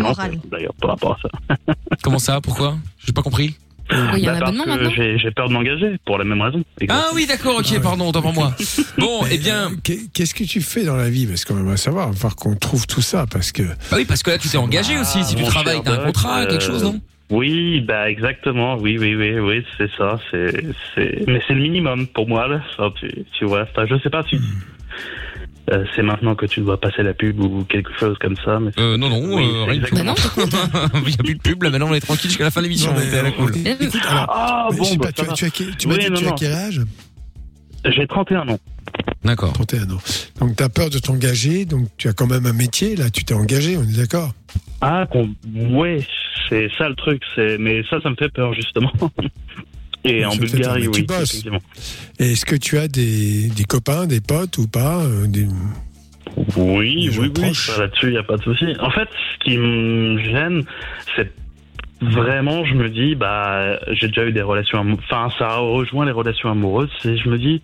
d'ailleurs 0.51 0.75
par 0.81 0.91
rapport 0.91 1.19
à 1.19 1.19
ça. 1.23 1.75
Comment 2.03 2.19
ça 2.21 2.41
Pourquoi? 2.41 2.77
J'ai 3.05 3.13
pas 3.13 3.23
compris. 3.23 3.57
Oui, 3.91 3.97
il 4.19 4.25
y 4.25 4.29
a 4.29 4.37
un 4.37 4.41
Bah, 4.41 4.91
j'ai 4.97 5.19
j'ai 5.19 5.31
peur 5.31 5.49
de 5.49 5.55
m'engager 5.55 5.97
pour 6.05 6.19
la 6.19 6.25
même 6.25 6.41
raison. 6.41 6.63
Ah 6.89 7.09
oui, 7.15 7.27
d'accord, 7.27 7.59
ok, 7.59 7.81
pardon, 7.83 8.09
autant 8.09 8.23
pour 8.23 8.33
moi. 8.33 8.55
Bon, 8.99 9.23
Mais, 9.23 9.31
eh 9.33 9.39
bien. 9.39 9.71
euh, 9.71 9.75
qu'est- 9.83 10.11
Qu'est-ce 10.13 10.35
que 10.35 10.45
tu 10.45 10.61
fais 10.61 10.85
dans 10.85 10.97
la 10.97 11.11
vie? 11.11 11.27
Parce 11.27 11.45
qu'on 11.45 11.63
va 11.63 11.77
savoir, 11.77 12.09
il 12.09 12.13
va 12.13 12.17
falloir 12.17 12.37
qu'on 12.37 12.55
trouve 12.55 12.87
tout 12.87 13.01
ça. 13.03 13.27
Parce 13.31 13.53
que 13.53 13.63
Bah 13.63 13.97
oui, 13.97 14.05
parce 14.05 14.23
que 14.23 14.31
là, 14.31 14.39
tu 14.39 14.49
t'es 14.49 14.59
engagé 14.59 14.99
aussi. 14.99 15.25
Si 15.25 15.35
tu 15.35 15.45
travailles, 15.45 15.83
t'as 15.85 16.01
un 16.01 16.07
contrat, 16.07 16.47
quelque 16.47 16.63
euh, 16.63 16.67
chose, 16.67 16.83
non? 16.85 17.01
Oui, 17.31 17.81
bah 17.81 18.11
exactement. 18.11 18.77
Oui, 18.77 18.99
oui, 18.99 19.15
oui, 19.15 19.39
oui, 19.39 19.65
c'est 19.79 19.91
ça. 19.97 20.19
C'est, 20.31 20.65
c'est, 20.95 21.25
mais 21.27 21.41
c'est 21.47 21.55
le 21.55 21.63
minimum 21.63 22.07
pour 22.07 22.29
moi 22.29 22.47
là. 22.47 22.61
Ça, 22.77 22.91
tu, 23.01 23.11
tu 23.39 23.45
vois. 23.47 23.63
Enfin, 23.63 23.87
je 23.89 23.99
sais 24.03 24.11
pas 24.11 24.23
si 24.29 24.39
euh, 25.71 25.85
c'est 25.95 26.03
maintenant 26.03 26.35
que 26.35 26.47
tu 26.47 26.61
dois 26.61 26.79
passer 26.81 27.03
la 27.03 27.15
pub 27.15 27.39
ou 27.41 27.65
quelque 27.65 27.91
chose 27.99 28.17
comme 28.19 28.37
ça. 28.45 28.59
Mais 28.61 28.71
Euh, 28.79 28.97
non, 28.97 29.09
non, 29.09 29.35
Oui, 29.37 29.49
euh, 29.55 29.65
rien 29.65 29.81
du 29.81 29.85
tout. 29.87 29.95
Bah 29.95 30.03
Il 31.07 31.11
y 31.11 31.15
a 31.15 31.23
plus 31.23 31.35
de 31.37 31.41
pub, 31.41 31.63
là, 31.63 31.71
maintenant, 31.71 31.89
on 31.91 31.95
est 31.95 32.01
tranquille 32.01 32.31
jusqu'à 32.31 32.45
la 32.45 32.51
fin 32.51 32.61
de 32.61 32.67
l'émission. 32.67 32.93
Cool. 33.39 33.57
écoute, 33.67 33.97
alors, 34.09 34.27
ah 34.29 34.69
bon, 34.77 34.95
bah, 34.97 35.07
pas, 35.07 35.13
tu, 35.13 35.31
as- 35.31 35.33
tu 35.35 35.45
as- 35.45 35.51
tu 35.77 35.89
m'as 35.89 35.95
Oui, 35.95 36.01
dit 36.05 36.11
non, 36.11 36.17
tu 36.21 36.27
as 36.27 36.33
quel 36.33 36.53
âge. 36.53 36.81
J'ai 37.85 38.07
31 38.07 38.49
ans. 38.49 38.59
D'accord. 39.25 39.53
31 39.53 39.91
ans. 39.91 39.99
Donc 40.41 40.57
tu 40.57 40.63
as 40.63 40.69
peur 40.69 40.91
de 40.91 40.99
t'engager, 40.99 41.65
donc 41.65 41.87
tu 41.97 42.09
as 42.09 42.13
quand 42.13 42.27
même 42.27 42.47
un 42.47 42.53
métier, 42.53 42.97
là 42.97 43.09
tu 43.11 43.25
t'es 43.25 43.35
engagé, 43.35 43.77
on 43.77 43.83
est 43.83 43.97
d'accord? 43.97 44.33
Ah, 44.81 45.07
ouais, 45.71 46.05
c'est 46.49 46.69
ça 46.77 46.89
le 46.89 46.95
truc. 46.97 47.23
C'est, 47.37 47.57
mais 47.59 47.83
ça, 47.89 48.01
ça 48.03 48.11
me 48.11 48.17
fait 48.17 48.29
peur 48.33 48.53
justement. 48.55 48.93
Et 50.05 50.25
en 50.25 50.35
Bulgarie, 50.35 50.89
oui. 50.89 51.07
est-ce 52.19 52.45
que 52.45 52.57
tu 52.57 52.77
as 52.79 52.89
des, 52.89 53.49
des 53.49 53.65
copains, 53.65 54.07
des 54.07 54.21
potes 54.21 54.59
ou 54.59 54.67
pas 54.67 55.03
euh, 55.05 55.27
des- 55.29 55.47
Oui, 56.57 57.09
Des 57.09 57.19
oui, 57.19 57.27
oui, 57.27 57.31
proches. 57.31 57.79
là-dessus, 57.79 58.07
il 58.07 58.13
n'y 58.13 58.17
a 58.19 58.23
pas 58.25 58.37
de 58.37 58.43
souci. 58.43 58.65
En 58.81 58.91
fait, 58.91 59.09
ce 59.35 59.45
qui 59.45 59.59
me 59.59 60.19
gêne, 60.19 60.65
c'est 61.15 61.31
vraiment, 62.01 62.65
je 62.65 62.75
me 62.75 62.89
dis, 62.89 63.15
bah, 63.15 63.79
j'ai 63.93 64.09
déjà 64.09 64.27
eu 64.27 64.33
des 64.33 64.43
relations 64.43 64.81
amoureuses, 64.81 65.05
enfin, 65.09 65.29
ça 65.39 65.57
rejoint 65.59 66.05
les 66.05 66.11
relations 66.11 66.51
amoureuses, 66.51 66.91
et 67.05 67.17
je 67.17 67.29
me 67.29 67.39
dis, 67.39 67.63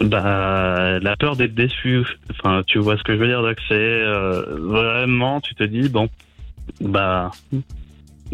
bah, 0.00 0.98
la 1.00 1.16
peur 1.16 1.34
d'être 1.36 1.54
déçu, 1.54 2.02
enfin, 2.30 2.62
tu 2.66 2.78
vois 2.78 2.96
ce 2.96 3.02
que 3.02 3.12
je 3.14 3.18
veux 3.18 3.26
dire, 3.26 3.42
donc 3.42 3.56
c'est 3.68 3.74
euh, 3.74 4.44
vraiment, 4.60 5.40
tu 5.40 5.54
te 5.56 5.64
dis, 5.64 5.88
bon, 5.88 6.08
bah, 6.80 7.32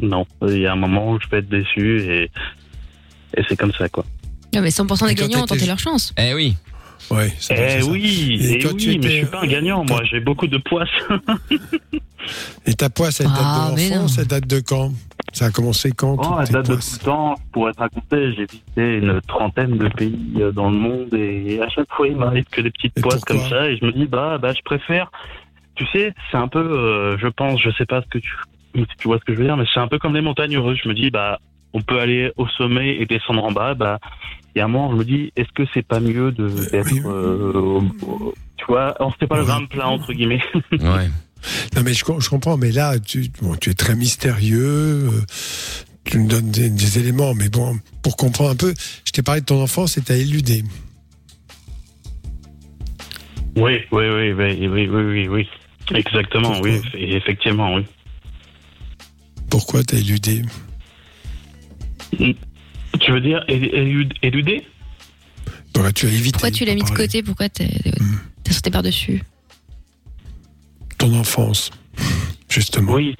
non, 0.03 0.27
il 0.47 0.59
y 0.59 0.67
a 0.67 0.73
un 0.73 0.77
moment 0.77 1.13
où 1.13 1.21
je 1.21 1.29
peux 1.29 1.37
être 1.39 1.49
déçu, 1.49 2.01
et, 2.03 2.31
et 3.37 3.43
c'est 3.49 3.57
comme 3.57 3.73
ça, 3.73 3.89
quoi. 3.89 4.05
Non, 4.55 4.63
mais 4.63 4.71
100% 4.71 5.07
des 5.07 5.13
Et 5.13 5.15
gagnants 5.15 5.43
ont 5.43 5.47
tenté 5.47 5.67
leur 5.67 5.79
chance. 5.79 6.13
Eh 6.19 6.35
oui. 6.35 6.57
Ouais, 7.11 7.29
Eh 7.33 7.35
c'est 7.41 7.81
ça. 7.81 7.87
oui, 7.91 8.39
Et 8.41 8.53
eh 8.55 8.59
toi, 8.59 8.73
tu 8.79 8.91
oui, 8.91 8.99
mais 9.03 9.09
je 9.11 9.17
suis 9.17 9.27
pas 9.27 9.41
un 9.43 9.47
gagnant, 9.47 9.85
moi, 9.85 10.03
j'ai 10.05 10.21
beaucoup 10.21 10.47
de 10.47 10.59
poisses. 10.59 10.89
Et 12.67 12.75
ta 12.75 12.91
poisse, 12.91 13.21
elle 13.21 13.27
date 13.29 13.37
Ah, 13.41 13.71
de 13.75 13.81
l'enfance, 13.91 14.19
elle 14.19 14.27
date 14.27 14.47
de 14.47 14.61
quand? 14.61 14.93
Ça 15.33 15.47
a 15.47 15.51
commencé 15.51 15.93
quand 15.93 16.17
Oh, 16.19 16.45
tes 16.45 16.53
date 16.53 16.69
de 16.69 16.75
tout 16.75 16.81
le 17.01 17.05
temps, 17.05 17.35
pour 17.53 17.69
être 17.69 17.79
raconté, 17.79 18.33
j'ai 18.35 18.45
visité 18.47 18.99
une 18.99 19.21
trentaine 19.27 19.79
de 19.79 19.89
pays 19.89 20.35
euh, 20.39 20.53
dans 20.53 20.71
le 20.71 20.77
monde 20.77 21.15
et 21.15 21.61
à 21.63 21.69
chaque 21.69 21.91
fois, 21.93 22.09
il 22.09 22.17
m'arrive 22.17 22.45
que 22.51 22.61
des 22.61 22.71
petites 22.71 22.99
Et 22.99 23.01
poisses 23.01 23.25
comme 23.25 23.41
ça 23.49 23.69
et 23.69 23.77
je 23.77 23.85
me 23.85 23.93
dis, 23.93 24.07
bah, 24.07 24.39
bah, 24.39 24.53
je 24.53 24.61
préfère. 24.65 25.11
Tu 25.77 25.87
sais, 25.93 26.13
c'est 26.31 26.37
un 26.37 26.49
peu, 26.49 26.59
euh, 26.59 27.17
je 27.19 27.29
pense, 27.29 27.61
je 27.63 27.71
sais 27.79 27.87
pas 27.87 28.03
ce 28.03 28.09
que 28.09 28.19
tu, 28.19 28.31
si 28.75 28.85
tu 28.99 29.09
vois 29.09 29.19
ce 29.19 29.25
que 29.25 29.33
je 29.33 29.39
veux 29.39 29.45
dire, 29.45 29.57
mais 29.57 29.65
c'est 29.73 29.81
un 29.81 29.89
peu 29.89 29.99
comme 29.99 30.15
les 30.15 30.21
montagnes 30.21 30.57
heureuses. 30.57 30.79
Je 30.83 30.89
me 30.89 30.95
dis, 30.95 31.11
bah, 31.11 31.39
on 31.73 31.83
peut 31.83 31.99
aller 32.01 32.33
au 32.37 32.47
sommet 32.49 32.97
et 32.97 33.07
descendre 33.07 33.45
en 33.45 33.53
bas, 33.53 33.75
bah, 33.75 33.99
il 34.55 34.59
y 34.59 34.61
a 34.61 34.65
un 34.65 34.69
moment, 34.69 34.91
je 34.93 34.97
me 34.97 35.05
dis, 35.05 35.33
est-ce 35.37 35.51
que 35.55 35.63
c'est 35.73 35.87
pas 35.87 36.01
mieux 36.01 36.33
de, 36.33 36.49
d'être, 36.71 36.91
oui. 36.93 37.01
euh, 37.05 37.53
au- 37.53 37.85
au- 38.07 38.35
tu 38.57 38.65
vois, 38.67 38.95
on 39.01 39.11
fait 39.13 39.27
pas 39.27 39.39
le 39.39 39.45
grain 39.45 39.65
plat, 39.67 39.89
entre 39.89 40.13
guillemets. 40.13 40.43
Ouais. 40.73 41.09
Non, 41.75 41.83
mais 41.83 41.95
je, 41.95 42.05
com- 42.05 42.21
je 42.21 42.29
comprends, 42.29 42.59
mais 42.59 42.71
là, 42.71 42.99
tu, 42.99 43.31
bon, 43.41 43.55
tu 43.57 43.71
es 43.71 43.75
très 43.75 43.95
mystérieux. 43.97 45.09
euh, 45.09 45.11
Tu 46.05 46.19
me 46.19 46.29
donnes 46.29 46.51
des, 46.51 46.69
des 46.69 46.99
éléments, 46.99 47.33
mais 47.35 47.49
bon, 47.49 47.79
pour 48.03 48.17
comprendre 48.19 48.51
un 48.51 48.57
peu, 48.57 48.75
je 49.07 49.13
t'ai 49.13 49.23
parlé 49.23 49.41
de 49.41 49.47
ton 49.47 49.63
enfance 49.63 49.97
et 49.97 50.03
t'as 50.03 50.17
éludé. 50.17 50.65
Oui, 53.57 53.79
oui, 53.91 54.05
oui, 54.09 54.33
oui, 54.33 54.69
oui, 54.69 54.89
oui, 54.89 55.03
oui, 55.03 55.29
oui. 55.29 55.49
Exactement, 55.95 56.53
Pourquoi 56.53 56.71
oui, 56.71 56.81
et 56.95 57.17
effectivement, 57.17 57.75
oui. 57.75 57.85
Pourquoi 59.51 59.83
t'as 59.83 59.97
éludé? 59.99 60.43
Tu 62.19 63.13
veux 63.13 63.21
dire 63.21 63.45
élu- 63.49 63.71
élu- 63.73 64.09
éludé 64.23 64.67
Bon, 65.75 65.91
tu 65.93 66.07
as 66.07 66.09
évité. 66.11 66.33
Pourquoi 66.33 66.51
tu 66.51 66.65
l'as 66.65 66.75
mis 66.75 66.83
de 66.83 66.91
côté? 66.91 67.23
Pourquoi 67.23 67.49
t'es 67.49 67.69
t'as 68.45 68.53
sauté 68.53 68.71
par-dessus? 68.71 69.23
Ton 70.99 71.15
enfance, 71.19 71.71
justement. 72.49 72.93
Oui. 72.93 73.15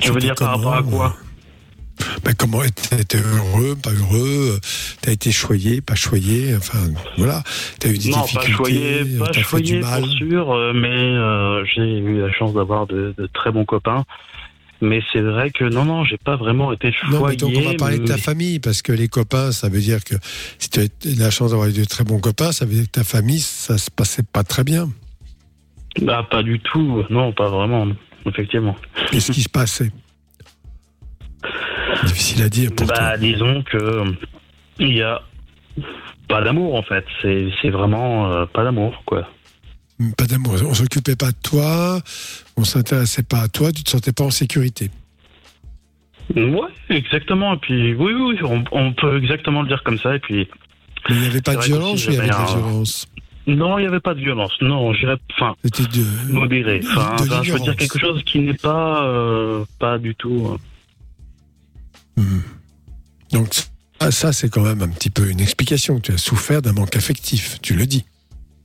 Tu 0.00 0.12
veux 0.12 0.20
dire 0.20 0.34
par 0.34 0.50
rapport 0.56 0.74
à 0.74 0.82
comment, 0.82 0.90
quoi? 0.96 1.16
Ben, 2.24 2.32
comment 2.34 2.60
t'étais 2.60 3.18
heureux, 3.18 3.74
pas 3.82 3.90
heureux 3.90 4.52
euh, 4.54 4.58
T'as 5.00 5.10
été 5.12 5.32
choyé, 5.32 5.80
pas 5.80 5.96
choyé 5.96 6.54
Enfin, 6.56 6.78
voilà. 7.16 7.42
T'as 7.80 7.88
eu 7.88 7.98
des 7.98 8.10
Non, 8.10 8.18
pas 8.18 8.22
difficultés 8.22 8.52
choyé, 8.52 9.00
euh, 9.00 9.18
pas 9.18 9.26
t'as 9.26 9.32
fait 9.34 9.42
choyé 9.42 9.64
du 9.64 9.80
mal. 9.80 10.02
pour 10.02 10.10
sûr, 10.12 10.72
mais 10.74 10.88
euh, 10.88 11.64
j'ai 11.74 11.98
eu 11.98 12.20
la 12.20 12.30
chance 12.32 12.54
d'avoir 12.54 12.86
de, 12.86 13.14
de 13.18 13.26
très 13.32 13.50
bons 13.50 13.64
copains. 13.64 14.04
Mais 14.80 15.00
c'est 15.12 15.20
vrai 15.20 15.50
que 15.50 15.64
non, 15.64 15.84
non, 15.84 16.04
j'ai 16.04 16.18
pas 16.18 16.36
vraiment 16.36 16.72
été 16.72 16.92
choyé. 16.92 17.14
Non, 17.18 17.26
mais 17.26 17.36
donc 17.36 17.52
on 17.56 17.62
va 17.62 17.74
parler 17.74 17.98
de 17.98 18.04
ta 18.04 18.16
famille, 18.16 18.60
parce 18.60 18.80
que 18.82 18.92
les 18.92 19.08
copains, 19.08 19.50
ça 19.50 19.68
veut 19.68 19.80
dire 19.80 20.04
que 20.04 20.14
si 20.58 20.70
tu 20.70 20.80
as 20.80 20.88
la 21.18 21.30
chance 21.30 21.50
d'avoir 21.50 21.68
eu 21.68 21.72
de 21.72 21.84
très 21.84 22.04
bons 22.04 22.20
copains, 22.20 22.52
ça 22.52 22.64
veut 22.64 22.74
dire 22.74 22.84
que 22.84 22.90
ta 22.90 23.04
famille, 23.04 23.40
ça 23.40 23.76
se 23.76 23.90
passait 23.90 24.22
pas 24.22 24.44
très 24.44 24.62
bien. 24.62 24.88
Bah, 26.02 26.24
pas 26.30 26.44
du 26.44 26.60
tout, 26.60 27.02
non, 27.10 27.32
pas 27.32 27.48
vraiment, 27.48 27.86
non, 27.86 27.96
effectivement. 28.26 28.76
Qu'est-ce 29.10 29.32
qui 29.32 29.42
se 29.42 29.48
passait? 29.48 29.90
Difficile 32.06 32.42
à 32.42 32.48
dire 32.48 32.70
pour 32.74 32.86
Bah, 32.86 32.94
toi. 32.94 33.18
disons 33.18 33.62
que 33.62 34.04
il 34.78 34.94
y 34.94 35.02
a 35.02 35.22
pas 36.28 36.42
d'amour 36.42 36.74
en 36.74 36.82
fait. 36.82 37.04
C'est 37.22 37.48
c'est 37.60 37.70
vraiment 37.70 38.30
euh, 38.30 38.46
pas 38.46 38.62
d'amour 38.64 39.02
quoi. 39.06 39.28
Pas 40.16 40.26
d'amour. 40.26 40.54
On 40.64 40.74
s'occupait 40.74 41.16
pas 41.16 41.32
de 41.32 41.36
toi, 41.42 42.00
on 42.56 42.64
s'intéressait 42.64 43.24
pas 43.24 43.40
à 43.42 43.48
toi, 43.48 43.72
tu 43.72 43.82
te 43.82 43.90
sentais 43.90 44.12
pas 44.12 44.24
en 44.24 44.30
sécurité. 44.30 44.90
Ouais, 46.36 46.68
exactement. 46.90 47.54
Et 47.54 47.58
puis 47.58 47.94
oui, 47.94 48.12
oui, 48.12 48.38
on, 48.44 48.62
on 48.72 48.92
peut 48.92 49.18
exactement 49.18 49.62
le 49.62 49.68
dire 49.68 49.82
comme 49.82 49.98
ça. 49.98 50.14
Et 50.14 50.18
puis 50.20 50.46
Mais 51.08 51.16
il 51.16 51.20
n'y 51.22 51.26
avait 51.26 51.40
pas 51.42 51.56
de 51.56 51.62
violence 51.62 52.06
ou 52.06 52.10
il 52.10 52.14
y 52.14 52.18
avait 52.18 52.28
de 52.28 52.32
la 52.32 52.44
violence? 52.44 53.08
Non, 53.48 53.78
il 53.78 53.82
n'y 53.82 53.88
avait 53.88 53.98
pas 54.00 54.14
de 54.14 54.20
violence. 54.20 54.52
Non, 54.60 54.92
j'irais, 54.92 55.16
enfin, 55.32 55.56
C'était 55.64 55.84
de. 55.84 56.32
modéré. 56.32 56.80
Enfin, 56.84 57.16
de 57.16 57.22
enfin, 57.22 57.42
je 57.42 57.52
veux 57.54 57.60
dire 57.60 57.74
quelque 57.76 57.98
chose 57.98 58.22
qui 58.24 58.40
n'est 58.40 58.52
pas, 58.52 59.04
euh, 59.06 59.64
pas 59.78 59.98
du 59.98 60.14
tout. 60.14 60.48
euh, 60.52 60.58
Hmm. 62.20 62.40
Donc, 63.32 63.54
ça, 64.00 64.10
ça, 64.10 64.32
c'est 64.32 64.48
quand 64.50 64.62
même 64.62 64.82
un 64.82 64.88
petit 64.88 65.08
peu 65.08 65.30
une 65.30 65.40
explication. 65.40 65.98
Tu 66.00 66.12
as 66.12 66.18
souffert 66.18 66.60
d'un 66.62 66.72
manque 66.72 66.94
affectif, 66.96 67.58
tu 67.62 67.74
le 67.74 67.86
dis. 67.86 68.04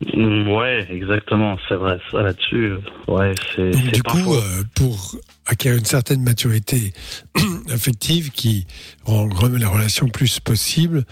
Mm, 0.01 0.49
Ouais, 0.49 0.87
exactement. 0.89 1.57
C'est 1.67 1.75
vrai. 1.75 1.99
Ça 2.11 2.21
là-dessus, 2.21 2.71
euh, 2.71 2.79
ouais, 3.07 3.33
c'est. 3.55 3.71
Donc, 3.71 3.91
du 3.91 4.03
coup, 4.03 4.33
euh, 4.33 4.63
pour 4.75 5.15
acquérir 5.45 5.77
une 5.77 5.85
certaine 5.85 6.21
maturité 6.21 6.93
affective 7.71 8.31
qui 8.31 8.65
rend 9.03 9.27
remet 9.29 9.59
la 9.59 9.69
relation 9.69 10.07
plus 10.07 10.39
possible, 10.39 11.05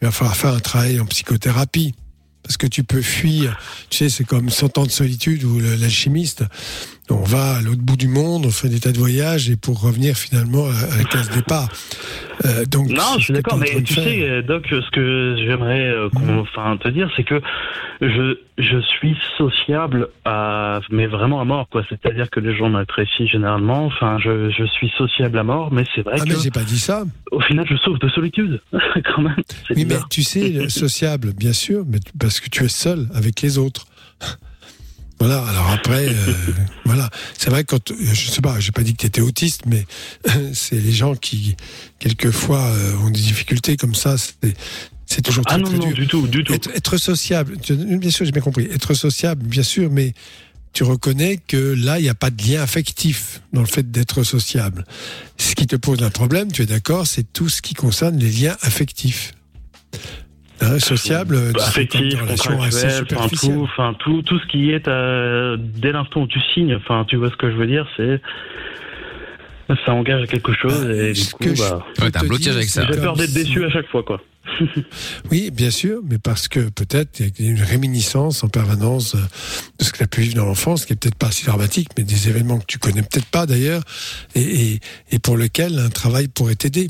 il 0.00 0.06
va 0.06 0.12
falloir 0.12 0.36
faire 0.36 0.54
un 0.54 0.60
travail 0.60 1.00
en 1.00 1.06
psychothérapie. 1.06 1.94
Parce 2.42 2.56
que 2.56 2.66
tu 2.66 2.82
peux 2.82 3.02
fuir, 3.02 3.58
tu 3.90 3.98
sais, 3.98 4.08
c'est 4.08 4.24
comme 4.24 4.48
100 4.48 4.78
ans 4.78 4.86
de 4.86 4.90
solitude 4.90 5.44
ou 5.44 5.58
l'alchimiste. 5.58 6.44
On 7.10 7.22
va 7.24 7.56
à 7.56 7.60
l'autre 7.62 7.80
bout 7.82 7.96
du 7.96 8.08
monde, 8.08 8.44
on 8.46 8.50
fait 8.50 8.68
des 8.68 8.80
tas 8.80 8.92
de 8.92 8.98
voyages 8.98 9.48
et 9.48 9.56
pour 9.56 9.80
revenir 9.80 10.16
finalement 10.16 10.66
à, 10.66 10.96
la 10.98 11.04
case 11.04 11.30
départ. 11.30 11.68
Euh, 12.44 12.64
donc, 12.66 12.88
Non, 12.88 13.02
je 13.18 13.24
suis 13.24 13.32
d'accord, 13.34 13.56
mais 13.58 13.66
tu 13.82 13.94
faire- 13.94 14.04
sais, 14.04 14.22
euh, 14.28 14.42
Doc, 14.42 14.66
ce 14.70 14.90
que 14.90 15.36
j'aimerais 15.38 15.88
euh, 15.88 16.08
Mhm. 16.14 16.38
enfin, 16.40 16.76
te 16.76 16.88
dire, 16.88 17.10
c'est 17.16 17.24
que 17.24 17.40
je, 18.00 18.36
je 18.58 18.78
suis 18.80 19.16
sociable, 19.38 20.08
à, 20.24 20.80
mais 20.90 21.06
vraiment 21.06 21.40
à 21.40 21.44
mort, 21.44 21.68
quoi. 21.70 21.82
C'est-à-dire 21.88 22.28
que 22.30 22.40
les 22.40 22.56
gens 22.56 22.68
m'apprécient 22.68 23.26
généralement. 23.26 23.86
Enfin, 23.86 24.18
je, 24.22 24.50
je 24.50 24.64
suis 24.64 24.90
sociable 24.98 25.38
à 25.38 25.42
mort, 25.44 25.72
mais 25.72 25.84
c'est 25.94 26.02
vrai 26.02 26.16
Ah, 26.20 26.24
que, 26.24 26.28
mais 26.28 26.36
j'ai 26.42 26.50
pas 26.50 26.62
dit 26.64 26.78
ça. 26.78 27.04
au 27.32 27.40
final, 27.40 27.66
je 27.68 27.76
souffre 27.76 27.98
de 27.98 28.08
solitude, 28.10 28.60
quand 29.14 29.22
même. 29.22 29.34
Oui, 29.74 29.84
mais 29.86 29.96
tu 30.10 30.22
sais, 30.22 30.48
le 30.50 30.68
sociable, 30.68 31.32
bien 31.32 31.52
sûr, 31.54 31.84
mais 31.88 31.98
parce 32.20 32.38
que 32.40 32.48
tu 32.50 32.64
es 32.64 32.68
seul 32.68 33.08
avec 33.14 33.40
les 33.40 33.56
autres. 33.58 33.86
Voilà, 35.20 35.42
alors 35.44 35.70
après, 35.70 36.08
euh, 36.08 36.34
voilà. 36.84 37.10
C'est 37.36 37.50
vrai, 37.50 37.64
quand, 37.64 37.92
je 37.98 38.30
sais 38.30 38.40
pas, 38.40 38.60
j'ai 38.60 38.72
pas 38.72 38.82
dit 38.82 38.92
que 38.92 38.98
tu 39.00 39.06
étais 39.06 39.20
autiste, 39.20 39.62
mais 39.66 39.86
c'est 40.52 40.80
les 40.80 40.92
gens 40.92 41.14
qui, 41.14 41.56
quelquefois, 41.98 42.62
euh, 42.62 42.96
ont 42.98 43.10
des 43.10 43.20
difficultés 43.20 43.76
comme 43.76 43.94
ça, 43.94 44.16
c'est 44.18 44.54
c'est 45.10 45.22
toujours 45.22 45.44
très, 45.46 45.54
Ah 45.54 45.58
non, 45.58 45.68
très 45.68 45.78
non, 45.78 45.86
dur. 45.86 45.94
du 45.94 46.06
tout, 46.06 46.26
du 46.28 46.44
tout. 46.44 46.52
Être, 46.52 46.70
être 46.74 46.98
sociable, 46.98 47.56
bien 47.56 48.10
sûr, 48.10 48.26
j'ai 48.26 48.32
bien 48.32 48.42
compris. 48.42 48.68
Être 48.70 48.92
sociable, 48.92 49.42
bien 49.46 49.62
sûr, 49.62 49.90
mais 49.90 50.12
tu 50.74 50.84
reconnais 50.84 51.38
que 51.38 51.56
là, 51.56 51.98
il 51.98 52.02
n'y 52.02 52.10
a 52.10 52.14
pas 52.14 52.30
de 52.30 52.42
lien 52.46 52.62
affectif 52.62 53.40
dans 53.54 53.62
le 53.62 53.66
fait 53.66 53.90
d'être 53.90 54.22
sociable. 54.22 54.84
Ce 55.38 55.54
qui 55.54 55.66
te 55.66 55.76
pose 55.76 56.02
un 56.02 56.10
problème, 56.10 56.52
tu 56.52 56.62
es 56.62 56.66
d'accord, 56.66 57.06
c'est 57.06 57.32
tout 57.32 57.48
ce 57.48 57.62
qui 57.62 57.72
concerne 57.72 58.18
les 58.18 58.30
liens 58.30 58.56
affectifs. 58.60 59.32
Hein, 60.60 60.78
sociable, 60.80 61.52
comme 61.52 61.62
affectif, 61.62 62.18
contractuel, 62.18 63.04
enfin 63.14 63.28
tout, 63.28 63.62
enfin 63.62 63.94
tout, 63.98 64.22
tout 64.22 64.38
ce 64.40 64.46
qui 64.48 64.70
est 64.70 64.88
euh, 64.88 65.56
dès 65.58 65.92
l'instant 65.92 66.22
où 66.22 66.26
tu 66.26 66.40
signes, 66.52 66.74
enfin 66.74 67.04
tu 67.06 67.16
vois 67.16 67.30
ce 67.30 67.36
que 67.36 67.48
je 67.50 67.56
veux 67.56 67.66
dire, 67.66 67.86
c'est 67.96 68.20
ça 69.84 69.92
engage 69.92 70.22
à 70.22 70.26
quelque 70.26 70.52
chose 70.54 70.84
et 70.90 71.12
du 71.12 71.26
coup 71.26 71.44
que 71.44 71.58
bah, 71.58 71.84
peux 71.94 72.04
Ouais, 72.04 72.10
t'as 72.10 72.20
un 72.20 72.22
te 72.22 72.26
blocage 72.28 72.40
dire, 72.46 72.56
avec 72.56 72.68
ça. 72.68 72.86
c'est 72.86 72.94
j'ai 72.94 73.00
peur 73.00 73.14
d'être 73.16 73.32
déçu 73.32 73.64
à 73.64 73.70
chaque 73.70 73.86
fois 73.88 74.02
quoi. 74.02 74.20
Oui, 75.30 75.50
bien 75.52 75.70
sûr, 75.70 76.00
mais 76.08 76.18
parce 76.18 76.48
que 76.48 76.70
peut-être 76.70 77.20
il 77.20 77.44
y 77.44 77.48
a 77.48 77.50
une 77.52 77.62
réminiscence 77.62 78.42
en 78.42 78.48
permanence 78.48 79.14
euh, 79.14 79.18
de 79.78 79.84
ce 79.84 79.92
que 79.92 79.98
tu 79.98 80.02
as 80.04 80.06
pu 80.06 80.22
vivre 80.22 80.36
dans 80.36 80.46
l'enfance, 80.46 80.86
qui 80.86 80.94
est 80.94 80.96
peut-être 80.96 81.16
pas 81.16 81.30
si 81.30 81.44
dramatique, 81.44 81.90
mais 81.98 82.04
des 82.04 82.28
événements 82.28 82.58
que 82.58 82.66
tu 82.66 82.78
connais 82.78 83.02
peut-être 83.02 83.26
pas 83.26 83.46
d'ailleurs, 83.46 83.82
et, 84.34 84.40
et, 84.72 84.80
et 85.10 85.18
pour 85.18 85.36
lequel 85.36 85.78
un 85.78 85.90
travail 85.90 86.28
pourrait 86.28 86.54
t'aider. 86.54 86.88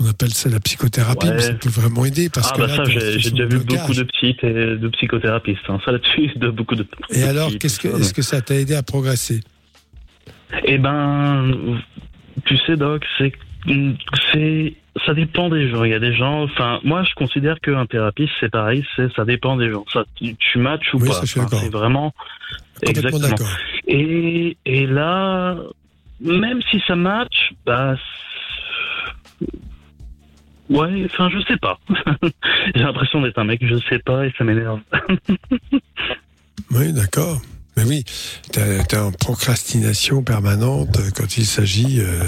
On 0.00 0.08
appelle 0.08 0.32
ça 0.32 0.48
la 0.48 0.60
psychothérapie, 0.60 1.26
Ouais. 1.26 1.34
mais 1.34 1.40
ça 1.40 1.54
peut 1.54 1.68
vraiment 1.68 2.04
aider 2.04 2.28
parce 2.28 2.50
ah 2.52 2.54
que 2.56 2.60
bah 2.60 2.66
là, 2.68 2.76
ça 2.76 2.84
j'ai 2.84 3.30
déjà 3.30 3.44
vu 3.46 3.58
blocage. 3.58 3.80
beaucoup 3.80 3.94
de 3.94 4.02
psy 4.04 4.36
et 4.42 4.52
de 4.52 4.88
psychothérapeutes, 4.88 5.56
hein. 5.68 5.78
ça 5.84 5.90
là-dessus 5.92 6.30
de 6.36 6.48
beaucoup 6.50 6.76
de. 6.76 6.86
Et 7.10 7.20
de 7.22 7.26
alors, 7.26 7.48
psy, 7.48 7.58
qu'est-ce 7.58 7.80
que, 7.80 7.88
est-ce 7.88 8.14
que 8.14 8.22
ça 8.22 8.40
t'a 8.40 8.54
aidé 8.54 8.74
à 8.74 8.82
progresser? 8.82 9.40
Eh 10.64 10.78
ben, 10.78 11.52
tu 12.44 12.56
sais, 12.58 12.76
Doc, 12.76 13.04
c'est, 13.18 13.32
c'est, 14.32 14.74
ça 15.04 15.14
dépend 15.14 15.50
des 15.50 15.68
gens. 15.68 15.84
Il 15.84 15.90
y 15.90 15.94
a 15.94 15.98
des 15.98 16.14
gens, 16.14 16.44
enfin, 16.44 16.80
moi, 16.84 17.02
je 17.02 17.14
considère 17.14 17.58
qu'un 17.60 17.86
thérapeute, 17.86 18.30
c'est 18.40 18.50
pareil, 18.50 18.84
c'est, 18.96 19.12
ça 19.14 19.24
dépend 19.24 19.56
des 19.56 19.70
gens. 19.70 19.84
Ça, 19.92 20.04
tu, 20.14 20.34
tu 20.36 20.58
matches 20.58 20.94
ou 20.94 20.98
Oui, 20.98 21.08
pas. 21.08 21.18
Enfin, 21.22 21.46
c'est 21.50 21.72
vraiment, 21.72 22.14
exactement. 22.82 23.34
Et, 23.86 24.56
et 24.64 24.86
là, 24.86 25.56
même 26.20 26.60
si 26.70 26.80
ça 26.86 26.96
match, 26.96 27.52
bah, 27.66 27.96
Ouais, 30.70 31.06
enfin, 31.06 31.30
je 31.30 31.40
sais 31.46 31.56
pas. 31.56 31.78
J'ai 32.74 32.82
l'impression 32.82 33.22
d'être 33.22 33.38
un 33.38 33.44
mec, 33.44 33.60
je 33.64 33.76
sais 33.88 33.98
pas, 34.00 34.26
et 34.26 34.32
ça 34.36 34.44
m'énerve. 34.44 34.80
Oui, 36.70 36.92
d'accord. 36.92 37.40
Mais 37.76 37.84
oui, 37.84 38.04
tu 38.52 38.58
es 38.60 38.96
en 38.98 39.12
procrastination 39.12 40.22
permanente 40.22 40.98
euh, 40.98 41.10
quand 41.16 41.38
il 41.38 41.46
s'agit 41.46 42.00
euh, 42.00 42.24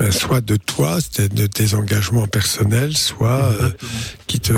euh, 0.00 0.10
soit 0.10 0.40
de 0.40 0.56
toi, 0.56 0.98
c'est 1.00 1.32
de 1.32 1.46
tes 1.46 1.74
engagements 1.74 2.26
personnels, 2.26 2.96
soit 2.96 3.52
euh, 3.60 3.68
qui 4.26 4.40
te 4.40 4.54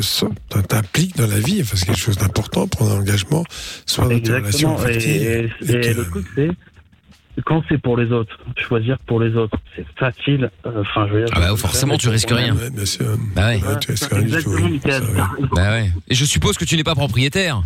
t'impliquent 0.68 1.16
dans 1.16 1.26
la 1.26 1.40
vie, 1.40 1.60
enfin, 1.60 1.76
c'est 1.76 1.86
quelque 1.86 1.98
chose 2.00 2.16
d'important, 2.16 2.66
prendre 2.68 2.92
un 2.92 3.00
engagement, 3.00 3.44
soit 3.84 4.04
dans 4.08 4.18
tes 4.20 4.32
relations. 4.32 4.78
Et, 4.78 4.82
affectives. 4.82 5.22
et- 5.22 5.72
et 5.74 5.94
le 5.94 6.04
truc, 6.08 6.26
c'est 6.34 6.50
quand 7.42 7.62
c'est 7.68 7.78
pour 7.78 7.96
les 7.96 8.12
autres, 8.12 8.38
choisir 8.56 8.98
pour 9.06 9.20
les 9.20 9.34
autres, 9.34 9.58
c'est 9.74 9.86
facile. 9.98 10.50
euh, 10.66 10.80
Enfin, 10.82 11.06
je 11.08 11.14
veux 11.14 11.24
dire. 11.24 11.34
Ah 11.36 11.40
bah, 11.40 11.56
forcément, 11.56 11.96
tu 11.96 12.08
risques 12.08 12.30
rien. 12.30 12.54
Ouais, 12.54 12.70
bien 12.70 12.84
sûr. 12.84 13.06
Bah 13.34 13.48
ouais. 13.48 13.60
Ouais, 13.62 13.78
tu 13.80 13.90
risques 13.90 14.12
rien 14.12 14.22
du 14.22 14.42
tout. 14.42 14.50
Bah 15.54 15.70
ouais. 15.72 15.90
Et 16.08 16.14
je 16.14 16.24
suppose 16.24 16.56
que 16.56 16.64
tu 16.64 16.76
n'es 16.76 16.84
pas 16.84 16.94
propriétaire. 16.94 17.62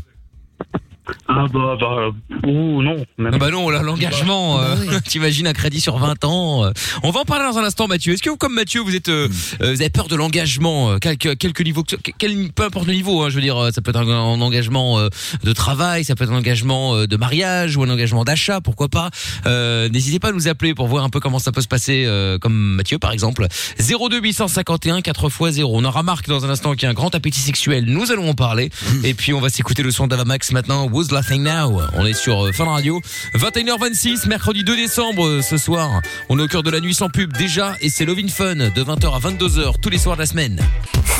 Ah 1.28 1.44
bah, 1.52 1.76
bah, 1.80 2.08
ouh, 2.46 2.82
non. 2.82 2.96
Même. 3.18 3.32
Ah 3.34 3.38
bah 3.38 3.50
non, 3.50 3.68
là, 3.70 3.82
l'engagement, 3.82 4.60
euh, 4.60 4.74
t'imagines 5.06 5.46
un 5.46 5.52
crédit 5.52 5.80
sur 5.80 5.98
20 5.98 6.24
ans. 6.24 6.64
euh. 6.64 6.70
On 7.02 7.10
va 7.10 7.20
en 7.20 7.24
parler 7.24 7.44
dans 7.50 7.58
un 7.58 7.64
instant, 7.64 7.86
Mathieu. 7.88 8.12
Est-ce 8.12 8.22
que 8.22 8.30
vous, 8.30 8.36
comme 8.36 8.54
Mathieu, 8.54 8.80
vous 8.80 8.94
êtes, 8.94 9.08
euh, 9.08 9.28
euh, 9.62 9.72
vous 9.74 9.80
avez 9.80 9.90
peur 9.90 10.08
de 10.08 10.16
l'engagement, 10.16 10.90
euh, 10.92 10.98
quelque, 10.98 11.34
quelque 11.34 11.62
niveau, 11.62 11.82
que- 11.82 11.96
quel, 12.18 12.50
peu 12.52 12.64
importe 12.64 12.86
le 12.86 12.92
niveau, 12.94 13.22
hein, 13.22 13.30
je 13.30 13.34
veux 13.36 13.40
dire, 13.40 13.56
euh, 13.56 13.70
ça 13.70 13.80
peut 13.82 13.90
être 13.90 13.96
un, 14.00 14.08
un 14.08 14.40
engagement 14.40 14.98
euh, 14.98 15.08
de 15.44 15.52
travail, 15.52 16.04
ça 16.04 16.14
peut 16.14 16.24
être 16.24 16.32
un 16.32 16.36
engagement 16.36 16.94
euh, 16.94 17.06
de 17.06 17.16
mariage 17.16 17.76
ou 17.76 17.82
un 17.82 17.90
engagement 17.90 18.24
d'achat, 18.24 18.60
pourquoi 18.60 18.88
pas. 18.88 19.10
Euh, 19.46 19.88
N'hésitez 19.88 20.18
pas 20.18 20.28
à 20.28 20.32
nous 20.32 20.48
appeler 20.48 20.74
pour 20.74 20.86
voir 20.88 21.04
un 21.04 21.10
peu 21.10 21.20
comment 21.20 21.38
ça 21.38 21.52
peut 21.52 21.60
se 21.62 21.68
passer, 21.68 22.04
euh, 22.06 22.38
comme 22.38 22.54
Mathieu 22.54 22.98
par 22.98 23.12
exemple. 23.12 23.46
02 23.78 24.20
851 24.20 25.00
4 25.02 25.24
x 25.26 25.54
0. 25.54 25.72
On 25.74 25.84
aura 25.84 26.02
Marc 26.02 26.28
dans 26.28 26.44
un 26.44 26.50
instant 26.50 26.74
qui 26.74 26.86
a 26.86 26.90
un 26.90 26.94
grand 26.94 27.14
appétit 27.14 27.40
sexuel. 27.40 27.84
Nous 27.86 28.10
allons 28.12 28.28
en 28.30 28.34
parler. 28.34 28.70
Et 29.04 29.14
puis 29.14 29.32
on 29.32 29.40
va 29.40 29.48
s'écouter 29.50 29.82
le 29.82 29.90
son 29.90 30.06
d'Avamax 30.06 30.52
maintenant. 30.52 30.86
Laughing 31.06 31.44
Now 31.44 31.80
On 31.94 32.04
est 32.04 32.12
sur 32.12 32.46
euh, 32.46 32.52
Fun 32.52 32.64
Radio. 32.64 33.00
21h26, 33.34 34.28
mercredi 34.28 34.64
2 34.64 34.76
décembre 34.76 35.26
euh, 35.26 35.42
ce 35.42 35.56
soir. 35.56 36.02
On 36.28 36.38
est 36.38 36.42
au 36.42 36.48
cœur 36.48 36.62
de 36.62 36.70
la 36.70 36.80
nuit 36.80 36.94
sans 36.94 37.08
pub 37.08 37.32
déjà 37.36 37.76
et 37.80 37.88
c'est 37.88 38.04
Lovin 38.04 38.28
Fun 38.28 38.56
de 38.56 38.82
20h 38.82 39.14
à 39.14 39.20
22h 39.20 39.80
tous 39.80 39.90
les 39.90 39.98
soirs 39.98 40.16
de 40.16 40.22
la 40.22 40.26
semaine. 40.26 40.60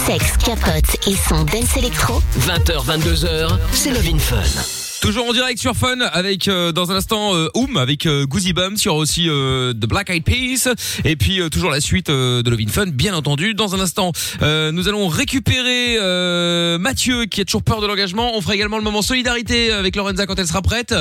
Sexe, 0.06 0.36
capote 0.38 1.06
et 1.06 1.14
son 1.14 1.44
dance 1.44 1.76
électro. 1.76 2.20
20h, 2.40 2.84
22h, 2.86 3.58
c'est 3.72 3.90
Love 3.90 4.18
Fun. 4.18 4.77
Toujours 5.00 5.28
en 5.28 5.32
direct 5.32 5.60
sur 5.60 5.74
Fun 5.76 6.00
avec 6.12 6.48
euh, 6.48 6.72
dans 6.72 6.90
un 6.90 6.96
instant 6.96 7.34
euh, 7.34 7.48
Oum 7.54 7.76
avec 7.76 8.04
euh, 8.06 8.26
Goosey 8.26 8.52
Bumps, 8.52 8.82
il 8.82 8.86
y 8.86 8.88
aura 8.88 8.98
aussi 8.98 9.28
euh, 9.28 9.72
The 9.72 9.86
Black 9.86 10.10
Eyed 10.10 10.24
Peas 10.24 10.68
et 11.04 11.14
puis 11.14 11.40
euh, 11.40 11.48
toujours 11.48 11.70
la 11.70 11.80
suite 11.80 12.10
euh, 12.10 12.42
de 12.42 12.50
Lovin 12.50 12.66
Fun 12.68 12.86
bien 12.86 13.14
entendu. 13.14 13.54
Dans 13.54 13.74
un 13.76 13.80
instant, 13.80 14.10
euh, 14.42 14.72
nous 14.72 14.88
allons 14.88 15.06
récupérer 15.08 15.96
euh, 15.98 16.78
Mathieu 16.78 17.26
qui 17.26 17.40
a 17.40 17.44
toujours 17.44 17.62
peur 17.62 17.80
de 17.80 17.86
l'engagement. 17.86 18.32
On 18.36 18.40
fera 18.40 18.54
également 18.56 18.76
le 18.76 18.82
moment 18.82 19.00
solidarité 19.00 19.72
avec 19.72 19.94
Lorenza 19.94 20.26
quand 20.26 20.38
elle 20.38 20.48
sera 20.48 20.62
prête. 20.62 20.94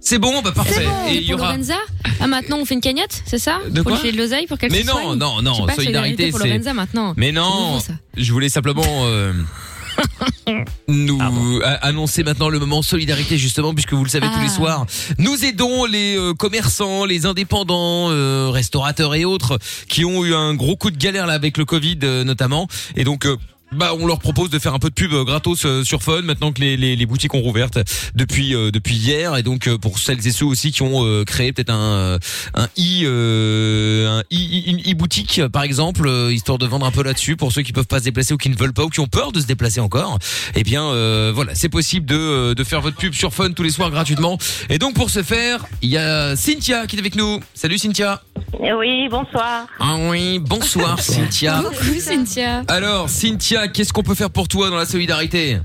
C'est 0.00 0.18
bon, 0.18 0.42
bah 0.42 0.52
parfait. 0.52 0.84
Bon, 0.84 1.08
et 1.08 1.14
il 1.16 1.22
y 1.22 1.30
pour 1.30 1.40
aura 1.40 1.52
Lorenza 1.52 1.76
Ah, 2.20 2.26
maintenant 2.26 2.58
on 2.58 2.64
fait 2.64 2.74
une 2.74 2.80
cagnotte, 2.80 3.22
c'est 3.26 3.38
ça 3.38 3.60
De 3.70 3.80
Pour 3.80 3.84
quoi 3.84 3.92
lui 3.92 3.98
filer 4.00 4.12
de 4.12 4.18
l'oseille 4.18 4.46
pour 4.46 4.58
qu'elle 4.58 4.72
Mais 4.72 4.82
se 4.82 4.86
non, 4.88 4.92
soigne 4.92 5.18
non, 5.18 5.40
non, 5.40 5.66
pas, 5.66 5.74
solidarité, 5.74 6.30
pour 6.30 6.40
c'est- 6.40 6.72
maintenant. 6.74 7.14
Mais 7.16 7.30
non, 7.32 7.74
nouveau, 7.76 7.84
je 8.16 8.32
voulais 8.32 8.48
simplement 8.48 8.82
euh, 9.04 9.32
nous 10.88 11.60
a- 11.64 11.68
annoncer 11.86 12.22
maintenant 12.22 12.48
le 12.48 12.58
moment 12.58 12.82
solidarité 12.82 13.38
justement 13.38 13.74
puisque 13.74 13.92
vous 13.92 14.04
le 14.04 14.10
savez 14.10 14.26
tous 14.28 14.40
les 14.40 14.46
Ah. 14.46 14.54
soirs, 14.56 14.86
nous 15.18 15.44
aidons 15.44 15.84
les 15.86 16.16
euh, 16.16 16.34
commerçants, 16.34 17.04
les 17.04 17.26
indépendants, 17.26 18.10
euh, 18.10 18.50
restaurateurs 18.50 19.14
et 19.14 19.24
autres 19.24 19.58
qui 19.88 20.04
ont 20.04 20.24
eu 20.24 20.34
un 20.34 20.54
gros 20.54 20.76
coup 20.76 20.90
de 20.90 20.96
galère 20.98 21.26
là 21.26 21.34
avec 21.34 21.56
le 21.58 21.64
Covid 21.64 21.98
euh, 22.04 22.24
notamment. 22.24 22.68
Et 22.94 23.04
donc 23.04 23.26
euh, 23.26 23.36
bah, 23.72 23.92
on 23.98 24.06
leur 24.06 24.18
propose 24.18 24.50
de 24.50 24.58
faire 24.58 24.74
un 24.74 24.78
peu 24.78 24.88
de 24.88 24.94
pub 24.94 25.12
euh, 25.12 25.24
gratos 25.24 25.64
euh, 25.64 25.82
sur 25.84 26.02
Fun 26.02 26.22
maintenant 26.22 26.52
que 26.52 26.60
les, 26.60 26.76
les, 26.76 26.96
les 26.96 27.06
boutiques 27.06 27.34
ont 27.34 27.40
rouvertes 27.42 27.78
depuis 28.14 28.54
euh, 28.54 28.70
depuis 28.70 28.94
hier. 28.94 29.36
Et 29.36 29.42
donc 29.42 29.66
euh, 29.66 29.76
pour 29.76 29.98
celles 29.98 30.26
et 30.26 30.30
ceux 30.30 30.46
aussi 30.46 30.70
qui 30.72 30.82
ont 30.82 31.04
euh, 31.04 31.24
créé 31.24 31.52
peut-être 31.52 31.70
un 31.70 32.18
un 32.54 32.68
i 32.76 33.02
euh, 33.04 34.18
un 34.18 34.22
i 34.30 34.64
une 34.66 34.78
e-boutique 34.92 35.40
par 35.52 35.62
exemple 35.64 36.06
euh, 36.06 36.32
histoire 36.32 36.58
de 36.58 36.66
vendre 36.66 36.86
un 36.86 36.90
peu 36.90 37.02
là-dessus 37.02 37.36
pour 37.36 37.52
ceux 37.52 37.62
qui 37.62 37.72
peuvent 37.72 37.86
pas 37.86 37.98
se 37.98 38.04
déplacer 38.04 38.34
ou 38.34 38.36
qui 38.38 38.48
ne 38.50 38.56
veulent 38.56 38.72
pas 38.72 38.84
ou 38.84 38.88
qui 38.88 39.00
ont 39.00 39.06
peur 39.08 39.32
de 39.32 39.40
se 39.40 39.46
déplacer 39.46 39.80
encore. 39.80 40.18
Eh 40.54 40.62
bien 40.62 40.84
euh, 40.84 41.32
voilà 41.34 41.54
c'est 41.54 41.68
possible 41.68 42.06
de 42.06 42.54
de 42.54 42.64
faire 42.64 42.80
votre 42.80 42.96
pub 42.96 43.14
sur 43.14 43.34
Fun 43.34 43.50
tous 43.52 43.62
les 43.62 43.70
soirs 43.70 43.90
gratuitement. 43.90 44.38
Et 44.70 44.78
donc 44.78 44.94
pour 44.94 45.10
ce 45.10 45.22
faire 45.22 45.66
il 45.82 45.90
y 45.90 45.98
a 45.98 46.36
Cynthia 46.36 46.86
qui 46.86 46.96
est 46.96 47.00
avec 47.00 47.16
nous. 47.16 47.40
Salut 47.54 47.78
Cynthia. 47.78 48.22
Oui, 48.78 49.08
bonsoir. 49.10 49.66
ah 49.80 49.96
oui 50.08 50.38
bonsoir 50.38 50.98
Cynthia. 51.00 51.62
Coucou 51.62 52.00
Cynthia. 52.00 52.62
alors 52.68 53.08
Cynthia 53.10 53.55
qu'est-ce 53.72 53.92
qu'on 53.92 54.02
peut 54.02 54.14
faire 54.14 54.30
pour 54.30 54.48
toi 54.48 54.70
dans 54.70 54.76
la 54.76 54.84
solidarité? 54.86 55.58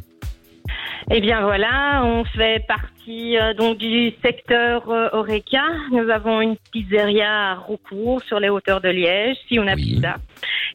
Eh 1.13 1.19
bien 1.19 1.41
voilà, 1.41 2.01
on 2.05 2.23
fait 2.23 2.63
partie 2.67 3.35
euh, 3.37 3.53
donc 3.53 3.77
du 3.79 4.13
secteur 4.23 4.89
euh, 4.89 5.09
Oreca. 5.11 5.63
Nous 5.91 6.09
avons 6.09 6.39
une 6.39 6.55
pizzeria 6.71 7.51
à 7.51 7.55
Roucourt 7.55 8.21
sur 8.25 8.39
les 8.39 8.49
hauteurs 8.49 8.79
de 8.79 8.87
Liège, 8.89 9.35
si 9.47 9.59
on 9.59 9.67
a 9.67 9.75
pizza. 9.75 10.15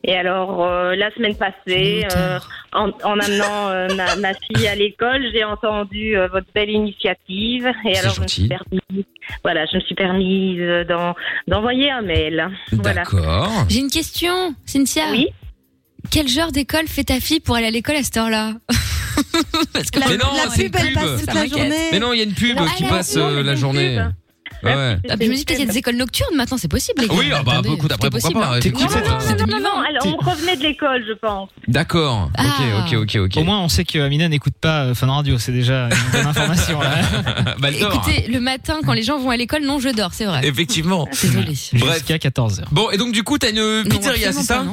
Et 0.05 0.15
alors 0.15 0.63
euh, 0.67 0.95
la 0.95 1.11
semaine 1.15 1.37
passée, 1.37 2.07
euh, 2.17 2.39
en, 2.73 2.91
en 3.05 3.19
amenant 3.19 3.69
euh, 3.71 3.89
ma, 3.97 4.17
ma 4.17 4.35
fille 4.35 4.67
à 4.69 4.75
l'école, 4.75 5.25
j'ai 5.33 5.45
entendu 5.45 6.19
euh, 6.19 6.29
votre 6.29 6.49
belle 6.55 6.71
initiative. 6.71 7.73
Et 7.89 7.97
alors 7.97 8.13
je 8.15 8.21
me 8.21 8.29
suis 8.29 8.49
permis, 8.49 9.07
voilà, 9.43 9.65
je 9.67 9.77
me 9.77 9.81
suis 9.81 9.95
permise 9.95 10.87
d'en- 10.87 11.15
d'envoyer 11.49 11.91
un 11.91 12.03
mail. 12.03 12.51
Voilà. 12.73 13.05
D'accord. 13.05 13.65
J'ai 13.71 13.81
une 13.81 13.91
question, 13.91 14.55
Cynthia. 14.67 15.05
Oui. 15.11 15.29
Quel 16.11 16.29
genre 16.29 16.53
d'école 16.53 16.87
fait 16.89 17.05
ta 17.05 17.21
fille 17.21 17.41
pour 17.41 17.57
aller 17.57 17.67
à 17.67 17.71
l'école 17.71 17.97
à 17.97 18.03
cette 18.03 18.17
heure-là 18.17 18.55
Parce 19.73 19.91
que 19.91 19.99
Mais 20.09 20.17
non, 20.17 20.27
c'est 20.55 20.65
une 20.65 20.71
pub. 20.71 20.99
Ça 21.25 21.35
m'inquiète. 21.35 21.73
Mais 21.93 21.99
non, 21.99 22.13
il 22.13 22.19
y 22.19 22.21
a 22.21 22.25
une 22.25 22.35
pub 22.35 22.57
Non, 22.57 22.67
qui 22.67 22.85
elle 22.85 22.89
passe 22.91 23.15
euh, 23.17 23.43
la 23.43 23.55
journée. 23.55 23.97
pub. 23.97 24.13
Ouais. 24.63 24.97
Ah, 25.11 25.17
puis 25.17 25.27
je 25.27 25.31
me 25.31 25.37
dis 25.37 25.45
peut-être 25.45 25.59
qu'il 25.59 25.67
y 25.67 25.69
a 25.69 25.73
des 25.73 25.79
écoles 25.79 25.97
nocturnes 25.97 26.35
maintenant, 26.35 26.57
c'est 26.57 26.69
possible. 26.69 27.03
Les 27.03 27.09
gars. 27.09 27.15
Oui, 27.15 27.27
ah 27.33 27.43
bah, 27.43 27.53
Attendez, 27.53 27.75
écoute, 27.75 27.93
après, 27.93 28.09
tout 28.09 28.17
est 28.17 28.21
pourquoi 28.21 28.47
possible, 28.49 28.65
pas, 28.65 28.81
hein. 28.81 28.83
Non, 28.89 29.47
non, 29.47 29.47
non, 29.47 29.47
Non, 29.47 29.47
non, 29.47 29.47
non, 29.47 29.61
non, 29.61 29.83
alors 29.87 30.07
on 30.07 30.31
revenait 30.31 30.57
de 30.57 30.63
l'école, 30.63 31.05
je 31.07 31.13
pense. 31.13 31.51
D'accord. 31.69 32.31
Ah. 32.37 32.45
Ok, 32.81 32.93
ok, 32.93 32.99
ok, 33.03 33.17
ok. 33.27 33.37
Au 33.37 33.45
moins, 33.45 33.61
on 33.61 33.69
sait 33.69 33.85
que 33.85 33.99
Amina 33.99 34.29
n'écoute 34.29 34.55
pas 34.61 34.85
euh, 34.87 34.95
Fun 34.95 35.09
Radio. 35.09 35.39
C'est 35.39 35.53
déjà 35.53 35.89
une 35.91 36.11
bonne 36.13 36.27
information. 36.27 36.81
Là. 36.81 36.91
bah, 37.59 37.69
elle 37.69 37.79
dort. 37.79 37.95
Écoutez, 37.95 38.29
le 38.29 38.41
matin, 38.41 38.81
quand 38.85 38.95
les 38.95 39.03
gens 39.03 39.19
vont 39.19 39.31
à 39.31 39.37
l'école, 39.37 39.63
non, 39.63 39.79
je 39.79 39.91
dors, 39.91 40.15
c'est 40.15 40.25
vrai. 40.25 40.41
Effectivement. 40.45 41.07
Désolé. 41.13 41.55
Bref. 41.75 41.95
Jusqu'à 41.99 42.17
14h. 42.17 42.65
Bon, 42.73 42.91
et 42.91 42.97
donc 42.97 43.13
du 43.13 43.23
coup, 43.23 43.39
t'as 43.39 43.51
une 43.51 43.85
pizzeria, 43.89 44.33
c'est 44.33 44.43
ça 44.43 44.65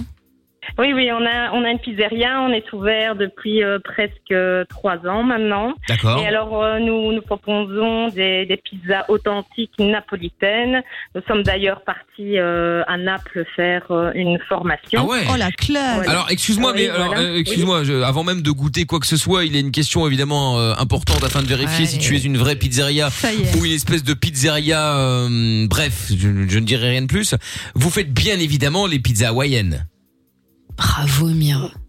Oui, 0.77 0.93
oui, 0.93 1.09
on 1.11 1.25
a, 1.25 1.51
on 1.53 1.63
a 1.63 1.69
une 1.71 1.79
pizzeria, 1.79 2.41
on 2.41 2.51
est 2.51 2.71
ouvert 2.73 3.15
depuis 3.15 3.63
euh, 3.63 3.79
presque 3.83 4.33
trois 4.69 4.97
ans 5.07 5.23
maintenant. 5.23 5.73
D'accord. 5.87 6.19
Et 6.19 6.27
alors, 6.27 6.61
euh, 6.63 6.79
nous, 6.79 7.11
nous 7.13 7.21
proposons 7.21 8.07
des, 8.09 8.45
des 8.45 8.57
pizzas 8.57 9.05
authentiques 9.09 9.77
napolitaines. 9.79 10.81
Nous 11.15 11.21
sommes 11.27 11.43
d'ailleurs 11.43 11.81
partis 11.81 12.37
euh, 12.39 12.83
à 12.87 12.97
Naples 12.97 13.45
faire 13.55 13.83
euh, 13.91 14.11
une 14.15 14.39
formation. 14.47 15.01
Ah 15.03 15.05
ouais. 15.11 15.21
Oh 15.31 15.35
la 15.37 15.51
classe. 15.51 16.07
Alors, 16.07 16.27
excuse-moi, 16.29 16.71
Oui, 16.75 16.83
mais 16.83 16.89
alors, 16.89 17.07
voilà. 17.07 17.21
euh, 17.21 17.37
excuse-moi, 17.37 17.83
je- 17.83 18.01
avant 18.01 18.23
même 18.23 18.41
de 18.41 18.51
goûter 18.51 18.85
quoi 18.85 18.99
que 18.99 19.07
ce 19.07 19.17
soit, 19.17 19.45
il 19.45 19.53
y 19.53 19.57
a 19.57 19.59
une 19.59 19.71
question 19.71 20.07
évidemment 20.07 20.59
euh, 20.59 20.73
importante 20.77 21.23
afin 21.23 21.41
de 21.41 21.47
vérifier 21.47 21.81
Ouais. 21.85 21.85
si 21.85 21.97
tu 21.99 22.15
es 22.15 22.19
une 22.19 22.37
vraie 22.37 22.55
pizzeria 22.55 23.09
Ça 23.09 23.33
y 23.33 23.41
est. 23.41 23.55
ou 23.59 23.65
une 23.65 23.71
espèce 23.73 24.03
de 24.03 24.13
pizzeria. 24.13 24.97
euh, 24.97 25.67
bref, 25.67 26.07
je, 26.09 26.15
je 26.47 26.59
ne 26.59 26.65
dirai 26.65 26.89
rien 26.89 27.01
de 27.01 27.07
plus. 27.07 27.35
Vous 27.75 27.89
faites 27.89 28.13
bien 28.13 28.39
évidemment 28.39 28.85
les 28.87 28.99
pizzas 28.99 29.29
hawaïennes. 29.29 29.85
Bravo, 30.77 31.27
Mire. 31.27 31.82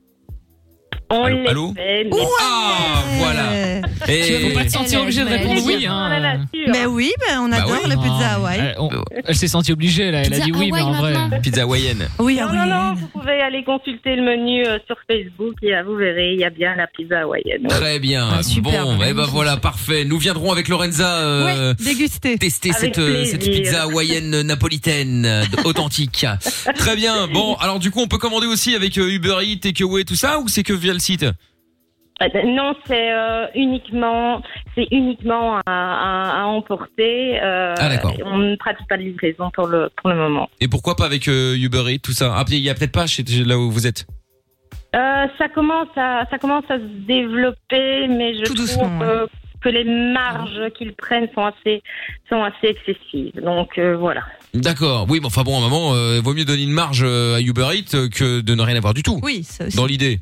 On 1.10 1.24
Allô, 1.24 1.48
allô 1.48 1.74
fait, 1.74 2.04
mais- 2.04 2.16
Ah, 2.40 3.02
voilà. 3.18 3.42
Et 4.08 4.48
Faut 4.48 4.54
pas 4.54 4.64
te 4.64 4.70
sentir 4.70 5.00
obligé 5.02 5.22
de 5.22 5.28
répondre 5.28 5.60
oui. 5.64 5.86
On 5.88 5.92
Hein. 5.92 6.46
Mais 6.68 6.86
oui, 6.86 7.12
ben 7.28 7.40
on 7.40 7.48
Bah 7.48 7.56
adore 7.62 7.78
oui. 7.84 7.88
la 7.90 7.96
pizza 7.96 8.08
Non, 8.08 8.34
Hawaï. 8.36 8.74
Elle, 9.26 9.34
s'est 9.36 9.48
sentie 9.48 9.72
obligée 9.72 10.10
là. 10.10 10.22
Elle 10.24 10.34
a 10.34 10.38
dit 10.40 10.52
oui, 10.52 10.70
mais 10.72 10.80
en 10.80 10.88
Hawaï 10.92 11.00
vrai. 11.00 11.12
maintenant. 11.12 11.40
pizza 11.40 11.62
hawaïenne. 11.62 12.08
Oui, 12.18 12.36
Non, 12.36 12.42
non, 12.42 12.48
hawaïenne. 12.48 12.68
non, 12.70 12.94
vous 12.94 13.06
pouvez 13.08 13.40
aller 13.40 13.64
consulter 13.64 14.16
le 14.16 14.22
menu 14.22 14.66
euh, 14.66 14.78
sur 14.86 14.96
Facebook 15.06 15.54
et 15.62 15.74
euh, 15.74 15.82
vous 15.84 15.94
verrez, 15.96 16.32
il 16.34 16.40
y 16.40 16.44
a 16.44 16.50
bien 16.50 16.74
la 16.74 16.86
pizza 16.86 17.20
hawaïenne. 17.20 17.66
Très 17.68 17.98
bien. 17.98 18.28
Ah, 18.38 18.42
super, 18.42 18.84
bon, 18.84 18.98
eh 19.06 19.12
ben 19.14 19.24
voilà, 19.24 19.56
parfait. 19.56 20.04
Nous 20.04 20.18
viendrons 20.18 20.52
avec 20.52 20.68
Lorenza 20.68 21.06
euh, 21.18 21.70
Ouais, 21.70 21.84
déguster. 21.84 22.36
tester 22.38 22.70
Avec 22.76 22.94
cette, 22.94 23.40
pizza 23.50 23.82
hawaïenne 23.82 24.42
napolitaine 24.74 25.42
authentique. 25.64 26.26
Très 26.76 26.96
bien. 26.96 27.26
Bon, 27.28 27.54
alors 27.56 27.78
du 27.78 27.90
coup, 27.90 28.00
on 28.00 28.08
peut 28.08 28.18
commander 28.18 28.46
aussi 28.46 28.74
avec 28.74 28.96
Uber 28.96 29.36
Eats, 29.42 29.60
Takeaway, 29.62 30.04
tout 30.04 30.16
ça, 30.16 30.40
ou 30.40 30.48
c'est 30.48 30.62
que 30.62 30.72
via 30.72 30.92
le 30.92 30.98
site 31.04 31.24
Euh, 32.22 32.28
Non, 32.46 32.74
c'est 32.86 33.12
euh, 33.12 33.46
uniquement, 33.54 34.40
c'est 34.74 34.86
uniquement 34.92 35.56
à, 35.58 35.62
à, 35.66 36.42
à 36.42 36.44
emporter. 36.46 37.40
euh, 37.42 37.74
Ah, 37.76 37.88
d'accord. 37.88 38.14
On 38.24 38.38
ne 38.38 38.56
pratique 38.56 38.86
pas 38.88 38.96
de 38.96 39.02
livraison 39.02 39.50
pour 39.52 39.66
le 39.66 39.90
pour 39.96 40.10
le 40.10 40.16
moment. 40.16 40.48
Et 40.60 40.68
pourquoi 40.68 40.94
pas 40.96 41.06
avec 41.06 41.26
euh, 41.28 41.56
Uber 41.56 41.84
Eats, 41.92 41.98
tout 42.02 42.12
ça? 42.12 42.32
Ah, 42.36 42.44
il 42.50 42.58
y 42.58 42.70
a 42.70 42.74
peut-être 42.74 42.92
pas 42.92 43.06
chez 43.06 43.24
là 43.44 43.58
où 43.58 43.70
vous 43.70 43.86
êtes. 43.86 44.06
Euh, 44.94 45.26
ça 45.38 45.48
commence 45.48 45.88
à 45.96 46.24
ça 46.30 46.38
commence 46.38 46.64
à 46.68 46.76
se 46.78 46.84
développer, 47.06 48.06
mais 48.06 48.34
je 48.36 48.42
Tout 48.44 48.54
trouve 48.54 48.66
doucement, 48.66 49.02
euh, 49.02 49.26
que 49.60 49.68
les 49.68 49.82
marges 49.84 50.70
qu'ils 50.78 50.94
prennent 50.94 51.28
sont 51.34 51.44
assez, 51.44 51.82
sont 52.28 52.42
assez 52.44 52.68
excessives. 52.68 53.32
Donc 53.42 53.76
euh, 53.76 53.96
voilà. 53.96 54.22
D'accord. 54.54 55.06
Oui, 55.08 55.18
mais 55.20 55.26
enfin 55.26 55.42
bon, 55.42 55.54
à 55.56 55.58
un 55.58 55.68
moment, 55.68 55.94
euh, 55.94 56.20
vaut 56.20 56.32
mieux 56.32 56.44
donner 56.44 56.62
une 56.62 56.70
marge 56.70 57.02
à 57.02 57.40
Uber 57.40 57.66
Eats 57.74 58.08
que 58.08 58.40
de 58.40 58.54
ne 58.54 58.62
rien 58.62 58.76
avoir 58.76 58.94
du 58.94 59.02
tout. 59.02 59.18
Oui, 59.24 59.42
ça 59.42 59.66
aussi. 59.66 59.76
Dans 59.76 59.86
l'idée. 59.86 60.20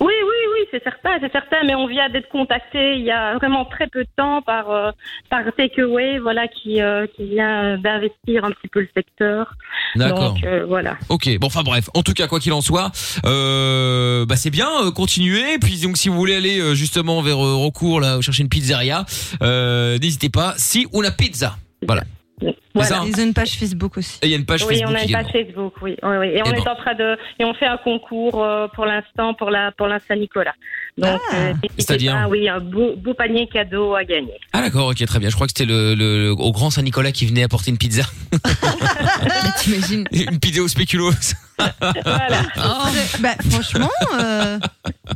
Oui, 0.00 0.12
oui, 0.24 0.40
oui, 0.54 0.66
c'est 0.70 0.82
certain, 0.82 1.18
c'est 1.20 1.30
certain, 1.30 1.58
mais 1.64 1.74
on 1.74 1.86
vient 1.86 2.08
d'être 2.08 2.28
contacté 2.28 2.96
il 2.96 3.02
y 3.04 3.10
a 3.10 3.34
vraiment 3.36 3.64
très 3.66 3.86
peu 3.86 4.02
de 4.02 4.08
temps 4.16 4.42
par 4.42 4.70
euh, 4.70 4.90
par 5.30 5.42
Takeaway, 5.56 6.18
voilà, 6.18 6.48
qui 6.48 6.80
euh, 6.80 7.06
qui 7.14 7.26
vient 7.26 7.76
d'investir 7.78 8.44
un 8.44 8.50
petit 8.50 8.68
peu 8.68 8.80
le 8.80 8.88
secteur. 8.96 9.54
D'accord. 9.94 10.32
Donc 10.34 10.44
euh, 10.44 10.64
voilà. 10.66 10.96
Ok, 11.08 11.28
bon, 11.38 11.46
enfin 11.46 11.62
bref. 11.62 11.88
En 11.94 12.02
tout 12.02 12.14
cas, 12.14 12.26
quoi 12.26 12.40
qu'il 12.40 12.52
en 12.52 12.62
soit, 12.62 12.90
euh, 13.26 14.24
bah 14.26 14.36
c'est 14.36 14.50
bien. 14.50 14.68
euh, 14.82 14.90
continuez. 14.90 15.58
Puis 15.60 15.80
donc, 15.82 15.96
si 15.96 16.08
vous 16.08 16.16
voulez 16.16 16.34
aller 16.34 16.58
euh, 16.58 16.74
justement 16.74 17.20
vers 17.22 17.38
euh, 17.38 17.54
Recours, 17.54 18.00
là, 18.00 18.20
chercher 18.22 18.42
une 18.42 18.48
pizzeria, 18.48 19.04
euh, 19.42 19.98
n'hésitez 19.98 20.30
pas. 20.30 20.54
Si 20.56 20.86
on 20.92 21.04
a 21.04 21.10
pizza, 21.12 21.56
voilà. 21.86 22.02
Hein 22.74 23.04
Ils 23.06 23.20
ont 23.20 23.24
une 23.24 23.34
page 23.34 23.52
Facebook 23.58 23.98
aussi. 23.98 24.18
Et 24.22 24.26
il 24.26 24.30
y 24.30 24.34
a 24.34 24.38
une 24.38 24.46
page 24.46 24.62
oui, 24.64 24.76
Facebook 24.80 24.90
on 24.90 24.98
a 24.98 25.02
une 25.04 25.12
page 25.12 25.32
Facebook, 25.32 25.74
oui, 25.82 25.96
oui, 26.02 26.16
oui. 26.20 26.26
Et 26.28 26.42
on 26.42 26.52
est 26.52 26.68
en 26.68 26.74
train 26.76 26.94
de 26.94 27.16
et 27.38 27.44
on 27.44 27.52
fait 27.54 27.66
un 27.66 27.76
concours 27.78 28.42
euh, 28.42 28.66
pour 28.74 28.86
l'instant 28.86 29.34
pour 29.34 29.50
la 29.50 29.72
pour 29.72 29.86
la 29.88 29.98
Saint-Nicolas. 30.00 30.54
Donc 30.98 31.20
euh, 31.34 31.48
n'hésitez 31.54 31.68
C'est-à-dire 31.78 32.26
oui, 32.30 32.48
un 32.48 32.60
beau, 32.60 32.94
beau 32.96 33.14
panier 33.14 33.46
cadeau 33.52 33.94
à 33.94 34.04
gagner. 34.04 34.34
Ah 34.52 34.60
d'accord, 34.62 34.88
ok, 34.88 35.04
très 35.06 35.18
bien. 35.18 35.28
Je 35.30 35.34
crois 35.34 35.46
que 35.46 35.52
c'était 35.56 35.70
le, 35.70 35.94
le, 35.94 36.24
le- 36.24 36.30
au 36.32 36.52
grand 36.52 36.70
Saint-Nicolas 36.70 37.12
qui 37.12 37.24
venait 37.26 37.42
apporter 37.42 37.70
une 37.70 37.78
pizza. 37.78 38.02
T'imagines 39.58 40.04
Une 40.12 40.38
pizza 40.38 40.62
au 40.62 40.68
spéculoos. 40.68 41.12
Bah, 43.20 43.36
franchement, 43.50 43.90
euh, 44.18 44.58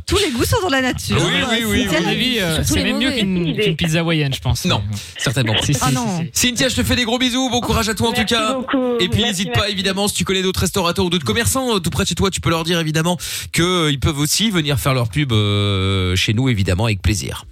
tous 0.05 0.17
les 0.17 0.31
goûts 0.31 0.45
sont 0.45 0.61
dans 0.61 0.69
la 0.69 0.81
nature. 0.81 1.17
Oui, 1.19 1.43
oui, 1.49 1.63
oui, 1.67 1.87
Cynthia 1.89 1.89
oui. 1.89 1.91
l'a 1.91 1.97
À 1.97 2.01
mon 2.01 2.07
avis, 2.09 2.29
dit. 2.29 2.39
euh, 2.39 2.55
Surtout 2.55 2.73
c'est 2.73 2.83
même 2.83 2.97
mieux 2.99 3.11
qu'une 3.11 3.55
qu'une 3.57 3.75
pizza 3.75 3.99
hawaïenne, 3.99 4.33
je 4.33 4.39
pense. 4.39 4.63
Non, 4.65 4.81
certainement. 5.17 5.55
Si, 5.61 5.73
si, 5.73 5.79
Ah 5.83 5.87
si, 5.89 5.93
non. 5.95 6.19
si. 6.33 6.47
Cynthia, 6.47 6.69
je 6.69 6.75
te 6.75 6.83
fais 6.83 6.95
des 6.95 7.03
gros 7.03 7.17
bisous. 7.19 7.46
Bon 7.49 7.61
courage 7.61 7.87
à 7.89 7.95
toi 7.95 8.09
en 8.09 8.11
tout 8.11 8.17
Merci 8.17 8.33
cas. 8.33 8.53
beaucoup. 8.53 8.97
Et 8.99 9.07
puis 9.07 9.23
n'hésite 9.23 9.53
pas 9.53 9.69
évidemment 9.69 10.07
si 10.07 10.15
tu 10.15 10.25
connais 10.25 10.41
d'autres 10.41 10.59
restaurateurs 10.59 11.05
ou 11.05 11.09
d'autres 11.09 11.25
commerçants 11.25 11.75
euh, 11.75 11.79
tout 11.79 11.89
près 11.89 12.03
de 12.03 12.09
chez 12.09 12.15
toi, 12.15 12.29
tu 12.29 12.41
peux 12.41 12.49
leur 12.49 12.63
dire 12.63 12.79
évidemment 12.79 13.17
que 13.53 13.63
euh, 13.63 13.91
ils 13.91 13.99
peuvent 13.99 14.19
aussi 14.19 14.51
venir 14.51 14.77
faire 14.79 14.93
leur 14.93 15.09
pub 15.09 15.31
euh, 15.31 16.15
chez 16.15 16.33
nous 16.33 16.49
évidemment 16.49 16.85
avec 16.85 17.01
plaisir. 17.01 17.45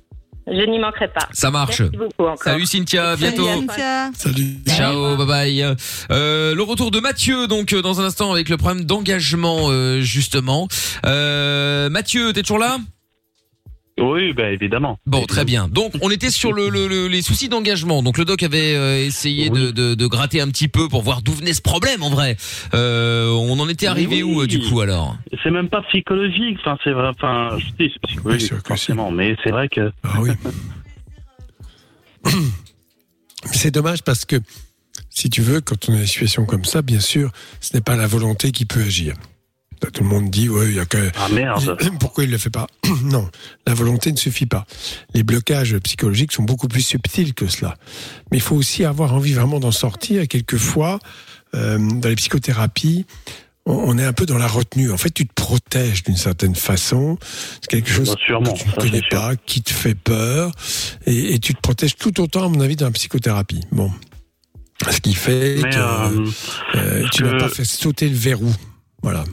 Je 0.48 0.70
n'y 0.70 0.78
manquerai 0.78 1.08
pas. 1.08 1.28
Ça 1.32 1.50
marche. 1.50 1.82
Merci 1.82 1.98
beaucoup 1.98 2.24
encore. 2.24 2.44
Salut 2.44 2.66
Cynthia, 2.68 3.12
à 3.12 3.16
bientôt. 3.16 3.46
Salut, 3.48 3.68
Cynthia. 3.68 4.12
Salut. 4.16 4.58
Ciao, 4.68 5.18
bye 5.18 5.26
bye. 5.26 5.76
Euh, 6.12 6.54
le 6.54 6.62
retour 6.62 6.92
de 6.92 7.00
Mathieu, 7.00 7.48
donc 7.48 7.74
dans 7.74 8.00
un 8.00 8.06
instant 8.06 8.32
avec 8.32 8.50
le 8.50 8.58
problème 8.58 8.86
d'engagement 8.86 9.70
euh, 9.70 10.02
justement. 10.02 10.68
Euh, 11.06 11.90
Mathieu, 11.90 12.32
t'es 12.34 12.42
toujours 12.42 12.60
là? 12.60 12.78
Oui, 13.98 14.34
bah 14.34 14.52
évidemment. 14.52 15.00
Bon, 15.06 15.24
très 15.26 15.46
bien. 15.46 15.70
Donc, 15.70 15.94
on 16.02 16.10
était 16.12 16.30
sur 16.30 16.52
le, 16.52 16.68
le- 16.68 16.88
le- 16.90 17.08
les 17.08 17.22
soucis 17.22 17.48
d'engagement. 17.48 18.04
Donc, 18.04 18.18
le 18.18 18.26
doc 18.26 18.44
avait 18.44 18.76
euh, 18.76 18.98
essayé 19.06 19.50
de, 19.50 19.72
de, 19.72 19.94
de 19.96 20.08
gratter 20.08 20.42
un 20.42 20.50
petit 20.50 20.68
peu 20.68 20.90
pour 20.90 21.02
voir 21.02 21.22
d'où 21.22 21.32
venait 21.32 21.54
ce 21.54 21.62
problème 21.62 22.04
en 22.04 22.10
vrai. 22.10 22.36
Euh, 22.74 23.30
on 23.30 23.58
en 23.60 23.70
était 23.70 23.88
arrivé 23.88 24.22
Oui. 24.22 24.36
où 24.36 24.42
euh, 24.42 24.48
du 24.48 24.60
coup 24.60 24.82
alors? 24.82 25.16
C'est 25.44 25.50
même 25.52 25.70
pas 25.70 25.82
psychologique. 25.84 26.58
Enfin, 26.60 26.78
c'est 26.84 26.92
vrai. 26.92 27.08
Enfin, 27.08 27.58
je 27.58 27.66
dis, 27.86 27.92
c'est 27.94 28.02
psychologique 28.10 28.54
forcément, 28.68 29.12
mais 29.12 29.38
c'est 29.44 29.52
vrai 29.52 29.70
que. 29.70 29.92
Ah 30.04 30.20
oui. 30.20 30.32
C'est 33.52 33.70
dommage 33.72 34.02
parce 34.02 34.26
que, 34.26 34.38
si 35.12 35.30
tu 35.30 35.42
veux, 35.42 35.62
quand 35.62 35.88
on 35.88 35.94
a 35.94 35.98
une 36.00 36.08
situation 36.08 36.46
comme 36.46 36.66
ça, 36.66 36.82
bien 36.82 37.00
sûr, 37.00 37.32
ce 37.62 37.76
n'est 37.76 37.82
pas 37.82 37.96
la 37.96 38.08
volonté 38.08 38.52
qui 38.52 38.66
peut 38.66 38.82
agir. 38.82 39.14
Tout 39.94 40.04
le 40.04 40.10
monde 40.10 40.30
dit, 40.30 40.50
ouais, 40.50 40.68
il 40.70 40.76
y 40.76 40.80
a 40.80 40.86
que. 40.86 41.12
Ah 41.18 41.30
merde. 41.30 41.78
Pourquoi 42.00 42.24
il 42.24 42.32
le 42.32 42.38
fait 42.38 42.50
pas 42.50 42.68
Non, 43.04 43.30
la 43.68 43.74
volonté 43.74 44.12
ne 44.12 44.18
suffit 44.18 44.46
pas. 44.46 44.66
Les 45.14 45.24
blocages 45.24 45.78
psychologiques 45.80 46.32
sont 46.32 46.44
beaucoup 46.44 46.68
plus 46.68 46.82
subtils 46.82 47.34
que 47.34 47.48
cela. 47.48 47.76
Mais 48.32 48.38
il 48.38 48.42
faut 48.42 48.56
aussi 48.56 48.84
avoir 48.86 49.14
envie 49.14 49.34
vraiment 49.34 49.60
d'en 49.60 49.72
sortir. 49.72 50.22
Et 50.22 50.28
quelquefois, 50.28 51.00
euh, 51.56 51.78
dans 51.78 52.10
les 52.10 52.16
psychothérapies, 52.16 53.06
on, 53.68 53.98
est 53.98 54.06
un 54.06 54.14
peu 54.14 54.26
dans 54.28 54.38
la 54.38 54.48
retenue. 54.48 54.92
En 54.92 54.98
fait, 54.98 55.10
tu 55.10 55.26
te 55.28 55.34
protèges 55.34 56.04
d'une 56.04 56.18
certaine 56.18 56.56
façon. 56.56 57.18
C'est 57.62 57.68
quelque 57.68 57.90
chose 57.90 58.16
sûrement, 58.24 58.54
que 58.54 58.60
tu 58.60 58.68
ne 58.68 58.74
connais 58.74 59.00
sûr. 59.00 59.10
pas, 59.10 59.36
qui 59.36 59.64
te 59.64 59.72
fait 59.74 59.96
peur, 59.96 60.52
et, 61.08 61.34
et 61.34 61.40
tu 61.40 61.56
te 61.56 61.62
protèges 61.62 61.96
tout 61.96 62.22
autant, 62.22 62.46
à 62.46 62.50
mon 62.50 62.60
avis, 62.62 62.76
dans 62.76 62.86
la 62.86 62.92
psychothérapie. 62.92 63.62
Bon. 63.72 63.92
Ce 64.92 65.00
qui 65.00 65.16
fait 65.16 65.56
Mais, 65.64 65.70
que 65.72 65.78
euh, 65.78 66.26
euh, 66.76 67.08
tu 67.12 67.24
que- 67.24 67.28
n'as 67.28 67.40
pas 67.40 67.50
fait 67.50 67.66
sauter 67.66 68.08
le 68.08 68.16
verrou. 68.16 68.54
Voilà. 69.02 69.24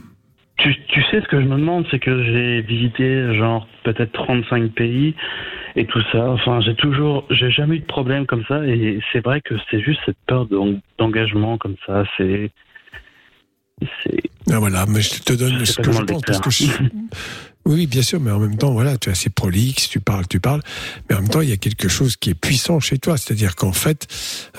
Tu, 0.63 0.75
tu 0.87 1.03
sais 1.03 1.21
ce 1.21 1.27
que 1.27 1.41
je 1.41 1.45
me 1.45 1.57
demande, 1.57 1.85
c'est 1.91 1.99
que 1.99 2.23
j'ai 2.23 2.61
visité 2.61 3.35
genre 3.35 3.67
peut-être 3.83 4.13
35 4.13 4.71
pays 4.71 5.13
et 5.75 5.85
tout 5.85 6.01
ça. 6.11 6.29
Enfin, 6.29 6.61
j'ai 6.61 6.73
toujours, 6.75 7.25
j'ai 7.29 7.51
jamais 7.51 7.75
eu 7.75 7.79
de 7.79 7.85
problème 7.85 8.25
comme 8.25 8.45
ça 8.47 8.65
et 8.65 8.99
c'est 9.11 9.23
vrai 9.23 9.41
que 9.41 9.55
c'est 9.69 9.81
juste 9.81 9.99
cette 10.05 10.17
peur 10.25 10.45
d'en- 10.45 10.79
d'engagement 10.97 11.57
comme 11.57 11.75
ça. 11.85 12.03
C'est. 12.17 12.49
Ah, 14.51 14.59
voilà, 14.59 14.85
mais 14.87 15.01
je 15.01 15.21
te 15.21 15.33
donne 15.33 15.59
Je 15.59 15.65
ce 15.65 15.81
que 15.81 15.91
je 15.91 16.01
pense 16.03 16.21
parce 16.21 16.39
que 16.39 16.49
je... 16.49 16.65
Oui, 17.65 17.75
oui, 17.75 17.87
bien 17.87 18.01
sûr, 18.01 18.19
mais 18.19 18.31
en 18.31 18.39
même 18.39 18.57
temps, 18.57 18.73
voilà, 18.73 18.97
tu 18.97 19.09
es 19.09 19.11
assez 19.13 19.29
prolixe, 19.29 19.87
tu 19.89 19.99
parles, 20.01 20.27
tu 20.27 20.39
parles, 20.39 20.61
mais 21.09 21.15
en 21.15 21.21
même 21.21 21.29
temps, 21.29 21.41
il 21.41 21.49
y 21.49 21.53
a 21.53 21.57
quelque 21.57 21.87
chose 21.87 22.17
qui 22.17 22.29
est 22.31 22.33
puissant 22.33 22.79
chez 22.81 22.97
toi, 22.97 23.17
c'est-à-dire 23.17 23.55
qu'en 23.55 23.71
fait, 23.71 24.07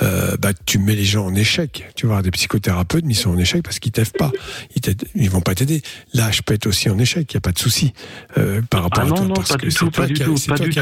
euh, 0.02 0.36
bah, 0.38 0.52
tu 0.64 0.78
mets 0.78 0.94
les 0.94 1.05
gens 1.05 1.26
en 1.26 1.34
échec. 1.34 1.86
Tu 1.96 2.07
voir 2.07 2.22
des 2.22 2.30
psychothérapeutes, 2.30 3.05
mais 3.05 3.12
ils 3.12 3.16
sont 3.16 3.30
en 3.30 3.38
échec 3.38 3.62
parce 3.62 3.78
qu'ils 3.78 3.92
t'aident 3.92 4.16
pas, 4.16 4.32
ils, 4.74 4.82
ils 5.14 5.30
vont 5.30 5.42
pas 5.42 5.55
t'aider. 5.55 5.82
Là, 6.14 6.30
je 6.30 6.40
peux 6.42 6.55
être 6.55 6.66
aussi 6.66 6.88
en 6.88 6.98
échec, 6.98 7.30
il 7.30 7.34
y 7.34 7.36
a 7.36 7.40
pas 7.42 7.52
de 7.52 7.59
souci 7.59 7.92
euh, 8.38 8.62
par 8.70 8.84
rapport 8.84 9.00
Ah 9.02 9.07
à 9.07 9.09
non, 9.11 9.16
toi, 9.16 9.24
non, 9.26 9.34
parce 9.34 9.48
pas 9.50 9.57
que 9.59 9.66
du 9.66 9.70
c'est 9.70 9.78
tout, 9.80 9.90
toi 9.90 10.02
pas 10.02 10.07
du 10.09 10.14
qui 10.14 10.22
as 10.22 10.26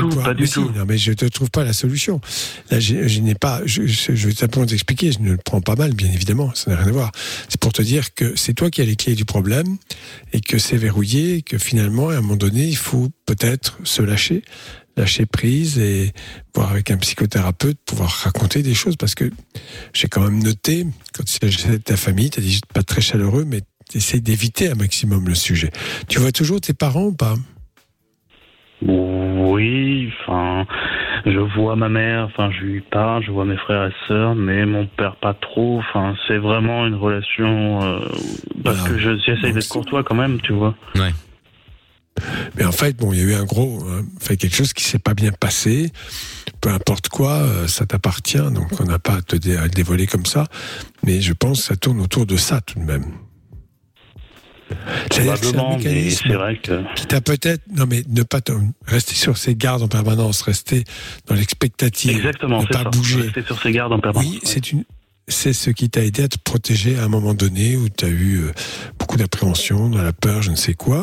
le 0.01 0.09
pouvoir. 0.09 0.27
pas 0.27 0.35
du 0.35 0.43
Mais 0.43 0.47
si, 0.47 0.55
tout. 0.55 0.71
non, 0.77 0.85
mais 0.87 0.99
je 0.99 1.13
te 1.13 1.25
trouve 1.27 1.51
pas 1.51 1.65
la 1.65 1.73
solution. 1.73 2.21
Là, 2.71 2.79
je, 2.79 3.09
je 3.09 3.21
n'ai 3.21 3.35
pas, 3.35 3.63
je, 3.65 3.85
je, 3.87 4.15
je 4.15 4.29
vais 4.29 4.35
simplement 4.35 4.67
t'expliquer, 4.67 5.11
je 5.11 5.19
ne 5.19 5.33
le 5.33 5.39
prends 5.39 5.61
pas 5.61 5.75
mal, 5.75 5.93
bien 5.95 6.11
évidemment, 6.13 6.53
ça 6.55 6.71
n'a 6.71 6.77
rien 6.77 6.89
à 6.89 6.93
voir. 6.93 7.13
C'est 7.49 7.61
pour 7.61 7.73
te 7.73 7.83
dire 7.83 8.15
que 8.15 8.37
c'est 8.37 8.55
toi 8.55 8.71
qui 8.71 8.81
as 8.81 8.85
les 8.85 8.95
clés 8.97 9.17
du 9.17 9.25
problème 9.25 9.77
et 10.33 10.41
que 10.41 10.59
c'est 10.59 10.77
verrouillé, 10.77 11.43
que 11.43 11.59
finalement, 11.59 12.12
à 12.15 12.19
un 12.19 12.21
moment 12.23 12.37
donné, 12.37 12.65
il 12.65 12.77
faut 12.77 13.09
peut-être 13.27 13.79
se 13.85 14.03
lâcher, 14.03 14.43
lâcher 14.97 15.27
prise 15.27 15.79
et 15.79 16.13
voir 16.55 16.71
avec 16.71 16.91
un 16.91 16.97
psychothérapeute 16.99 17.79
pouvoir 17.87 18.11
raconter 18.11 18.63
des 18.63 18.75
choses 18.75 18.97
parce 18.97 19.15
que 19.15 19.31
j'ai 19.93 20.09
quand 20.09 20.23
même 20.23 20.43
noté, 20.43 20.87
quand 21.15 21.25
il 21.25 21.39
s'agissait 21.41 21.71
de 21.73 21.77
ta 21.83 21.97
famille, 21.97 22.31
tu 22.31 22.41
as 22.41 22.43
dit 22.43 22.61
pas 22.75 22.83
très 22.83 23.01
chaleureux, 23.01 23.45
mais 23.47 23.61
tu 23.91 23.99
essayes 23.99 24.21
d'éviter 24.23 24.71
un 24.71 24.75
maximum 24.75 25.27
le 25.29 25.35
sujet. 25.35 25.71
Tu 26.09 26.19
vois 26.19 26.33
toujours 26.33 26.61
tes 26.61 26.75
parents 26.75 27.07
ou 27.07 27.13
pas? 27.15 27.35
Oui, 28.85 30.11
enfin, 30.27 30.67
je 31.25 31.39
vois 31.57 31.77
ma 31.77 31.89
mère, 31.89 32.25
enfin, 32.25 32.51
je 32.51 32.65
lui 32.65 32.81
parle, 32.81 33.23
je 33.25 33.31
vois 33.31 33.45
mes 33.45 33.57
frères 33.57 33.87
et 33.87 33.93
sœurs, 34.09 34.35
mais 34.35 34.67
mon 34.67 34.87
père 34.87 35.17
pas 35.17 35.35
trop. 35.35 35.79
Enfin, 35.79 36.17
c'est 36.27 36.39
vraiment 36.39 36.87
une 36.87 36.97
relation 36.97 37.81
euh, 37.83 37.99
parce 38.65 38.83
que 38.83 38.99
je- 38.99 39.19
j'essaye 39.25 39.53
d'être 39.53 39.69
courtois 39.69 40.03
quand 40.03 40.17
même, 40.17 40.41
tu 40.41 40.53
vois. 40.53 40.75
Ouais. 40.97 41.11
Mais 42.57 42.65
en 42.65 42.73
fait, 42.73 42.97
bon, 42.97 43.13
il 43.13 43.19
y 43.19 43.23
a 43.23 43.25
eu 43.25 43.35
un 43.35 43.45
gros, 43.45 43.83
euh, 43.89 44.03
fait 44.21 44.37
quelque 44.37 44.55
chose 44.55 44.73
qui 44.73 44.85
s'est 44.85 44.99
pas 44.99 45.15
bien 45.15 45.33
passé. 45.33 45.91
Peu 46.61 46.69
importe 46.71 47.09
quoi, 47.09 47.33
euh, 47.39 47.67
ça 47.67 47.87
t'appartient, 47.87 48.39
donc 48.53 48.69
on 48.81 48.85
n'a 48.85 48.99
pas 48.99 49.15
à 49.17 49.23
te 49.23 49.35
dé- 49.37 49.57
à 49.57 49.65
le 49.65 49.71
dévoiler 49.71 50.07
comme 50.07 50.27
ça. 50.27 50.47
Mais 51.05 51.21
je 51.21 51.33
pense 51.33 51.61
que 51.61 51.65
ça 51.69 51.77
tourne 51.77 52.01
autour 52.01 52.27
de 52.27 52.37
ça 52.37 52.61
tout 52.61 52.79
de 52.79 52.85
même. 52.85 53.05
C'est 55.11 55.29
un 55.29 55.35
mais 55.71 55.77
mécanisme 55.77 56.33
vrai 56.35 56.59
que. 56.63 56.83
qui 56.97 57.07
t'a 57.07 57.21
peut-être, 57.21 57.63
non 57.75 57.85
mais 57.89 58.05
ne 58.09 58.23
pas 58.23 58.41
te- 58.41 58.53
rester 58.87 59.15
sur 59.15 59.37
ses 59.37 59.55
gardes 59.55 59.83
en 59.83 59.89
permanence, 59.89 60.41
rester 60.43 60.85
dans 61.27 61.35
l'expectative, 61.35 62.17
ne 62.63 62.67
pas 62.73 62.83
ça. 62.85 62.91
bouger. 62.91 63.21
Rester 63.23 63.43
sur 63.43 63.61
ses 63.61 63.73
gardes 63.73 63.93
en 63.93 64.01
permanence. 64.01 64.31
Oui, 64.31 64.41
c'est 64.45 64.73
une, 64.73 64.85
c'est 65.29 65.53
ce 65.53 65.69
qui 65.71 65.91
t'a 65.91 66.03
aidé 66.05 66.23
à 66.23 66.29
te 66.29 66.39
protéger 66.43 66.99
à 66.99 67.05
un 67.05 67.09
moment 67.09 67.35
donné 67.35 67.77
où 67.77 67.89
tu 67.91 68.05
as 68.05 68.09
eu 68.09 68.37
euh, 68.45 68.53
beaucoup 68.99 69.17
d'appréhension, 69.19 69.91
de 69.91 70.01
la 70.01 70.13
peur, 70.15 70.41
je 70.41 70.51
ne 70.51 70.57
sais 70.57 70.75
quoi. 70.75 71.03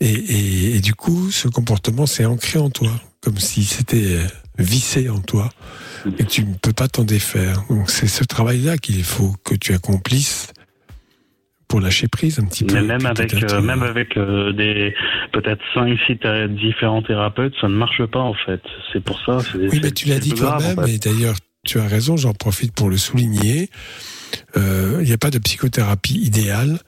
Et, 0.00 0.10
et, 0.10 0.76
et 0.76 0.80
du 0.80 0.94
coup, 0.94 1.30
ce 1.30 1.48
comportement 1.48 2.06
s'est 2.06 2.24
ancré 2.24 2.58
en 2.58 2.70
toi, 2.70 2.90
comme 3.20 3.38
si 3.38 3.64
c'était 3.64 4.16
euh, 4.16 4.26
vissé 4.58 5.08
en 5.08 5.20
toi 5.20 5.50
et 6.18 6.24
tu 6.24 6.44
ne 6.44 6.54
peux 6.54 6.72
pas 6.72 6.88
t'en 6.88 7.04
défaire. 7.04 7.64
Donc 7.68 7.90
c'est 7.90 8.06
ce 8.06 8.24
travail-là 8.24 8.76
qu'il 8.78 9.02
faut 9.04 9.34
que 9.44 9.54
tu 9.54 9.72
accomplisses 9.72 10.52
pour 11.68 11.80
lâcher 11.80 12.08
prise 12.08 12.38
un 12.38 12.44
petit 12.44 12.64
peu. 12.64 12.74
Mais 12.74 12.82
même 12.82 13.06
avec, 13.06 13.34
euh, 13.34 13.46
euh, 13.50 13.60
même 13.60 13.82
avec 13.82 14.16
euh, 14.16 14.52
des 14.52 14.94
peut-être 15.32 15.62
5 15.74 15.98
6 16.06 16.54
différents 16.54 17.02
thérapeutes, 17.02 17.54
ça 17.60 17.68
ne 17.68 17.74
marche 17.74 18.04
pas 18.06 18.20
en 18.20 18.34
fait. 18.34 18.60
C'est 18.92 19.02
pour 19.02 19.18
ça. 19.24 19.38
Oui, 19.54 19.80
mais 19.82 19.90
tu 19.90 20.08
l'as 20.08 20.18
dit 20.18 20.34
toi-même, 20.34 20.78
en 20.78 20.82
fait. 20.82 20.94
et 20.94 20.98
d'ailleurs, 20.98 21.36
tu 21.64 21.78
as 21.80 21.86
raison, 21.88 22.16
j'en 22.16 22.34
profite 22.34 22.72
pour 22.74 22.90
le 22.90 22.96
souligner. 22.96 23.70
Euh, 24.56 24.98
Il 25.00 25.06
n'y 25.06 25.12
a 25.12 25.18
pas 25.18 25.30
de 25.30 25.38
psychothérapie 25.38 26.20
idéale, 26.22 26.78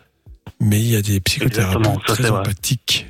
mais 0.61 0.81
il 0.81 0.89
y 0.89 0.97
a 0.97 1.03
des 1.03 1.21
psychothérapeutes 1.21 1.83
très 2.07 2.25
empathiques. 2.41 3.07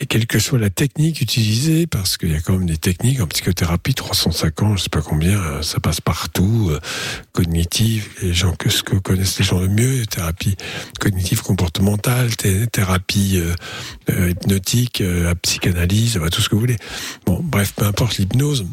Et 0.00 0.06
quelle 0.06 0.26
que 0.26 0.38
soit 0.40 0.58
la 0.58 0.70
technique 0.70 1.20
utilisée, 1.20 1.86
parce 1.86 2.16
qu'il 2.16 2.32
y 2.32 2.34
a 2.34 2.40
quand 2.40 2.54
même 2.58 2.66
des 2.66 2.76
techniques 2.76 3.20
en 3.20 3.26
psychothérapie, 3.28 3.94
350, 3.94 4.78
je 4.78 4.82
sais 4.84 4.88
pas 4.88 5.00
combien, 5.02 5.38
euh, 5.40 5.62
ça 5.62 5.78
passe 5.80 6.00
partout, 6.00 6.68
euh, 6.70 6.80
cognitive, 7.32 8.08
les 8.20 8.34
gens 8.34 8.52
que 8.54 8.68
ce 8.68 8.82
que 8.82 8.96
connaissent 8.96 9.38
les 9.38 9.44
gens 9.44 9.60
le 9.60 9.68
mieux, 9.68 10.04
thérapie 10.06 10.56
cognitive 11.00 11.42
comportementale, 11.42 12.34
thé- 12.36 12.66
thérapie 12.66 13.34
euh, 13.36 13.54
euh, 14.10 14.30
hypnotique, 14.30 15.02
la 15.04 15.34
psychanalyse, 15.36 16.20
tout 16.32 16.42
ce 16.42 16.48
que 16.48 16.54
vous 16.56 16.60
voulez. 16.60 16.78
Bon, 17.26 17.40
bref, 17.42 17.72
peu 17.76 17.84
importe 17.84 18.18
l'hypnose. 18.18 18.66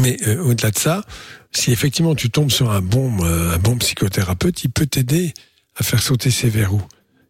Mais 0.00 0.16
au-delà 0.38 0.70
de 0.72 0.78
ça, 0.78 1.04
si 1.52 1.70
effectivement 1.72 2.14
tu 2.16 2.30
tombes 2.30 2.50
sur 2.50 2.70
un 2.70 2.80
bon, 2.82 3.24
un 3.24 3.58
bon 3.58 3.76
psychothérapeute, 3.78 4.64
il 4.64 4.70
peut 4.70 4.86
t'aider 4.86 5.32
à 5.76 5.82
faire 5.82 6.02
sauter 6.02 6.30
ces 6.30 6.48
verrous. 6.48 6.82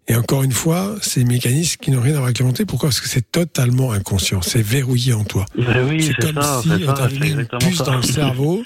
Et 0.09 0.15
encore 0.15 0.45
une 0.45 0.53
fois, 0.53 0.95
c'est 1.03 1.21
des 1.21 1.27
mécanismes 1.27 1.79
qui 1.81 1.91
n'ont 1.91 2.01
rien 2.01 2.13
à 2.13 2.17
voir 2.19 2.25
avec 2.27 2.39
la 2.39 2.45
volonté. 2.45 2.65
Pourquoi? 2.65 2.91
Parce 2.91 3.01
que 3.01 3.09
c'est 3.09 3.31
totalement 3.33 3.91
inconscient. 3.91 4.41
C'est 4.41 4.63
verrouillé 4.63 5.13
en 5.15 5.25
toi. 5.25 5.45
Oui, 5.57 6.01
c'est 6.05 6.15
comme 6.15 6.41
ça, 6.41 6.61
si 6.63 6.71
on 6.87 6.93
t'avait 6.95 7.19
mis 7.19 7.31
une 7.31 7.47
puce 7.59 7.79
ça. 7.79 7.85
dans 7.85 7.97
le 7.97 8.03
cerveau, 8.03 8.63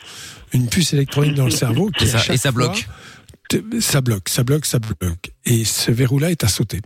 une 0.52 0.68
puce 0.68 0.92
électronique 0.92 1.34
dans 1.34 1.46
le 1.46 1.50
cerveau. 1.50 1.90
Qui 1.96 2.04
Et 2.04 2.08
ça- 2.08 2.18
et 2.34 2.36
bloque. 2.52 2.86
fois, 3.48 3.56
te- 3.58 3.80
ça 3.80 4.02
bloque, 4.02 4.28
ça 4.28 4.44
bloque, 4.44 4.66
ça 4.66 4.78
bloque. 4.80 5.30
Et 5.46 5.64
ce 5.64 5.90
verrou-là 5.90 6.30
est 6.30 6.44
à 6.44 6.48
sauter. 6.48 6.82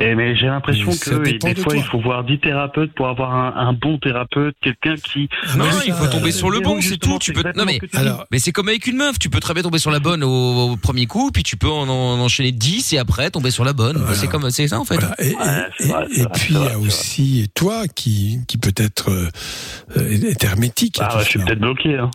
Et 0.00 0.14
mais 0.14 0.36
j'ai 0.36 0.46
l'impression 0.46 0.90
que 0.92 1.22
des 1.24 1.38
de 1.38 1.60
fois 1.60 1.72
toi. 1.72 1.76
il 1.76 1.82
faut 1.82 2.00
voir 2.00 2.22
10 2.24 2.38
thérapeutes 2.38 2.92
pour 2.94 3.08
avoir 3.08 3.34
un, 3.34 3.52
un 3.68 3.72
bon 3.72 3.98
thérapeute, 3.98 4.54
quelqu'un 4.62 4.94
qui. 4.96 5.28
Non, 5.56 5.64
mais 5.64 5.86
il 5.88 5.92
faut 5.92 6.06
tomber 6.06 6.28
euh, 6.28 6.32
sur 6.32 6.50
le 6.50 6.60
bon, 6.60 6.80
c'est 6.80 6.98
tout. 6.98 7.18
Tu 7.20 7.32
peux. 7.32 7.42
Non 7.56 7.64
mais 7.64 7.80
Alors- 7.94 8.24
mais 8.30 8.38
c'est 8.38 8.52
comme 8.52 8.68
avec 8.68 8.86
une 8.86 8.96
meuf. 8.96 9.18
Tu 9.18 9.28
peux 9.28 9.40
très 9.40 9.54
bien 9.54 9.62
tomber 9.64 9.78
sur 9.78 9.90
la 9.90 9.98
bonne 9.98 10.22
au, 10.22 10.72
au 10.72 10.76
premier 10.76 11.06
coup, 11.06 11.30
puis 11.32 11.42
tu 11.42 11.56
peux 11.56 11.68
en, 11.68 11.88
en 11.88 12.20
enchaîner 12.20 12.52
10 12.52 12.92
et 12.92 12.98
après 12.98 13.30
tomber 13.30 13.50
sur 13.50 13.64
la 13.64 13.72
bonne. 13.72 13.96
Voilà. 13.96 14.14
C'est 14.14 14.28
comme 14.28 14.48
c'est 14.50 14.68
ça 14.68 14.78
en 14.78 14.84
fait. 14.84 14.94
Voilà. 14.96 15.16
Et, 15.20 15.30
et- 15.30 16.18
et- 16.18 16.20
et 16.22 16.26
puis 16.34 16.54
il 16.54 16.62
y 16.62 16.68
a 16.68 16.78
aussi 16.78 17.50
toi 17.54 17.82
qui, 17.88 18.38
qui 18.46 18.56
peut 18.58 18.72
être 18.76 19.10
euh, 19.10 20.08
est 20.10 20.44
hermétique. 20.44 20.98
Ah 21.00 21.16
ouais, 21.18 21.24
je 21.24 21.28
suis 21.30 21.38
peut-être 21.40 21.58
bloqué. 21.60 21.96
Hein. 21.96 22.10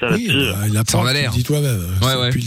ça 0.00 0.08
Oui, 0.12 0.28
bah, 0.30 0.66
il 0.68 0.76
a 0.76 0.82
Ça 0.86 0.98
en 0.98 1.06
a 1.06 1.12
l'air. 1.12 1.30
Dis 1.32 1.42
toi-même. 1.44 1.78
Ouais, 1.78 1.84
c'est 2.00 2.16
ouais. 2.16 2.26
Depuis, 2.30 2.46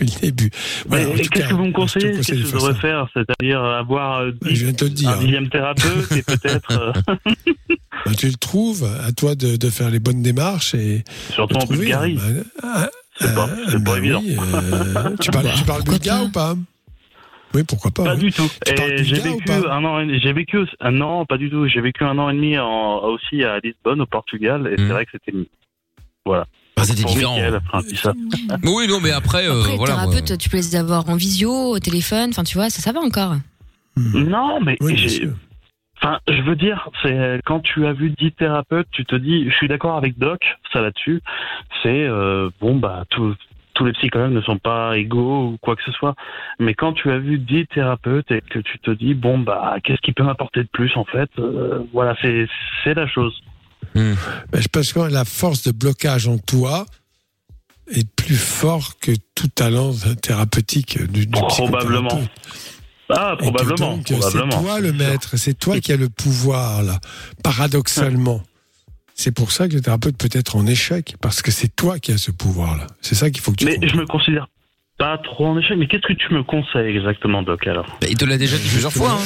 le- 0.00 0.20
début. 0.22 0.50
Qu'est-ce 0.90 1.48
que 1.48 1.54
vous 1.54 1.66
me 1.66 1.72
conseillez 1.72 2.12
conseille 2.16 2.16
Qu'est-ce 2.16 2.32
que 2.32 2.38
je 2.38 2.44
faire 2.46 2.58
devrais 2.60 2.74
faire 2.80 3.06
C'est-à-dire 3.42 3.64
euh, 3.64 3.78
avoir 3.80 4.20
euh, 4.20 4.30
Je 4.42 4.50
viens 4.64 4.70
de 4.72 4.76
te 4.76 4.84
le 4.84 4.90
dire. 4.90 5.08
un 5.10 5.18
dixième 5.18 5.48
thérapeute 5.48 6.12
et 6.12 6.22
peut-être. 6.22 6.70
euh, 6.70 6.92
Bah, 8.06 8.12
tu 8.16 8.26
le 8.26 8.34
trouves, 8.34 8.84
à 9.04 9.12
toi 9.12 9.34
de, 9.34 9.56
de 9.56 9.70
faire 9.70 9.90
les 9.90 9.98
bonnes 10.00 10.22
démarches 10.22 10.74
et 10.74 11.02
Surtout 11.30 11.56
en 11.56 11.60
trouver, 11.60 11.78
Bulgarie. 11.80 12.14
bah, 12.16 12.22
ah, 12.62 12.88
C'est 13.16 13.34
pas, 13.34 13.48
euh, 13.48 13.56
c'est 13.68 13.84
pas 13.84 13.90
bah 13.92 13.98
évident. 13.98 14.20
oui, 14.24 14.36
euh, 14.38 15.16
tu 15.20 15.30
parles, 15.32 15.48
tu 15.56 15.64
parles 15.64 15.82
bulgare 15.84 16.24
ou 16.24 16.28
pas? 16.30 16.54
Oui, 17.54 17.62
pourquoi 17.64 17.90
pas. 17.90 18.04
Pas 18.04 18.14
oui. 18.14 18.20
du 18.20 18.32
tout. 18.32 18.48
J'ai 18.66 19.20
vécu 19.20 19.44
pas? 19.44 19.72
un 19.74 19.84
an, 19.84 20.00
et- 20.00 20.18
j'ai 20.20 20.32
vécu 20.32 20.58
un 20.80 21.00
an, 21.00 21.26
pas 21.26 21.36
du 21.36 21.50
tout. 21.50 21.66
J'ai 21.68 21.80
vécu 21.80 22.02
un 22.04 22.16
an 22.18 22.30
et 22.30 22.34
demi 22.34 22.56
en, 22.58 22.98
aussi 23.04 23.42
à 23.44 23.58
Lisbonne, 23.58 24.00
au 24.00 24.06
Portugal, 24.06 24.68
et 24.72 24.76
c'est 24.76 24.88
vrai 24.88 25.04
que 25.04 25.10
c'était 25.12 25.36
voilà. 26.24 26.46
Ah, 26.82 26.84
c'était 26.84 27.04
différent. 27.04 27.36
Oui, 28.64 28.86
non, 28.88 29.00
mais 29.00 29.10
après, 29.10 29.46
euh, 29.48 29.60
Après, 29.62 29.76
voilà. 29.76 29.94
moi. 29.94 30.04
thérapeute, 30.06 30.38
tu 30.38 30.48
peux 30.48 30.56
les 30.58 30.76
avoir 30.76 31.08
en 31.08 31.16
visio, 31.16 31.50
au 31.52 31.78
téléphone, 31.78 32.30
enfin 32.30 32.44
tu 32.44 32.56
vois, 32.56 32.70
ça, 32.70 32.80
ça 32.82 32.92
va 32.92 33.00
encore. 33.00 33.34
Non, 33.96 34.60
mais 34.60 34.76
Oui, 34.80 34.96
j'ai-. 34.96 35.28
Enfin, 36.00 36.18
je 36.28 36.42
veux 36.42 36.56
dire, 36.56 36.88
c'est 37.02 37.40
quand 37.44 37.60
tu 37.60 37.86
as 37.86 37.92
vu 37.92 38.10
10 38.10 38.32
thérapeutes, 38.32 38.88
tu 38.90 39.04
te 39.04 39.14
dis, 39.14 39.48
je 39.48 39.54
suis 39.54 39.68
d'accord 39.68 39.96
avec 39.96 40.18
Doc, 40.18 40.40
ça 40.72 40.80
là-dessus, 40.80 41.20
c'est 41.82 42.02
euh, 42.08 42.50
bon 42.60 42.74
bah 42.76 43.04
tout- 43.10 43.36
tous 43.74 43.84
les 43.84 43.92
psychologues 43.92 44.32
ne 44.32 44.40
sont 44.40 44.58
pas 44.58 44.98
égaux 44.98 45.52
ou 45.52 45.58
quoi 45.62 45.76
que 45.76 45.82
ce 45.84 45.92
soit, 45.92 46.14
mais 46.58 46.74
quand 46.74 46.92
tu 46.92 47.10
as 47.10 47.18
vu 47.18 47.38
10 47.38 47.66
thérapeutes 47.68 48.30
et 48.32 48.40
que 48.40 48.58
tu 48.58 48.78
te 48.80 48.90
dis 48.90 49.14
bon 49.14 49.38
bah 49.38 49.76
qu'est-ce 49.84 50.00
qui 50.00 50.12
peut 50.12 50.24
m'apporter 50.24 50.64
de 50.64 50.68
plus 50.72 50.90
en 50.96 51.04
fait, 51.04 51.30
euh, 51.38 51.78
voilà 51.92 52.16
c'est 52.20 52.48
c'est 52.82 52.94
la 52.94 53.06
chose. 53.06 53.40
Ben, 53.94 54.16
je 54.54 54.68
pense 54.68 54.92
que 54.92 55.00
la 55.00 55.24
force 55.24 55.62
de 55.64 55.72
blocage 55.72 56.26
en 56.28 56.38
toi 56.38 56.86
est 57.94 58.08
plus 58.08 58.36
fort 58.36 58.98
que 59.00 59.12
tout 59.34 59.48
talent 59.48 59.92
thérapeutique 60.22 61.02
du, 61.10 61.26
du 61.26 61.30
Probablement. 61.32 62.20
Ah 63.14 63.34
probablement, 63.38 64.00
C'est 64.06 64.48
toi 64.48 64.80
le 64.80 64.92
maître, 64.92 65.36
c'est 65.36 65.52
toi 65.58 65.78
qui 65.80 65.92
as 65.92 65.96
le 65.96 66.08
pouvoir, 66.08 66.82
là, 66.82 66.98
paradoxalement. 67.42 68.42
C'est 69.14 69.32
pour 69.32 69.52
ça 69.52 69.68
que 69.68 69.74
le 69.74 69.82
thérapeute 69.82 70.16
peut 70.16 70.30
être 70.32 70.56
en 70.56 70.66
échec, 70.66 71.16
parce 71.20 71.42
que 71.42 71.50
c'est 71.50 71.68
toi 71.76 71.98
qui 71.98 72.12
as 72.12 72.18
ce 72.18 72.30
pouvoir-là. 72.30 72.86
C'est 73.02 73.14
ça 73.14 73.30
qu'il 73.30 73.42
faut 73.42 73.52
que 73.52 73.58
tu 73.58 73.64
Mais 73.66 73.74
comprennes. 73.74 73.90
je 73.90 73.96
me 73.96 74.06
considère 74.06 74.46
pas 74.96 75.18
trop 75.18 75.46
en 75.48 75.58
échec. 75.58 75.76
Mais 75.76 75.86
qu'est-ce 75.88 76.06
que 76.06 76.14
tu 76.14 76.32
me 76.32 76.42
conseilles 76.42 76.96
exactement, 76.96 77.42
Doc 77.42 77.66
alors? 77.66 77.84
Bah, 78.00 78.06
il 78.08 78.16
te 78.16 78.24
l'a 78.24 78.38
déjà 78.38 78.56
dit 78.56 78.68
plusieurs 78.68 78.92
fois. 78.92 79.12
hein. 79.12 79.24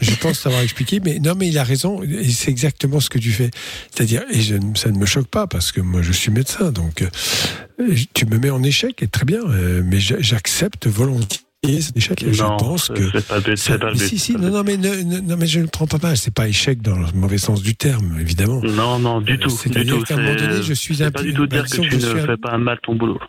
Je 0.00 0.14
pense 0.16 0.42
t'avoir 0.42 0.62
expliqué, 0.62 1.00
mais 1.04 1.18
non, 1.18 1.34
mais 1.36 1.48
il 1.48 1.58
a 1.58 1.64
raison, 1.64 2.02
et 2.02 2.28
c'est 2.30 2.50
exactement 2.50 3.00
ce 3.00 3.08
que 3.10 3.18
tu 3.18 3.30
fais. 3.30 3.50
C'est-à-dire, 3.90 4.22
et 4.30 4.40
je, 4.40 4.54
ça 4.74 4.90
ne 4.90 4.98
me 4.98 5.06
choque 5.06 5.28
pas, 5.28 5.46
parce 5.46 5.72
que 5.72 5.80
moi 5.80 6.02
je 6.02 6.12
suis 6.12 6.30
médecin, 6.30 6.70
donc 6.72 7.02
euh, 7.02 7.94
tu 8.14 8.26
me 8.26 8.38
mets 8.38 8.50
en 8.50 8.62
échec, 8.62 9.02
et 9.02 9.08
très 9.08 9.24
bien, 9.24 9.40
euh, 9.46 9.82
mais 9.84 10.00
j'a- 10.00 10.20
j'accepte 10.20 10.86
volontiers 10.86 11.40
cet 11.80 11.96
échec, 11.96 12.22
et 12.24 12.32
je 12.32 12.42
Non, 12.42 12.56
pense 12.56 12.88
c'est- 12.88 12.94
que. 12.94 13.10
c'est 13.12 13.26
pas 13.26 13.38
but, 13.40 13.56
ça- 13.56 13.72
c'est 13.74 13.78
pas 13.78 13.86
mais 13.92 13.98
but, 13.98 14.08
si, 14.08 14.18
c'est 14.18 14.24
si, 14.24 14.32
non, 14.32 14.50
non, 14.50 14.62
mais, 14.64 14.76
ne- 14.76 15.20
non, 15.20 15.36
mais 15.38 15.46
je 15.46 15.60
ne 15.60 15.66
prends 15.66 15.86
pas 15.86 15.98
mal, 16.02 16.16
c'est 16.16 16.34
pas 16.34 16.48
échec 16.48 16.82
dans 16.82 16.98
le 16.98 17.06
mauvais 17.14 17.38
sens 17.38 17.62
du 17.62 17.76
terme, 17.76 18.18
évidemment. 18.20 18.60
Non, 18.64 18.98
non, 18.98 19.20
du 19.20 19.34
Euh, 19.34 19.36
tout, 19.38 19.48
du 19.48 19.54
c'est-à-dire 19.56 19.98
tout. 19.98 20.02
qu'à 20.02 20.14
un 20.14 20.16
moment 20.22 20.34
C'est- 20.36 20.46
donné, 20.48 20.62
je 20.62 20.72
suis 20.74 20.96
c'est 20.96 21.04
un 21.04 21.10
pas 21.12 21.22
du 21.22 21.32
tout 21.32 21.46
dire 21.46 21.62
bah, 21.62 21.68
que 21.68 21.76
tu 21.80 21.94
ne 21.94 22.00
suis 22.00 22.08
un- 22.18 22.26
fais 22.26 22.36
pas 22.36 22.58
mal 22.58 22.78
ton 22.82 22.96
boulot. 22.96 23.20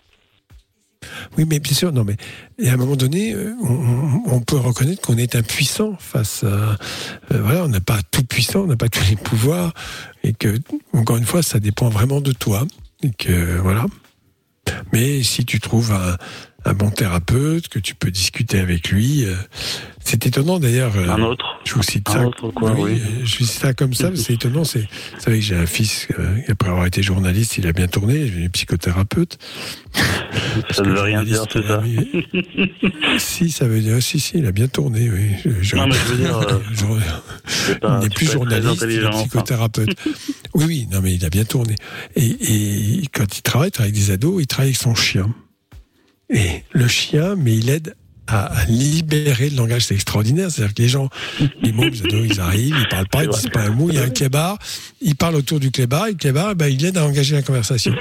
Oui, 1.38 1.45
mais 1.47 1.59
bien 1.59 1.73
sûr, 1.73 1.91
non, 1.91 2.03
mais 2.03 2.17
et 2.59 2.69
à 2.69 2.73
un 2.73 2.77
moment 2.77 2.95
donné, 2.95 3.34
euh, 3.34 3.53
on, 3.61 4.39
peut 4.39 4.57
reconnaître 4.57 5.01
qu'on 5.01 5.17
est 5.17 5.35
impuissant 5.35 5.95
face 5.99 6.43
à. 6.43 6.47
euh, 6.47 6.77
voilà, 7.30 7.63
on 7.63 7.67
n'a 7.67 7.81
pas 7.81 7.99
tout 8.11 8.23
puissant, 8.23 8.61
on 8.61 8.67
n'a 8.67 8.75
pas 8.75 8.89
tous 8.89 9.09
les 9.09 9.15
pouvoirs, 9.15 9.73
et 10.23 10.34
que, 10.34 10.59
encore 10.93 11.17
une 11.17 11.25
fois, 11.25 11.41
ça 11.43 11.59
dépend 11.59 11.89
vraiment 11.89 12.21
de 12.21 12.31
toi. 12.31 12.65
Et 13.01 13.11
que, 13.11 13.57
voilà. 13.57 13.85
Mais 14.91 15.23
si 15.23 15.45
tu 15.45 15.59
trouves 15.59 15.91
un, 15.91 16.17
un 16.65 16.73
bon 16.73 16.90
thérapeute, 16.90 17.68
que 17.68 17.80
tu 17.80 17.94
peux 17.95 18.10
discuter 18.11 18.60
avec 18.60 18.90
lui, 18.90 19.26
euh, 19.26 19.35
c'est 19.99 20.26
étonnant 20.26 20.60
d'ailleurs. 20.60 20.94
euh, 20.95 21.10
Un 21.10 21.22
autre. 21.22 21.45
Je 21.65 21.73
vous 21.73 21.84
cite 21.84 22.10
Un 22.10 22.14
ça. 22.14 22.27
autre, 22.27 22.52
quoi, 22.52 22.72
oui. 22.80 22.94
euh, 22.94 23.22
Je 23.26 23.35
cite 23.38 23.48
ça 23.48 23.73
comme 23.73 23.94
ça, 23.94 24.11
c'est 24.15 24.34
étonnant. 24.34 24.64
C'est, 24.64 24.80
vous 24.81 25.19
savez 25.19 25.40
que 25.40 25.45
j'ai 25.45 25.56
un 25.56 25.65
fils, 25.65 26.07
après 26.49 26.69
avoir 26.69 26.85
été 26.85 27.03
journaliste, 27.03 27.57
il 27.57 27.68
a 27.68 27.73
bien 27.73 27.88
tourné, 27.88 28.15
il 28.19 28.44
est 28.44 28.49
psychothérapeute. 28.49 29.38
Ça 30.72 30.84
ne 30.84 30.90
veut 30.91 31.02
rien 31.02 31.23
dire, 31.23 31.44
c'est 31.52 31.65
ça. 31.68 31.81
si, 33.18 33.52
ça 33.52 33.68
veut 33.68 33.81
dire, 33.81 34.02
si, 34.02 34.19
si, 34.19 34.38
il 34.38 34.45
a 34.45 34.52
bien 34.52 34.68
tourné, 34.68 35.10
oui. 35.10 35.52
Je- 35.61 35.76
Non, 35.76 35.88
mais 35.88 35.94
je 35.95 36.11
veux 36.14 36.18
dire, 36.18 36.38
euh, 36.38 36.60
il 37.99 37.99
n'est 38.03 38.10
plus 38.10 38.26
journaliste, 38.31 38.85
il 38.90 39.03
est 39.03 39.10
psychothérapeute. 39.10 39.90
oui, 40.53 40.65
oui, 40.65 40.88
non, 40.91 41.02
mais 41.02 41.14
il 41.14 41.26
a 41.26 41.30
bien 41.30 41.44
tourné. 41.45 41.76
Et, 42.15 42.26
et 42.26 43.02
quand 43.14 43.38
il 43.38 43.41
travaille, 43.41 43.69
il 43.69 43.72
travaille 43.72 43.91
avec 43.91 44.02
des 44.06 44.11
ados, 44.11 44.41
il 44.41 44.48
travaille 44.48 44.69
avec 44.69 44.77
son 44.81 44.95
chien. 44.95 45.34
Et 46.34 46.64
le 46.72 46.88
chien, 46.88 47.35
mais 47.35 47.55
il 47.55 47.69
aide 47.69 47.95
à, 48.27 48.51
libérer 48.68 49.49
le 49.49 49.57
langage, 49.57 49.85
c'est 49.85 49.95
extraordinaire. 49.95 50.49
C'est-à-dire 50.49 50.73
que 50.73 50.81
les 50.81 50.89
gens, 50.89 51.10
les 51.61 51.69
ados, 51.69 52.27
ils 52.30 52.39
arrivent, 52.39 52.76
ils 52.80 52.88
parlent 52.88 53.07
pas, 53.07 53.23
ils 53.23 53.30
disent 53.30 53.49
pas 53.49 53.61
un 53.61 53.69
mot, 53.69 53.89
il 53.89 53.95
y 53.95 53.99
a 53.99 54.03
un 54.03 54.10
clébard, 54.10 54.57
ils 55.01 55.15
parlent 55.15 55.35
autour 55.35 55.60
du 55.60 55.72
clébard, 55.72 56.07
et 56.07 56.11
le 56.11 56.18
clébard, 56.18 56.55
ben, 56.55 56.68
il 56.68 56.84
aide 56.84 56.97
à 56.97 57.05
engager 57.05 57.35
la 57.35 57.41
conversation. 57.41 57.93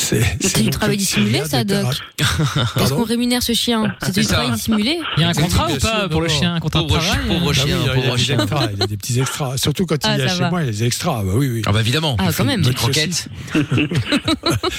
C'est 0.00 0.22
C'est 0.40 0.62
du 0.62 0.70
travail 0.70 0.96
dissimulé, 0.96 1.42
ça, 1.44 1.64
Doc 1.64 1.86
Est-ce 2.18 2.92
qu'on 2.94 3.04
rémunère 3.04 3.42
ce 3.42 3.52
chien 3.52 3.94
C'est 4.02 4.14
du 4.20 4.26
travail 4.26 4.52
dissimulé 4.52 4.98
Il 5.16 5.20
y 5.20 5.24
a 5.24 5.28
un 5.28 5.32
contrat 5.32 5.68
ou 5.70 5.76
pas 5.78 6.08
pour 6.08 6.20
le 6.22 6.28
chien 6.28 6.54
Un 6.54 6.60
contrat 6.60 6.80
Pauvre 6.80 6.98
travail 6.98 7.10
chien, 7.26 7.34
pauvre 7.34 7.50
Ah 7.50 7.52
chien, 7.52 7.76
il 7.80 7.86
y 7.86 7.88
a 7.90 7.94
pauvre 7.94 8.16
des 8.16 8.22
chien. 8.22 8.38
extras, 8.38 8.68
il 8.72 8.78
y 8.78 8.82
a 8.82 8.86
des 8.86 8.96
petits 8.96 9.20
extras. 9.20 9.56
Surtout 9.56 9.86
quand 9.86 9.96
il 9.96 10.00
Ah, 10.04 10.18
y 10.18 10.22
a 10.22 10.28
ça 10.28 10.36
chez 10.44 10.50
moi, 10.50 10.62
il 10.62 10.66
y 10.66 10.68
a 10.68 10.72
des 10.72 10.84
extras. 10.84 11.22
Bah 11.24 11.32
oui, 11.34 11.48
oui. 11.52 11.62
Ah 11.66 11.72
bah 11.72 11.80
évidemment. 11.80 12.16
Ah, 12.18 12.30
quand 12.36 12.44
même. 12.44 12.62
Des 12.62 12.74
croquettes. 12.74 13.28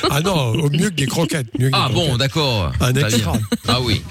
Ah 0.10 0.22
non, 0.22 0.54
au 0.54 0.70
mieux 0.70 0.90
que 0.90 0.96
des 0.96 1.06
croquettes. 1.08 1.48
Ah 1.74 1.90
bon, 1.94 2.18
d'accord. 2.18 2.72
Un 2.80 2.94
extra. 2.94 3.34
Ah 3.68 3.80
oui. 3.82 4.02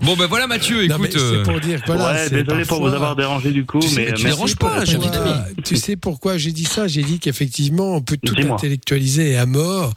Bon 0.00 0.14
ben 0.16 0.26
voilà 0.26 0.46
Mathieu, 0.46 0.84
écoute. 0.84 1.08
c'est 1.12 1.18
euh, 1.18 1.42
pour 1.42 1.58
dire 1.58 1.80
ouais, 1.88 2.28
désolé 2.30 2.64
pour 2.66 2.80
vous 2.86 2.94
avoir 2.94 3.16
dérangé 3.16 3.50
du 3.50 3.64
coup, 3.64 3.78
mais 3.94 4.12
tu 4.12 4.24
merci 4.24 4.24
déranges 4.24 4.56
pour 4.56 4.68
pas, 4.68 4.82
pourquoi- 4.84 5.44
tu 5.64 5.76
sais 5.76 5.96
pourquoi 5.96 6.36
j'ai 6.36 6.52
dit 6.52 6.66
ça? 6.66 6.86
J'ai 6.86 7.02
dit 7.02 7.18
qu'effectivement, 7.18 7.96
on 7.96 8.02
peut 8.02 8.18
tout 8.22 8.34
intellectualiser 8.36 9.36
à 9.38 9.46
mort 9.46 9.94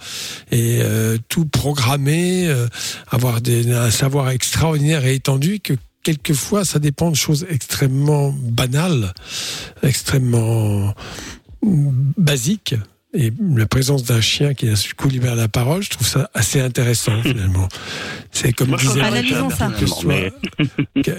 et 0.52 0.59
euh, 0.82 1.18
tout 1.30 1.46
programmer, 1.46 2.48
euh, 2.48 2.68
avoir 3.10 3.42
des, 3.42 3.72
un 3.72 3.92
savoir 3.92 4.30
extraordinaire 4.30 5.06
et 5.06 5.16
étendu 5.16 5.60
que 5.60 5.74
quelquefois 6.04 6.66
ça 6.66 6.80
dépend 6.80 7.12
de 7.12 7.16
choses 7.16 7.46
extrêmement 7.50 8.32
banales, 8.32 9.14
extrêmement 9.84 10.94
basiques. 11.64 12.76
Et 13.14 13.34
la 13.56 13.66
présence 13.66 14.04
d'un 14.04 14.22
chien 14.22 14.54
qui, 14.54 14.68
d'un 14.68 14.94
coup, 14.94 15.10
libère 15.10 15.36
la 15.36 15.48
parole, 15.48 15.82
je 15.82 15.90
trouve 15.90 16.08
ça 16.08 16.30
assez 16.36 16.62
intéressant, 16.62 17.20
finalement. 17.24 17.68
C'est 18.32 18.54
comme 18.54 18.76
disait 18.78 19.02
que 19.72 19.88
soit- 19.88 20.32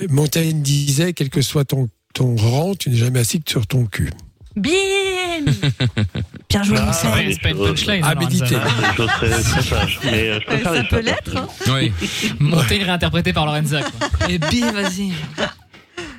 Montaigne 0.09 0.63
disait, 0.63 1.13
quel 1.15 1.31
que 1.31 1.43
soit 1.43 1.65
ton, 1.65 1.89
ton 2.15 2.37
rang, 2.37 2.77
tu 2.77 2.91
n'es 2.91 2.97
jamais 2.97 3.19
assis 3.19 3.43
que 3.43 3.51
sur 3.51 3.67
ton 3.67 3.87
cul. 3.87 4.11
Bien 4.55 4.73
Bien 6.51 6.63
joué, 6.65 6.79
Ah, 6.81 6.93
c'est 6.93 7.41
pas 7.41 7.51
une 7.51 7.57
punchline. 7.59 8.03
À 8.05 8.09
alors, 8.09 8.23
méditer. 8.23 8.57
Sage. 9.63 10.01
Mais 10.05 10.11
euh, 10.31 10.33
je 10.35 10.39
Ouais, 10.39 10.41
préfère 10.47 10.73
ça 10.75 10.83
les 10.83 10.89
peut 10.89 11.01
l'être. 11.01 11.37
hein. 11.37 11.47
Oui. 11.69 11.93
Montaigne 12.41 12.83
réinterprété 12.85 13.33
par 13.33 13.47
Lorenza. 13.47 13.81
quoi. 13.83 14.29
Et 14.29 14.39
bien, 14.39 14.73
vas-y. 14.73 15.13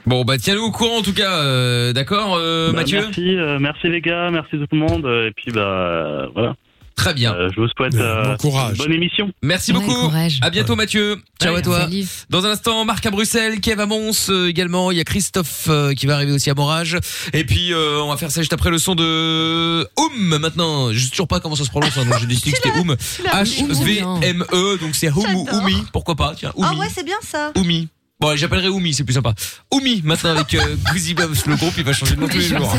Bon, 0.06 0.24
bah 0.26 0.38
tiens-nous 0.40 0.64
au 0.64 0.72
courant 0.72 0.98
en 0.98 1.02
tout 1.04 1.14
cas, 1.14 1.32
euh, 1.44 1.94
d'accord, 1.94 2.36
euh, 2.40 2.72
Bah, 2.72 2.80
Mathieu 2.80 3.02
Merci, 3.02 3.38
euh, 3.38 3.60
merci 3.60 3.88
les 3.88 4.02
gars, 4.02 4.30
merci 4.32 4.52
tout 4.58 4.66
le 4.72 4.78
monde. 4.80 5.06
euh, 5.06 5.28
Et 5.28 5.32
puis, 5.32 5.52
bah, 5.52 5.60
euh, 5.62 6.28
voilà. 6.34 6.56
Très 6.96 7.14
bien. 7.14 7.36
je 7.56 7.60
vous 7.60 7.68
souhaite 7.76 7.96
euh, 7.96 8.36
une 8.44 8.78
bonne 8.78 8.94
émission. 8.94 9.32
Merci 9.42 9.74
beaucoup. 9.74 10.12
À 10.42 10.50
bientôt 10.50 10.76
Mathieu. 10.76 11.18
Ciao 11.42 11.56
à 11.56 11.62
toi. 11.62 11.88
Dans 12.30 12.46
un 12.46 12.52
instant, 12.52 12.86
Marc 12.86 13.06
à 13.06 13.12
Bruxelles, 13.12 13.60
Kev 13.60 13.82
à 13.82 13.86
Mons 13.86 14.30
euh, 14.30 14.48
également. 14.48 14.92
Il 14.92 14.98
y 14.98 15.02
a 15.02 15.04
Christophe 15.04 15.66
euh, 15.70 15.94
qui 15.94 16.06
va 16.06 16.16
arriver 16.16 16.32
aussi 16.32 16.50
à 16.50 16.54
Morage. 16.54 16.98
Et 17.34 17.44
puis 17.44 17.74
euh, 17.74 18.00
on 18.02 18.10
va 18.10 18.18
faire 18.18 18.30
ça 18.32 18.42
juste 18.42 18.54
après 18.54 18.70
le 18.70 18.78
son 18.78 18.94
de 18.96 19.88
Oum 19.98 20.38
maintenant. 20.40 20.92
Je 20.94 21.00
sais 21.00 21.10
toujours 21.10 21.28
pas 21.28 21.40
comment 21.40 21.56
ça 21.56 21.64
se 21.66 21.70
prononce. 21.70 21.98
hein, 21.98 22.06
donc 22.06 22.20
j'ai 22.20 22.28
décidé 22.28 22.52
que 22.52 22.58
c'était 22.58 22.78
Oum. 22.80 22.96
H 23.26 23.84
V 23.84 24.04
M 24.28 24.46
E. 24.54 24.78
Donc 24.78 24.96
c'est 24.96 25.10
Oum 25.10 25.36
ou. 25.36 25.48
Oumi. 25.52 25.84
Pourquoi 25.92 26.16
pas 26.16 26.34
Tiens, 26.38 26.54
Ah 26.62 26.74
ouais, 26.76 26.88
c'est 26.94 27.06
bien 27.06 27.18
ça. 27.24 27.52
Oumi. 27.58 27.88
Bon, 28.22 28.28
allez, 28.28 28.38
j'appellerai 28.38 28.70
Oumi, 28.70 28.94
c'est 28.94 29.04
plus 29.04 29.16
sympa. 29.16 29.34
Oumi, 29.72 30.04
maintenant 30.06 30.30
avec 30.30 30.54
euh, 30.54 30.76
Guzzy 30.94 31.16
Bobs, 31.16 31.44
le 31.48 31.56
groupe, 31.56 31.74
il 31.78 31.84
va 31.84 31.92
changer 31.92 32.16
de 32.16 32.22
nom 32.22 32.28
tous 32.28 32.38
les 32.38 32.44
jours. 32.44 32.78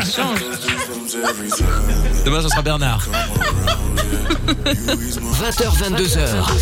Demain, 2.24 2.42
ce 2.42 2.48
sera 2.48 2.62
Bernard. 2.62 3.08
20h, 4.42 5.96
22h, 5.96 6.18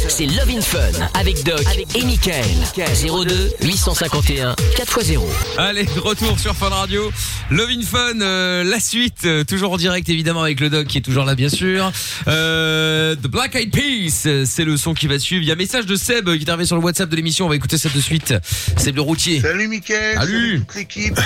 c'est 0.08 0.26
Love 0.26 0.50
in 0.50 0.60
Fun 0.60 0.78
avec 1.14 1.44
Doc 1.44 1.62
et 1.94 2.04
Michael. 2.04 2.44
02 2.76 3.52
851 3.62 4.54
4x0. 4.76 5.20
Allez, 5.58 5.86
retour 5.96 6.38
sur 6.38 6.54
Fun 6.54 6.68
Radio. 6.68 7.10
Love 7.50 7.70
in 7.70 7.82
Fun, 7.82 8.20
euh, 8.20 8.64
la 8.64 8.80
suite, 8.80 9.24
euh, 9.24 9.44
toujours 9.44 9.72
en 9.72 9.76
direct 9.76 10.08
évidemment 10.08 10.42
avec 10.42 10.60
le 10.60 10.70
doc 10.70 10.86
qui 10.86 10.98
est 10.98 11.02
toujours 11.02 11.24
là 11.24 11.34
bien 11.34 11.48
sûr. 11.48 11.90
Euh, 12.28 13.14
The 13.16 13.26
Black 13.28 13.54
Eyed 13.54 13.70
Peas, 13.70 14.22
euh, 14.26 14.44
c'est 14.46 14.64
le 14.64 14.76
son 14.76 14.94
qui 14.94 15.06
va 15.06 15.18
suivre. 15.18 15.42
Il 15.42 15.48
y 15.48 15.50
a 15.50 15.54
un 15.54 15.56
message 15.58 15.86
de 15.86 15.96
Seb 15.96 16.28
euh, 16.28 16.36
qui 16.36 16.44
est 16.44 16.48
arrivé 16.50 16.66
sur 16.66 16.76
le 16.76 16.82
WhatsApp 16.82 17.08
de 17.08 17.16
l'émission, 17.16 17.46
on 17.46 17.48
va 17.48 17.56
écouter 17.56 17.78
ça 17.78 17.88
de 17.88 18.00
suite. 18.00 18.34
Seb 18.76 18.96
le 18.96 19.02
routier. 19.02 19.40
Salut 19.40 19.68
Mickaël, 19.68 20.16
Salut. 20.18 20.60
toute 20.60 20.74
l'équipe. 20.76 21.20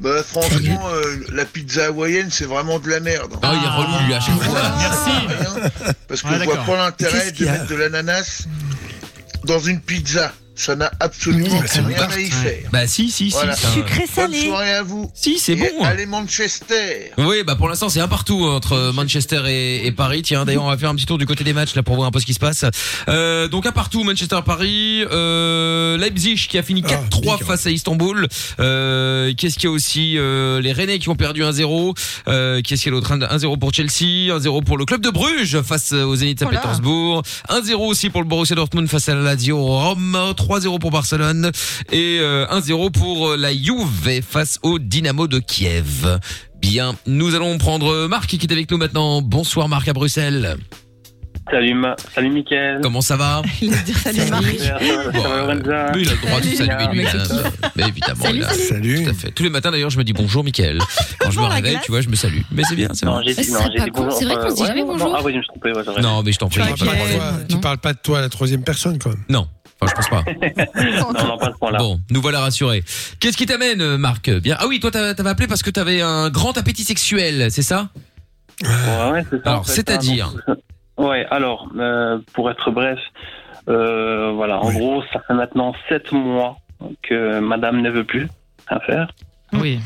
Bah 0.00 0.22
franchement, 0.22 0.88
euh, 0.92 1.16
la 1.32 1.44
pizza 1.44 1.86
hawaïenne 1.86 2.28
c'est 2.30 2.44
vraiment 2.44 2.78
de 2.78 2.88
la 2.88 3.00
merde. 3.00 3.34
Ah, 3.42 3.54
il 3.54 3.64
est 3.64 3.68
relou 3.68 4.06
lui 4.06 4.14
à 4.14 4.20
chaque 4.20 4.40
fois. 4.42 4.60
Merci. 4.78 5.92
Parce 6.08 6.22
que 6.22 6.28
Ah, 6.30 6.38
je 6.38 6.44
vois 6.44 6.56
pas 6.64 6.76
l'intérêt 6.76 7.32
de 7.32 7.44
mettre 7.44 7.66
de 7.66 7.74
l'ananas 7.76 8.44
dans 9.44 9.58
une 9.58 9.80
pizza. 9.80 10.32
Ça 10.56 10.74
n'a 10.76 10.90
absolument 11.00 11.48
Bah, 11.60 11.66
rien 11.76 12.08
à 12.10 12.20
y 12.20 12.30
faire. 12.30 12.58
Bah 12.72 12.86
si, 12.86 13.10
si, 13.10 13.30
si. 13.30 13.36
Voilà. 13.36 13.54
c'est 13.54 13.66
un- 13.66 14.26
Bonne 14.26 14.34
soirée 14.34 14.72
à 14.72 14.82
vous. 14.82 15.10
Si, 15.14 15.38
c'est 15.38 15.54
bon. 15.56 15.66
Allez 15.84 16.06
Manchester. 16.06 17.12
Oui, 17.18 17.42
bah 17.46 17.56
pour 17.56 17.68
l'instant 17.68 17.88
c'est 17.88 18.00
un 18.00 18.08
partout 18.08 18.42
entre 18.44 18.92
Manchester 18.94 19.42
et, 19.46 19.86
et 19.86 19.92
Paris. 19.92 20.22
Tiens, 20.22 20.44
d'ailleurs 20.44 20.64
on 20.64 20.68
va 20.70 20.76
faire 20.78 20.90
un 20.90 20.94
petit 20.94 21.06
tour 21.06 21.18
du 21.18 21.26
côté 21.26 21.44
des 21.44 21.52
matchs 21.52 21.74
là 21.74 21.82
pour 21.82 21.94
voir 21.96 22.08
un 22.08 22.10
peu 22.10 22.20
ce 22.20 22.26
qui 22.26 22.34
se 22.34 22.38
passe. 22.38 22.64
Euh, 23.08 23.48
donc 23.48 23.66
un 23.66 23.72
partout 23.72 24.02
Manchester 24.04 24.38
Paris, 24.44 25.04
euh, 25.10 25.96
Leipzig 25.98 26.46
qui 26.48 26.58
a 26.58 26.62
fini 26.62 26.82
4-3 26.82 27.38
face 27.44 27.66
à 27.66 27.70
Istanbul. 27.70 28.26
Euh, 28.60 29.32
Qu'est-ce 29.36 29.54
qu'il 29.58 29.64
y 29.64 29.72
a 29.72 29.74
aussi 29.74 30.14
euh, 30.18 30.60
les 30.60 30.72
Rennais 30.72 30.98
qui 30.98 31.08
ont 31.08 31.16
perdu 31.16 31.42
1-0. 31.42 31.94
Euh, 32.28 32.60
Qu'est-ce 32.62 32.82
qu'il 32.82 32.92
y 32.92 32.96
a 32.96 32.98
d'autre? 33.00 33.12
1-0 33.14 33.58
pour 33.58 33.72
Chelsea, 33.74 34.30
1-0 34.36 34.64
pour 34.64 34.78
le 34.78 34.84
club 34.84 35.00
de 35.02 35.10
Bruges 35.10 35.60
face 35.62 35.92
au 35.92 36.14
Zenit 36.16 36.36
Oh 36.40 36.44
Saint-Pétersbourg, 36.44 37.22
1-0 37.48 37.74
aussi 37.86 38.10
pour 38.10 38.22
le 38.22 38.28
Borussia 38.28 38.56
Dortmund 38.56 38.88
face 38.88 39.08
à 39.08 39.14
la 39.14 39.22
Lazio 39.22 39.58
Rome, 39.62 40.34
3-0 40.46 40.78
pour 40.78 40.90
Barcelone 40.92 41.50
et 41.90 42.18
euh, 42.20 42.46
1-0 42.46 42.92
pour 42.92 43.36
la 43.36 43.52
Juve 43.52 44.20
face 44.22 44.58
au 44.62 44.78
Dynamo 44.78 45.26
de 45.26 45.40
Kiev. 45.40 46.18
Bien, 46.60 46.94
nous 47.06 47.34
allons 47.34 47.58
prendre 47.58 48.06
Marc 48.06 48.26
qui 48.28 48.36
est 48.36 48.52
avec 48.52 48.70
nous 48.70 48.76
maintenant. 48.78 49.22
Bonsoir 49.22 49.68
Marc 49.68 49.88
à 49.88 49.92
Bruxelles. 49.92 50.56
Salut, 51.48 51.74
Ma... 51.74 51.94
salut 52.12 52.30
Mickaël. 52.30 52.80
Comment 52.82 53.00
ça 53.00 53.16
va? 53.16 53.40
Il 53.62 53.70
va 53.70 53.76
dire 53.82 53.96
salut 53.98 54.18
Marc. 54.30 54.44
Ça 54.58 54.72
va, 54.74 54.78
ça 54.80 55.28
va, 55.28 55.36
Lorenza? 55.46 55.92
Mais 55.94 56.02
il 56.02 56.08
a 56.08 56.12
le 56.12 56.26
droit 56.26 56.40
de 56.40 56.46
saluer 56.48 56.86
lui. 56.92 57.06
Salut. 57.06 57.22
hein. 57.44 57.68
Mais 57.76 57.88
évidemment. 57.88 58.24
Salut, 58.24 58.38
il 58.38 58.44
a- 58.44 58.48
salut. 58.54 59.04
Tout 59.04 59.10
à 59.10 59.14
fait. 59.14 59.30
Tous 59.30 59.42
les 59.44 59.50
matins 59.50 59.70
d'ailleurs, 59.70 59.90
je 59.90 59.98
me 59.98 60.02
dis 60.02 60.12
bonjour 60.12 60.42
Mickaël. 60.42 60.78
Quand 61.20 61.30
je 61.30 61.36
me 61.38 61.42
Bonjour, 61.42 61.50
réveille, 61.54 61.78
tu 61.84 61.92
vois, 61.92 62.00
je 62.00 62.08
me 62.08 62.16
salue. 62.16 62.40
Mais 62.50 62.62
c'est 62.68 62.74
bien, 62.74 62.88
c'est 62.94 63.06
Non, 63.06 63.14
vrai. 63.16 63.24
j'ai 63.28 63.34
dit, 63.34 63.52
non, 63.52 63.60
j'ai 63.76 63.84
dit 63.84 63.90
bonjour. 63.92 64.18
euh, 64.22 64.74
non, 64.74 64.96
non, 64.96 65.14
Ah 65.16 65.20
oui, 65.24 65.32
je 65.32 65.36
me 65.38 65.42
suis 65.42 65.48
trompé, 65.50 65.70
ouais, 65.72 65.82
c'est 65.84 65.90
vrai. 65.92 66.02
Non, 66.02 66.22
mais 66.24 66.32
je 66.32 66.38
t'en 66.38 66.48
prie. 66.48 66.60
Tu 67.48 67.56
parles 67.58 67.78
pas 67.78 67.92
de 67.92 67.98
toi 68.02 68.18
à 68.18 68.22
la 68.22 68.28
troisième 68.28 68.64
personne 68.64 68.98
quand 68.98 69.10
même. 69.10 69.22
Non. 69.28 69.46
Enfin, 69.80 69.90
je 69.90 69.94
pense 69.94 70.08
pas. 70.08 70.24
non, 71.14 71.26
non, 71.28 71.38
pas 71.38 71.52
ce 71.52 71.58
point-là. 71.58 71.78
Bon, 71.78 72.00
nous 72.10 72.20
voilà 72.22 72.40
rassurés. 72.40 72.82
Qu'est-ce 73.20 73.36
qui 73.36 73.46
t'amène, 73.46 73.80
euh, 73.80 73.98
Marc 73.98 74.30
Bien. 74.30 74.56
Ah 74.58 74.66
oui, 74.66 74.80
toi, 74.80 74.90
t'avais 74.90 75.28
appelé 75.28 75.46
parce 75.46 75.62
que 75.62 75.70
t'avais 75.70 76.00
un 76.00 76.30
grand 76.30 76.56
appétit 76.56 76.84
sexuel, 76.84 77.50
c'est 77.50 77.62
ça? 77.62 77.88
Ouais, 78.62 79.10
ouais, 79.12 79.24
c'est 79.28 79.42
ça. 79.42 79.50
Alors, 79.50 79.60
en 79.60 79.64
fait, 79.64 79.72
c'est-à-dire 79.72 80.32
hein, 80.46 80.54
donc, 80.54 80.58
Ouais, 81.08 81.26
alors, 81.30 81.68
euh, 81.76 82.18
pour 82.32 82.50
être 82.50 82.70
bref, 82.70 82.98
euh, 83.68 84.32
voilà, 84.34 84.60
en 84.60 84.72
gros, 84.72 85.02
ça 85.12 85.20
fait 85.26 85.34
maintenant 85.34 85.74
sept 85.88 86.10
mois 86.12 86.56
que 87.02 87.38
madame 87.40 87.82
ne 87.82 87.90
veut 87.90 88.04
plus 88.04 88.28
rien 88.68 88.80
faire. 88.80 89.12
Oui. 89.52 89.80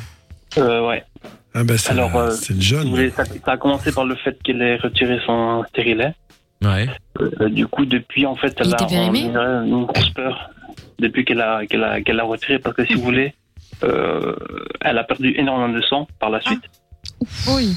Euh, 0.58 0.86
ouais. 0.86 1.04
Ah 1.52 1.64
bah 1.64 1.76
c'est 1.78 1.90
Alors, 1.90 2.14
euh, 2.16 2.30
c'est 2.30 2.54
le 2.54 2.60
jeune. 2.60 3.10
ça, 3.10 3.24
ça 3.24 3.52
a 3.52 3.56
commencé 3.56 3.92
par 3.92 4.04
le 4.04 4.14
fait 4.14 4.40
qu'elle 4.42 4.62
ait 4.62 4.76
retiré 4.76 5.18
son 5.26 5.64
stérilet. 5.68 6.14
Ouais. 6.62 6.88
Euh, 7.20 7.48
du 7.48 7.66
coup, 7.66 7.86
depuis, 7.86 8.26
en 8.26 8.36
fait, 8.36 8.54
elle 8.60 8.66
Il 8.90 8.96
a 8.96 9.62
une, 9.62 9.66
une 9.68 9.84
grosse 9.86 10.10
peur 10.10 10.50
depuis 10.98 11.24
qu'elle 11.24 11.40
a, 11.40 11.64
qu'elle 11.66 11.82
a, 11.84 12.00
qu'elle 12.02 12.20
a 12.20 12.24
retiré. 12.24 12.58
Parce 12.58 12.76
que 12.76 12.84
si 12.86 12.94
vous 12.94 13.02
voulez, 13.02 13.34
euh, 13.82 14.36
elle 14.82 14.98
a 14.98 15.04
perdu 15.04 15.34
énormément 15.36 15.72
de 15.74 15.80
sang 15.82 16.06
par 16.18 16.30
la 16.30 16.40
suite. 16.40 16.62
Oui. 17.48 17.76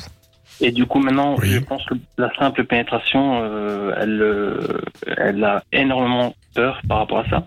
Et 0.61 0.71
du 0.71 0.85
coup, 0.85 0.99
maintenant, 0.99 1.35
je 1.41 1.59
pense 1.59 1.83
que 1.85 1.95
la 2.17 2.33
simple 2.37 2.63
pénétration, 2.65 3.41
euh, 3.43 3.93
elle, 3.97 4.21
euh, 4.21 4.81
elle 5.17 5.43
a 5.43 5.63
énormément 5.71 6.33
peur 6.53 6.79
par 6.87 6.99
rapport 6.99 7.19
à 7.19 7.29
ça. 7.29 7.45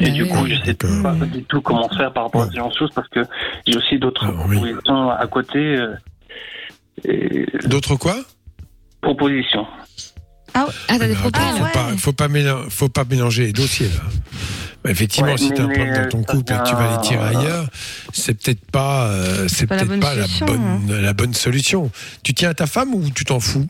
Et 0.00 0.10
du 0.10 0.26
coup, 0.26 0.46
je 0.46 0.54
sais 0.64 0.74
pas 0.74 1.12
du 1.26 1.42
tout 1.44 1.60
comment 1.60 1.88
faire 1.90 2.12
par 2.12 2.24
rapport 2.24 2.42
à 2.42 2.46
ce 2.48 2.56
genre 2.56 2.70
de 2.70 2.74
choses 2.76 2.90
parce 2.94 3.08
que 3.08 3.20
j'ai 3.66 3.76
aussi 3.76 3.98
d'autres 3.98 4.26
Ah, 4.28 4.32
propositions 4.32 5.10
à 5.10 5.26
côté. 5.26 5.58
euh, 5.58 7.46
D'autres 7.64 7.96
quoi? 7.96 8.14
Propositions. 9.00 9.66
Ah, 10.54 10.66
t'as 10.88 10.98
des 10.98 11.14
faut, 11.14 11.30
pas, 11.30 11.40
faut, 11.98 12.12
pas 12.12 12.28
mélanger, 12.28 12.70
faut 12.70 12.88
pas 12.88 13.04
mélanger 13.04 13.46
les 13.46 13.52
dossiers 13.52 13.88
là. 13.88 14.02
Bah, 14.84 14.90
effectivement, 14.90 15.32
Ouais, 15.32 15.38
si 15.38 15.52
tu 15.52 15.60
as 15.60 15.64
un 15.64 15.68
mais- 15.68 15.74
problème 15.74 16.02
dans 16.04 16.08
ton 16.08 16.22
couple 16.22 16.52
et 16.52 16.56
que 16.56 16.68
tu 16.68 16.74
vas 16.74 16.96
les 16.96 17.02
tirer 17.08 17.36
ailleurs, 17.36 17.66
c'est 18.12 18.34
peut-être 18.34 18.64
pas, 18.70 19.08
euh, 19.08 19.46
c'est 19.48 19.66
pas 19.66 19.76
la 19.76 19.80
peut-être 19.82 19.90
bonne 19.90 20.00
pas 20.00 20.14
la 20.14 20.22
solution, 20.22 20.46
bonne, 20.46 21.00
la 21.00 21.12
bonne 21.12 21.34
solution. 21.34 21.90
Tu 22.22 22.34
tiens 22.34 22.50
à 22.50 22.54
ta 22.54 22.66
femme 22.66 22.94
ou 22.94 23.08
tu 23.10 23.24
t'en 23.24 23.40
fous? 23.40 23.66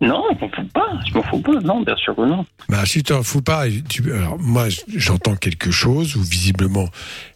Non, 0.00 0.22
je 0.30 0.44
m'en 0.44 0.50
fous 0.50 0.68
pas. 0.72 0.90
Je 1.08 1.12
m'en 1.14 1.22
fous 1.24 1.40
pas. 1.40 1.60
Non, 1.60 1.82
bien 1.82 1.96
sûr 1.96 2.14
que 2.14 2.20
non. 2.22 2.46
Bah, 2.68 2.84
si 2.86 2.98
tu 3.02 3.12
t'en 3.12 3.22
fous 3.24 3.42
pas, 3.42 3.64
tu, 3.88 4.12
alors 4.12 4.38
moi 4.38 4.66
j'entends 4.94 5.34
quelque 5.34 5.70
chose 5.72 6.14
où 6.16 6.22
visiblement 6.22 6.88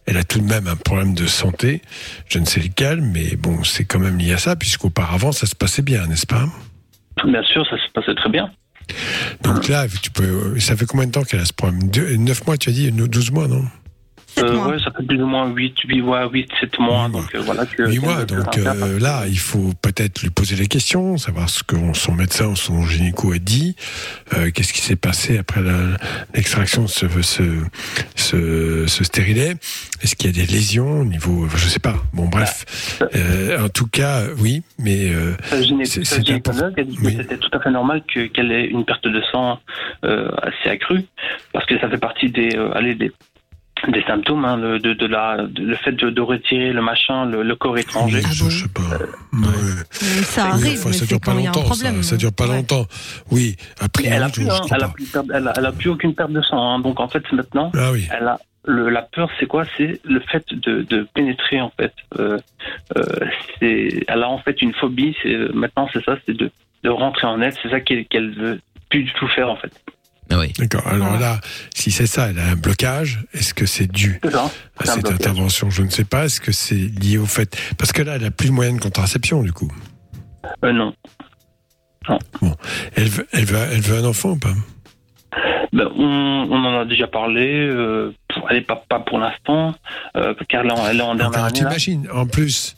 elle 0.05 0.15
a 0.17 0.23
tout 0.23 0.39
de 0.39 0.45
même 0.45 0.67
un 0.67 0.75
problème 0.77 1.13
de 1.13 1.27
santé. 1.27 1.81
Je 2.29 2.39
ne 2.39 2.45
sais 2.45 2.61
lequel, 2.61 3.01
mais 3.01 3.35
bon, 3.35 3.63
c'est 3.63 3.83
quand 3.85 3.99
même 3.99 4.17
lié 4.17 4.33
à 4.33 4.37
ça 4.37 4.55
puisqu'auparavant 4.55 5.31
ça 5.33 5.45
se 5.45 5.55
passait 5.55 5.81
bien, 5.81 6.07
n'est-ce 6.07 6.25
pas? 6.25 6.45
Bien 7.25 7.43
sûr, 7.43 7.63
ça 7.69 7.75
se 7.77 7.91
passait 7.93 8.15
très 8.15 8.29
bien. 8.29 8.49
Donc 9.43 9.67
là, 9.67 9.87
tu 10.01 10.09
peux. 10.11 10.59
Ça 10.59 10.75
fait 10.75 10.85
combien 10.85 11.07
de 11.07 11.11
temps 11.11 11.23
qu'elle 11.23 11.39
a 11.39 11.45
ce 11.45 11.53
problème? 11.53 11.89
Deux- 11.89 12.15
Neuf 12.17 12.45
mois, 12.45 12.57
tu 12.57 12.69
as 12.69 12.73
dit 12.73 12.91
12 12.91 13.31
mois, 13.31 13.47
non? 13.47 13.65
Euh, 14.39 14.65
ouais, 14.67 14.79
ça 14.79 14.91
fait 14.91 15.03
plus 15.05 15.21
ou 15.21 15.27
moins 15.27 15.47
8, 15.49 15.75
8 15.85 16.01
mois, 16.01 16.29
8, 16.29 16.49
7 16.59 16.79
mois. 16.79 17.07
Donc 17.09 17.33
euh, 17.35 17.41
voilà 17.41 17.65
que. 17.65 17.83
Huit 17.89 17.99
mois, 17.99 18.25
donc 18.25 18.57
euh, 18.57 18.99
là, 18.99 19.23
il 19.27 19.37
faut 19.39 19.71
peut-être 19.81 20.21
lui 20.21 20.29
poser 20.29 20.55
les 20.55 20.67
questions, 20.67 21.17
savoir 21.17 21.49
ce 21.49 21.63
que 21.63 21.75
son 21.93 22.13
médecin 22.13 22.47
ou 22.47 22.55
son 22.55 22.81
gynéco 22.83 23.31
a 23.31 23.37
dit, 23.37 23.75
euh, 24.33 24.49
qu'est-ce 24.51 24.73
qui 24.73 24.81
s'est 24.81 24.95
passé 24.95 25.37
après 25.37 25.61
l'extraction 26.33 26.83
de 26.83 26.87
ce, 26.87 27.05
ce, 27.21 27.43
ce, 28.15 28.85
ce 28.87 29.03
stérilet, 29.03 29.55
est-ce 30.01 30.15
qu'il 30.15 30.35
y 30.35 30.39
a 30.41 30.45
des 30.45 30.51
lésions 30.51 31.01
au 31.01 31.05
niveau, 31.05 31.47
je 31.55 31.67
sais 31.67 31.79
pas. 31.79 31.95
Bon, 32.13 32.27
bref, 32.27 32.65
Euh, 33.15 33.65
en 33.65 33.69
tout 33.69 33.87
cas, 33.87 34.23
oui, 34.39 34.63
mais 34.79 35.09
euh, 35.13 35.33
c'est- 35.85 36.03
sa 36.05 36.15
c'est 36.17 36.25
gynécologue 36.25 36.79
a 36.79 36.83
dit 36.83 36.95
que 36.95 37.09
c'était 37.11 37.37
tout 37.37 37.49
à 37.53 37.59
fait 37.59 37.71
normal 37.71 38.01
que- 38.11 38.27
qu'elle 38.27 38.51
ait 38.51 38.65
une 38.67 38.85
perte 38.85 39.07
de 39.07 39.21
sang 39.31 39.59
euh, 40.05 40.29
assez 40.41 40.69
accrue, 40.69 41.05
parce 41.51 41.65
que 41.65 41.79
ça 41.79 41.89
fait 41.89 41.97
partie 41.97 42.29
des, 42.29 42.55
euh, 42.55 42.71
allez, 42.73 42.95
des, 42.95 43.11
des 43.89 44.01
symptômes, 44.03 44.45
hein, 44.45 44.55
le, 44.57 44.79
de, 44.79 44.93
de 44.93 45.05
la, 45.05 45.37
de- 45.45 45.61
le 45.63 45.75
fait 45.75 45.91
de, 45.91 46.09
de 46.09 46.21
retirer 46.21 46.71
le 46.71 46.81
machin, 46.81 47.25
le, 47.25 47.43
le 47.43 47.55
corps 47.55 47.77
étranger. 47.77 48.21
je 48.31 48.49
sais 48.49 48.67
pas. 48.69 48.81
Ça 50.23 50.43
Oui, 50.45 50.51
arrive, 50.51 50.79
enfin, 50.79 50.89
mais 50.89 50.93
ça 50.93 50.99
c'est 50.99 51.05
dure 51.07 51.19
pas 51.19 51.31
quand 51.31 51.37
il 51.37 51.43
y 51.43 51.47
a 51.47 51.49
un 51.49 51.53
longtemps, 51.53 51.65
problème. 51.69 52.03
ça, 52.03 52.09
ça 52.11 52.17
dure 52.17 52.33
pas 52.33 52.47
longtemps. 52.47 52.85
Oui, 53.31 53.55
après, 53.81 54.05
elle 54.07 54.23
a 54.23 54.29
plus, 54.29 54.49
hein, 54.49 54.61
elle 54.73 54.83
a 54.83 54.87
plus, 54.89 55.05
perte- 55.11 55.31
elle 55.33 55.51
elle 55.55 55.65
a 55.65 55.71
plus 55.71 55.89
aucune 55.89 56.15
perte 56.15 56.31
de 56.31 56.41
sang. 56.41 56.75
hein. 56.75 56.79
Donc 56.79 56.99
en 56.99 57.07
fait, 57.07 57.29
maintenant, 57.31 57.71
Ah 57.75 57.91
oui. 57.91 58.07
elle 58.11 58.27
a 58.27 58.39
le, 58.65 58.89
la 58.89 59.01
peur, 59.01 59.29
c'est 59.39 59.45
quoi? 59.45 59.65
C'est 59.75 59.99
le 60.05 60.21
fait 60.21 60.45
de, 60.53 60.83
de 60.83 61.05
pénétrer 61.13 61.59
en 61.59 61.71
fait. 61.77 61.93
Euh, 62.19 62.37
euh, 62.97 63.03
c'est, 63.59 64.05
elle 64.07 64.23
a 64.23 64.29
en 64.29 64.37
fait 64.39 64.61
une 64.61 64.73
phobie. 64.73 65.15
C'est 65.21 65.35
maintenant, 65.53 65.89
c'est 65.91 66.03
ça, 66.05 66.15
c'est 66.25 66.35
de, 66.37 66.49
de 66.83 66.89
rentrer 66.89 67.27
en 67.27 67.41
elle. 67.41 67.53
C'est 67.61 67.69
ça 67.69 67.81
qu'elle, 67.81 68.05
qu'elle 68.05 68.31
veut 68.33 68.59
plus 68.89 69.03
du 69.03 69.11
tout 69.13 69.27
faire 69.27 69.49
en 69.49 69.57
fait. 69.57 69.71
D'accord. 70.29 70.87
Alors 70.87 71.19
là, 71.19 71.39
si 71.75 71.91
c'est 71.91 72.07
ça, 72.07 72.29
elle 72.29 72.39
a 72.39 72.47
un 72.47 72.55
blocage. 72.55 73.23
Est-ce 73.33 73.53
que 73.53 73.65
c'est 73.65 73.85
dû 73.91 74.19
ça. 74.31 74.49
à 74.79 74.85
cette 74.85 75.01
blocage. 75.03 75.13
intervention? 75.19 75.69
Je 75.69 75.83
ne 75.83 75.89
sais 75.89 76.05
pas. 76.05 76.25
Est-ce 76.25 76.41
que 76.41 76.51
c'est 76.51 76.75
lié 76.75 77.17
au 77.19 77.25
fait? 77.25 77.55
Parce 77.77 77.91
que 77.91 78.01
là, 78.01 78.15
elle 78.15 78.25
a 78.25 78.31
plus 78.31 78.47
de 78.47 78.53
moyens 78.53 78.77
de 78.79 78.83
contraception, 78.83 79.43
du 79.43 79.53
coup. 79.53 79.71
Euh, 80.65 80.71
non. 80.71 80.93
Elle 82.95 83.07
veut, 83.09 83.27
elle 83.31 83.45
veut, 83.45 83.57
elle 83.71 83.81
veut 83.81 83.97
un 83.97 84.05
enfant 84.05 84.31
ou 84.31 84.37
pas? 84.37 84.53
Ben, 85.71 85.87
on, 85.95 86.47
on 86.51 86.65
en 86.65 86.81
a 86.81 86.85
déjà 86.85 87.07
parlé. 87.07 87.65
euh, 87.67 88.11
elle 88.49 88.57
est 88.57 88.61
pas, 88.61 88.83
pas 88.89 88.99
pour 88.99 89.19
l'instant, 89.19 89.73
euh, 90.17 90.33
car 90.49 90.61
elle 90.61 90.67
est 90.69 90.73
en, 90.73 90.87
elle 90.87 90.99
est 90.99 91.01
en 91.01 91.15
dernière 91.15 91.33
Alors, 91.35 91.45
année. 91.47 91.59
t'imagines, 91.59 92.07
en 92.13 92.25
plus, 92.25 92.75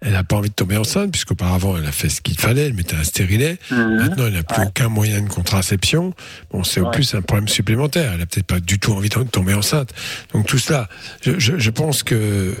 elle 0.00 0.12
n'a 0.12 0.24
pas 0.24 0.36
envie 0.36 0.48
de 0.48 0.54
tomber 0.54 0.76
enceinte, 0.76 1.10
puisqu'auparavant, 1.10 1.76
elle 1.76 1.86
a 1.86 1.92
fait 1.92 2.08
ce 2.08 2.20
qu'il 2.20 2.38
fallait, 2.38 2.66
elle 2.66 2.74
mettait 2.74 2.96
un 2.96 3.04
stérilet. 3.04 3.58
Maintenant, 3.70 4.26
elle 4.26 4.34
n'a 4.34 4.42
plus 4.42 4.62
aucun 4.62 4.88
moyen 4.88 5.20
de 5.20 5.28
contraception. 5.28 6.14
Bon, 6.52 6.62
c'est 6.62 6.80
au 6.80 6.90
plus 6.90 7.14
un 7.14 7.22
problème 7.22 7.48
supplémentaire. 7.48 8.12
Elle 8.14 8.22
a 8.22 8.26
peut-être 8.26 8.46
pas 8.46 8.60
du 8.60 8.78
tout 8.78 8.92
envie 8.92 9.08
de 9.08 9.22
tomber 9.24 9.54
enceinte. 9.54 9.92
Donc, 10.32 10.46
tout 10.46 10.58
cela, 10.58 10.88
je, 11.22 11.38
je, 11.38 11.58
je 11.58 11.70
pense 11.70 12.02
que 12.02 12.54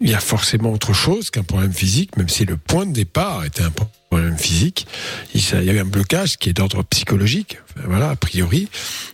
il 0.00 0.10
y 0.10 0.14
a 0.14 0.20
forcément 0.20 0.72
autre 0.72 0.92
chose 0.92 1.30
qu'un 1.30 1.42
problème 1.42 1.72
physique, 1.72 2.16
même 2.16 2.28
si 2.28 2.44
le 2.44 2.56
point 2.56 2.86
de 2.86 2.92
départ 2.92 3.44
était 3.44 3.62
un 3.62 3.72
problème 4.16 4.38
physique. 4.38 4.86
Il 5.34 5.40
y 5.42 5.70
a 5.70 5.74
eu 5.74 5.78
un 5.78 5.84
blocage 5.84 6.38
qui 6.38 6.48
est 6.48 6.54
d'ordre 6.54 6.82
psychologique, 6.84 7.58
voilà, 7.84 8.10
a 8.10 8.16
priori, 8.16 8.68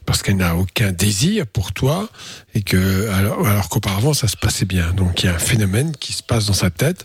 parce 0.06 0.22
qu'elle 0.22 0.36
n'a 0.36 0.54
aucun 0.54 0.92
désir 0.92 1.44
pour 1.48 1.72
toi 1.72 2.08
et 2.54 2.62
que 2.62 3.08
alors, 3.08 3.68
qu'auparavant 3.68 4.14
ça 4.14 4.28
se 4.28 4.36
passait 4.36 4.64
bien. 4.64 4.92
Donc 4.92 5.22
il 5.22 5.26
y 5.26 5.28
a 5.28 5.34
un 5.34 5.40
phénomène 5.40 5.90
qui 5.96 6.12
se 6.12 6.22
passe 6.22 6.46
dans 6.46 6.52
sa 6.52 6.70
tête 6.70 7.04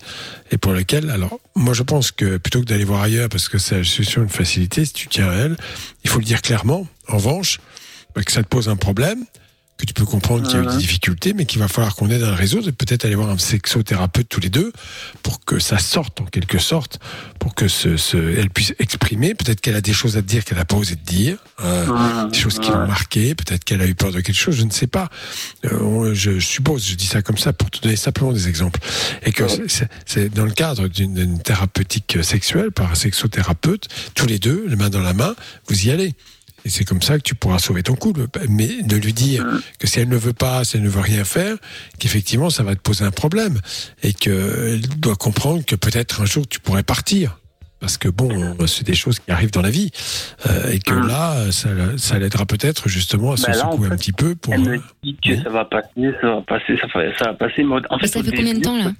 et 0.51 0.57
pour 0.57 0.73
lequel, 0.73 1.09
alors 1.09 1.39
moi 1.55 1.73
je 1.73 1.81
pense 1.81 2.11
que 2.11 2.37
plutôt 2.37 2.59
que 2.59 2.65
d'aller 2.65 2.85
voir 2.85 3.01
ailleurs 3.01 3.29
parce 3.29 3.49
que 3.49 3.57
c'est 3.57 3.83
sur 3.83 4.21
une 4.21 4.29
facilité, 4.29 4.85
si 4.85 4.93
tu 4.93 5.07
tiens 5.07 5.29
à 5.31 5.33
elle, 5.33 5.57
il 6.03 6.11
faut 6.11 6.19
le 6.19 6.25
dire 6.25 6.43
clairement. 6.43 6.87
En 7.07 7.17
revanche, 7.17 7.59
bah, 8.13 8.21
que 8.21 8.31
ça 8.31 8.43
te 8.43 8.47
pose 8.47 8.69
un 8.69 8.75
problème, 8.75 9.25
que 9.77 9.85
tu 9.85 9.93
peux 9.93 10.05
comprendre 10.05 10.47
qu'il 10.47 10.57
y 10.57 10.59
a 10.59 10.63
eu 10.63 10.67
des 10.71 10.77
difficultés, 10.77 11.33
mais 11.33 11.45
qu'il 11.45 11.59
va 11.59 11.67
falloir 11.67 11.95
qu'on 11.95 12.09
aide 12.09 12.21
le 12.21 12.33
résoudre 12.33 12.67
et 12.69 12.71
peut-être 12.71 13.05
aller 13.05 13.13
voir 13.15 13.29
un 13.29 13.37
sexothérapeute 13.37 14.27
tous 14.27 14.39
les 14.39 14.49
deux 14.49 14.71
pour 15.21 15.45
que 15.45 15.59
ça 15.59 15.77
sorte 15.77 16.19
en 16.19 16.25
quelque 16.25 16.57
sorte, 16.57 16.99
pour 17.39 17.53
que 17.53 17.67
ce, 17.67 17.95
ce, 17.95 18.17
elle 18.17 18.49
puisse 18.49 18.73
exprimer. 18.79 19.35
Peut-être 19.35 19.61
qu'elle 19.61 19.75
a 19.75 19.81
des 19.81 19.93
choses 19.93 20.17
à 20.17 20.21
te 20.21 20.27
dire 20.27 20.43
qu'elle 20.45 20.57
n'a 20.57 20.65
pas 20.65 20.77
osé 20.77 20.95
te 20.95 21.05
dire, 21.05 21.37
euh, 21.63 22.27
des 22.29 22.37
choses 22.39 22.57
qui 22.59 22.69
l'ont 22.71 22.87
marqué. 22.87 23.35
Peut-être 23.35 23.63
qu'elle 23.63 23.81
a 23.81 23.85
eu 23.85 23.93
peur 23.95 24.11
de 24.11 24.19
quelque 24.21 24.35
chose, 24.35 24.55
je 24.55 24.63
ne 24.63 24.71
sais 24.71 24.87
pas. 24.87 25.09
Euh, 25.65 25.79
on- 25.79 26.13
je, 26.13 26.39
suppose, 26.39 26.83
je 26.85 26.95
dis 26.95 27.05
ça 27.05 27.21
comme 27.21 27.37
ça 27.37 27.53
pour 27.53 27.69
te 27.69 27.79
donner 27.79 27.95
simplement 27.95 28.31
des 28.31 28.47
exemples. 28.47 28.79
Et 29.23 29.31
que 29.31 29.43
c'est- 30.07 30.29
dans 30.33 30.45
le 30.45 30.51
cadre 30.51 30.87
d'une 30.87 31.39
thérapeutique 31.41 32.17
sexuelle 32.23 32.71
par 32.71 32.91
un 32.91 32.95
sexothérapeute, 32.95 33.87
tous 34.15 34.25
les 34.25 34.39
deux, 34.39 34.65
les 34.67 34.75
mains 34.75 34.89
dans 34.89 35.01
la 35.01 35.13
main, 35.13 35.35
vous 35.67 35.85
y 35.85 35.91
allez. 35.91 36.15
Et 36.67 36.69
c'est 36.69 36.83
comme 36.83 37.01
ça 37.01 37.17
que 37.17 37.23
tu 37.23 37.33
pourras 37.33 37.59
sauver 37.59 37.81
ton 37.81 37.95
couple. 37.95 38.27
Mais 38.49 38.81
de 38.83 38.97
lui 38.97 39.13
dire 39.13 39.45
que 39.79 39.87
si 39.87 40.01
elle 40.01 40.09
ne 40.09 40.17
veut 40.17 40.33
pas, 40.33 40.65
si 40.65 40.75
elle 40.75 40.83
ne 40.83 40.89
veut 40.89 40.99
rien 40.99 41.23
faire, 41.23 41.55
qu'effectivement 41.97 42.49
ça 42.49 42.63
va 42.63 42.75
te 42.75 42.81
poser 42.81 43.05
un 43.05 43.11
problème. 43.11 43.57
Et 44.03 44.11
qu'elle 44.11 44.81
doit 44.97 45.15
comprendre 45.15 45.63
que 45.63 45.75
peut-être 45.75 46.19
un 46.21 46.25
jour 46.25 46.45
tu 46.45 46.59
pourrais 46.59 46.83
partir. 46.83 47.39
Parce 47.79 47.97
que 47.97 48.09
bon, 48.09 48.57
c'est 48.67 48.85
des 48.85 48.95
choses 48.95 49.19
qui 49.19 49.31
arrivent 49.31 49.51
dans 49.51 49.61
la 49.61 49.69
vie. 49.69 49.91
Euh, 50.45 50.71
et 50.71 50.79
que 50.79 50.93
là, 50.93 51.51
ça, 51.53 51.69
ça 51.95 52.19
l'aidera 52.19 52.45
peut-être 52.45 52.89
justement 52.89 53.31
à 53.31 53.37
se 53.37 53.49
là, 53.49 53.67
en 53.67 53.71
secouer 53.71 53.87
fait, 53.87 53.93
un 53.93 53.97
petit 53.97 54.11
peu 54.11 54.35
pour. 54.35 54.53
Elle 54.53 54.61
me 54.61 54.81
dit 55.03 55.15
que 55.23 55.41
ça 55.41 55.49
va 55.49 55.63
passer, 55.63 55.87
ça 56.19 56.27
va 56.27 56.41
passer, 56.41 56.77
ça 56.81 56.87
va, 56.93 57.17
ça 57.17 57.25
va 57.25 57.33
passer. 57.35 57.63
Mais 57.63 57.75
en 57.89 57.97
fait, 57.97 58.07
ça 58.07 58.21
fait 58.21 58.35
combien 58.35 58.55
de 58.55 58.61
temps, 58.61 58.77
là 58.77 58.91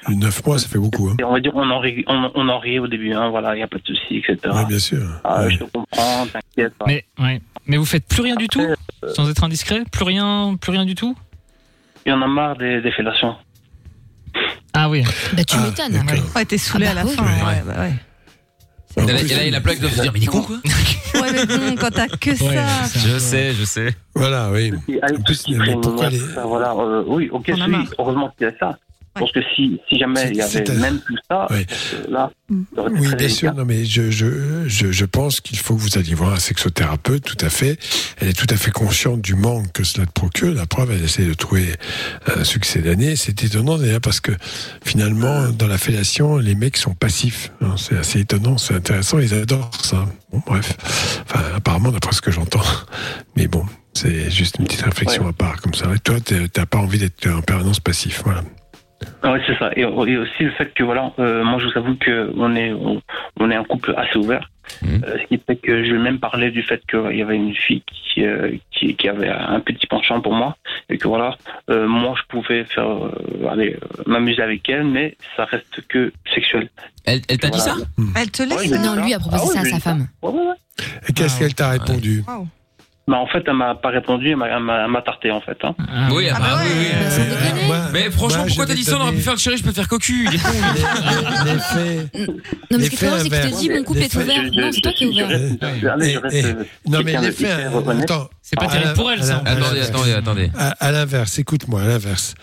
c'était- 0.00 0.14
Neuf 0.14 0.44
mois, 0.46 0.58
ça 0.58 0.68
fait 0.68 0.78
beaucoup. 0.78 1.08
Hein. 1.08 1.16
On 1.24 1.32
va 1.32 1.40
dire, 1.40 1.52
on 1.54 1.68
en 1.70 1.78
riait, 1.78 2.04
on, 2.06 2.30
on 2.34 2.48
en 2.48 2.58
riait 2.58 2.78
au 2.78 2.86
début, 2.88 3.12
hein, 3.12 3.28
voilà, 3.30 3.54
il 3.54 3.58
n'y 3.58 3.62
a 3.62 3.68
pas 3.68 3.78
de 3.78 3.84
souci, 3.86 4.16
etc. 4.18 4.36
Oui, 4.54 4.64
bien 4.66 4.78
sûr. 4.78 5.02
Ah, 5.24 5.48
Je 5.48 5.58
te 5.58 5.64
comprends, 5.64 6.26
t'inquiète. 6.26 6.74
pas. 6.78 6.84
Mais, 6.86 7.04
ouais. 7.18 7.40
Mais 7.66 7.76
vous 7.76 7.84
faites 7.84 8.06
plus 8.08 8.22
rien 8.22 8.34
du 8.36 8.48
tout 8.48 8.60
euh, 8.60 8.74
Sans 9.14 9.28
être 9.30 9.44
indiscret? 9.44 9.82
Plus 9.92 10.04
rien, 10.04 10.56
plus 10.60 10.72
rien 10.72 10.84
du 10.84 10.94
tout? 10.94 11.16
Il 12.04 12.08
y 12.10 12.12
en 12.12 12.20
a 12.22 12.26
marre 12.26 12.56
des, 12.56 12.80
des 12.80 12.90
fellations. 12.90 13.36
Ah 14.74 14.88
oui. 14.88 15.04
Bah, 15.34 15.44
tu 15.44 15.56
m'étonnes. 15.58 16.04
Ouais, 16.34 16.44
t'es 16.44 16.58
saoulé 16.58 16.86
Ah 16.90 16.94
bah 16.94 17.00
à 17.00 17.04
la 17.04 17.10
oui. 17.10 17.16
fin. 17.16 17.24
Ouais, 17.24 17.62
bah 17.66 17.74
ouais. 17.82 17.92
Et 18.96 19.34
là, 19.34 19.44
il 19.46 19.54
a 19.54 19.60
plaque 19.60 19.80
de 19.80 19.88
se 19.88 20.00
dire, 20.02 20.12
mais 20.12 20.18
il 20.20 20.24
est 20.24 20.26
con, 20.26 20.42
quoi. 20.42 20.56
Ouais, 21.14 21.32
mais 21.32 21.46
bon, 21.46 21.76
quand 21.80 21.90
t'as 21.90 22.08
que 22.08 22.34
ça. 22.34 22.44
Je 22.94 23.18
sais, 23.18 23.52
je 23.54 23.64
sais. 23.64 23.94
Voilà, 24.14 24.50
oui. 24.50 24.72
Avec 25.02 25.24
tout 25.24 25.32
ce 25.34 25.44
qui 25.44 25.54
préliminaire, 25.54 25.80
tout 25.80 26.34
ça, 26.34 26.42
voilà, 26.44 26.72
euh, 26.72 27.04
oui, 27.06 27.28
ok, 27.30 27.50
en 27.56 27.60
a 27.60 27.68
marre. 27.68 27.84
heureusement 27.98 28.30
qu'il 28.36 28.46
y 28.46 28.50
a 28.50 28.58
ça. 28.58 28.78
Parce 29.14 29.30
que 29.32 29.40
si, 29.54 29.78
si 29.88 29.98
jamais 29.98 30.30
il 30.30 30.36
y 30.36 30.40
avait 30.40 30.64
même 30.78 30.98
plus 31.00 31.18
ça, 31.30 31.46
euh, 31.50 31.62
là, 32.08 32.30
ça 32.74 32.82
Oui, 32.90 33.14
bien 33.14 33.28
sûr. 33.28 33.52
Non, 33.54 33.64
mais 33.66 33.84
je, 33.84 34.10
je, 34.10 34.64
je, 34.66 34.90
je 34.90 35.04
pense 35.04 35.40
qu'il 35.42 35.58
faut 35.58 35.74
que 35.76 35.80
vous 35.80 35.98
alliez 35.98 36.14
voir 36.14 36.32
un 36.32 36.38
sexothérapeute, 36.38 37.22
tout 37.22 37.44
à 37.44 37.50
fait. 37.50 37.78
Elle 38.20 38.28
est 38.28 38.32
tout 38.32 38.46
à 38.48 38.56
fait 38.56 38.70
consciente 38.70 39.20
du 39.20 39.34
manque 39.34 39.70
que 39.72 39.84
cela 39.84 40.06
te 40.06 40.12
procure. 40.12 40.54
La 40.54 40.64
preuve, 40.64 40.92
elle 40.92 41.04
essaie 41.04 41.26
de 41.26 41.34
trouver 41.34 41.74
un 42.34 42.42
succès 42.44 42.80
d'année. 42.80 43.14
C'est 43.16 43.44
étonnant 43.44 43.76
d'ailleurs 43.76 44.00
parce 44.00 44.20
que 44.20 44.32
finalement, 44.84 45.50
dans 45.50 45.66
la 45.66 45.76
fellation, 45.78 46.38
les 46.38 46.54
mecs 46.54 46.78
sont 46.78 46.94
passifs. 46.94 47.52
hein. 47.60 47.74
C'est 47.76 47.96
assez 47.98 48.20
étonnant, 48.20 48.56
c'est 48.56 48.74
intéressant. 48.74 49.18
Ils 49.18 49.34
adorent 49.34 49.70
ça. 49.82 50.06
Bon, 50.32 50.42
bref. 50.46 50.74
Enfin, 51.28 51.44
apparemment, 51.54 51.90
d'après 51.92 52.12
ce 52.12 52.22
que 52.22 52.30
j'entends. 52.30 52.62
Mais 53.36 53.46
bon, 53.46 53.66
c'est 53.92 54.30
juste 54.30 54.56
une 54.58 54.64
petite 54.64 54.80
réflexion 54.82 55.24
Ouais. 55.24 55.28
à 55.28 55.32
part 55.34 55.60
comme 55.60 55.74
ça. 55.74 55.86
Et 55.94 55.98
toi, 55.98 56.16
t'as 56.50 56.64
pas 56.66 56.78
envie 56.78 56.98
d'être 56.98 57.26
en 57.28 57.42
permanence 57.42 57.80
passif. 57.80 58.22
Voilà. 58.24 58.42
Ah 59.22 59.32
Oui, 59.32 59.40
c'est 59.46 59.58
ça. 59.58 59.70
Et, 59.76 59.82
et 59.82 59.86
aussi 60.16 60.42
le 60.44 60.50
fait 60.52 60.72
que, 60.74 60.82
voilà, 60.84 61.12
euh, 61.18 61.44
moi, 61.44 61.58
je 61.58 61.66
vous 61.66 61.78
avoue 61.78 61.96
qu'on 62.04 62.56
est, 62.56 62.72
on, 62.72 63.00
on 63.40 63.50
est 63.50 63.54
un 63.54 63.64
couple 63.64 63.94
assez 63.96 64.16
ouvert. 64.18 64.48
Euh, 64.84 65.18
ce 65.20 65.26
qui 65.26 65.42
fait 65.44 65.56
que 65.56 65.84
je 65.84 65.92
vais 65.92 65.98
même 65.98 66.18
parler 66.18 66.50
du 66.50 66.62
fait 66.62 66.80
qu'il 66.88 67.16
y 67.16 67.22
avait 67.22 67.36
une 67.36 67.54
fille 67.54 67.82
qui, 67.86 68.24
euh, 68.24 68.52
qui, 68.70 68.94
qui 68.96 69.08
avait 69.08 69.28
un 69.28 69.60
petit 69.60 69.86
penchant 69.86 70.20
pour 70.20 70.32
moi. 70.34 70.56
Et 70.88 70.98
que, 70.98 71.08
voilà, 71.08 71.36
euh, 71.70 71.86
moi, 71.86 72.14
je 72.16 72.22
pouvais 72.28 72.64
faire, 72.64 72.88
euh, 72.88 73.48
aller 73.50 73.74
euh, 73.82 74.02
m'amuser 74.06 74.42
avec 74.42 74.68
elle, 74.68 74.84
mais 74.84 75.16
ça 75.36 75.44
reste 75.44 75.86
que 75.88 76.12
sexuel. 76.34 76.68
Elle, 77.04 77.20
elle 77.28 77.38
t'a 77.38 77.50
dit 77.50 77.60
ça? 77.60 77.74
Elle 78.16 78.30
te 78.30 78.42
laisse 78.42 78.70
Ouais, 78.70 78.78
Non, 78.78 79.04
lui 79.04 79.12
a 79.14 79.18
proposé 79.18 79.42
Ah 79.50 79.52
ça 79.52 79.60
à 79.60 79.64
sa 79.64 79.80
femme. 79.80 80.08
Ouais, 80.22 80.30
ouais, 80.30 80.46
ouais. 80.46 80.84
Et 81.08 81.12
qu'est-ce 81.12 81.38
qu'elle 81.38 81.54
t'a 81.54 81.70
répondu? 81.70 82.24
Bah, 83.08 83.16
en 83.18 83.26
fait, 83.26 83.42
elle 83.48 83.54
m'a 83.54 83.74
pas 83.74 83.88
répondu, 83.88 84.30
elle 84.30 84.36
m'a- 84.36 85.02
tarté, 85.04 85.32
en 85.32 85.40
fait. 85.40 85.58
Hein. 85.64 85.74
Oui, 86.12 86.28
ah 86.32 86.38
bah 86.38 86.60
oui, 86.62 86.68
oui. 86.72 87.66
Moi- 87.66 87.76
Mais 87.92 88.10
franchement, 88.12 88.44
pourquoi 88.46 88.66
t'as 88.66 88.74
dit 88.74 88.84
ça 88.84 88.96
On 88.96 89.00
aurait 89.02 89.12
pu 89.12 89.20
faire 89.22 89.32
le 89.32 89.38
chéri, 89.40 89.56
je 89.56 89.64
peux 89.64 89.70
te 89.70 89.74
faire 89.74 89.88
cocu. 89.88 90.28
Il 90.28 90.34
est 90.36 90.38
con. 90.38 90.48
L'effet. 91.44 92.06
Non, 92.70 92.78
mais 92.78 92.84
ce 92.84 92.90
qui 92.90 92.94
est 92.94 92.98
c'est 92.98 93.22
qu'il 93.22 93.30
te 93.30 93.34
inverse. 93.36 93.58
dit 93.58 93.70
mon 93.70 93.82
couple 93.82 93.98
est 94.02 94.14
ouvert. 94.14 94.42
Non, 94.52 94.70
c'est 94.72 94.80
toi 94.80 94.92
qui 94.92 95.04
es 95.04 95.06
ouvert. 95.08 95.30
Eh, 95.32 96.16
euh, 96.44 96.64
Non, 96.86 97.00
mais 97.04 97.20
l'effet. 97.20 97.50
Attends. 98.02 98.30
C'est 98.40 98.56
pas 98.56 98.66
À 98.66 98.68
terrible 98.68 98.92
pour 98.94 99.10
elle, 99.10 99.22
ça. 99.24 99.42
Attendez, 99.44 99.80
attendez, 99.80 100.12
attendez. 100.12 100.50
À, 100.56 100.92
l'inverse, 100.92 101.38
écoute-moi, 101.38 101.82
à 101.82 101.86
l'inverse. 101.86 102.34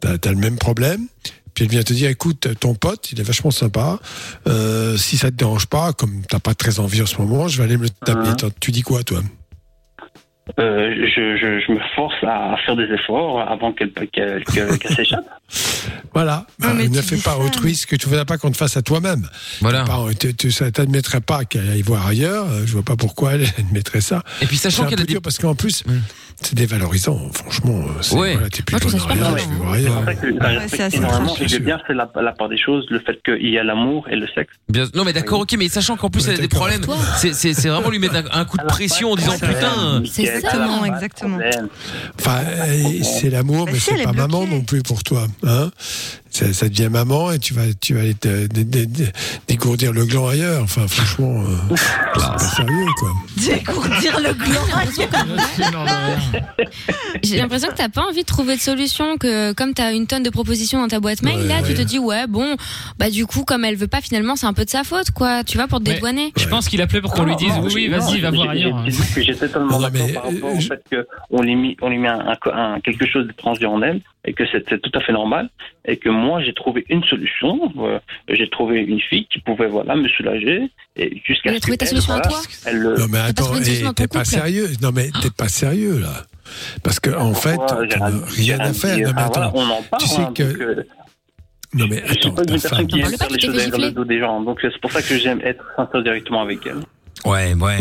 T'as 0.00 0.10
as 0.12 0.30
le 0.30 0.36
même 0.36 0.58
problème, 0.58 1.06
puis 1.54 1.64
elle 1.64 1.70
vient 1.70 1.82
te 1.82 1.92
dire, 1.92 2.08
écoute, 2.08 2.46
ton 2.60 2.74
pote, 2.76 3.10
il 3.10 3.18
est 3.18 3.24
vachement 3.24 3.50
sympa. 3.50 3.98
Euh, 4.46 4.96
si 4.96 5.16
ça 5.16 5.32
te 5.32 5.34
dérange 5.36 5.66
pas, 5.66 5.92
comme 5.92 6.22
t'as 6.28 6.38
pas 6.38 6.54
très 6.54 6.78
envie 6.78 7.02
en 7.02 7.06
ce 7.06 7.16
moment, 7.16 7.48
je 7.48 7.58
vais 7.58 7.64
aller 7.64 7.76
me 7.76 7.82
le 7.82 7.90
taper. 7.90 8.28
Attends, 8.28 8.48
Tu 8.60 8.70
dis 8.70 8.82
quoi, 8.82 9.02
toi? 9.02 9.22
Euh, 10.58 10.94
je, 11.14 11.36
je, 11.36 11.60
je 11.66 11.72
me 11.72 11.78
force 11.94 12.14
à 12.22 12.56
faire 12.64 12.74
des 12.76 12.84
efforts 12.92 13.40
avant 13.40 13.72
qu'elle 13.72 13.92
s'échappe. 14.96 15.24
Voilà. 16.14 16.46
Bah, 16.58 16.72
ne 16.74 17.00
fais 17.02 17.16
pas 17.18 17.36
autrui 17.36 17.74
ce 17.74 17.86
que 17.86 17.96
tu 17.96 18.06
ne 18.06 18.10
voudrais 18.10 18.24
pas 18.24 18.38
qu'on 18.38 18.50
te 18.50 18.56
fasse 18.56 18.76
à 18.76 18.82
toi-même. 18.82 19.28
Voilà. 19.60 19.84
Pas- 19.84 20.06
Tu, 20.18 20.34
tu, 20.34 20.50
ça 20.50 20.70
t'admettrait 20.70 21.20
pas 21.20 21.44
qu'elle 21.44 21.68
aille 21.70 21.82
voir 21.82 22.06
ailleurs. 22.06 22.46
euh, 22.50 22.62
Je 22.66 22.72
vois 22.72 22.82
pas 22.82 22.96
pourquoi 22.96 23.34
elle 23.34 23.44
admettrait 23.58 24.00
ça. 24.00 24.22
Et 24.42 24.46
puis 24.46 24.56
sachant 24.56 24.86
qu'elle 24.86 25.00
a 25.00 25.04
des- 25.04 25.20
parce 25.20 25.38
qu'en 25.38 25.54
plus, 25.54 25.84
c'est 26.40 26.54
dévalorisant. 26.54 27.18
Franchement, 27.32 27.80
euh, 27.80 28.02
c'est- 28.02 28.14
Ouais. 28.16 28.34
voilà, 28.34 28.48
plus 28.48 28.72
Moi, 28.72 28.80
je 28.82 28.86
rien, 29.06 29.34
tu 29.36 29.48
veux 29.48 29.56
voir 29.56 29.74
C'est 30.68 30.82
ailleurs. 30.82 30.94
énormément 30.94 31.36
j'ai 31.44 31.58
bien 31.58 31.78
fait 31.86 31.94
la, 31.94 32.08
la 32.22 32.32
part 32.32 32.48
des 32.48 32.58
choses, 32.58 32.86
le 32.90 33.00
fait 33.00 33.18
qu'il 33.24 33.48
y 33.50 33.58
a 33.58 33.64
l'amour 33.64 34.06
et 34.10 34.16
le 34.16 34.26
sexe. 34.34 34.52
Bien- 34.68 34.86
non 34.94 35.04
mais 35.04 35.12
d'accord 35.12 35.40
ok 35.40 35.54
mais 35.58 35.68
sachant 35.68 35.96
qu'en 35.96 36.10
plus 36.10 36.26
elle 36.28 36.34
a 36.34 36.38
des 36.38 36.48
problèmes 36.48 36.82
c'est 37.16 37.34
c'est 37.34 37.54
c'est 37.54 37.68
vraiment 37.68 37.90
lui 37.90 37.98
mettre 37.98 38.16
un, 38.16 38.40
un 38.40 38.44
coup 38.44 38.56
de 38.58 38.64
pression 38.64 39.12
en 39.12 39.16
disant 39.16 39.32
putain 39.38 40.02
Exactement, 40.02 40.84
exactement. 40.84 41.38
Enfin, 42.20 42.38
c'est 43.02 43.30
l'amour, 43.30 43.66
Bah 43.66 43.72
mais 43.74 43.78
c'est 43.78 43.98
est 44.00 44.04
pas 44.04 44.12
maman 44.12 44.46
non 44.46 44.62
plus 44.62 44.82
pour 44.82 45.02
toi. 45.02 45.26
Hein 45.46 45.70
ça, 46.30 46.52
ça 46.52 46.68
devient 46.68 46.88
maman 46.90 47.32
et 47.32 47.38
tu 47.38 47.54
vas, 47.54 47.62
tu 47.80 47.94
vas 47.94 48.00
aller 48.00 48.14
te, 48.14 48.46
dé- 48.46 48.64
dé- 48.64 48.86
dé- 48.86 49.08
dégourdir 49.48 49.92
le 49.92 50.04
gland 50.04 50.28
ailleurs. 50.28 50.62
Enfin, 50.62 50.86
franchement, 50.86 51.42
euh, 51.42 51.74
c'est 51.76 52.20
pas 52.20 52.38
sérieux, 52.38 52.86
quoi. 52.98 53.10
Dégourdir 53.38 54.20
le 54.20 54.34
J'ai 57.22 57.36
l'impression 57.38 57.68
que 57.68 57.74
t'as 57.76 57.88
pas 57.88 58.02
envie 58.02 58.22
de 58.22 58.26
trouver 58.26 58.56
de 58.56 58.60
solution, 58.60 59.16
que 59.18 59.52
comme 59.52 59.74
t'as 59.74 59.92
une 59.94 60.06
tonne 60.06 60.22
de 60.22 60.30
propositions 60.30 60.80
dans 60.80 60.88
ta 60.88 61.00
boîte 61.00 61.22
mail, 61.22 61.46
là 61.46 61.62
tu 61.66 61.74
te 61.74 61.82
dis 61.82 61.98
ouais 61.98 62.26
bon, 62.26 62.56
bah 62.98 63.10
du 63.10 63.26
coup 63.26 63.44
comme 63.44 63.64
elle 63.64 63.76
veut 63.76 63.86
pas 63.88 64.00
finalement 64.00 64.36
c'est 64.36 64.46
un 64.46 64.52
peu 64.52 64.64
de 64.64 64.70
sa 64.70 64.84
faute 64.84 65.10
quoi, 65.10 65.44
tu 65.44 65.56
vois 65.58 65.66
pour 65.66 65.78
te 65.80 65.84
dédouaner. 65.84 66.32
Je 66.36 66.48
pense 66.48 66.68
qu'il 66.68 66.80
appelait 66.82 67.00
pour 67.00 67.12
qu'on 67.12 67.24
lui 67.24 67.36
dise 67.36 67.52
oui, 67.62 67.72
oui, 67.74 67.88
vas-y, 67.88 68.20
va 68.20 68.30
voir 68.30 68.50
ailleurs. 68.50 68.82
J'ai 68.84 68.90
dit 68.92 68.98
que 69.14 69.22
j'étais 69.22 69.46
totalement 69.48 69.80
d'accord 69.80 70.12
par 70.14 70.24
rapport 70.32 70.52
au 70.54 70.60
fait 70.60 70.82
qu'on 71.30 71.42
lui 71.42 71.56
mit, 71.56 71.76
on 71.82 71.88
lui 71.90 71.98
met 71.98 72.08
un, 72.08 72.20
un- 72.20 72.74
un- 72.74 72.80
quelque 72.80 73.06
chose 73.06 73.26
d'étranger 73.26 73.66
en 73.66 73.82
elle 73.82 74.00
et 74.24 74.32
que 74.32 74.44
c'était 74.50 74.78
tout 74.78 74.90
à 74.94 75.00
fait 75.00 75.12
normal 75.12 75.48
et 75.88 75.96
que 75.96 76.08
moi 76.10 76.40
j'ai 76.42 76.52
trouvé 76.54 76.84
une 76.88 77.02
solution. 77.04 77.72
euh, 77.78 77.98
j'ai 78.28 78.48
trouvé 78.48 78.80
une 78.80 79.00
fille 79.00 79.26
qui 79.26 79.40
pouvait 79.40 79.66
voilà 79.66 79.96
me 79.96 80.06
soulager 80.08 80.70
et 80.96 81.20
jusqu'à 81.26 81.50
Elle 81.50 81.56
a 81.56 81.58
ce 81.58 81.62
trouvé 81.62 81.76
ta 81.78 81.86
solution 81.86 82.12
à 82.14 82.20
toi 82.20 82.40
Elle, 82.66 82.82
Non, 82.82 83.06
mais 83.10 83.18
attends, 83.18 83.50
t'es 83.94 84.06
pas 84.06 84.24
sérieux. 84.24 84.68
Non, 84.82 84.90
mais 84.94 85.08
t'es 85.22 85.30
pas 85.30 85.48
sérieux, 85.48 85.98
là. 85.98 86.24
Parce 86.82 86.98
que, 87.00 87.10
en 87.10 87.34
fait, 87.34 87.58
rien- 88.36 88.60
à 88.60 88.72
faire. 88.72 88.96
Non, 88.98 89.04
mais 89.04 89.12
voilà, 89.12 89.24
attends. 89.26 89.52
on 89.54 89.68
en 89.70 89.82
parle. 89.82 90.02
Tu 90.02 90.08
sais 90.08 90.22
hein, 90.22 90.32
que. 90.34 90.42
euh, 90.42 90.82
Non, 91.74 91.86
mais 91.88 92.02
je 92.06 92.12
suis 92.14 92.18
attends, 92.28 92.34
pas 92.34 92.44
ta 92.44 92.54
une 92.54 92.58
femme. 92.60 92.70
personne 92.70 92.86
qui 92.86 93.00
aime 93.00 93.16
faire 93.18 93.28
les 93.30 93.36
tu 93.38 93.46
choses 93.46 93.70
dans 93.70 93.78
le 93.78 93.90
dos 93.90 94.04
des 94.04 94.18
gens. 94.20 94.40
Donc 94.42 94.58
c'est 94.62 94.78
pour 94.80 94.90
ça 94.92 95.02
que 95.02 95.16
j'aime 95.18 95.40
être 95.42 95.64
sincère 95.76 96.02
directement 96.02 96.42
avec 96.42 96.66
elle. 96.66 96.80
Ouais, 97.24 97.52
ouais, 97.54 97.78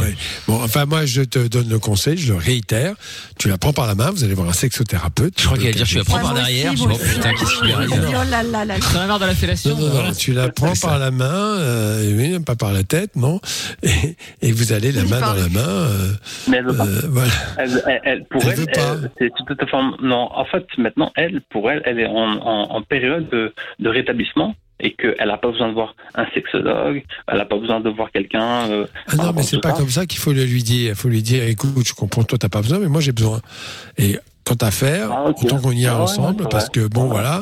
Bon, 0.48 0.62
enfin, 0.64 0.86
moi, 0.86 1.06
je 1.06 1.22
te 1.22 1.48
donne 1.48 1.70
le 1.70 1.78
conseil, 1.80 2.18
je 2.18 2.34
le 2.34 2.40
réitère. 2.40 2.96
Tu 3.38 3.50
la 3.50 3.58
prends 3.58 3.72
par 3.74 3.86
la 3.88 3.94
main, 3.96 4.10
vous 4.12 4.24
allez 4.24 4.34
voir 4.34 4.50
un 4.50 4.54
sexothérapeute. 4.54 5.34
Je 5.40 5.46
crois 5.46 5.58
qu'elle 5.58 5.68
allait 5.68 5.76
dire, 5.76 5.86
tu 5.88 5.98
la 5.98 6.04
prends 6.04 6.20
par 6.20 6.34
derrière. 6.34 6.72
Je 6.72 6.78
dis, 6.78 6.84
oh 6.92 6.98
putain, 6.98 7.34
qu'est-ce 7.34 7.62
qui 7.62 7.72
arrive 7.72 7.90
Oh 7.94 8.30
là 8.30 8.44
là 8.44 8.66
là. 8.66 8.76
T'en 8.80 9.00
as 9.02 9.08
marre 9.08 9.20
de 9.20 9.26
la 9.26 9.36
fellation 9.36 9.78
Non, 9.78 9.88
non, 9.90 10.04
non, 10.06 10.12
tu 10.14 10.34
la 10.34 10.50
prends 10.50 10.74
par 10.82 10.98
la 10.98 11.12
main, 11.12 11.26
euh, 11.60 12.16
oui, 12.18 12.40
pas 12.40 12.56
par 12.56 12.74
la 12.74 12.84
tête, 12.84 13.16
non. 13.16 13.40
Et, 13.84 14.16
et 14.42 14.52
vous 14.52 14.74
allez 14.74 14.92
la 14.92 15.04
main 15.04 15.20
dans 15.22 15.34
la 15.34 15.50
main. 15.50 15.60
euh, 15.60 16.12
Mais 16.48 16.58
elle 16.58 16.66
veut 16.66 16.76
pas. 16.76 16.86
euh, 16.88 17.02
voilà. 17.10 17.32
Elle, 17.58 17.84
elle- 17.88 18.02
elle- 18.04 18.26
pour 18.26 18.42
Elle 18.44 18.50
elle, 18.50 18.60
veut 18.60 18.66
pas. 18.66 18.96
elle, 19.04 19.12
c'est 19.20 19.30
tout 19.46 19.54
à 19.54 19.66
fait. 19.66 19.78
Non, 20.04 20.30
en 20.34 20.46
fait, 20.46 20.66
maintenant, 20.78 21.12
elle, 21.16 21.42
pour 21.52 21.70
elle, 21.70 21.82
elle 21.86 22.00
est 22.00 22.08
en, 22.08 22.14
en, 22.42 22.72
en 22.76 22.82
période 22.82 23.30
de, 23.30 23.54
de 23.80 23.90
rétablissement 23.90 24.56
et 24.80 24.94
qu'elle 24.94 25.28
n'a 25.28 25.38
pas 25.38 25.50
besoin 25.52 25.70
de 25.70 25.74
voir 25.74 25.96
un 26.16 26.26
sexologue, 26.34 27.04
elle 27.28 27.38
n'a 27.38 27.46
pas 27.46 27.58
besoin 27.58 27.80
de 27.80 27.90
voir 27.90 28.12
quelqu'un. 28.12 28.70
euh, 28.70 28.86
Ah 29.08 29.16
non, 29.18 29.34
mais 29.36 29.44
c'est 29.44 29.60
pas 29.62 29.72
comme 29.74 29.90
ça 29.90 30.06
qu'il 30.06 30.20
faut 30.20 30.34
le 30.34 30.44
lui 30.44 30.64
dire. 30.64 30.90
Il 30.90 30.96
faut 30.96 31.10
lui 31.10 31.22
dire, 31.24 31.44
écoute, 31.44 31.86
je 31.88 31.94
comprends, 31.94 32.24
toi, 32.24 32.38
t'as 32.38 32.50
pas 32.50 32.62
besoin, 32.62 32.80
mais 32.80 32.88
moi, 32.88 33.02
j'ai 33.02 33.12
besoin. 33.12 33.42
Et 33.98 34.20
quant 34.44 34.56
à 34.62 34.72
faire, 34.72 35.12
Ah, 35.12 35.26
autant 35.30 35.60
qu'on 35.60 35.72
y 35.72 35.88
a 35.88 35.94
Ah 35.96 36.02
ensemble, 36.02 36.44
ouais, 36.44 36.50
parce 36.50 36.70
que 36.70 36.88
bon, 36.88 37.06
voilà. 37.08 37.42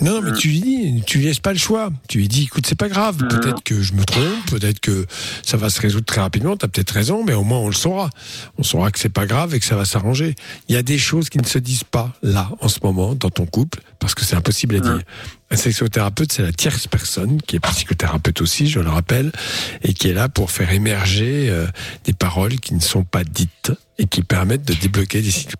Non, 0.00 0.22
mais 0.22 0.32
tu 0.32 0.48
lui 0.48 0.60
dis, 0.60 1.02
tu 1.06 1.18
lui 1.18 1.26
laisses 1.26 1.40
pas 1.40 1.52
le 1.52 1.58
choix. 1.58 1.90
Tu 2.08 2.18
lui 2.18 2.28
dis, 2.28 2.44
écoute, 2.44 2.66
c'est 2.66 2.78
pas 2.78 2.88
grave. 2.88 3.16
Peut-être 3.18 3.62
que 3.62 3.82
je 3.82 3.92
me 3.92 4.04
trompe, 4.04 4.46
peut-être 4.50 4.80
que 4.80 5.06
ça 5.44 5.56
va 5.56 5.68
se 5.70 5.80
résoudre 5.80 6.06
très 6.06 6.20
rapidement. 6.20 6.56
T'as 6.56 6.68
peut-être 6.68 6.90
raison, 6.90 7.24
mais 7.24 7.34
au 7.34 7.44
moins 7.44 7.58
on 7.58 7.68
le 7.68 7.74
saura. 7.74 8.10
On 8.58 8.62
saura 8.62 8.90
que 8.90 8.98
c'est 8.98 9.08
pas 9.08 9.26
grave 9.26 9.54
et 9.54 9.60
que 9.60 9.66
ça 9.66 9.76
va 9.76 9.84
s'arranger. 9.84 10.34
Il 10.68 10.74
y 10.74 10.78
a 10.78 10.82
des 10.82 10.98
choses 10.98 11.28
qui 11.28 11.38
ne 11.38 11.46
se 11.46 11.58
disent 11.58 11.84
pas 11.84 12.12
là, 12.22 12.50
en 12.60 12.68
ce 12.68 12.78
moment, 12.82 13.14
dans 13.14 13.30
ton 13.30 13.46
couple, 13.46 13.80
parce 13.98 14.14
que 14.14 14.24
c'est 14.24 14.36
impossible 14.36 14.76
à 14.76 14.80
dire. 14.80 15.00
Un 15.52 15.56
sexothérapeute, 15.56 16.32
c'est 16.32 16.42
la 16.42 16.52
tierce 16.52 16.86
personne 16.86 17.42
qui 17.42 17.56
est 17.56 17.60
psychothérapeute 17.60 18.40
aussi, 18.40 18.68
je 18.68 18.78
le 18.78 18.88
rappelle, 18.88 19.32
et 19.82 19.94
qui 19.94 20.08
est 20.08 20.12
là 20.12 20.28
pour 20.28 20.52
faire 20.52 20.72
émerger 20.72 21.48
euh, 21.50 21.66
des 22.04 22.12
paroles 22.12 22.60
qui 22.60 22.74
ne 22.74 22.80
sont 22.80 23.02
pas 23.02 23.24
dites 23.24 23.72
et 23.98 24.06
qui 24.06 24.22
permettent 24.22 24.66
de 24.66 24.74
débloquer 24.74 25.20
des 25.22 25.30
situations. 25.30 25.58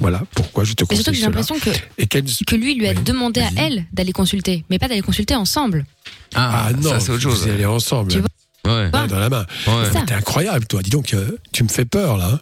Voilà 0.00 0.22
pourquoi 0.34 0.64
je 0.64 0.72
te 0.74 0.84
Mais 0.88 0.96
surtout 0.96 1.10
conseille 1.10 1.12
que 1.14 1.18
j'ai 1.18 1.24
l'impression 1.26 1.58
que, 1.58 1.70
Et 1.98 2.06
qu'elle- 2.06 2.24
que 2.46 2.56
lui 2.56 2.74
lui 2.74 2.86
a 2.88 2.94
demandé 2.94 3.40
à 3.40 3.48
elle 3.58 3.84
d'aller 3.92 4.12
consulter, 4.12 4.64
mais 4.70 4.78
pas 4.78 4.88
d'aller 4.88 5.02
consulter 5.02 5.34
ensemble. 5.34 5.84
Ah, 6.34 6.68
non, 6.80 6.90
ça, 6.90 7.00
c'est 7.00 7.12
autre 7.12 7.22
chose. 7.22 7.48
Allez 7.48 7.64
ensemble. 7.66 8.10
Tu 8.12 8.18
vois 8.18 8.28
Ouais. 8.66 8.90
Dans 8.90 9.18
la 9.18 9.30
main. 9.30 9.46
Ouais. 9.66 10.02
T'es 10.06 10.12
incroyable, 10.12 10.66
toi. 10.66 10.82
Dis 10.82 10.90
donc, 10.90 11.14
euh, 11.14 11.38
tu 11.52 11.62
me 11.64 11.68
fais 11.68 11.86
peur, 11.86 12.18
là. 12.18 12.38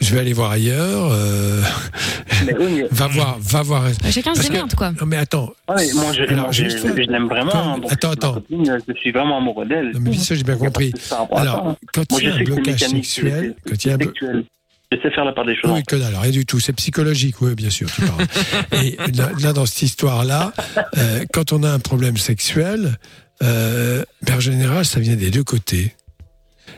Je 0.00 0.14
vais 0.14 0.20
aller 0.20 0.32
voir 0.32 0.52
ailleurs. 0.52 1.08
euh, 1.10 1.62
va 2.92 3.06
voir, 3.08 3.38
va 3.40 3.62
voir. 3.62 3.84
Chacun 4.10 4.34
se 4.34 4.42
démerde, 4.42 4.74
quoi. 4.74 4.92
Non, 4.92 5.06
mais 5.06 5.16
attends. 5.16 5.52
Ouais, 5.68 5.92
moi, 5.94 6.12
je, 6.12 6.22
l'aime 7.10 7.26
vraiment. 7.28 7.50
Quand- 7.50 7.72
hein, 7.74 7.78
donc, 7.78 7.92
attends, 7.92 8.10
attends. 8.12 8.34
copine, 8.34 8.78
je 8.86 8.94
suis 8.94 9.10
vraiment 9.10 9.38
amoureux 9.38 9.66
d'elle. 9.66 9.90
Non, 9.94 10.00
mais 10.00 10.16
sûr, 10.16 10.36
j'ai 10.36 10.44
bien 10.44 10.56
compris. 10.56 10.92
ça, 11.00 11.26
Alors, 11.34 11.66
hein. 11.66 11.76
quand 11.92 12.08
Moi, 12.10 12.20
il 12.20 12.28
y 12.28 12.30
a 12.30 12.30
je 12.30 12.34
un 12.34 12.38
sais 12.38 12.44
que 12.44 12.50
c'est 12.50 12.54
blocage 12.62 12.80
mécanique, 12.82 13.04
sexuel, 13.06 13.54
quand 13.66 13.84
il 13.84 13.88
y 13.88 13.90
a 13.90 13.94
un 13.94 13.96
blo- 13.98 14.04
sexuel. 14.06 14.44
Je 14.94 15.02
sais 15.02 15.14
faire 15.14 15.24
la 15.24 15.32
part 15.32 15.44
des 15.44 15.56
choses. 15.56 15.70
Oui, 15.70 15.82
que 15.82 15.96
dalle, 15.96 16.14
rien 16.14 16.30
du 16.30 16.46
tout. 16.46 16.60
C'est 16.60 16.72
psychologique, 16.72 17.40
oui, 17.40 17.54
bien 17.54 17.70
sûr, 17.70 17.90
tu 17.92 18.02
parles. 18.02 18.26
Et 18.84 18.96
là, 19.14 19.30
là, 19.40 19.52
dans 19.52 19.66
cette 19.66 19.82
histoire-là, 19.82 20.52
euh, 20.98 21.24
quand 21.32 21.52
on 21.52 21.62
a 21.62 21.70
un 21.70 21.78
problème 21.78 22.16
sexuel, 22.16 22.98
euh, 23.42 24.04
ben, 24.22 24.36
en 24.36 24.40
général, 24.40 24.84
ça 24.84 25.00
vient 25.00 25.16
des 25.16 25.30
deux 25.30 25.44
côtés. 25.44 25.94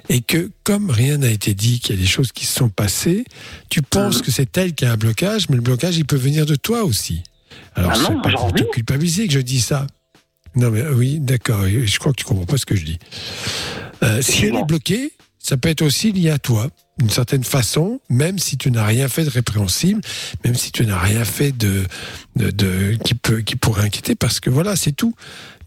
Et 0.08 0.20
que, 0.20 0.50
comme 0.62 0.90
rien 0.90 1.18
n'a 1.18 1.30
été 1.30 1.52
dit, 1.54 1.80
qu'il 1.80 1.96
y 1.96 1.98
a 1.98 2.00
des 2.00 2.08
choses 2.08 2.32
qui 2.32 2.46
se 2.46 2.54
sont 2.54 2.68
passées, 2.68 3.24
tu 3.68 3.82
penses 3.82 4.22
que 4.22 4.30
c'est 4.30 4.56
elle 4.56 4.74
qui 4.74 4.84
a 4.84 4.92
un 4.92 4.96
blocage, 4.96 5.48
mais 5.48 5.56
le 5.56 5.62
blocage, 5.62 5.96
il 5.96 6.04
peut 6.04 6.16
venir 6.16 6.46
de 6.46 6.54
toi 6.54 6.84
aussi. 6.84 7.22
Alors, 7.74 7.92
Ah 7.94 7.98
c'est 7.98 8.22
pas 8.22 8.36
pour 8.36 8.52
te 8.52 8.62
culpabiliser 8.62 9.26
que 9.26 9.34
je 9.34 9.40
dis 9.40 9.60
ça. 9.60 9.86
Non, 10.54 10.70
mais 10.70 10.80
euh, 10.80 10.94
oui, 10.94 11.18
d'accord, 11.20 11.66
je 11.66 11.98
crois 11.98 12.12
que 12.12 12.18
tu 12.18 12.24
comprends 12.24 12.46
pas 12.46 12.56
ce 12.56 12.66
que 12.66 12.76
je 12.76 12.84
dis. 12.84 12.98
Euh, 14.02 14.22
si 14.22 14.46
elle 14.46 14.56
est 14.56 14.64
bloquée, 14.64 15.12
ça 15.48 15.56
peut 15.56 15.68
être 15.68 15.82
aussi 15.82 16.10
lié 16.10 16.30
à 16.30 16.38
toi, 16.38 16.68
d'une 16.98 17.10
certaine 17.10 17.44
façon, 17.44 18.00
même 18.08 18.38
si 18.38 18.56
tu 18.56 18.70
n'as 18.72 18.84
rien 18.84 19.08
fait 19.08 19.24
de 19.24 19.30
répréhensible, 19.30 20.00
même 20.44 20.56
si 20.56 20.72
tu 20.72 20.84
n'as 20.86 20.98
rien 20.98 21.24
fait 21.24 21.52
de, 21.52 21.84
de, 22.34 22.50
de- 22.50 22.96
qui 23.04 23.14
peut, 23.14 23.42
qui 23.42 23.54
pourrait 23.54 23.84
inquiéter, 23.84 24.16
parce 24.16 24.40
que 24.40 24.50
voilà, 24.50 24.74
c'est 24.74 24.92
tout. 24.92 25.14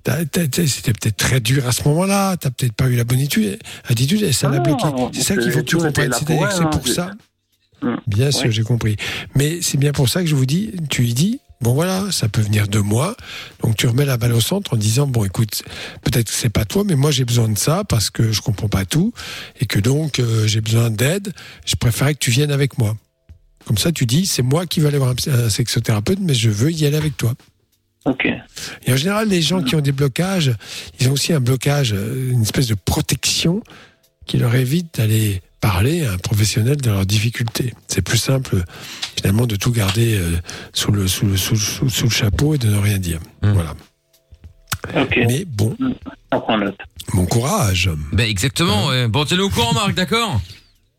C'était 0.06 0.94
peut-être 0.94 1.18
très 1.18 1.40
dur 1.40 1.68
à 1.68 1.72
ce 1.72 1.84
moment-là, 1.88 2.36
t'as 2.38 2.50
peut-être 2.50 2.74
pas 2.74 2.88
eu 2.90 2.96
la 2.96 3.04
bonne 3.04 3.20
attitude, 3.20 3.60
attitude 3.88 4.24
et 4.24 4.34
ça 4.34 4.50
l'a 4.50 4.58
Ah, 4.58 4.60
bloqué. 4.62 4.84
C'est 5.14 5.22
ça 5.24 5.38
qu'il 5.38 5.52
faut 5.52 5.60
que 5.60 5.66
tu 5.66 5.78
comprennes. 5.78 6.12
c'est 6.14 6.32
hein, 6.34 6.66
pour 6.68 6.88
ça. 6.88 7.12
Hum. 7.82 7.98
Bien 8.08 8.32
sûr, 8.32 8.52
j'ai 8.52 8.64
compris. 8.64 8.98
Mais 9.36 9.60
c'est 9.62 9.78
bien 9.78 9.92
pour 9.94 10.10
ça 10.10 10.22
que 10.22 10.28
je 10.28 10.36
vous 10.36 10.46
dis, 10.46 10.72
tu 10.90 11.04
lui 11.04 11.14
dis, 11.14 11.40
bon 11.62 11.74
voilà, 11.74 12.08
ça 12.12 12.30
peut 12.30 12.42
venir 12.42 12.68
de 12.68 12.80
moi. 12.80 13.16
Donc 13.62 13.76
tu 13.76 13.88
remets 13.88 14.06
la 14.06 14.18
balle 14.18 14.34
au 14.34 14.42
centre 14.42 14.74
en 14.74 14.78
disant, 14.78 15.08
bon 15.08 15.26
écoute, 15.26 15.64
peut-être 16.04 16.28
que 16.28 16.34
c'est 16.34 16.50
pas 16.50 16.66
toi, 16.66 16.84
mais 16.86 16.96
moi 16.96 17.12
j'ai 17.12 17.26
besoin 17.26 17.50
de 17.50 17.58
ça 17.58 17.84
parce 17.84 18.10
que 18.10 18.32
je 18.32 18.42
comprends 18.42 18.70
pas 18.70 18.86
tout 18.86 19.14
et 19.60 19.66
que 19.66 19.80
donc 19.80 20.20
euh, 20.20 20.48
j'ai 20.48 20.62
besoin 20.62 20.90
d'aide. 20.90 21.34
Je 21.66 21.76
préférais 21.76 22.14
que 22.14 22.20
tu 22.20 22.32
viennes 22.32 22.52
avec 22.52 22.78
moi. 22.78 22.96
Comme 23.66 23.78
ça, 23.78 23.92
tu 23.92 24.06
dis, 24.06 24.26
c'est 24.26 24.42
moi 24.42 24.66
qui 24.66 24.80
vais 24.80 24.88
aller 24.88 24.98
voir 24.98 25.14
un, 25.28 25.50
sexothérapeute, 25.50 26.20
mais 26.20 26.34
je 26.34 26.50
veux 26.50 26.72
y 26.72 26.88
aller 26.88 26.98
avec 26.98 27.18
toi. 27.18 27.36
Ok. 28.06 28.26
Et 28.86 28.94
en 28.94 28.96
général, 28.96 29.28
les 29.28 29.42
gens 29.42 29.62
qui 29.62 29.76
ont 29.76 29.82
des 29.82 29.92
blocages, 29.92 30.54
ils 31.00 31.08
ont 31.10 31.12
aussi 31.12 31.34
un 31.34 31.40
blocage, 31.40 31.94
euh, 31.94 32.32
une 32.32 32.42
espèce 32.42 32.68
de 32.68 32.74
protection 32.74 33.62
qui 34.26 34.38
leur 34.38 34.56
évite 34.56 34.98
d'aller 34.98 35.42
parler 35.62 36.06
à 36.06 36.14
un 36.14 36.18
professionnel 36.18 36.78
de 36.78 36.90
leurs 36.90 37.06
difficultés. 37.06 37.74
C'est 37.88 38.02
plus 38.02 38.18
simple, 38.18 38.64
finalement, 39.18 39.46
de 39.46 39.56
tout 39.56 39.72
garder 39.72 40.18
euh, 40.18 40.38
sous, 40.74 40.92
le, 40.92 41.08
sous, 41.08 41.26
le, 41.26 41.38
sous, 41.38 41.56
sous- 41.56 41.90
sous 41.90 42.06
le 42.06 42.10
chapeau 42.12 42.56
et 42.56 42.58
de 42.58 42.68
ne 42.68 42.78
rien 42.78 42.98
dire. 42.98 43.20
Voilà. 43.42 43.74
Mais 45.18 45.46
bon, 45.46 45.76
bon 47.14 47.26
courage. 47.26 47.90
Ben 48.14 48.28
exactement. 48.28 48.88
ouais. 48.88 49.08
Bon, 49.08 49.22
au 49.24 49.50
courant, 49.50 49.74
Marc, 49.74 49.94
d'accord? 49.94 50.40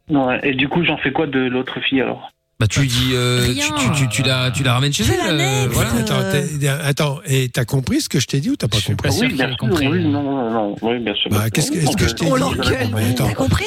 Ouais, 0.09 0.41
et 0.43 0.55
du 0.55 0.69
coup, 0.69 0.85
j'en 0.85 0.99
fais 0.99 1.12
quoi 1.12 1.27
de 1.27 1.39
l'autre 1.41 1.81
fille 1.81 2.01
alors? 2.01 2.31
Bah 2.61 2.66
tu 2.69 2.81
lui 2.81 2.89
dis, 2.89 3.12
euh, 3.15 3.47
tu, 3.55 3.55
tu, 3.55 3.91
tu, 4.03 4.09
tu 4.09 4.23
la, 4.23 4.51
tu 4.51 4.62
la 4.62 4.74
ramènes 4.74 4.93
chez 4.93 5.05
elle. 5.05 5.41
euh, 5.41 5.66
voilà. 5.70 5.91
Attends, 6.85 7.19
et 7.24 7.49
t'as 7.49 7.65
compris 7.65 8.03
ce 8.03 8.11
que 8.11 8.20
je 8.20 8.27
t'ai 8.27 8.41
dit 8.41 8.51
ou 8.51 8.57
t'as 8.57 8.69
pas 8.69 8.77
compris 8.87 9.09
Oui, 9.19 9.32
bien 9.32 9.47
sûr, 9.49 9.57
oui, 9.91 10.05
non, 10.05 10.23
non, 10.23 10.51
non, 10.51 10.77
oui, 10.82 10.99
bien 10.99 11.15
sûr. 11.15 11.31
Bah, 11.31 11.49
qu'est-ce 11.49 11.70
que, 11.70 11.78
est-ce 11.78 11.97
que 11.97 12.07
je 12.07 12.15
t'ai 12.15 12.27
dit 12.27 12.32
attends. 13.12 13.28
T'as 13.28 13.32
compris? 13.35 13.65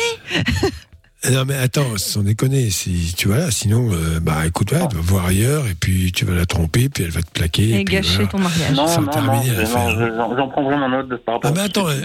Non 1.32 1.46
mais 1.46 1.56
attends, 1.56 1.98
sans 1.98 2.22
déconner, 2.22 2.70
si 2.70 3.14
tu 3.16 3.30
vois 3.30 3.38
là, 3.38 3.52
sinon, 3.52 3.90
euh, 3.94 4.20
bah 4.20 4.46
écoute, 4.46 4.74
ouais, 4.74 4.88
tu 4.90 4.96
vas 4.96 5.02
voir 5.02 5.26
ailleurs 5.28 5.68
et 5.68 5.74
puis 5.74 6.12
tu 6.12 6.26
vas 6.26 6.34
la 6.34 6.46
tromper, 6.46 6.90
puis 6.90 7.06
elle 7.06 7.12
va 7.12 7.22
te 7.22 7.32
plaquer. 7.32 7.80
Et 7.80 7.86
puis 7.86 7.96
gâcher 7.96 8.16
voilà. 8.16 8.28
ton 8.30 8.40
mariage. 8.40 8.72
Non, 8.76 8.86
non, 8.86 9.12
va 9.12 10.10
non, 10.10 10.38
j'en 10.38 10.48
prends 10.50 10.64
vraiment 10.64 10.90
note 10.90 11.08
de 11.08 11.16
par 11.16 11.36
rapport 11.36 11.52
Ah 11.52 11.54
mais 11.56 11.62
attends, 11.62 11.88
euh, 11.88 12.02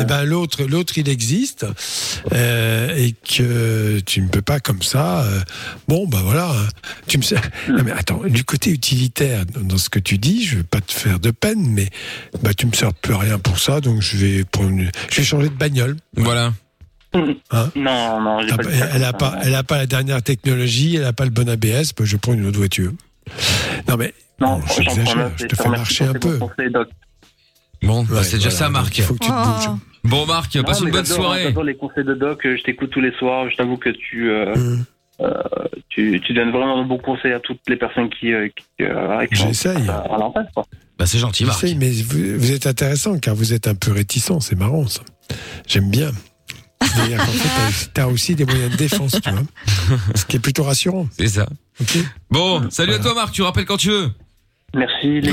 eh 0.00 0.04
ben 0.04 0.24
l'autre, 0.24 0.62
l'autre 0.64 0.96
il 0.98 1.08
existe 1.08 1.66
euh, 2.32 2.94
et 2.96 3.12
que 3.12 3.98
tu 4.00 4.22
ne 4.22 4.28
peux 4.28 4.42
pas 4.42 4.60
comme 4.60 4.82
ça. 4.82 5.24
euh, 5.24 5.40
bon 5.88 6.06
bah 6.06 6.20
voilà, 6.22 6.50
hein. 6.50 6.68
tu 7.08 7.18
me 7.18 7.22
sais. 7.22 7.40
Non 7.68 7.82
mais 7.84 7.92
attends, 7.92 8.20
du 8.24 8.44
côté 8.44 8.70
utilitaire 8.70 9.46
dans 9.46 9.78
ce 9.78 9.90
que 9.90 9.98
tu 9.98 10.18
dis, 10.18 10.44
je 10.44 10.58
vais 10.58 10.62
pas 10.62 10.80
te 10.80 10.92
faire 10.92 11.18
de 11.18 11.32
peine, 11.32 11.66
mais 11.66 11.88
bah 12.42 12.54
tu 12.54 12.66
me 12.66 12.72
sers 12.72 12.94
plus 12.94 13.14
à 13.14 13.18
rien 13.18 13.38
pour 13.40 13.58
ça, 13.58 13.80
donc 13.80 14.00
je 14.00 14.16
vais 14.16 14.44
prendre, 14.44 14.80
je 15.10 15.16
vais 15.16 15.24
changer 15.24 15.48
de 15.48 15.54
bagnole. 15.54 15.96
Voilà. 16.16 16.52
Hein 17.12 17.70
Non, 17.74 18.20
non, 18.20 18.40
j'ai 18.42 18.48
Ah 18.52 18.56
pas 18.56 18.62
bah, 18.62 18.70
dit 18.70 18.78
ça 18.78 18.88
elle 18.94 19.04
a 19.04 19.10
comme 19.10 19.18
pas, 19.18 19.38
elle 19.42 19.54
a 19.54 19.62
pas 19.62 19.76
la 19.78 19.86
dernière 19.86 20.22
technologie, 20.22 20.96
elle 20.96 21.04
a 21.04 21.12
pas 21.12 21.24
le 21.24 21.30
bon 21.30 21.48
ABS, 21.48 21.92
bah, 21.96 22.04
je 22.04 22.16
prends 22.16 22.34
une 22.34 22.46
autre 22.46 22.58
voiture. 22.58 22.92
Non 23.88 23.96
mais 23.96 24.14
Non, 24.40 24.58
bon, 24.58 24.66
je 24.68 25.46
te 25.46 25.56
fais 25.56 25.68
marcher 25.68 26.04
un 26.04 26.12
peu. 26.14 26.38
Bon, 27.82 28.04
bah, 28.04 28.16
Ouais, 28.16 28.22
c'est 28.24 28.36
déjà 28.36 28.50
voilà, 28.50 28.50
ça, 28.50 28.68
Marc. 28.68 28.98
Il 28.98 29.04
faut 29.04 29.14
que 29.14 29.24
tu 29.24 29.30
te 29.30 29.32
bouges. 29.34 29.68
Oh. 29.70 29.78
Bon, 30.04 30.26
Marc, 30.26 30.54
Non, 30.54 30.62
passe 30.64 30.80
une 30.80 30.90
bonne 30.90 31.04
soirée. 31.06 31.44
J'adore 31.44 31.64
les 31.64 31.74
conseils 31.76 32.04
de 32.04 32.14
Doc, 32.14 32.40
je 32.44 32.62
t'écoute 32.62 32.90
tous 32.90 33.00
les 33.00 33.12
soirs, 33.12 33.48
je 33.50 33.56
t'avoue 33.56 33.76
que 33.78 33.88
tu, 33.90 34.30
euh, 34.30 34.54
Hum. 34.54 34.84
euh, 35.22 35.32
tu, 35.88 36.20
tu 36.24 36.32
donnes 36.34 36.50
vraiment 36.52 36.82
de 36.82 36.88
bons 36.88 36.98
conseils 36.98 37.32
à 37.32 37.40
toutes 37.40 37.60
les 37.68 37.76
personnes 37.76 38.08
qui, 38.10 38.32
euh, 38.32 38.48
qui 38.54 38.84
euh, 38.84 39.10
avec- 39.18 39.34
J'essaye. 39.34 39.76
Bah 40.98 41.06
c'est 41.06 41.18
gentil, 41.18 41.44
Marc. 41.46 41.60
J'essaye, 41.60 41.76
mais 41.76 41.90
vous, 41.90 42.38
vous 42.38 42.52
êtes 42.52 42.66
intéressant 42.66 43.18
car 43.18 43.34
vous 43.34 43.52
êtes 43.54 43.66
un 43.66 43.74
peu 43.74 43.92
réticent, 43.92 44.32
c'est 44.40 44.56
marrant 44.58 44.86
ça. 44.86 45.00
J'aime 45.66 45.90
bien. 45.90 46.10
C'est-à-dire 46.82 47.18
qu'en 47.18 47.32
fait, 47.32 47.90
t'as- 47.94 48.06
aussi 48.06 48.34
des 48.34 48.44
moyens 48.44 48.70
de 48.72 48.76
défense, 48.76 49.16
tu 49.22 49.30
vois. 49.30 49.42
Ce 50.14 50.24
qui 50.24 50.36
est 50.36 50.40
plutôt 50.40 50.64
rassurant. 50.64 51.08
C'est 51.18 51.28
ça. 51.28 51.46
Ok. 51.80 51.98
Bon, 52.30 52.68
salut 52.70 52.94
à 52.94 52.98
toi, 52.98 53.14
Marc. 53.14 53.32
Tu 53.32 53.42
rappelles 53.42 53.64
quand 53.66 53.76
tu 53.76 53.90
veux. 53.90 54.10
Merci, 54.74 55.20
les. 55.20 55.30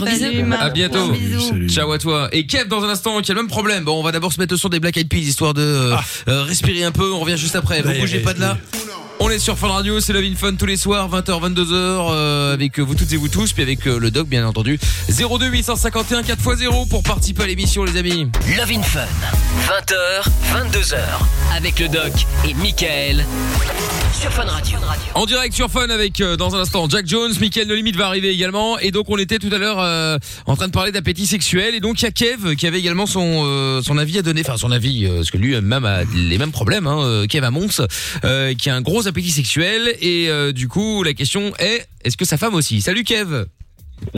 À 0.54 0.70
bientôt. 0.70 1.14
Salut, 1.14 1.40
salut. 1.40 1.70
Ciao 1.70 1.92
à 1.92 2.00
toi. 2.00 2.28
Et 2.32 2.48
Kev 2.48 2.68
dans 2.68 2.84
un 2.84 2.90
instant 2.90 3.22
qui 3.22 3.32
a 3.32 3.36
le 3.36 3.42
même 3.42 3.50
problème. 3.50 3.84
Bon, 3.84 4.00
on 4.00 4.04
va 4.04 4.12
d'abord 4.12 4.34
se 4.34 4.40
mettre 4.40 4.56
au 4.56 4.58
son 4.58 4.70
des 4.70 4.80
Black 4.80 4.98
Eyed 4.98 5.10
Peas 5.10 5.18
histoire 5.20 5.54
de 5.54 5.62
euh, 5.62 5.96
euh, 6.28 6.44
respirer 6.44 6.84
un 6.84 6.92
peu. 6.92 7.12
On 7.14 7.20
revient 7.20 7.38
juste 7.38 7.56
après. 7.56 7.82
Vous 7.82 7.94
bougez 8.00 8.20
pas 8.20 8.34
de 8.34 8.42
là. 8.42 8.58
On 9.20 9.30
est 9.32 9.40
sur 9.40 9.58
Fun 9.58 9.70
Radio, 9.70 10.00
c'est 10.00 10.14
Love 10.14 10.26
in 10.26 10.36
Fun 10.36 10.54
tous 10.56 10.68
les 10.68 10.78
soirs, 10.78 11.10
20h, 11.10 11.54
22h, 11.54 11.72
euh, 11.74 12.54
avec 12.54 12.80
vous 12.80 12.94
toutes 12.94 13.12
et 13.12 13.18
vous 13.18 13.30
tous, 13.30 13.52
puis 13.52 13.64
avec 13.64 13.88
euh, 13.88 14.00
le 14.00 14.12
doc 14.12 14.28
bien 14.28 14.46
entendu. 14.46 14.80
02 15.10 15.48
851 15.48 16.22
4x0 16.22 16.88
pour 16.88 17.02
participer 17.02 17.44
à 17.44 17.48
l'émission 17.48 17.84
les 17.84 17.98
amis. 17.98 18.30
Love 18.56 18.72
in 18.72 18.84
Fun, 18.84 19.06
20h, 19.68 20.72
22h, 20.72 20.98
avec 21.56 21.80
le 21.80 21.88
doc 21.88 22.12
et 22.48 22.54
Michael 22.54 23.26
sur 24.20 24.32
Fun 24.32 24.46
Radio. 24.46 24.78
En 25.14 25.26
direct 25.26 25.54
sur 25.54 25.70
Fun 25.70 25.90
avec 25.90 26.22
euh, 26.22 26.38
dans 26.38 26.56
un 26.56 26.60
instant 26.62 26.88
Jack 26.90 27.08
Jones, 27.08 27.34
Mickaël 27.40 27.68
No 27.68 27.76
Limite 27.76 27.96
va 27.96 28.08
arriver 28.08 28.30
également 28.30 28.80
et 28.80 28.92
donc 28.92 29.10
on 29.10 29.18
était 29.18 29.38
tout 29.38 29.50
à 29.52 29.58
l'heure 29.58 29.80
euh, 29.80 30.18
en 30.46 30.56
train 30.56 30.68
de 30.68 30.72
parler 30.72 30.92
d'appétit 30.92 31.28
sexuel 31.28 31.76
et 31.76 31.80
donc 31.80 32.02
il 32.02 32.06
y 32.06 32.08
a 32.08 32.12
Kev 32.12 32.56
qui 32.56 32.66
avait 32.66 32.80
également 32.80 33.06
son 33.06 33.44
euh, 33.46 33.82
son 33.84 33.98
avis 33.98 34.18
à 34.18 34.22
donner, 34.22 34.42
enfin 34.42 34.58
son 34.58 34.72
avis 34.72 35.06
euh, 35.06 35.18
parce 35.18 35.32
que 35.32 35.38
lui 35.38 35.60
même 35.62 35.86
a 35.86 36.04
les 36.16 36.38
mêmes 36.38 36.52
problèmes 36.52 36.88
hein, 36.88 37.00
euh, 37.02 37.26
Kev 37.28 37.46
à 37.46 37.52
Mons 37.52 37.82
euh, 38.24 38.54
qui 38.56 38.70
a 38.70 38.76
un 38.76 38.82
gros 38.82 39.07
appétit 39.08 39.32
sexuel 39.32 39.96
et 40.02 40.30
euh, 40.30 40.52
du 40.52 40.68
coup 40.68 41.04
la 41.04 41.14
question 41.14 41.54
est 41.60 41.88
est-ce 42.04 42.18
que 42.18 42.26
sa 42.26 42.38
femme 42.38 42.56
aussi? 42.56 42.82
Salut 42.82 43.04
Kev. 43.04 43.46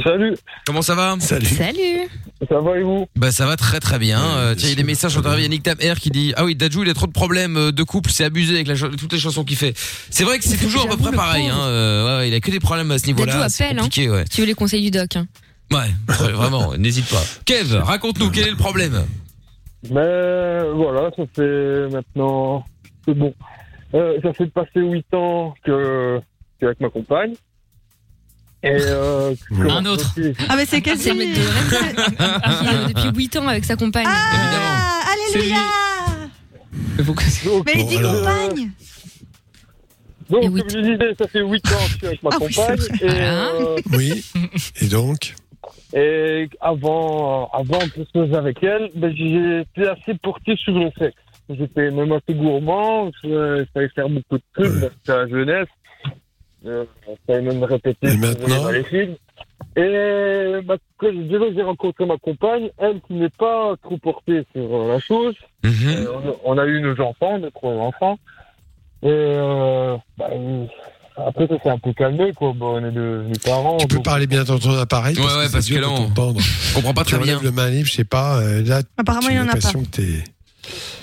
Salut. 0.04 0.36
Comment 0.66 0.82
ça 0.82 0.96
va? 0.96 1.16
Salut. 1.20 1.46
Salut. 1.46 2.10
Ça 2.48 2.60
va 2.60 2.78
et 2.78 2.84
vous? 2.84 3.08
Bah 3.16 3.32
ça 3.32 3.46
va 3.46 3.56
très 3.56 3.80
très 3.80 4.00
bien. 4.00 4.22
Euh, 4.22 4.56
tiens, 4.56 4.68
il 4.68 4.72
y 4.72 4.74
a 4.74 4.76
des 4.76 4.84
messages 4.84 5.12
sur 5.12 5.26
arrivent. 5.26 5.44
Yannick 5.44 5.64
Tam 5.64 5.78
R 5.78 6.00
qui 6.00 6.10
dit 6.10 6.34
ah 6.38 6.46
oui 6.46 6.56
Dajou 6.56 6.84
il 6.84 6.90
a 6.90 6.94
trop 6.94 7.08
de 7.08 7.12
problèmes 7.12 7.58
euh, 7.58 7.72
de 7.72 7.84
couple, 7.84 8.12
c'est 8.12 8.24
abusé 8.24 8.56
avec 8.56 8.68
la 8.68 8.76
toutes 8.76 9.12
les 9.12 9.20
chansons 9.20 9.44
qu'il 9.44 9.58
fait. 9.58 9.74
C'est 10.10 10.24
vrai 10.24 10.38
que 10.38 10.46
c'est 10.46 10.58
toujours 10.58 10.84
à 10.84 10.88
peu 10.88 10.98
près 10.98 11.12
pareil. 11.12 11.48
Hein, 11.48 11.60
euh, 11.60 12.20
ouais, 12.20 12.30
il 12.30 12.34
a 12.34 12.40
que 12.40 12.52
des 12.52 12.60
problèmes 12.60 12.92
à 12.92 13.00
ce 13.00 13.08
niveau-là. 13.08 13.50
C'est 13.50 13.66
appelle, 13.66 13.80
hein. 13.80 14.12
ouais. 14.12 14.24
Si 14.30 14.36
tu 14.36 14.42
veux 14.42 14.48
les 14.48 14.54
conseils 14.54 14.84
du 14.84 14.92
doc. 14.92 15.16
Hein. 15.16 15.28
Ouais, 15.72 15.80
ouais, 16.08 16.32
vraiment, 16.32 16.74
n'hésite 16.78 17.10
pas. 17.10 17.24
Kev, 17.46 17.76
raconte-nous 17.76 18.32
quel 18.32 18.48
est 18.48 18.52
le 18.52 18.58
problème? 18.58 19.06
Mais 19.90 20.60
voilà, 20.76 21.10
ça 21.16 21.24
fait 21.36 21.88
maintenant. 21.90 22.66
C'est 23.06 23.14
bon. 23.14 23.34
Euh, 23.94 24.20
ça 24.22 24.34
fait 24.34 24.48
passer 24.48 24.80
8 24.82 25.14
ans 25.14 25.54
que, 25.64 26.20
que 26.60 26.66
avec 26.66 26.80
ma 26.80 26.90
compagne. 26.90 27.34
Et 28.62 28.70
euh, 28.72 29.34
que- 29.36 29.70
Un 29.70 29.86
autre. 29.86 30.14
Ah, 30.50 30.56
mais 30.56 30.66
c'est 30.66 30.82
est 31.22 31.34
depuis 32.94 33.10
8 33.18 33.36
ans 33.38 33.48
avec 33.48 33.66
sa 33.66 33.76
compagne. 33.76 34.06
Ah, 34.08 35.02
alléluia 35.34 35.58
Mais 37.66 37.82
il 37.82 37.88
dit 37.88 37.98
alors. 37.98 38.16
compagne 38.20 38.72
Donc, 40.30 40.44
comme 40.44 40.70
je 40.70 40.80
disais, 40.80 41.16
ça 41.20 41.28
fait 41.28 41.42
8 41.42 41.68
ans 41.68 41.78
que 41.78 41.90
je 41.92 41.98
suis 41.98 42.08
avec 42.08 42.24
ma 42.24 42.30
Ah 42.34 42.38
oui, 42.42 42.48
c'est 42.52 42.62
compagne. 42.62 42.78
vrai. 42.78 43.08
et, 43.08 43.22
euh, 43.24 43.76
Oui. 43.94 44.26
Et 44.82 44.88
donc 44.88 45.36
et 45.92 46.48
avant, 46.62 47.50
avant 47.52 47.80
de 47.80 48.04
se 48.06 48.12
poser 48.14 48.36
avec 48.36 48.62
elle, 48.62 48.92
ben, 48.96 49.12
j'étais 49.16 49.90
assez 49.90 50.14
porté 50.22 50.56
sur 50.58 50.74
le 50.78 50.92
sexe. 51.00 51.16
J'étais 51.50 51.90
même 51.92 52.12
assez 52.12 52.34
gourmand, 52.36 53.10
je 53.24 53.66
savais 53.74 53.90
faire 53.90 54.08
beaucoup 54.10 54.38
de 54.38 54.44
trucs, 54.54 54.72
c'était 54.82 55.18
la 55.18 55.28
jeunesse. 55.28 55.68
Euh, 56.66 56.84
je 57.08 57.12
savais 57.28 57.42
même 57.42 57.64
répéter 57.64 58.08
que 58.08 58.50
dans 58.64 58.70
les 58.70 58.84
films. 58.84 59.16
Et 59.76 60.62
bah, 60.66 60.76
quand 60.98 61.08
j'ai- 61.12 61.24
déjà 61.24 61.46
j'ai 61.56 61.64
rencontré 61.64 62.06
ma 62.06 62.18
compagne, 62.18 62.70
elle 62.78 63.00
qui 63.08 63.14
n'est 63.14 63.30
pas 63.30 63.74
trop 63.82 63.98
portée 63.98 64.46
sur 64.54 64.64
euh, 64.76 64.90
la 64.94 65.00
chose. 65.00 65.34
Euh, 65.66 66.06
on, 66.14 66.30
a, 66.30 66.34
on 66.44 66.58
a 66.58 66.66
eu 66.66 66.82
nos 66.82 67.00
enfants, 67.02 67.40
nos 67.40 67.50
trois 67.50 67.74
enfants. 67.74 68.20
Et 69.02 69.08
euh, 69.08 69.96
bah, 70.18 70.28
après 71.26 71.48
ça 71.48 71.58
s'est 71.64 71.70
un 71.70 71.78
peu 71.80 71.94
calmé 71.94 72.34
quoi. 72.34 72.54
Bon, 72.56 72.80
on 72.82 72.86
est 72.86 72.92
devenus 72.92 73.40
parents. 73.40 73.78
Tu 73.78 73.88
peux 73.88 74.02
parler 74.04 74.28
bien 74.28 74.44
dans 74.44 74.60
ton 74.60 74.78
appareil 74.78 75.18
Ouais, 75.18 75.24
ouais, 75.24 75.46
c'est 75.48 75.54
parce 75.54 75.70
que 75.70 75.76
là, 75.76 75.88
de 75.88 75.92
on 75.94 76.10
comprend 76.76 76.94
pas 76.94 77.04
Tu 77.06 77.16
très 77.16 77.24
bien. 77.24 77.40
le 77.42 77.52
main 77.52 77.70
libre, 77.70 77.88
je 77.88 77.94
sais 77.94 78.04
pas. 78.04 78.42
Là, 78.66 78.82
Apparemment, 78.98 79.30
il 79.30 79.38
en 79.40 79.44
a 79.44 79.46
pas. 79.46 79.54
l'impression 79.54 79.82
que 79.84 79.88
t'es. 79.90 80.24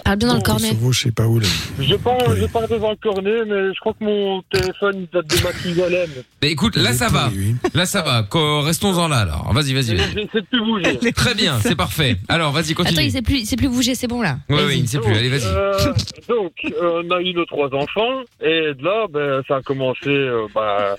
Parle 0.04 0.18
bien 0.18 0.28
dans 0.28 0.36
le 0.36 0.40
cornet. 0.42 0.70
Je 0.90 0.98
sais 0.98 1.10
pas 1.10 1.26
où 1.26 1.40
là. 1.40 1.46
Je 1.80 1.94
parle, 1.96 2.36
je 2.36 2.46
parle 2.46 2.68
devant 2.68 2.90
le 2.90 2.96
cornet, 2.96 3.44
mais 3.46 3.74
je 3.74 3.80
crois 3.80 3.92
que 3.98 4.04
mon 4.04 4.42
téléphone 4.42 4.94
il 5.00 5.08
date 5.12 5.26
de 5.26 5.42
Mathusalem. 5.42 6.10
Mais 6.42 6.50
écoute, 6.50 6.76
là 6.76 6.92
ça 6.92 7.08
va. 7.08 7.30
Là 7.74 7.86
ça 7.86 8.02
va. 8.02 8.26
Restons-en 8.62 9.08
là 9.08 9.18
alors. 9.18 9.52
Vas-y, 9.52 9.74
vas-y. 9.74 9.96
J'essaie 9.96 10.40
de 10.40 10.46
plus 10.46 10.60
bouger. 10.60 11.12
Très 11.12 11.34
bien, 11.34 11.58
c'est 11.60 11.74
parfait. 11.76 12.16
Alors, 12.28 12.52
vas-y, 12.52 12.72
Attends, 12.72 12.84
continue. 12.84 13.04
il 13.06 13.10
sait 13.10 13.22
plus, 13.22 13.38
il 13.40 13.46
sait 13.46 13.56
plus 13.56 13.68
bouger, 13.68 13.94
c'est 13.94 14.06
bon 14.06 14.22
là. 14.22 14.38
Oui, 14.48 14.60
oui, 14.66 14.74
il 14.76 14.82
ne 14.82 14.86
sait 14.86 15.00
plus. 15.00 15.14
Allez, 15.14 15.28
vas-y. 15.28 15.46
Euh, 15.46 15.92
donc, 16.28 16.52
euh, 16.64 17.02
on 17.04 17.10
a 17.10 17.20
eu 17.20 17.32
nos 17.32 17.44
trois 17.46 17.72
enfants, 17.74 18.22
et 18.40 18.74
de 18.74 18.84
là, 18.84 19.06
ben, 19.10 19.42
ça 19.48 19.56
a 19.56 19.62
commencé, 19.62 20.08
euh, 20.08 20.46
bah, 20.54 20.94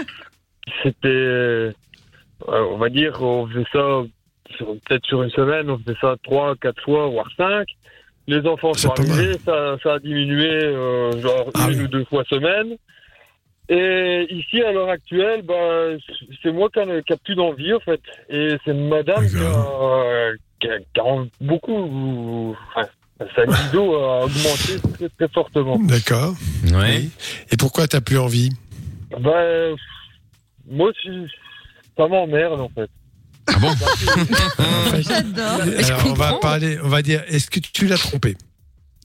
c'était, 0.83 1.07
euh, 1.07 1.71
on 2.47 2.77
va 2.77 2.89
dire, 2.89 3.21
on 3.21 3.47
faisait 3.47 3.65
ça 3.71 4.01
peut-être 4.59 5.05
sur 5.05 5.23
une 5.23 5.29
semaine, 5.31 5.69
on 5.69 5.77
faisait 5.77 5.97
ça 6.01 6.15
trois, 6.23 6.55
quatre 6.61 6.81
fois, 6.83 7.07
voire 7.07 7.29
cinq. 7.37 7.67
Les 8.27 8.45
enfants 8.45 8.73
sont 8.73 8.89
arrivés, 8.91 9.37
ça, 9.45 9.77
ça 9.81 9.93
a 9.93 9.99
diminué, 9.99 10.49
euh, 10.63 11.21
genre 11.21 11.49
une 11.69 11.81
ou 11.83 11.87
deux 11.87 12.03
fois 12.05 12.23
semaine. 12.29 12.75
Et 13.69 14.27
ici, 14.29 14.61
à 14.61 14.71
l'heure 14.71 14.89
actuelle, 14.89 15.41
bah, 15.43 15.89
c'est 16.41 16.51
moi 16.51 16.69
qui 16.69 16.79
a 16.79 17.17
plus 17.17 17.35
d'envie, 17.35 17.73
en 17.73 17.79
fait. 17.81 18.01
Et 18.29 18.55
c'est 18.65 18.73
madame 18.73 19.27
qui 19.27 19.35
a, 19.37 20.31
qui 20.59 20.67
a- 20.69 20.79
qui 20.79 20.99
a 20.99 21.25
beaucoup, 21.41 22.55
enfin, 22.75 22.87
sa 23.35 23.45
libido 23.45 23.95
a 23.95 24.23
augmenté 24.25 24.79
très, 24.97 25.09
très 25.09 25.27
fortement. 25.33 25.79
D'accord. 25.79 26.33
Oui. 26.65 27.09
Et 27.51 27.57
pourquoi 27.57 27.87
t'as 27.87 28.01
plus 28.01 28.17
envie? 28.17 28.51
Bah, 29.19 29.43
moi, 30.69 30.91
ça 31.97 32.07
m'emmerde, 32.07 32.59
en 32.61 32.69
fait. 32.69 32.89
Ah 33.47 33.59
bon 33.59 33.69
J'adore. 35.01 35.61
Alors, 35.85 36.01
on 36.07 36.13
va 36.13 36.33
parler, 36.39 36.77
on 36.83 36.87
va 36.89 37.01
dire, 37.01 37.23
est-ce 37.27 37.49
que 37.49 37.59
tu 37.59 37.87
l'as 37.87 37.97
trompé? 37.97 38.35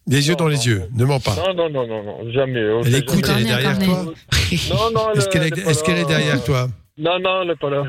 Les 0.08 0.28
yeux 0.28 0.34
dans 0.34 0.48
les 0.48 0.66
yeux, 0.66 0.82
ne 0.96 1.04
mens 1.04 1.20
pas. 1.20 1.36
Non, 1.36 1.54
non, 1.54 1.70
non, 1.70 1.86
non, 1.86 2.02
non, 2.02 2.32
jamais. 2.32 2.60
on 2.70 2.82
Elle 2.82 2.96
écoute, 2.96 3.24
elle 3.24 3.26
jamais. 3.26 3.42
est 3.42 3.44
derrière 3.44 3.78
toi 3.78 4.04
Non, 4.70 4.90
non, 4.92 5.00
elle 5.12 5.18
Est-ce 5.18 5.28
qu'elle 5.28 5.42
est, 5.44 5.56
elle 5.56 5.62
pas 5.64 5.70
est-ce 5.70 5.84
qu'elle 5.84 5.98
est 5.98 6.04
derrière 6.04 6.42
toi? 6.44 6.68
Non, 6.98 7.18
non, 7.20 7.42
elle 7.42 7.48
n'est 7.48 7.56
pas 7.56 7.70
là. 7.70 7.84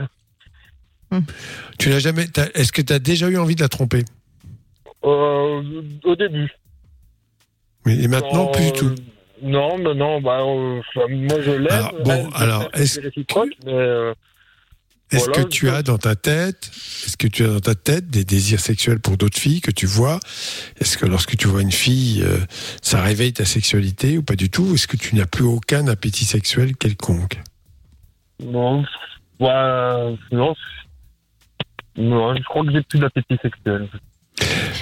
Tu 1.80 1.90
l'as 1.90 2.00
jamais. 2.00 2.28
t'as- 2.28 2.50
Est-ce 2.54 2.72
que 2.72 2.82
tu 2.84 2.94
as 2.94 3.00
déjà 3.00 3.30
eu 3.30 3.38
envie 3.38 3.56
de 3.56 3.62
la 3.62 3.68
tromper? 3.70 4.04
Euh, 5.04 5.62
au 6.04 6.16
début. 6.16 6.50
Oui, 7.86 8.00
Et 8.04 8.08
maintenant, 8.08 8.46
Non, 8.46 8.52
plus 8.52 8.66
du 8.66 8.72
tout. 8.74 8.96
Non, 9.42 9.78
mais 9.78 9.94
non, 9.94 10.22
bah, 10.22 10.40
euh, 10.42 10.80
enfin, 10.96 11.08
moi 11.10 11.42
je 11.42 11.52
l'aime. 11.52 11.68
Alors, 11.72 11.94
bon, 12.06 12.30
elle, 12.38 12.42
alors, 12.44 12.70
c'est 12.76 12.82
est-ce- 12.84 13.02
réciproque, 13.02 13.50
mais, 13.66 13.74
euh, 13.74 14.14
Est-ce 15.14 15.26
voilà, 15.26 15.44
que 15.44 15.49
tu 15.49 15.69
as 15.69 15.84
dans 15.84 15.99
ta 15.99 16.15
tête, 16.15 16.72
est-ce 17.06 17.18
que 17.18 17.27
tu 17.27 17.44
as 17.44 17.48
dans 17.48 17.60
ta 17.60 17.76
tête 17.76 18.10
des 18.10 18.26
désirs 18.26 18.60
sexuels 18.60 18.99
pour 18.99 19.15
d'autres 19.15 19.38
filles 19.38 19.61
que 19.61 19.69
tu 19.69 19.85
vois? 19.85 20.19
Est-ce 20.80 20.98
que 20.98 21.06
lorsque 21.06 21.38
tu 21.38 21.48
vois 21.48 21.61
une 21.61 21.72
fille, 21.72 22.23
euh, 22.23 22.40
ça 22.81 23.02
réveille 23.02 23.31
ta 23.31 23.45
sexualité 23.45 24.18
ou 24.18 24.23
pas 24.23 24.35
du 24.35 24.49
tout? 24.49 24.73
Est-ce 24.73 24.88
que 24.88 24.98
tu 24.98 25.15
n'as 25.15 25.27
plus 25.27 25.44
aucun 25.44 25.88
appétit 25.88 26.26
sexuel 26.26 26.76
quelconque? 26.76 27.40
Non, 28.44 28.84
non, 29.40 30.56
non, 31.95 32.35
je 32.35 32.44
crois 32.44 32.65
que 32.65 32.72
j'ai 32.72 32.81
plus 32.81 32.99
d'appétit 32.99 33.38
sexuel. 33.41 33.88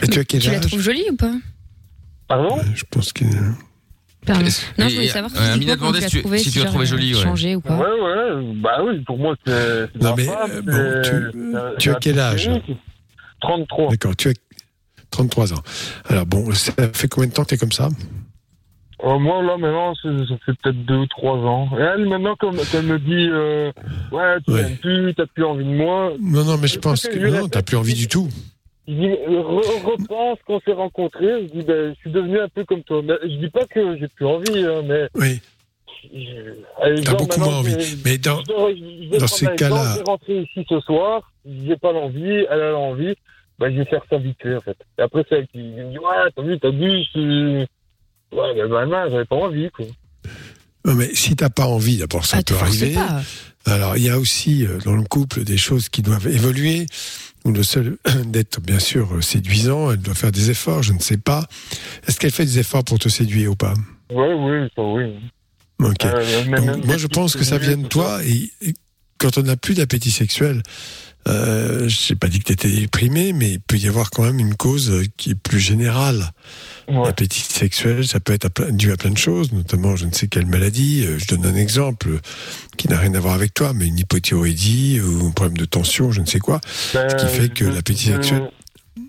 Et 0.02 0.08
tu 0.08 0.20
as 0.20 0.24
quel 0.24 0.42
Tu 0.42 0.50
la 0.50 0.60
trouves 0.62 0.82
jolie 0.82 1.10
ou 1.12 1.16
pas? 1.18 1.36
Pardon? 2.28 2.58
Je 2.74 2.84
pense 2.90 3.12
que. 3.12 3.26
Pardon. 4.26 4.46
Non, 4.78 4.88
je 4.90 4.96
voulais 4.96 5.08
savoir 5.08 5.32
euh, 5.36 5.54
Amina 5.54 5.76
demandait 5.76 6.00
tu 6.02 6.06
si 6.06 6.12
tu- 6.12 6.20
trouvé, 6.22 6.38
si 6.38 6.52
tu 6.52 6.60
l'as 6.60 6.66
genre, 6.66 6.74
trouvé 6.84 6.88
a 6.88 6.96
ouais. 6.96 7.14
changé 7.24 7.56
ou 7.56 7.62
pas. 7.62 7.76
Ouais, 7.76 7.84
ouais, 8.02 8.54
bah 8.58 8.84
oui, 8.86 9.00
pour 9.06 9.18
moi, 9.18 9.36
c'est. 9.46 9.90
Non, 10.00 10.10
ma 10.12 10.16
mais, 10.16 10.28
euh, 10.30 10.62
bon, 10.62 11.74
tu- 11.80 11.90
as 11.90 11.96
quel 11.96 12.20
âge 12.20 12.50
truc. 12.50 12.78
33. 13.42 13.90
D'accord, 13.90 14.16
tu 14.16 14.30
as 14.30 14.34
33 15.10 15.54
ans. 15.54 15.64
Alors 16.08 16.26
bon, 16.28 16.52
ça 16.54 16.72
fait 16.94 17.08
combien 17.08 17.30
de 17.30 17.34
temps 17.34 17.44
que 17.44 17.50
tu 17.50 17.56
es 17.56 17.58
comme 17.58 17.72
ça? 17.72 17.90
Euh, 19.04 19.18
moi, 19.18 19.42
là, 19.42 19.58
maintenant, 19.58 19.96
ça, 19.96 20.10
ça 20.30 20.36
fait 20.46 20.54
peut-être 20.62 20.86
deux 20.86 20.98
ou 20.98 21.08
trois 21.08 21.38
ans. 21.38 21.70
Et 21.76 21.82
elle, 21.82 22.08
maintenant, 22.08 22.36
comme 22.36 22.58
elle 22.76 22.84
me 22.86 23.00
dit, 23.00 23.28
euh, 23.32 23.72
ouais, 24.12 24.36
tu 24.46 24.52
m'aimes 24.52 24.78
plus, 24.78 25.14
t'as 25.16 25.26
plus 25.26 25.44
envie 25.44 25.66
de 25.66 25.72
moi. 25.72 26.12
Non, 26.22 26.44
non, 26.46 26.58
mais 26.60 26.68
je 26.68 26.78
pense 26.78 27.08
que 27.08 27.18
non, 27.18 27.48
t'as 27.50 27.64
plus 27.64 27.78
envie 27.78 27.96
du 27.96 28.08
tout. 28.08 28.30
Je 28.88 28.94
dis, 28.94 29.08
euh, 29.08 29.42
re- 29.42 29.84
repense 29.84 30.40
quand 30.46 30.56
on 30.56 30.60
s'est 30.62 30.74
rencontrés. 30.74 31.48
Je 31.48 31.60
dis, 31.60 31.64
ben, 31.66 31.94
je 31.94 32.00
suis 32.00 32.12
devenu 32.12 32.40
un 32.40 32.50
peu 32.50 32.66
comme 32.66 32.84
toi. 32.84 33.02
Mais 33.04 33.14
je 33.24 33.36
dis 33.38 33.50
pas 33.50 33.66
que 33.66 33.98
j'ai 33.98 34.08
plus 34.08 34.26
envie, 34.26 34.64
hein, 34.66 34.82
mais. 34.86 35.08
Oui. 35.16 35.40
Allez, 36.82 37.04
T'as 37.04 37.14
beaucoup 37.14 37.40
moins 37.40 37.58
envie. 37.58 37.80
je- 37.80 37.96
Mais 38.04 38.18
dans- 38.18 38.40
je 38.40 39.10
je 39.14 39.18
dans 39.20 39.28
ces 39.28 39.46
cas-là- 39.56 39.94
Je 39.94 39.98
vais 40.00 40.04
rentrer 40.06 40.42
ici 40.42 40.66
ce 40.68 40.80
soir. 40.80 41.32
J'ai 41.46 41.78
pas 41.78 41.92
l'envie, 41.92 42.46
elle 42.50 42.62
a 42.62 42.72
l'envie. 42.72 43.14
Ben, 43.60 43.72
je 43.72 43.78
vais 43.78 43.86
faire 43.86 44.04
fait, 44.10 44.16
en 44.56 44.62
fait. 44.62 44.78
Et 44.98 45.02
après, 45.04 45.24
c'est 45.30 45.36
elle 45.40 45.48
qui 45.48 45.60
me 45.60 45.92
dit, 45.92 46.00
ouais, 46.00 46.32
t'as 46.36 46.42
vu, 46.42 46.60
t'as 46.60 46.72
vu, 46.72 47.04
je... 47.14 47.60
Ouais, 48.36 48.56
ben, 48.56 48.68
ben, 48.68 48.86
non, 48.88 49.10
j'avais 49.12 49.26
pas 49.26 49.36
envie, 49.36 49.70
quoi. 49.70 49.86
Non, 50.86 50.96
mais 50.96 51.14
si 51.14 51.36
t'as 51.36 51.50
pas 51.52 51.66
envie, 51.66 51.98
d'abord 51.98 52.26
ça 52.26 52.38
Ah, 52.40 52.44
peut 52.44 52.56
arriver. 52.56 52.94
pas. 52.96 53.22
Alors 53.68 53.96
il 53.98 54.04
y 54.06 54.10
a 54.10 54.18
aussi 54.18 54.66
euh, 54.66 54.80
dans 54.84 54.96
le 54.96 55.04
couple 55.04 55.44
des 55.44 55.58
choses 55.58 55.90
qui 55.90 56.02
doivent 56.02 56.26
évoluer. 56.28 56.88
Ou 57.46 57.52
le 57.52 57.64
seul 57.64 57.98
d'être 58.26 58.62
bien 58.62 58.80
sûr 58.80 59.14
euh, 59.16 59.22
séduisant, 59.22 59.92
elle 59.92 60.00
doit 60.00 60.14
faire 60.14 60.32
des 60.32 60.50
efforts. 60.52 60.84
Je 60.84 60.94
ne 60.94 61.00
sais 61.00 61.18
pas. 61.18 61.48
Est-ce 62.08 62.20
qu'elle 62.20 62.32
fait 62.32 62.46
des 62.46 62.60
efforts 62.60 62.84
pour 62.84 63.00
te 63.00 63.10
séduire 63.10 63.52
ou 63.52 63.56
pas? 63.56 63.74
Oui, 64.12 64.70
ça, 64.76 64.82
oui. 64.84 65.14
Ok. 65.80 66.06
Euh, 66.06 66.44
Donc, 66.46 66.86
moi, 66.86 66.98
je 66.98 67.08
pense 67.08 67.36
que 67.36 67.44
ça 67.44 67.58
vient 67.58 67.78
de 67.78 67.88
toi. 67.88 68.24
Et, 68.24 68.52
et 68.62 68.74
quand 69.18 69.38
on 69.38 69.44
n'a 69.44 69.58
plus 69.58 69.74
d'appétit 69.74 70.12
sexuel, 70.12 70.62
euh, 71.28 71.88
je 71.88 72.14
n'ai 72.14 72.18
pas 72.18 72.28
dit 72.28 72.40
que 72.40 72.46
tu 72.46 72.54
étais 72.54 72.70
déprimé, 72.72 73.32
mais 73.34 73.52
il 73.54 73.60
peut 73.60 73.78
y 73.78 73.88
avoir 73.88 74.10
quand 74.10 74.24
même 74.24 74.40
une 74.40 74.56
cause 74.56 74.90
euh, 74.90 75.04
qui 75.18 75.32
est 75.32 75.36
plus 75.36 75.60
générale. 75.60 76.32
L'appétit 77.06 77.40
sexuel, 77.42 78.06
ça 78.08 78.20
peut 78.20 78.34
être 78.34 78.50
dû 78.72 78.92
à 78.92 78.98
plein 78.98 79.12
de 79.12 79.18
choses, 79.18 79.54
notamment 79.54 79.96
je 79.96 80.06
ne 80.06 80.12
sais 80.12 80.28
quelle 80.28 80.46
maladie. 80.48 81.06
Euh, 81.06 81.18
Je 81.20 81.28
donne 81.28 81.46
un 81.46 81.56
exemple 81.56 82.20
qui 82.78 82.88
n'a 82.90 82.98
rien 82.98 83.14
à 83.14 83.20
voir 83.20 83.34
avec 83.34 83.54
toi, 83.54 83.72
mais 83.74 83.88
une 83.88 84.00
hypothyroïdie 84.00 85.00
ou 85.00 85.28
un 85.28 85.32
problème 85.32 85.58
de 85.58 85.66
tension, 85.66 86.12
je 86.12 86.20
ne 86.22 86.26
sais 86.26 86.40
quoi, 86.40 86.60
ce 86.66 87.16
qui 87.16 87.28
fait 87.28 87.50
que 87.50 87.64
l'appétit 87.66 88.06
sexuel. 88.08 88.50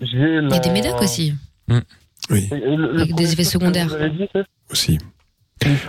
Il 0.01 0.47
y 0.49 0.53
a 0.53 0.59
des 0.59 0.69
médocs 0.69 1.01
aussi, 1.01 1.33
Oui, 2.29 2.47
avec 2.51 3.15
des 3.15 3.33
effets 3.33 3.43
secondaires. 3.43 3.89
aussi. 4.71 4.97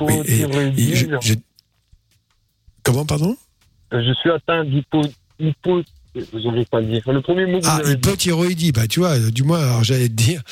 Oui, 0.01 0.15
et- 0.27 0.41
et 0.79 0.97
je- 0.97 1.07
je- 1.21 1.35
Comment, 2.83 3.05
pardon? 3.07 3.37
Je 3.93 4.13
suis 4.21 4.31
atteint 4.31 4.65
d'hypo. 4.65 5.03
Hypo 6.15 6.39
J'arrive 6.41 6.67
pas 6.67 6.79
à 6.79 6.81
le 6.81 6.87
dire. 6.89 7.03
Le 7.13 7.21
premier 7.23 7.47
mot 7.47 7.61
que 7.61 7.67
Ah, 7.67 7.75
vous 7.83 7.87
avez 7.89 7.97
dit. 7.97 8.09
hypothyroïdie, 8.09 8.73
bah 8.73 8.87
tu 8.87 9.01
vois, 9.01 9.11
euh, 9.19 9.31
du 9.31 9.43
moins, 9.43 9.61
alors 9.61 9.85
j'allais 9.85 10.09
te 10.09 10.15
dire, 10.15 10.43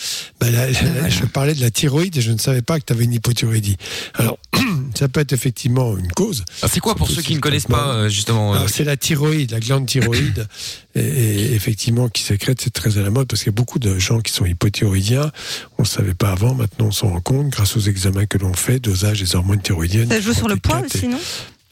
bah, 0.40 0.50
là, 0.50 0.70
là, 0.70 1.08
je 1.08 1.24
parlais 1.26 1.54
de 1.54 1.60
la 1.60 1.70
thyroïde 1.70 2.16
et 2.16 2.20
je 2.20 2.32
ne 2.32 2.38
savais 2.38 2.62
pas 2.62 2.78
que 2.80 2.84
tu 2.86 2.92
avais 2.92 3.04
une 3.04 3.12
hypothyroïdie. 3.14 3.76
Alors, 4.14 4.38
ça 4.94 5.08
peut 5.08 5.20
être 5.20 5.32
effectivement 5.32 5.96
une 5.96 6.08
cause. 6.12 6.44
Ah, 6.62 6.66
c'est 6.70 6.80
quoi 6.80 6.94
pour 6.94 7.10
ceux 7.10 7.22
qui 7.22 7.34
ne 7.34 7.40
connaissent 7.40 7.66
pas 7.66 7.94
euh, 7.94 8.08
justement 8.08 8.54
euh, 8.54 8.66
c'est 8.68 8.84
la 8.84 8.96
thyroïde, 8.96 9.50
la 9.52 9.60
glande 9.60 9.86
thyroïde, 9.86 10.46
et, 10.94 11.00
et 11.00 11.54
effectivement 11.54 12.08
qui 12.08 12.22
sécrète, 12.22 12.60
c'est 12.60 12.72
très 12.72 12.98
à 12.98 13.02
la 13.02 13.10
mode 13.10 13.28
parce 13.28 13.42
qu'il 13.42 13.50
y 13.52 13.54
a 13.54 13.56
beaucoup 13.56 13.78
de 13.78 13.98
gens 13.98 14.20
qui 14.20 14.32
sont 14.32 14.44
hypothyroïdiens. 14.46 15.30
On 15.78 15.82
ne 15.82 15.86
savait 15.86 16.14
pas 16.14 16.30
avant, 16.32 16.54
maintenant 16.54 16.86
on 16.86 16.92
s'en 16.92 17.08
rend 17.10 17.20
compte 17.20 17.48
grâce 17.50 17.76
aux 17.76 17.80
examens 17.80 18.26
que 18.26 18.38
l'on 18.38 18.52
fait, 18.54 18.78
dosage 18.78 19.20
des 19.20 19.34
hormones 19.36 19.60
thyroïdiennes. 19.62 20.08
Ça 20.08 20.20
joue 20.20 20.32
sur 20.34 20.48
le 20.48 20.56
poids 20.56 20.80
aussi, 20.84 21.08
non? 21.08 21.18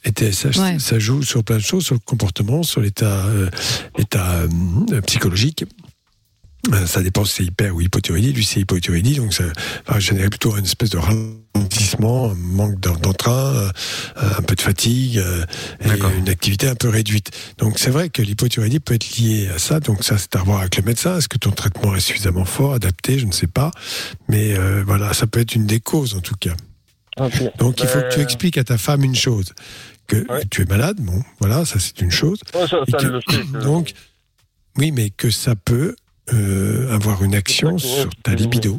Et 0.04 0.10
TSH, 0.12 0.56
Ouais. 0.58 0.78
ça 0.78 0.98
joue 0.98 1.22
sur 1.22 1.44
plein 1.44 1.56
de 1.58 1.62
choses, 1.62 1.84
sur 1.84 1.94
le 1.94 2.00
comportement, 2.00 2.62
sur 2.62 2.80
l'état 2.80 3.26
euh, 3.26 3.50
état, 3.98 4.42
euh, 4.92 5.00
psychologique. 5.02 5.64
Euh, 6.72 6.86
Ça 6.86 7.02
dépend 7.02 7.24
si 7.24 7.36
c'est 7.36 7.44
hyper 7.44 7.74
ou 7.74 7.80
hypothyroïdie. 7.80 8.32
Lui, 8.32 8.44
c'est 8.44 8.60
hypothyroïdie, 8.60 9.16
donc 9.16 9.32
ça 9.32 9.44
va 9.86 9.98
générer 9.98 10.28
plutôt 10.28 10.56
une 10.56 10.64
espèce 10.64 10.90
de 10.90 10.98
ralentissement, 10.98 12.30
un 12.30 12.34
manque 12.34 12.78
d'en- 12.80 12.96
d'entrain, 12.96 13.70
un 14.16 14.42
peu 14.42 14.54
de 14.54 14.60
fatigue 14.60 15.22
et 15.84 15.88
une 16.18 16.28
activité 16.28 16.68
un 16.68 16.74
peu 16.74 16.88
réduite. 16.90 17.30
Donc 17.58 17.78
c'est 17.78 17.90
vrai 17.90 18.08
que 18.10 18.20
l'hypothyroïdie 18.22 18.80
peut 18.80 18.94
être 18.94 19.16
liée 19.18 19.48
à 19.54 19.58
ça. 19.58 19.80
Donc 19.80 20.04
ça, 20.04 20.16
c'est 20.18 20.36
à 20.36 20.42
voir 20.42 20.60
avec 20.60 20.76
le 20.76 20.82
médecin. 20.82 21.16
Est-ce 21.18 21.28
que 21.28 21.38
ton 21.38 21.50
traitement 21.50 21.94
est 21.94 22.00
suffisamment 22.00 22.44
fort, 22.44 22.74
adapté? 22.74 23.18
Je 23.18 23.26
ne 23.26 23.32
sais 23.32 23.46
pas. 23.46 23.70
Mais 24.28 24.52
euh, 24.54 24.82
voilà, 24.86 25.12
ça 25.14 25.26
peut 25.26 25.40
être 25.40 25.54
une 25.54 25.66
des 25.66 25.80
causes 25.80 26.14
en 26.14 26.20
tout 26.20 26.36
cas. 26.38 26.54
Donc 27.58 27.80
il 27.80 27.86
faut 27.86 27.98
que 28.00 28.14
tu 28.14 28.20
expliques 28.20 28.56
à 28.56 28.64
ta 28.64 28.78
femme 28.78 29.02
une 29.04 29.16
chose, 29.16 29.52
que 30.10 30.44
tu 30.50 30.62
es 30.62 30.64
malade, 30.66 30.96
bon, 31.00 31.22
voilà, 31.38 31.64
ça 31.64 31.78
c'est 31.78 32.00
une 32.00 32.10
chose. 32.10 32.40
Ouais, 32.54 32.66
ça, 32.66 32.78
Et 32.86 32.90
ça, 32.90 32.98
que- 32.98 33.04
elle 33.06 33.12
le 33.12 33.20
sait, 33.20 33.42
que- 33.42 33.62
donc, 33.62 33.92
oui, 34.76 34.92
mais 34.92 35.10
que 35.10 35.30
ça 35.30 35.54
peut 35.56 35.94
euh, 36.32 36.94
avoir 36.94 37.22
une 37.24 37.34
action 37.34 37.76
sur 37.78 38.08
ta 38.22 38.34
libido, 38.34 38.78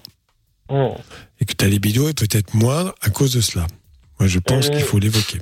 et 1.39 1.45
que 1.45 1.53
ta 1.53 1.67
libido 1.67 2.07
est 2.07 2.17
peut-être 2.17 2.53
moindre 2.53 2.93
à 3.01 3.09
cause 3.09 3.33
de 3.33 3.41
cela. 3.41 3.67
Moi, 4.19 4.27
je 4.27 4.39
pense 4.39 4.67
Euh, 4.67 4.71
qu'il 4.71 4.81
faut 4.83 4.99
l'évoquer. 4.99 5.39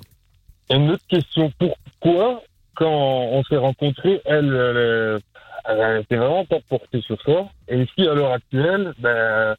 Une 0.71 0.89
autre 0.91 1.03
question. 1.07 1.51
Pourquoi, 1.59 2.41
quand 2.75 2.89
on 2.89 3.43
s'est 3.43 3.57
rencontrés, 3.57 4.21
elle, 4.25 5.19
elle, 5.67 5.77
elle, 5.79 6.01
était 6.01 6.15
vraiment 6.15 6.45
pas 6.45 6.59
portée 6.67 7.01
sur 7.01 7.21
ça. 7.23 7.47
Et 7.67 7.81
ici, 7.83 8.07
à 8.07 8.13
l'heure 8.15 8.31
actuelle, 8.33 8.93
ben, 8.99 9.55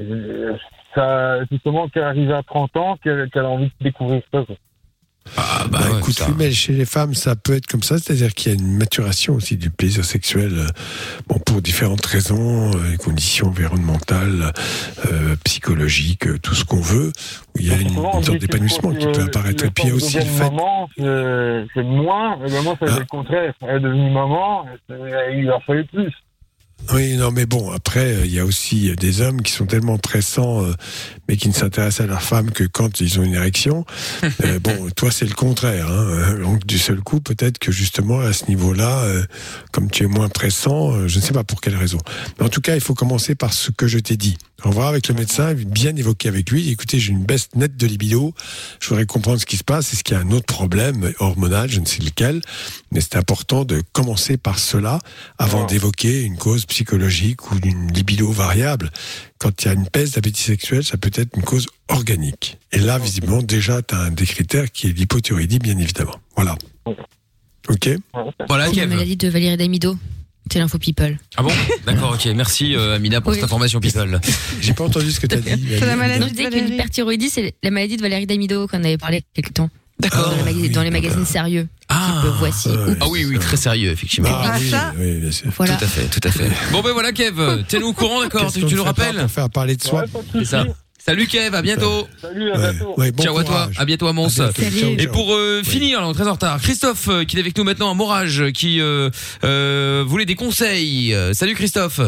euh, 0.00 0.56
ça, 0.94 1.44
justement, 1.50 1.88
qu'elle 1.88 2.04
arrive 2.04 2.30
à 2.32 2.42
30 2.42 2.74
ans, 2.76 2.96
qu'elle 3.02 3.28
qu'elle 3.30 3.44
a 3.44 3.48
envie 3.50 3.66
de 3.66 3.84
découvrir 3.84 4.22
ça. 4.32 4.44
Quoi. 5.24 5.42
bah, 5.70 5.80
écoute, 5.98 6.22
oui, 6.26 6.34
mais 6.36 6.52
chez 6.52 6.72
les 6.72 6.84
femmes, 6.84 7.14
ça 7.14 7.36
peut 7.36 7.54
être 7.54 7.66
comme 7.66 7.82
ça, 7.82 7.98
c'est-à-dire 7.98 8.34
qu'il 8.34 8.52
y 8.52 8.56
a 8.56 8.58
une 8.58 8.76
maturation 8.76 9.34
aussi 9.34 9.56
du 9.56 9.70
plaisir 9.70 10.04
sexuel, 10.04 10.52
euh, 10.52 10.66
bon, 11.28 11.38
pour 11.38 11.62
différentes 11.62 12.04
raisons, 12.04 12.70
euh, 12.70 12.90
les 12.90 12.96
conditions 12.96 13.48
environnementales, 13.48 14.52
euh, 15.06 15.36
psychologiques, 15.44 16.26
euh, 16.26 16.38
tout 16.38 16.54
ce 16.54 16.64
qu'on 16.64 16.80
veut, 16.80 17.12
où 17.54 17.60
il 17.60 17.68
y 17.68 17.72
a 17.72 17.76
une, 17.76 17.94
sorte 17.94 18.38
d'épanouissement 18.38 18.94
qui 18.94 19.06
peut 19.06 19.22
apparaître. 19.22 19.64
Et 19.64 19.70
puis 19.70 19.84
il 19.84 19.88
y 19.90 19.92
a 19.92 19.94
aussi 19.94 20.16
le 20.18 20.24
fait 20.24 20.44
Ah. 20.44 20.50
maman, 20.50 20.88
c'est 20.96 21.66
c'est 21.74 21.82
moins. 21.82 22.38
Et 22.46 22.62
moi, 22.62 22.76
c'est 22.80 22.98
le 22.98 23.04
contraire. 23.06 23.54
Elle 23.62 23.76
est 23.76 23.80
devenue 23.80 24.10
maman, 24.10 24.66
il 24.88 25.50
a 25.50 25.60
fallu 25.60 25.84
plus. 25.86 26.12
Oui, 26.92 27.16
non, 27.16 27.30
mais 27.30 27.46
bon, 27.46 27.70
après, 27.70 28.14
euh, 28.14 28.24
il 28.24 28.32
y 28.32 28.40
a 28.40 28.44
aussi 28.44 28.94
des 28.96 29.20
hommes 29.20 29.42
qui 29.42 29.52
sont 29.52 29.66
tellement 29.66 29.96
pressants, 29.98 30.64
euh, 30.64 30.72
mais 31.28 31.36
qui 31.36 31.48
ne 31.48 31.54
s'intéressent 31.54 32.04
à 32.04 32.06
leur 32.08 32.22
femme 32.22 32.50
que 32.50 32.64
quand 32.64 33.00
ils 33.00 33.20
ont 33.20 33.22
une 33.22 33.34
érection. 33.34 33.84
Euh, 34.44 34.58
bon, 34.58 34.88
toi, 34.96 35.10
c'est 35.10 35.26
le 35.26 35.34
contraire. 35.34 35.88
Hein. 35.90 36.06
Euh, 36.08 36.42
Donc, 36.42 36.64
du 36.64 36.78
seul 36.78 37.00
coup, 37.00 37.20
peut-être 37.20 37.58
que 37.58 37.70
justement, 37.72 38.20
à 38.20 38.32
ce 38.32 38.46
niveau-là, 38.46 39.00
euh, 39.00 39.22
comme 39.70 39.90
tu 39.90 40.04
es 40.04 40.06
moins 40.06 40.28
pressant, 40.28 40.92
euh, 40.92 41.08
je 41.08 41.18
ne 41.18 41.22
sais 41.22 41.32
pas 41.32 41.44
pour 41.44 41.60
quelle 41.60 41.76
raison. 41.76 41.98
Mais 42.38 42.46
en 42.46 42.48
tout 42.48 42.60
cas, 42.62 42.74
il 42.74 42.80
faut 42.80 42.94
commencer 42.94 43.34
par 43.34 43.52
ce 43.52 43.70
que 43.70 43.86
je 43.86 43.98
t'ai 43.98 44.16
dit. 44.16 44.38
En 44.62 44.70
voir 44.70 44.88
avec 44.88 45.08
le 45.08 45.14
médecin, 45.14 45.54
bien 45.54 45.96
évoquer 45.96 46.28
avec 46.28 46.50
lui. 46.50 46.70
Écoutez, 46.70 46.98
j'ai 46.98 47.12
une 47.12 47.24
baisse 47.24 47.48
nette 47.54 47.76
de 47.76 47.86
libido. 47.86 48.34
Je 48.80 48.88
voudrais 48.88 49.06
comprendre 49.06 49.40
ce 49.40 49.46
qui 49.46 49.56
se 49.56 49.64
passe. 49.64 49.92
Est-ce 49.92 50.04
qu'il 50.04 50.14
y 50.14 50.18
a 50.18 50.20
un 50.20 50.30
autre 50.30 50.46
problème 50.46 51.12
hormonal? 51.18 51.70
Je 51.70 51.80
ne 51.80 51.86
sais 51.86 52.02
lequel. 52.02 52.42
Mais 52.92 53.00
c'est 53.00 53.16
important 53.16 53.64
de 53.64 53.82
commencer 53.92 54.36
par 54.36 54.58
cela 54.58 54.98
avant 55.38 55.64
d'évoquer 55.64 56.22
une 56.22 56.36
cause 56.36 56.66
psychologique 56.66 57.50
ou 57.50 57.58
d'une 57.58 57.90
libido 57.92 58.30
variable. 58.30 58.90
Quand 59.38 59.62
il 59.62 59.68
y 59.68 59.70
a 59.70 59.74
une 59.74 59.86
baisse 59.92 60.12
d'appétit 60.12 60.42
sexuel, 60.42 60.84
ça 60.84 60.98
peut 60.98 61.10
être 61.14 61.36
une 61.36 61.42
cause 61.42 61.66
organique. 61.88 62.58
Et 62.72 62.78
là, 62.78 62.98
visiblement, 62.98 63.42
déjà, 63.42 63.80
tu 63.82 63.94
as 63.94 64.00
un 64.00 64.10
des 64.10 64.26
critères 64.26 64.70
qui 64.70 64.88
est 64.88 64.92
l'hypothyroïdie, 64.92 65.58
bien 65.58 65.78
évidemment. 65.78 66.16
Voilà. 66.36 66.56
OK 67.68 67.88
Voilà, 68.48 68.68
la 68.70 68.86
maladie 68.86 69.16
de 69.16 69.28
Valérie 69.28 69.56
Damido. 69.56 69.96
C'est 70.52 70.58
l'info 70.58 70.78
people. 70.78 71.16
Ah 71.36 71.42
bon 71.42 71.50
D'accord, 71.86 72.12
ok. 72.14 72.28
Merci 72.34 72.74
euh, 72.74 72.96
Amina 72.96 73.20
pour 73.20 73.30
Oui. 73.30 73.36
cette 73.36 73.44
information 73.44 73.78
people. 73.80 74.20
J'ai 74.60 74.72
pas 74.72 74.84
entendu 74.84 75.10
ce 75.12 75.20
que 75.20 75.26
tu 75.26 75.36
as 75.36 75.40
dit. 75.40 75.50
Non, 75.50 76.26
je 76.26 76.32
disais 76.32 76.50
qu'une 76.50 76.68
hyperthyroïdie, 76.74 77.30
c'est 77.30 77.54
la 77.62 77.70
maladie 77.70 77.96
de 77.96 78.02
Valérie 78.02 78.26
Damido 78.26 78.66
qu'on 78.66 78.78
avait 78.82 78.98
parlé 78.98 79.18
il 79.18 79.20
y 79.20 79.22
a 79.22 79.42
quelques 79.42 79.54
temps. 79.54 79.70
D'accord. 80.00 80.30
Dans, 80.30 80.44
les 80.46 80.54
maga- 80.54 80.68
dans 80.74 80.82
les 80.82 80.90
magazines 80.90 81.26
sérieux. 81.26 81.68
Ah, 81.90 82.22
Type 82.22 82.32
Voici. 82.38 82.70
Ah 83.00 83.06
oui, 83.10 83.26
oui, 83.26 83.38
très 83.38 83.58
sérieux, 83.58 83.90
effectivement. 83.90 84.30
Ah, 84.32 84.56
oui, 84.58 84.70
ça 84.70 84.94
oui, 84.98 85.16
bien 85.20 85.30
sûr. 85.30 85.50
Voilà. 85.56 85.76
Tout 85.76 85.84
à 85.84 85.88
fait, 85.88 86.04
tout 86.06 86.26
à 86.26 86.30
fait. 86.30 86.48
Bon 86.72 86.80
ben 86.80 86.92
voilà, 86.92 87.12
Kev, 87.12 87.64
tiens-nous 87.68 87.88
au 87.88 87.92
courant, 87.92 88.22
d'accord 88.22 88.44
Qu'est-ce 88.46 88.54
Tu, 88.54 88.60
qu'on 88.62 88.70
nous 88.70 88.76
fait 88.78 88.82
rappelles 88.88 89.16
Pour 89.18 89.30
faire 89.30 89.50
parler 89.50 89.76
de 89.76 89.82
soi. 89.82 90.04
C'est 90.32 90.44
ça. 90.46 90.64
Salut 91.04 91.26
Kev, 91.26 91.54
à 91.56 91.62
bientôt. 91.62 92.06
Salut, 92.20 92.50
à 92.52 92.58
bientôt. 92.58 92.94
Ouais, 92.98 93.10
bon 93.10 93.22
ciao 93.22 93.36
à 93.38 93.44
toi, 93.44 93.70
à 93.76 93.84
bientôt 93.84 94.06
à 94.06 94.12
Mons. 94.12 94.38
À 94.38 94.50
bientôt. 94.52 94.62
Salut. 94.62 94.96
Et 95.00 95.06
pour 95.06 95.34
euh, 95.34 95.62
finir, 95.64 96.00
là, 96.00 96.06
on 96.08 96.12
est 96.12 96.14
très 96.14 96.28
en 96.28 96.32
retard. 96.32 96.60
Christophe 96.60 97.08
euh, 97.08 97.24
qui 97.24 97.36
est 97.36 97.40
avec 97.40 97.56
nous 97.56 97.64
maintenant 97.64 97.90
à 97.90 97.94
Morage, 97.94 98.52
qui 98.52 98.80
euh, 98.80 99.08
euh, 99.44 100.04
voulait 100.06 100.26
des 100.26 100.34
conseils. 100.34 101.14
Salut 101.32 101.54
Christophe. 101.54 102.00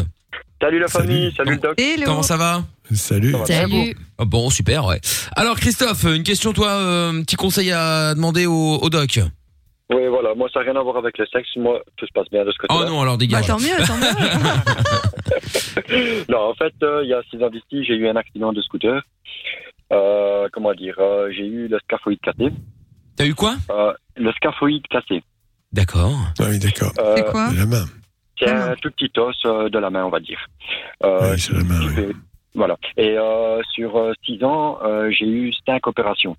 Salut 0.60 0.78
la 0.78 0.86
famille, 0.88 1.32
salut 1.36 1.52
le 1.54 1.58
doc. 1.58 1.80
Comment 2.04 2.22
ça 2.22 2.36
va 2.36 2.64
Salut. 2.94 3.34
Salut. 3.46 3.96
Ah 4.18 4.24
Bon, 4.24 4.48
super, 4.50 4.84
ouais. 4.84 5.00
Alors 5.34 5.58
Christophe, 5.58 6.04
une 6.04 6.22
question, 6.22 6.52
toi, 6.52 6.68
euh, 6.68 7.12
un 7.12 7.22
petit 7.22 7.36
conseil 7.36 7.72
à 7.72 8.14
demander 8.14 8.46
au, 8.46 8.78
au 8.80 8.90
doc. 8.90 9.18
Oui, 9.92 10.06
voilà, 10.08 10.34
moi 10.34 10.48
ça 10.52 10.60
n'a 10.60 10.70
rien 10.72 10.80
à 10.80 10.82
voir 10.82 10.96
avec 10.96 11.18
le 11.18 11.26
sexe, 11.26 11.48
moi 11.56 11.80
tout 11.96 12.06
se 12.06 12.12
passe 12.12 12.28
bien 12.30 12.44
de 12.44 12.50
ce 12.52 12.58
côté-là. 12.58 12.80
Oh 12.84 12.88
non, 12.88 13.02
alors 13.02 13.18
dégage. 13.18 13.46
Bah, 13.46 13.54
tant 13.54 13.60
mieux, 13.60 13.76
tant 13.86 13.96
mieux. 13.96 14.06
non, 16.28 16.38
en 16.50 16.54
fait, 16.54 16.72
euh, 16.82 17.02
il 17.04 17.10
y 17.10 17.14
a 17.14 17.22
six 17.30 17.42
ans 17.42 17.50
d'ici, 17.50 17.84
j'ai 17.84 17.94
eu 17.94 18.08
un 18.08 18.16
accident 18.16 18.52
de 18.52 18.60
scooter. 18.62 19.02
Euh, 19.92 20.48
comment 20.52 20.72
dire 20.72 20.94
euh, 20.98 21.30
J'ai 21.32 21.46
eu 21.46 21.68
le 21.68 21.78
scaphoïde 21.84 22.20
cassé. 22.20 22.50
T'as 23.16 23.26
eu 23.26 23.34
quoi? 23.34 23.56
Euh, 23.70 23.92
Le 24.16 24.32
scaphoïde 24.32 24.86
cassé. 24.88 25.22
D'accord. 25.72 26.12
Ah 26.38 26.44
oui, 26.48 26.58
d'accord. 26.58 26.92
Euh, 26.98 27.14
C'est 27.16 27.30
quoi? 27.30 27.50
La 27.54 27.66
main. 27.66 27.84
C'est 28.38 28.48
un 28.48 28.74
tout 28.76 28.90
petit 28.90 29.10
os 29.18 29.70
de 29.70 29.78
la 29.78 29.90
main, 29.90 30.04
on 30.04 30.10
va 30.10 30.20
dire. 30.20 30.38
Euh, 31.04 31.32
Oui, 31.32 31.38
c'est 31.38 31.52
la 31.52 31.62
main, 31.64 31.80
oui. 31.86 31.94
fait- 31.94 32.12
Voilà. 32.54 32.76
Et 32.96 33.16
euh, 33.18 33.60
sur 33.74 34.12
six 34.24 34.42
ans, 34.42 34.78
euh, 34.82 35.10
j'ai 35.10 35.26
eu 35.26 35.52
cinq 35.66 35.86
opérations. 35.86 36.36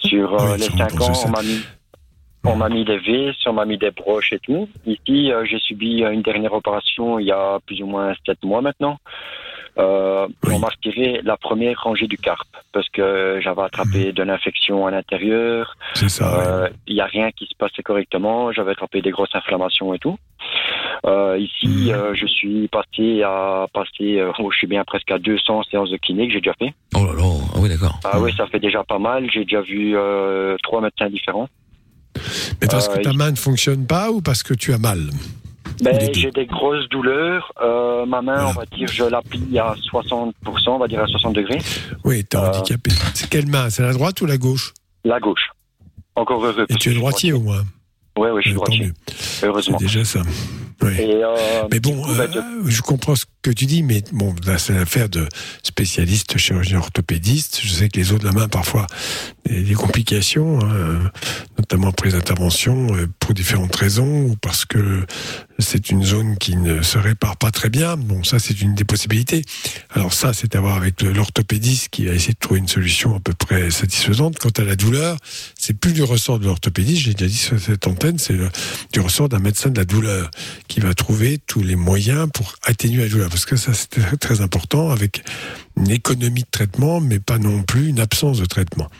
Sur 0.00 0.34
euh, 0.34 0.52
Oui, 0.54 0.58
les 0.58 0.66
cinq 0.76 1.00
ans, 1.00 1.12
on 1.26 1.28
m'a 1.30 1.42
mis, 1.42 1.60
on 2.44 2.56
m'a 2.56 2.68
mis 2.68 2.84
des 2.84 2.98
vis, 2.98 3.36
on 3.46 3.52
m'a 3.52 3.64
mis 3.64 3.78
des 3.78 3.90
broches 3.90 4.32
et 4.32 4.38
tout. 4.38 4.68
Ici, 4.86 5.32
euh, 5.32 5.44
j'ai 5.44 5.58
subi 5.58 6.04
euh, 6.04 6.10
une 6.10 6.22
dernière 6.22 6.52
opération 6.52 7.18
il 7.18 7.26
y 7.26 7.32
a 7.32 7.58
plus 7.66 7.82
ou 7.82 7.86
moins 7.86 8.14
sept 8.26 8.42
mois 8.44 8.60
maintenant. 8.60 8.98
Euh, 9.78 10.26
On 10.50 10.58
m'a 10.58 10.68
retiré 10.68 11.20
la 11.22 11.36
première 11.36 11.80
rangée 11.80 12.08
du 12.08 12.18
carpe 12.18 12.48
parce 12.72 12.88
que 12.88 13.38
j'avais 13.40 13.62
attrapé 13.62 14.12
de 14.12 14.22
l'infection 14.24 14.86
à 14.86 14.90
l'intérieur. 14.90 15.76
C'est 15.94 16.08
ça. 16.08 16.68
Il 16.88 16.94
n'y 16.94 17.00
a 17.00 17.06
rien 17.06 17.30
qui 17.30 17.46
se 17.46 17.54
passait 17.56 17.84
correctement. 17.84 18.50
J'avais 18.50 18.72
attrapé 18.72 19.02
des 19.02 19.10
grosses 19.10 19.34
inflammations 19.34 19.94
et 19.94 20.00
tout. 20.00 20.18
Euh, 21.06 21.38
ici, 21.38 21.92
euh, 21.92 22.14
je 22.14 22.26
suis 22.26 22.68
passé 22.68 23.22
à 23.22 23.66
passer, 23.72 24.18
euh, 24.18 24.32
oh, 24.38 24.50
je 24.50 24.58
suis 24.58 24.66
bien 24.66 24.84
presque 24.84 25.10
à 25.10 25.18
200 25.18 25.62
séances 25.70 25.90
de 25.90 25.96
kiné 25.96 26.26
que 26.26 26.32
j'ai 26.32 26.40
déjà 26.40 26.54
fait. 26.54 26.74
Oh 26.96 27.04
là 27.04 27.12
là, 27.12 27.24
ah 27.54 27.58
oui 27.60 27.68
d'accord. 27.68 28.00
Ah 28.04 28.20
oui, 28.20 28.32
ça 28.36 28.46
fait 28.46 28.60
déjà 28.60 28.82
pas 28.82 28.98
mal. 28.98 29.30
J'ai 29.30 29.44
déjà 29.44 29.60
vu 29.60 29.96
trois 30.62 30.80
médecins 30.80 31.08
différents. 31.08 31.48
Mais 32.60 32.68
parce 32.68 32.88
que 32.88 32.98
Euh, 32.98 33.02
ta 33.02 33.12
main 33.12 33.30
ne 33.30 33.36
fonctionne 33.36 33.86
pas 33.86 34.10
ou 34.10 34.20
parce 34.20 34.42
que 34.42 34.54
tu 34.54 34.72
as 34.72 34.78
mal 34.78 35.10
Ben, 35.82 35.96
j'ai 36.12 36.30
des 36.30 36.46
grosses 36.46 36.88
douleurs. 36.88 37.52
Euh, 37.62 38.04
ma 38.06 38.20
main, 38.22 38.46
on 38.46 38.52
va 38.52 38.64
dire, 38.66 38.88
je 38.88 39.04
l'appuie 39.04 39.58
à 39.58 39.74
60%, 39.92 40.32
on 40.70 40.78
va 40.78 40.88
dire 40.88 41.00
à 41.02 41.06
60 41.06 41.34
degrés. 41.34 41.58
Oui, 42.04 42.24
t'es 42.24 42.36
Euh. 42.36 42.48
handicapé. 42.48 42.90
C'est 43.14 43.28
quelle 43.28 43.46
main? 43.46 43.70
C'est 43.70 43.82
la 43.82 43.92
droite 43.92 44.20
ou 44.20 44.26
la 44.26 44.38
gauche? 44.38 44.72
La 45.04 45.20
gauche. 45.20 45.50
Encore 46.16 46.44
heureux. 46.44 46.66
Et 46.68 46.74
tu 46.74 46.90
es 46.90 46.94
droitier 46.94 47.32
au 47.32 47.40
moins 47.40 47.62
Ouais, 48.18 48.30
ouais, 48.32 48.42
je 48.42 48.48
suis 48.48 48.56
droitier. 48.56 48.90
Heureusement. 49.44 49.78
C'est 49.78 49.84
déjà 49.86 50.04
ça. 50.04 50.22
Oui. 50.82 50.92
Et, 50.98 51.22
euh, 51.22 51.36
Mais 51.70 51.78
bon, 51.78 52.02
coup, 52.02 52.10
euh, 52.10 52.26
je 52.66 52.82
comprends 52.82 53.14
ce 53.14 53.24
que 53.42 53.50
tu 53.50 53.66
dis, 53.66 53.82
mais 53.82 54.02
bon, 54.12 54.34
là, 54.44 54.58
c'est 54.58 54.74
l'affaire 54.74 55.08
de 55.08 55.28
spécialistes 55.62 56.36
chirurgiens 56.38 56.78
orthopédistes. 56.78 57.60
Je 57.62 57.68
sais 57.68 57.88
que 57.88 57.98
les 57.98 58.12
os 58.12 58.18
de 58.18 58.24
la 58.24 58.32
main, 58.32 58.48
parfois, 58.48 58.86
des, 59.46 59.62
des 59.62 59.74
complications, 59.74 60.58
hein, 60.62 61.10
notamment 61.58 61.88
après 61.88 62.10
les 62.10 62.14
interventions, 62.16 62.94
euh, 62.94 63.06
pour 63.20 63.34
différentes 63.34 63.74
raisons, 63.76 64.22
ou 64.22 64.36
parce 64.36 64.64
que 64.64 65.06
c'est 65.58 65.90
une 65.90 66.04
zone 66.04 66.36
qui 66.38 66.56
ne 66.56 66.82
se 66.82 66.98
répare 66.98 67.36
pas 67.36 67.50
très 67.50 67.68
bien. 67.68 67.96
Bon, 67.96 68.22
ça, 68.22 68.38
c'est 68.38 68.60
une 68.60 68.74
des 68.74 68.84
possibilités. 68.84 69.42
Alors 69.90 70.12
ça, 70.12 70.32
c'est 70.32 70.54
à 70.54 70.60
voir 70.60 70.76
avec 70.76 71.02
l'orthopédiste 71.02 71.88
qui 71.90 72.06
va 72.06 72.12
essayer 72.12 72.34
de 72.34 72.38
trouver 72.38 72.60
une 72.60 72.68
solution 72.68 73.16
à 73.16 73.20
peu 73.20 73.32
près 73.32 73.70
satisfaisante. 73.70 74.38
Quant 74.38 74.50
à 74.56 74.62
la 74.62 74.76
douleur, 74.76 75.16
c'est 75.58 75.74
plus 75.74 75.92
du 75.92 76.02
ressort 76.02 76.38
de 76.38 76.46
l'orthopédiste, 76.46 77.02
j'ai 77.02 77.14
déjà 77.14 77.28
dit 77.28 77.36
sur 77.36 77.60
cette 77.60 77.86
antenne, 77.86 78.18
c'est 78.18 78.36
du 78.92 79.00
ressort 79.00 79.28
d'un 79.28 79.40
médecin 79.40 79.70
de 79.70 79.78
la 79.78 79.84
douleur 79.84 80.30
qui 80.68 80.80
va 80.80 80.94
trouver 80.94 81.38
tous 81.38 81.62
les 81.62 81.76
moyens 81.76 82.28
pour 82.32 82.54
atténuer 82.64 83.02
la 83.02 83.08
douleur. 83.08 83.28
Parce 83.38 83.46
que 83.46 83.54
ça, 83.56 83.70
très, 83.88 84.16
très 84.16 84.40
important 84.40 84.90
avec 84.90 85.22
une 85.76 85.92
économie 85.92 86.42
de 86.42 86.48
traitement, 86.50 86.98
mais 87.00 87.20
pas 87.20 87.38
non 87.38 87.62
plus 87.62 87.86
une 87.86 88.00
absence 88.00 88.40
de 88.40 88.46
traitement. 88.46 88.90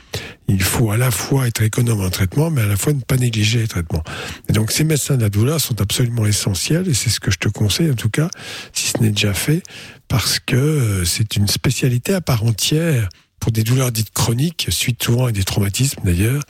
Il 0.47 0.63
faut 0.63 0.93
à 0.93 0.97
la 0.97 1.11
fois 1.11 1.49
être 1.49 1.61
économe 1.61 2.03
en 2.03 2.11
traitement, 2.11 2.49
mais 2.49 2.61
à 2.61 2.67
la 2.67 2.77
fois 2.77 2.93
ne 2.93 3.01
pas 3.01 3.17
négliger 3.17 3.59
les 3.59 3.67
traitements. 3.67 4.05
Et 4.49 4.53
donc 4.53 4.71
ces 4.71 4.85
médecins 4.85 5.17
de 5.17 5.23
la 5.23 5.29
douleur 5.29 5.61
sont 5.61 5.81
absolument 5.81 6.25
essentiels, 6.25 6.87
et 6.89 6.95
c'est 6.95 7.11
ce 7.11 7.19
que 7.19 7.33
je 7.33 7.39
te 7.39 7.49
conseille 7.49 7.91
en 7.91 7.97
tout 7.97 8.11
cas, 8.11 8.31
si 8.73 8.93
ce 8.93 9.03
n'est 9.03 9.11
déjà 9.11 9.35
fait, 9.35 9.61
parce 10.07 10.39
que 10.39 10.55
euh, 10.55 11.05
c'est 11.05 11.35
une 11.35 11.49
spécialité 11.49 12.15
à 12.15 12.21
part 12.21 12.45
entière 12.45 13.09
pour 13.41 13.51
des 13.51 13.65
douleurs 13.65 13.91
dites 13.91 14.13
chroniques, 14.13 14.69
suite 14.71 15.03
souvent 15.03 15.27
à 15.27 15.33
des 15.33 15.43
traumatismes 15.43 16.03
d'ailleurs, 16.05 16.45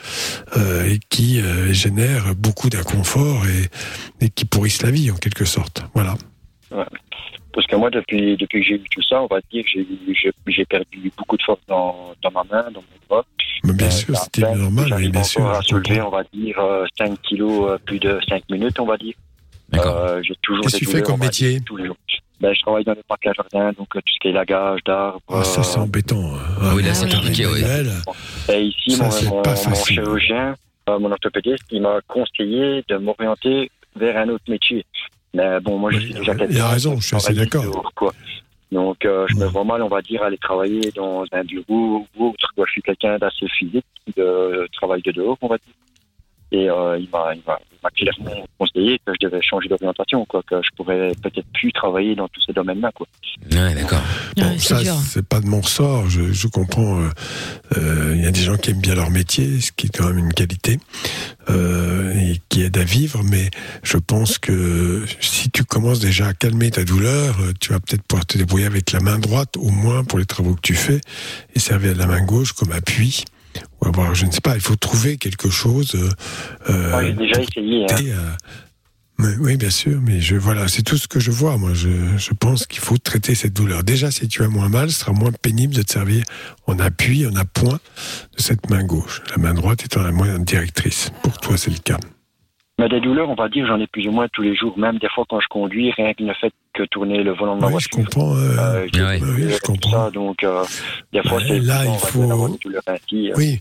euh, 0.59 0.85
et 0.85 1.01
qui 1.09 1.41
euh, 1.41 1.73
génèrent 1.73 2.35
beaucoup 2.35 2.69
d'inconfort 2.69 3.47
et, 3.47 3.71
et 4.21 4.29
qui 4.29 4.45
pourrissent 4.45 4.83
la 4.83 4.91
vie 4.91 5.11
en 5.11 5.17
quelque 5.17 5.47
sorte. 5.47 5.85
Voilà. 5.95 6.19
Ouais. 6.71 6.85
Parce 7.53 7.67
que 7.67 7.77
moi, 7.77 7.91
depuis, 7.91 8.37
depuis 8.37 8.61
que 8.61 8.67
j'ai 8.67 8.75
eu 8.75 8.83
tout 8.91 9.03
ça, 9.03 9.23
on 9.23 9.27
va 9.27 9.41
dire 9.53 9.65
que 9.65 9.81
j'ai 10.53 10.65
perdu 10.67 11.11
beaucoup 11.17 11.37
de 11.37 11.43
force 11.43 11.61
dans, 11.67 12.15
dans 12.23 12.31
ma 12.31 12.45
main, 12.45 12.71
dans 12.71 12.81
mon 12.83 12.99
bras. 13.09 13.25
Mais 13.65 13.73
bien 13.73 13.91
sûr, 13.91 14.15
ça 14.17 14.25
c'était 14.25 14.55
normal, 14.55 14.87
J'arrive 14.89 15.11
bien 15.11 15.21
encore 15.21 15.31
sûr. 15.31 15.51
à 15.51 15.63
soulever, 15.63 16.01
on 16.03 16.11
va 16.11 16.23
dire, 16.33 16.59
euh, 16.61 16.85
5 16.97 17.21
kilos, 17.23 17.71
euh, 17.71 17.79
plus 17.85 17.99
de 17.99 18.19
5 18.29 18.43
minutes, 18.51 18.79
on 18.79 18.87
va 18.87 18.97
dire. 18.97 19.15
Euh, 19.75 20.23
j'ai 20.23 20.35
toujours 20.43 20.63
Qu'est-ce 20.65 20.77
que 20.79 20.85
tu 20.85 20.91
fais 20.91 21.03
comme 21.03 21.21
métier 21.21 21.51
dire, 21.55 21.61
tous 21.67 21.77
les 21.77 21.87
jours. 21.87 21.97
Ben, 22.41 22.55
je 22.55 22.61
travaille 22.63 22.85
dans 22.85 22.93
le 22.95 23.03
parc 23.09 23.27
à 23.27 23.33
jardin, 23.33 23.73
donc 23.73 23.89
euh, 23.97 24.01
tout 24.01 24.15
ce 24.15 24.19
qui 24.21 24.29
est 24.29 24.33
lagage 24.33 24.81
d'arbres. 24.87 25.21
Ah, 25.29 25.43
ça, 25.43 25.63
c'est 25.65 25.79
euh, 25.79 25.83
embêtant. 25.83 26.33
Ah 26.63 26.73
oui, 26.77 26.85
là, 26.85 26.95
c'est 26.95 27.11
compliqué, 27.13 27.47
oui. 27.47 27.63
Et 28.55 28.63
ici, 28.63 28.93
Ça, 28.93 29.09
mon, 29.29 29.43
mon- 29.43 29.75
chirurgien, 29.75 30.55
euh, 30.89 30.99
mon 31.01 31.11
orthopédiste, 31.11 31.65
il 31.73 31.83
m'a 31.83 31.99
conseillé 32.07 32.85
de 32.89 32.97
m'orienter 32.97 33.71
vers 33.97 34.17
un 34.19 34.29
autre 34.29 34.45
métier. 34.49 34.87
Mais 35.35 35.61
bon, 35.61 35.79
moi, 35.79 35.91
je 35.91 35.99
suis 35.99 36.15
déjà 36.15 36.35
Il 36.49 36.61
a 36.61 36.69
raison, 36.69 36.97
je 37.01 37.07
suis 37.07 37.17
assez 37.17 37.35
d'accord. 37.35 37.93
Donc, 38.71 39.05
euh, 39.05 39.27
je 39.29 39.37
me 39.37 39.47
vois 39.47 39.65
mal, 39.65 39.83
on 39.83 39.89
va 39.89 40.03
dire, 40.03 40.23
aller 40.23 40.37
travailler 40.37 40.91
dans 40.95 41.25
un 41.33 41.43
bureau 41.43 42.07
ou 42.17 42.27
autre. 42.27 42.53
Quoi. 42.55 42.67
Je 42.67 42.73
suis 42.73 42.83
quelqu'un 42.83 43.17
d'assez 43.17 43.49
physique, 43.49 43.87
de 44.17 44.69
travail 44.73 45.01
de 45.03 45.13
dehors, 45.13 45.39
on 45.41 45.49
va 45.49 45.57
dire. 45.57 45.75
Et 46.51 46.69
euh, 46.71 46.99
il 46.99 47.09
m'a 47.11 47.35
il 47.35 47.43
m'a- 47.47 47.59
il 47.71 47.79
m'a 47.85 47.91
clairement 47.91 48.45
conseillé 48.59 48.99
que 49.07 49.13
je 49.21 49.27
devais 49.29 49.41
changer 49.43 49.69
d'orientation, 49.69 50.25
quoi, 50.25 50.43
que 50.43 50.57
je 50.63 50.69
pourrais 50.77 51.13
peut-être 51.23 51.47
plus 51.55 51.71
travailler 51.73 52.17
dans 52.17 52.27
tous 52.29 52.41
ces 52.45 52.53
domaines-là, 52.53 52.91
quoi. 52.93 53.07
Ouais, 53.53 53.75
d'accord. 53.75 54.01
Bon, 54.37 54.59
ça, 54.59 54.79
c'est 55.07 55.25
pas 55.25 55.41
de 55.41 55.47
mon 55.47 55.61
ressort. 55.61 56.09
Je, 56.11 56.33
je 56.33 56.49
comprends. 56.49 57.01
euh, 57.01 57.09
euh, 57.77 58.15
Il 58.17 58.23
y 58.25 58.27
a 58.27 58.33
des 58.33 58.41
gens 58.41 58.57
qui 58.57 58.71
aiment 58.71 58.81
bien 58.81 58.97
leur 58.97 59.11
métier, 59.11 59.61
ce 59.61 59.71
qui 59.71 59.87
est 59.87 59.97
quand 59.97 60.07
même 60.09 60.19
une 60.19 60.33
qualité 60.33 60.79
euh, 61.51 62.13
et 62.15 62.41
qui 62.49 62.63
aide 62.63 62.77
à 62.79 62.85
vivre. 62.85 63.23
Mais 63.23 63.51
je 63.85 63.97
pense 63.97 64.39
que 64.39 65.05
si 65.21 65.51
tu 65.51 65.65
commences 65.65 66.01
déjà 66.01 66.27
à 66.29 66.35
calmer 66.35 66.71
ta 66.71 66.83
douleur, 66.85 67.37
euh, 67.41 67.53
tu 67.61 67.73
vas 67.73 67.79
peut-être 67.81 68.03
pouvoir 68.03 68.27
te 68.27 68.39
débrouiller 68.39 68.67
avec 68.67 68.91
la 68.93 69.01
main 69.01 69.19
droite, 69.19 69.57
au 69.57 69.71
moins 69.71 70.03
pour 70.05 70.19
les 70.19 70.27
travaux 70.27 70.55
que 70.55 70.61
tu 70.63 70.75
fais, 70.75 71.01
et 71.55 71.59
servir 71.61 71.95
de 71.95 71.99
la 71.99 72.07
main 72.07 72.23
gauche 72.25 72.53
comme 72.53 72.73
appui. 72.73 73.25
Ou 73.81 73.87
avoir, 73.89 74.15
je 74.15 74.27
ne 74.27 74.31
sais 74.31 74.41
pas, 74.41 74.55
il 74.55 74.61
faut 74.61 74.77
trouver 74.77 75.17
quelque 75.17 75.51
chose. 75.51 75.95
euh, 75.95 76.09
euh, 76.71 76.93
j'ai 77.07 77.13
déjà 77.15 77.37
essayé. 77.97 78.13
hein. 78.13 78.37
mais- 79.19 79.37
oui, 79.41 79.57
bien 79.57 79.71
sûr, 79.71 80.01
mais 80.01 80.21
je 80.21 80.37
voilà, 80.37 80.69
c'est 80.69 80.83
tout 80.83 80.97
ce 80.97 81.09
que 81.09 81.19
je 81.21 81.31
vois. 81.31 81.57
Moi, 81.57 81.75
je, 81.75 81.89
je 82.17 82.31
pense 82.35 82.67
qu'il 82.67 82.81
faut 82.81 82.99
traiter 82.99 83.35
cette 83.35 83.53
douleur. 83.53 83.83
Déjà, 83.85 84.11
si 84.11 84.29
tu 84.29 84.43
as 84.43 84.49
moins 84.49 84.69
mal, 84.69 84.91
ce 84.91 85.01
sera 85.01 85.13
moins 85.13 85.33
pénible 85.33 85.75
de 85.75 85.83
te 85.83 85.93
servir 85.93 86.23
en 86.67 86.79
appui, 86.79 87.27
en 87.27 87.35
appoint 87.37 87.79
de 88.37 88.43
cette 88.43 88.71
main 88.71 88.85
gauche. 88.85 89.23
La 89.31 89.39
main 89.39 89.55
droite 89.55 89.85
étant 89.85 90.03
la 90.03 90.13
moins 90.13 90.39
directrice. 90.39 91.11
Pour 91.23 91.37
toi, 91.39 91.57
c'est 91.57 91.71
le 91.71 91.79
cas. 91.79 91.99
Mais 92.79 92.89
des 92.89 93.01
douleurs, 93.01 93.29
on 93.29 93.35
va 93.35 93.49
dire, 93.49 93.67
j'en 93.67 93.81
ai 93.81 93.87
plus 93.89 94.07
ou 94.07 94.13
moins 94.13 94.29
tous 94.33 94.43
les 94.43 94.55
jours, 94.55 94.79
même 94.79 94.99
des 94.99 95.09
fois 95.13 95.25
quand 95.29 95.41
je 95.41 95.49
conduis, 95.49 95.91
rien 95.97 96.15
que 96.15 96.23
le 96.23 96.35
fait 96.35 96.53
que 96.75 96.85
tourner 96.85 97.23
le 97.25 97.33
volant 97.35 97.57
de 97.57 97.61
ma 97.63 97.67
Oui, 97.69 97.75
je 97.81 97.89
voiture. 97.97 98.05
comprends. 98.11 98.37
euh, 98.37 98.87
j'ai 98.95 99.03
oui, 99.03 99.19
oui, 99.23 99.51
je 99.53 99.59
comprends. 99.59 99.91
ça, 100.07 100.11
donc, 100.13 100.45
euh, 100.45 100.63
des 101.13 101.23
fois, 101.29 101.41
c'est 101.47 101.59
là, 101.59 101.85
il 101.85 101.99
faut- 101.99 102.23
ainsi, 102.87 103.31
euh. 103.31 103.35
Oui, 103.37 103.61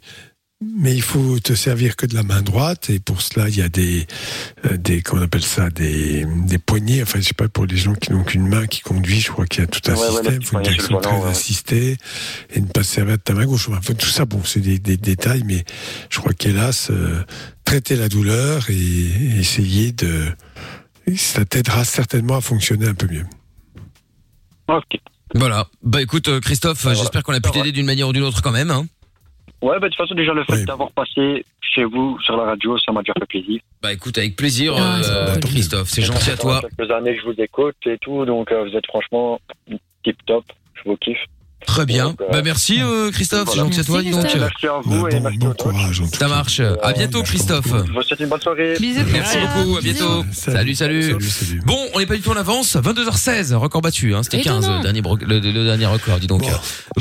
mais 0.61 0.94
il 0.94 1.02
faut 1.02 1.39
te 1.39 1.53
servir 1.53 1.95
que 1.95 2.06
de 2.07 2.14
la 2.15 2.23
main 2.23 2.41
droite 2.41 2.89
et 2.89 2.99
pour 2.99 3.22
cela 3.22 3.48
il 3.48 3.56
y 3.57 3.61
a 3.61 3.69
des 3.69 4.07
des 4.80 5.03
comment 5.03 5.22
on 5.22 5.26
appelle 5.26 5.44
ça 5.44 5.69
des 5.69 6.26
des 6.48 6.57
poignées. 6.57 7.03
Enfin, 7.03 7.19
je 7.19 7.26
sais 7.26 7.35
pas 7.35 7.48
pour 7.48 7.65
les 7.68 7.77
gens 7.77 7.94
qui 7.94 8.11
n'ont 8.11 8.23
qu'une 8.23 8.48
main 8.48 8.65
qui 8.65 8.81
conduit, 8.81 9.19
je 9.19 9.31
crois 9.31 9.45
qu'il 9.45 9.61
y 9.61 9.64
a 9.64 9.68
tout 9.68 9.81
un 9.91 9.94
Ouais, 9.95 10.10
système. 10.10 10.38
Il 10.41 10.45
faut 10.48 10.57
une 10.57 10.64
direction 10.64 10.98
très 10.99 11.15
ouais. 11.15 11.30
assistée 11.30 11.98
et 12.56 12.60
ne 12.60 12.65
pas 12.65 12.81
se 12.84 12.91
servir 12.95 13.18
de 13.18 13.22
ta 13.22 13.34
main 13.34 13.45
gauche. 13.45 13.69
Enfin, 13.69 13.94
tout 13.94 14.07
ça, 14.07 14.26
bon, 14.26 14.41
c'est 14.44 14.60
des, 14.61 14.80
des 14.80 14.98
détails, 14.98 15.44
mais 15.45 15.64
je 16.10 16.18
crois 16.19 16.34
qu'hélas, 16.34 16.88
euh, 16.89 17.22
traiter 17.68 17.98
la 17.98 18.07
douleur 18.07 18.69
et, 18.69 19.39
essayer 19.39 19.91
de 19.91 20.23
ça 21.18 21.44
t'aidera 21.44 21.84
certainement 21.84 22.38
à 22.38 22.41
fonctionner 22.41 22.88
un 22.88 22.94
peu 22.94 23.07
mieux. 23.07 23.26
Voilà. 25.35 25.68
Bah 25.84 26.02
écoute, 26.02 26.30
euh, 26.30 26.39
Christophe, 26.39 26.88
j'espère 26.95 27.23
qu'on 27.23 27.34
a 27.34 27.41
pu 27.41 27.52
t'aider 27.52 27.73
d'une 27.73 27.85
manière 27.85 28.07
ou 28.07 28.14
d'une 28.14 28.23
autre 28.23 28.41
quand 28.41 28.52
même. 28.52 28.72
Hein. 28.72 28.85
Ouais, 29.61 29.80
bah, 29.80 29.88
de 29.89 29.94
toute 29.94 29.98
façon, 29.98 30.15
déjà, 30.15 30.34
le 30.34 30.45
fait 30.45 30.64
d'avoir 30.64 30.91
passé 30.91 31.44
chez 31.60 31.84
vous 31.84 32.18
sur 32.22 32.38
la 32.38 32.44
radio, 32.44 32.77
ça 32.80 32.94
m'a 32.94 33.02
déjà 33.02 33.14
fait 33.19 33.26
plaisir. 33.26 33.60
Bah 33.81 33.91
écoute, 33.91 34.18
avec 34.18 34.38
plaisir, 34.38 34.73
Ah, 34.77 35.02
euh. 35.03 35.39
Christophe. 35.39 35.89
C'est 35.89 36.03
gentil 36.03 36.31
à 36.31 36.38
toi. 36.38 36.61
Ça 36.61 36.69
fait 36.69 36.76
quelques 36.76 36.91
années 36.91 37.15
que 37.15 37.22
je 37.22 37.26
vous 37.26 37.41
écoute 37.41 37.76
et 37.85 37.98
tout, 37.98 38.23
donc 38.26 38.52
euh, 38.52 38.64
vous 38.64 38.77
êtes 38.77 38.85
franchement 38.88 39.39
tip 40.03 40.18
top. 40.26 40.45
Je 40.73 40.89
vous 40.89 40.95
kiffe. 40.98 41.18
Très 41.68 41.85
bien. 41.85 42.06
Donc, 42.07 42.22
euh, 42.22 42.26
Bah 42.31 42.41
merci 42.44 42.81
euh, 42.81 43.11
Christophe, 43.11 43.49
c'est 43.49 43.56
voilà. 43.57 43.64
gentil 43.64 43.80
à 43.81 43.84
toi, 43.84 44.02
dis 44.02 44.10
donc. 44.10 44.23
Merci 44.23 44.68
à 44.68 44.80
vous 44.84 45.07
et 45.10 45.19
merci 45.19 45.38
bon 45.38 45.53
courage. 45.53 46.02
Ça 46.18 46.27
marche. 46.27 46.61
À 46.81 46.94
bientôt 46.94 47.22
Christophe. 47.22 47.68
Je 47.68 47.91
vous 47.91 48.02
souhaite 48.02 48.19
une 48.19 48.27
bonne 48.30 48.41
soirée. 48.41 48.73
Merci 49.11 49.38
beaucoup, 49.38 49.77
à 49.77 49.81
bientôt. 49.81 50.26
Salut, 50.31 50.73
salut. 50.73 51.15
Bon, 51.65 51.77
on 51.94 51.99
n'est 51.99 52.06
pas 52.07 52.15
du 52.15 52.22
tout 52.22 52.31
en 52.31 52.38
avance. 52.38 52.76
22h16, 52.76 53.53
record 53.53 53.81
battu. 53.81 54.15
Hein. 54.15 54.23
C'était 54.23 54.41
15, 54.41 54.68
le 54.69 54.81
dernier, 54.81 55.02
le 55.22 55.64
dernier 55.65 55.85
record, 55.85 56.19
dis 56.19 56.27
donc. 56.27 56.44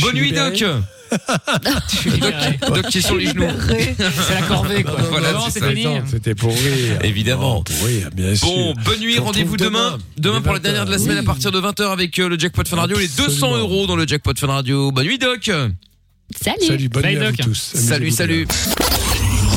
Bonne 0.01 0.15
nuit, 0.15 0.33
Doc. 0.33 0.63
Doc, 2.21 2.35
Doc 2.75 2.87
qui 2.89 2.99
est 2.99 3.01
sur 3.01 3.17
les 3.17 3.27
genoux. 3.27 3.47
C'est 3.69 4.35
la 4.35 4.43
corvée, 4.43 4.83
quoi. 4.83 4.97
Voilà, 5.11 5.33
Non, 5.33 5.41
c'est 5.51 5.65
fini. 5.65 5.87
C'était 6.11 6.35
pour 6.35 6.53
rire. 6.53 6.99
Évidemment. 7.03 7.63
pour 7.63 7.87
rire, 7.87 8.09
bien 8.15 8.35
sûr. 8.35 8.49
Bon, 8.49 8.75
bonne 8.85 9.01
nuit, 9.01 9.19
rendez-vous 9.19 9.57
demain. 9.57 9.99
Demain 10.17 10.41
pour 10.41 10.53
la 10.53 10.59
dernière 10.59 10.85
de 10.87 10.91
la 10.91 10.99
semaine 10.99 11.19
à 11.19 11.23
partir 11.23 11.51
de 11.53 11.61
20h 11.61 11.91
avec 11.93 12.19
euh, 12.19 12.29
le 12.29 12.39
jackpot 12.39 12.65
Fun 12.67 12.77
Radio. 12.77 12.99
Les 12.99 13.09
200 13.09 13.57
euros 13.57 13.87
dans 13.87 13.97
le 13.97 14.07
jackpot 14.07 14.33
Fun 14.39 14.49
Radio. 14.49 14.91
Bonne 14.93 15.07
nuit, 15.07 15.19
Doc. 15.19 15.51
Salut. 16.41 16.67
Salut, 16.67 16.89
bonne 16.89 17.07
nuit 17.07 17.17
à 17.19 17.31
vous 17.31 17.37
tous. 17.37 17.73
Salut, 17.75 18.11
salut. 18.11 18.47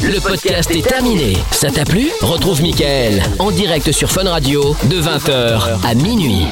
Le 0.04 0.20
podcast 0.22 0.72
est 0.72 0.88
terminé. 0.88 1.34
Ça 1.52 1.70
t'a 1.72 1.84
plu? 1.84 2.08
Retrouve 2.22 2.62
Mickaël 2.62 3.22
en 3.40 3.52
direct 3.52 3.92
sur 3.92 4.10
Fun 4.12 4.24
Radio 4.24 4.76
de 4.90 5.02
20h 5.02 5.86
à 5.86 5.94
minuit. 5.96 6.46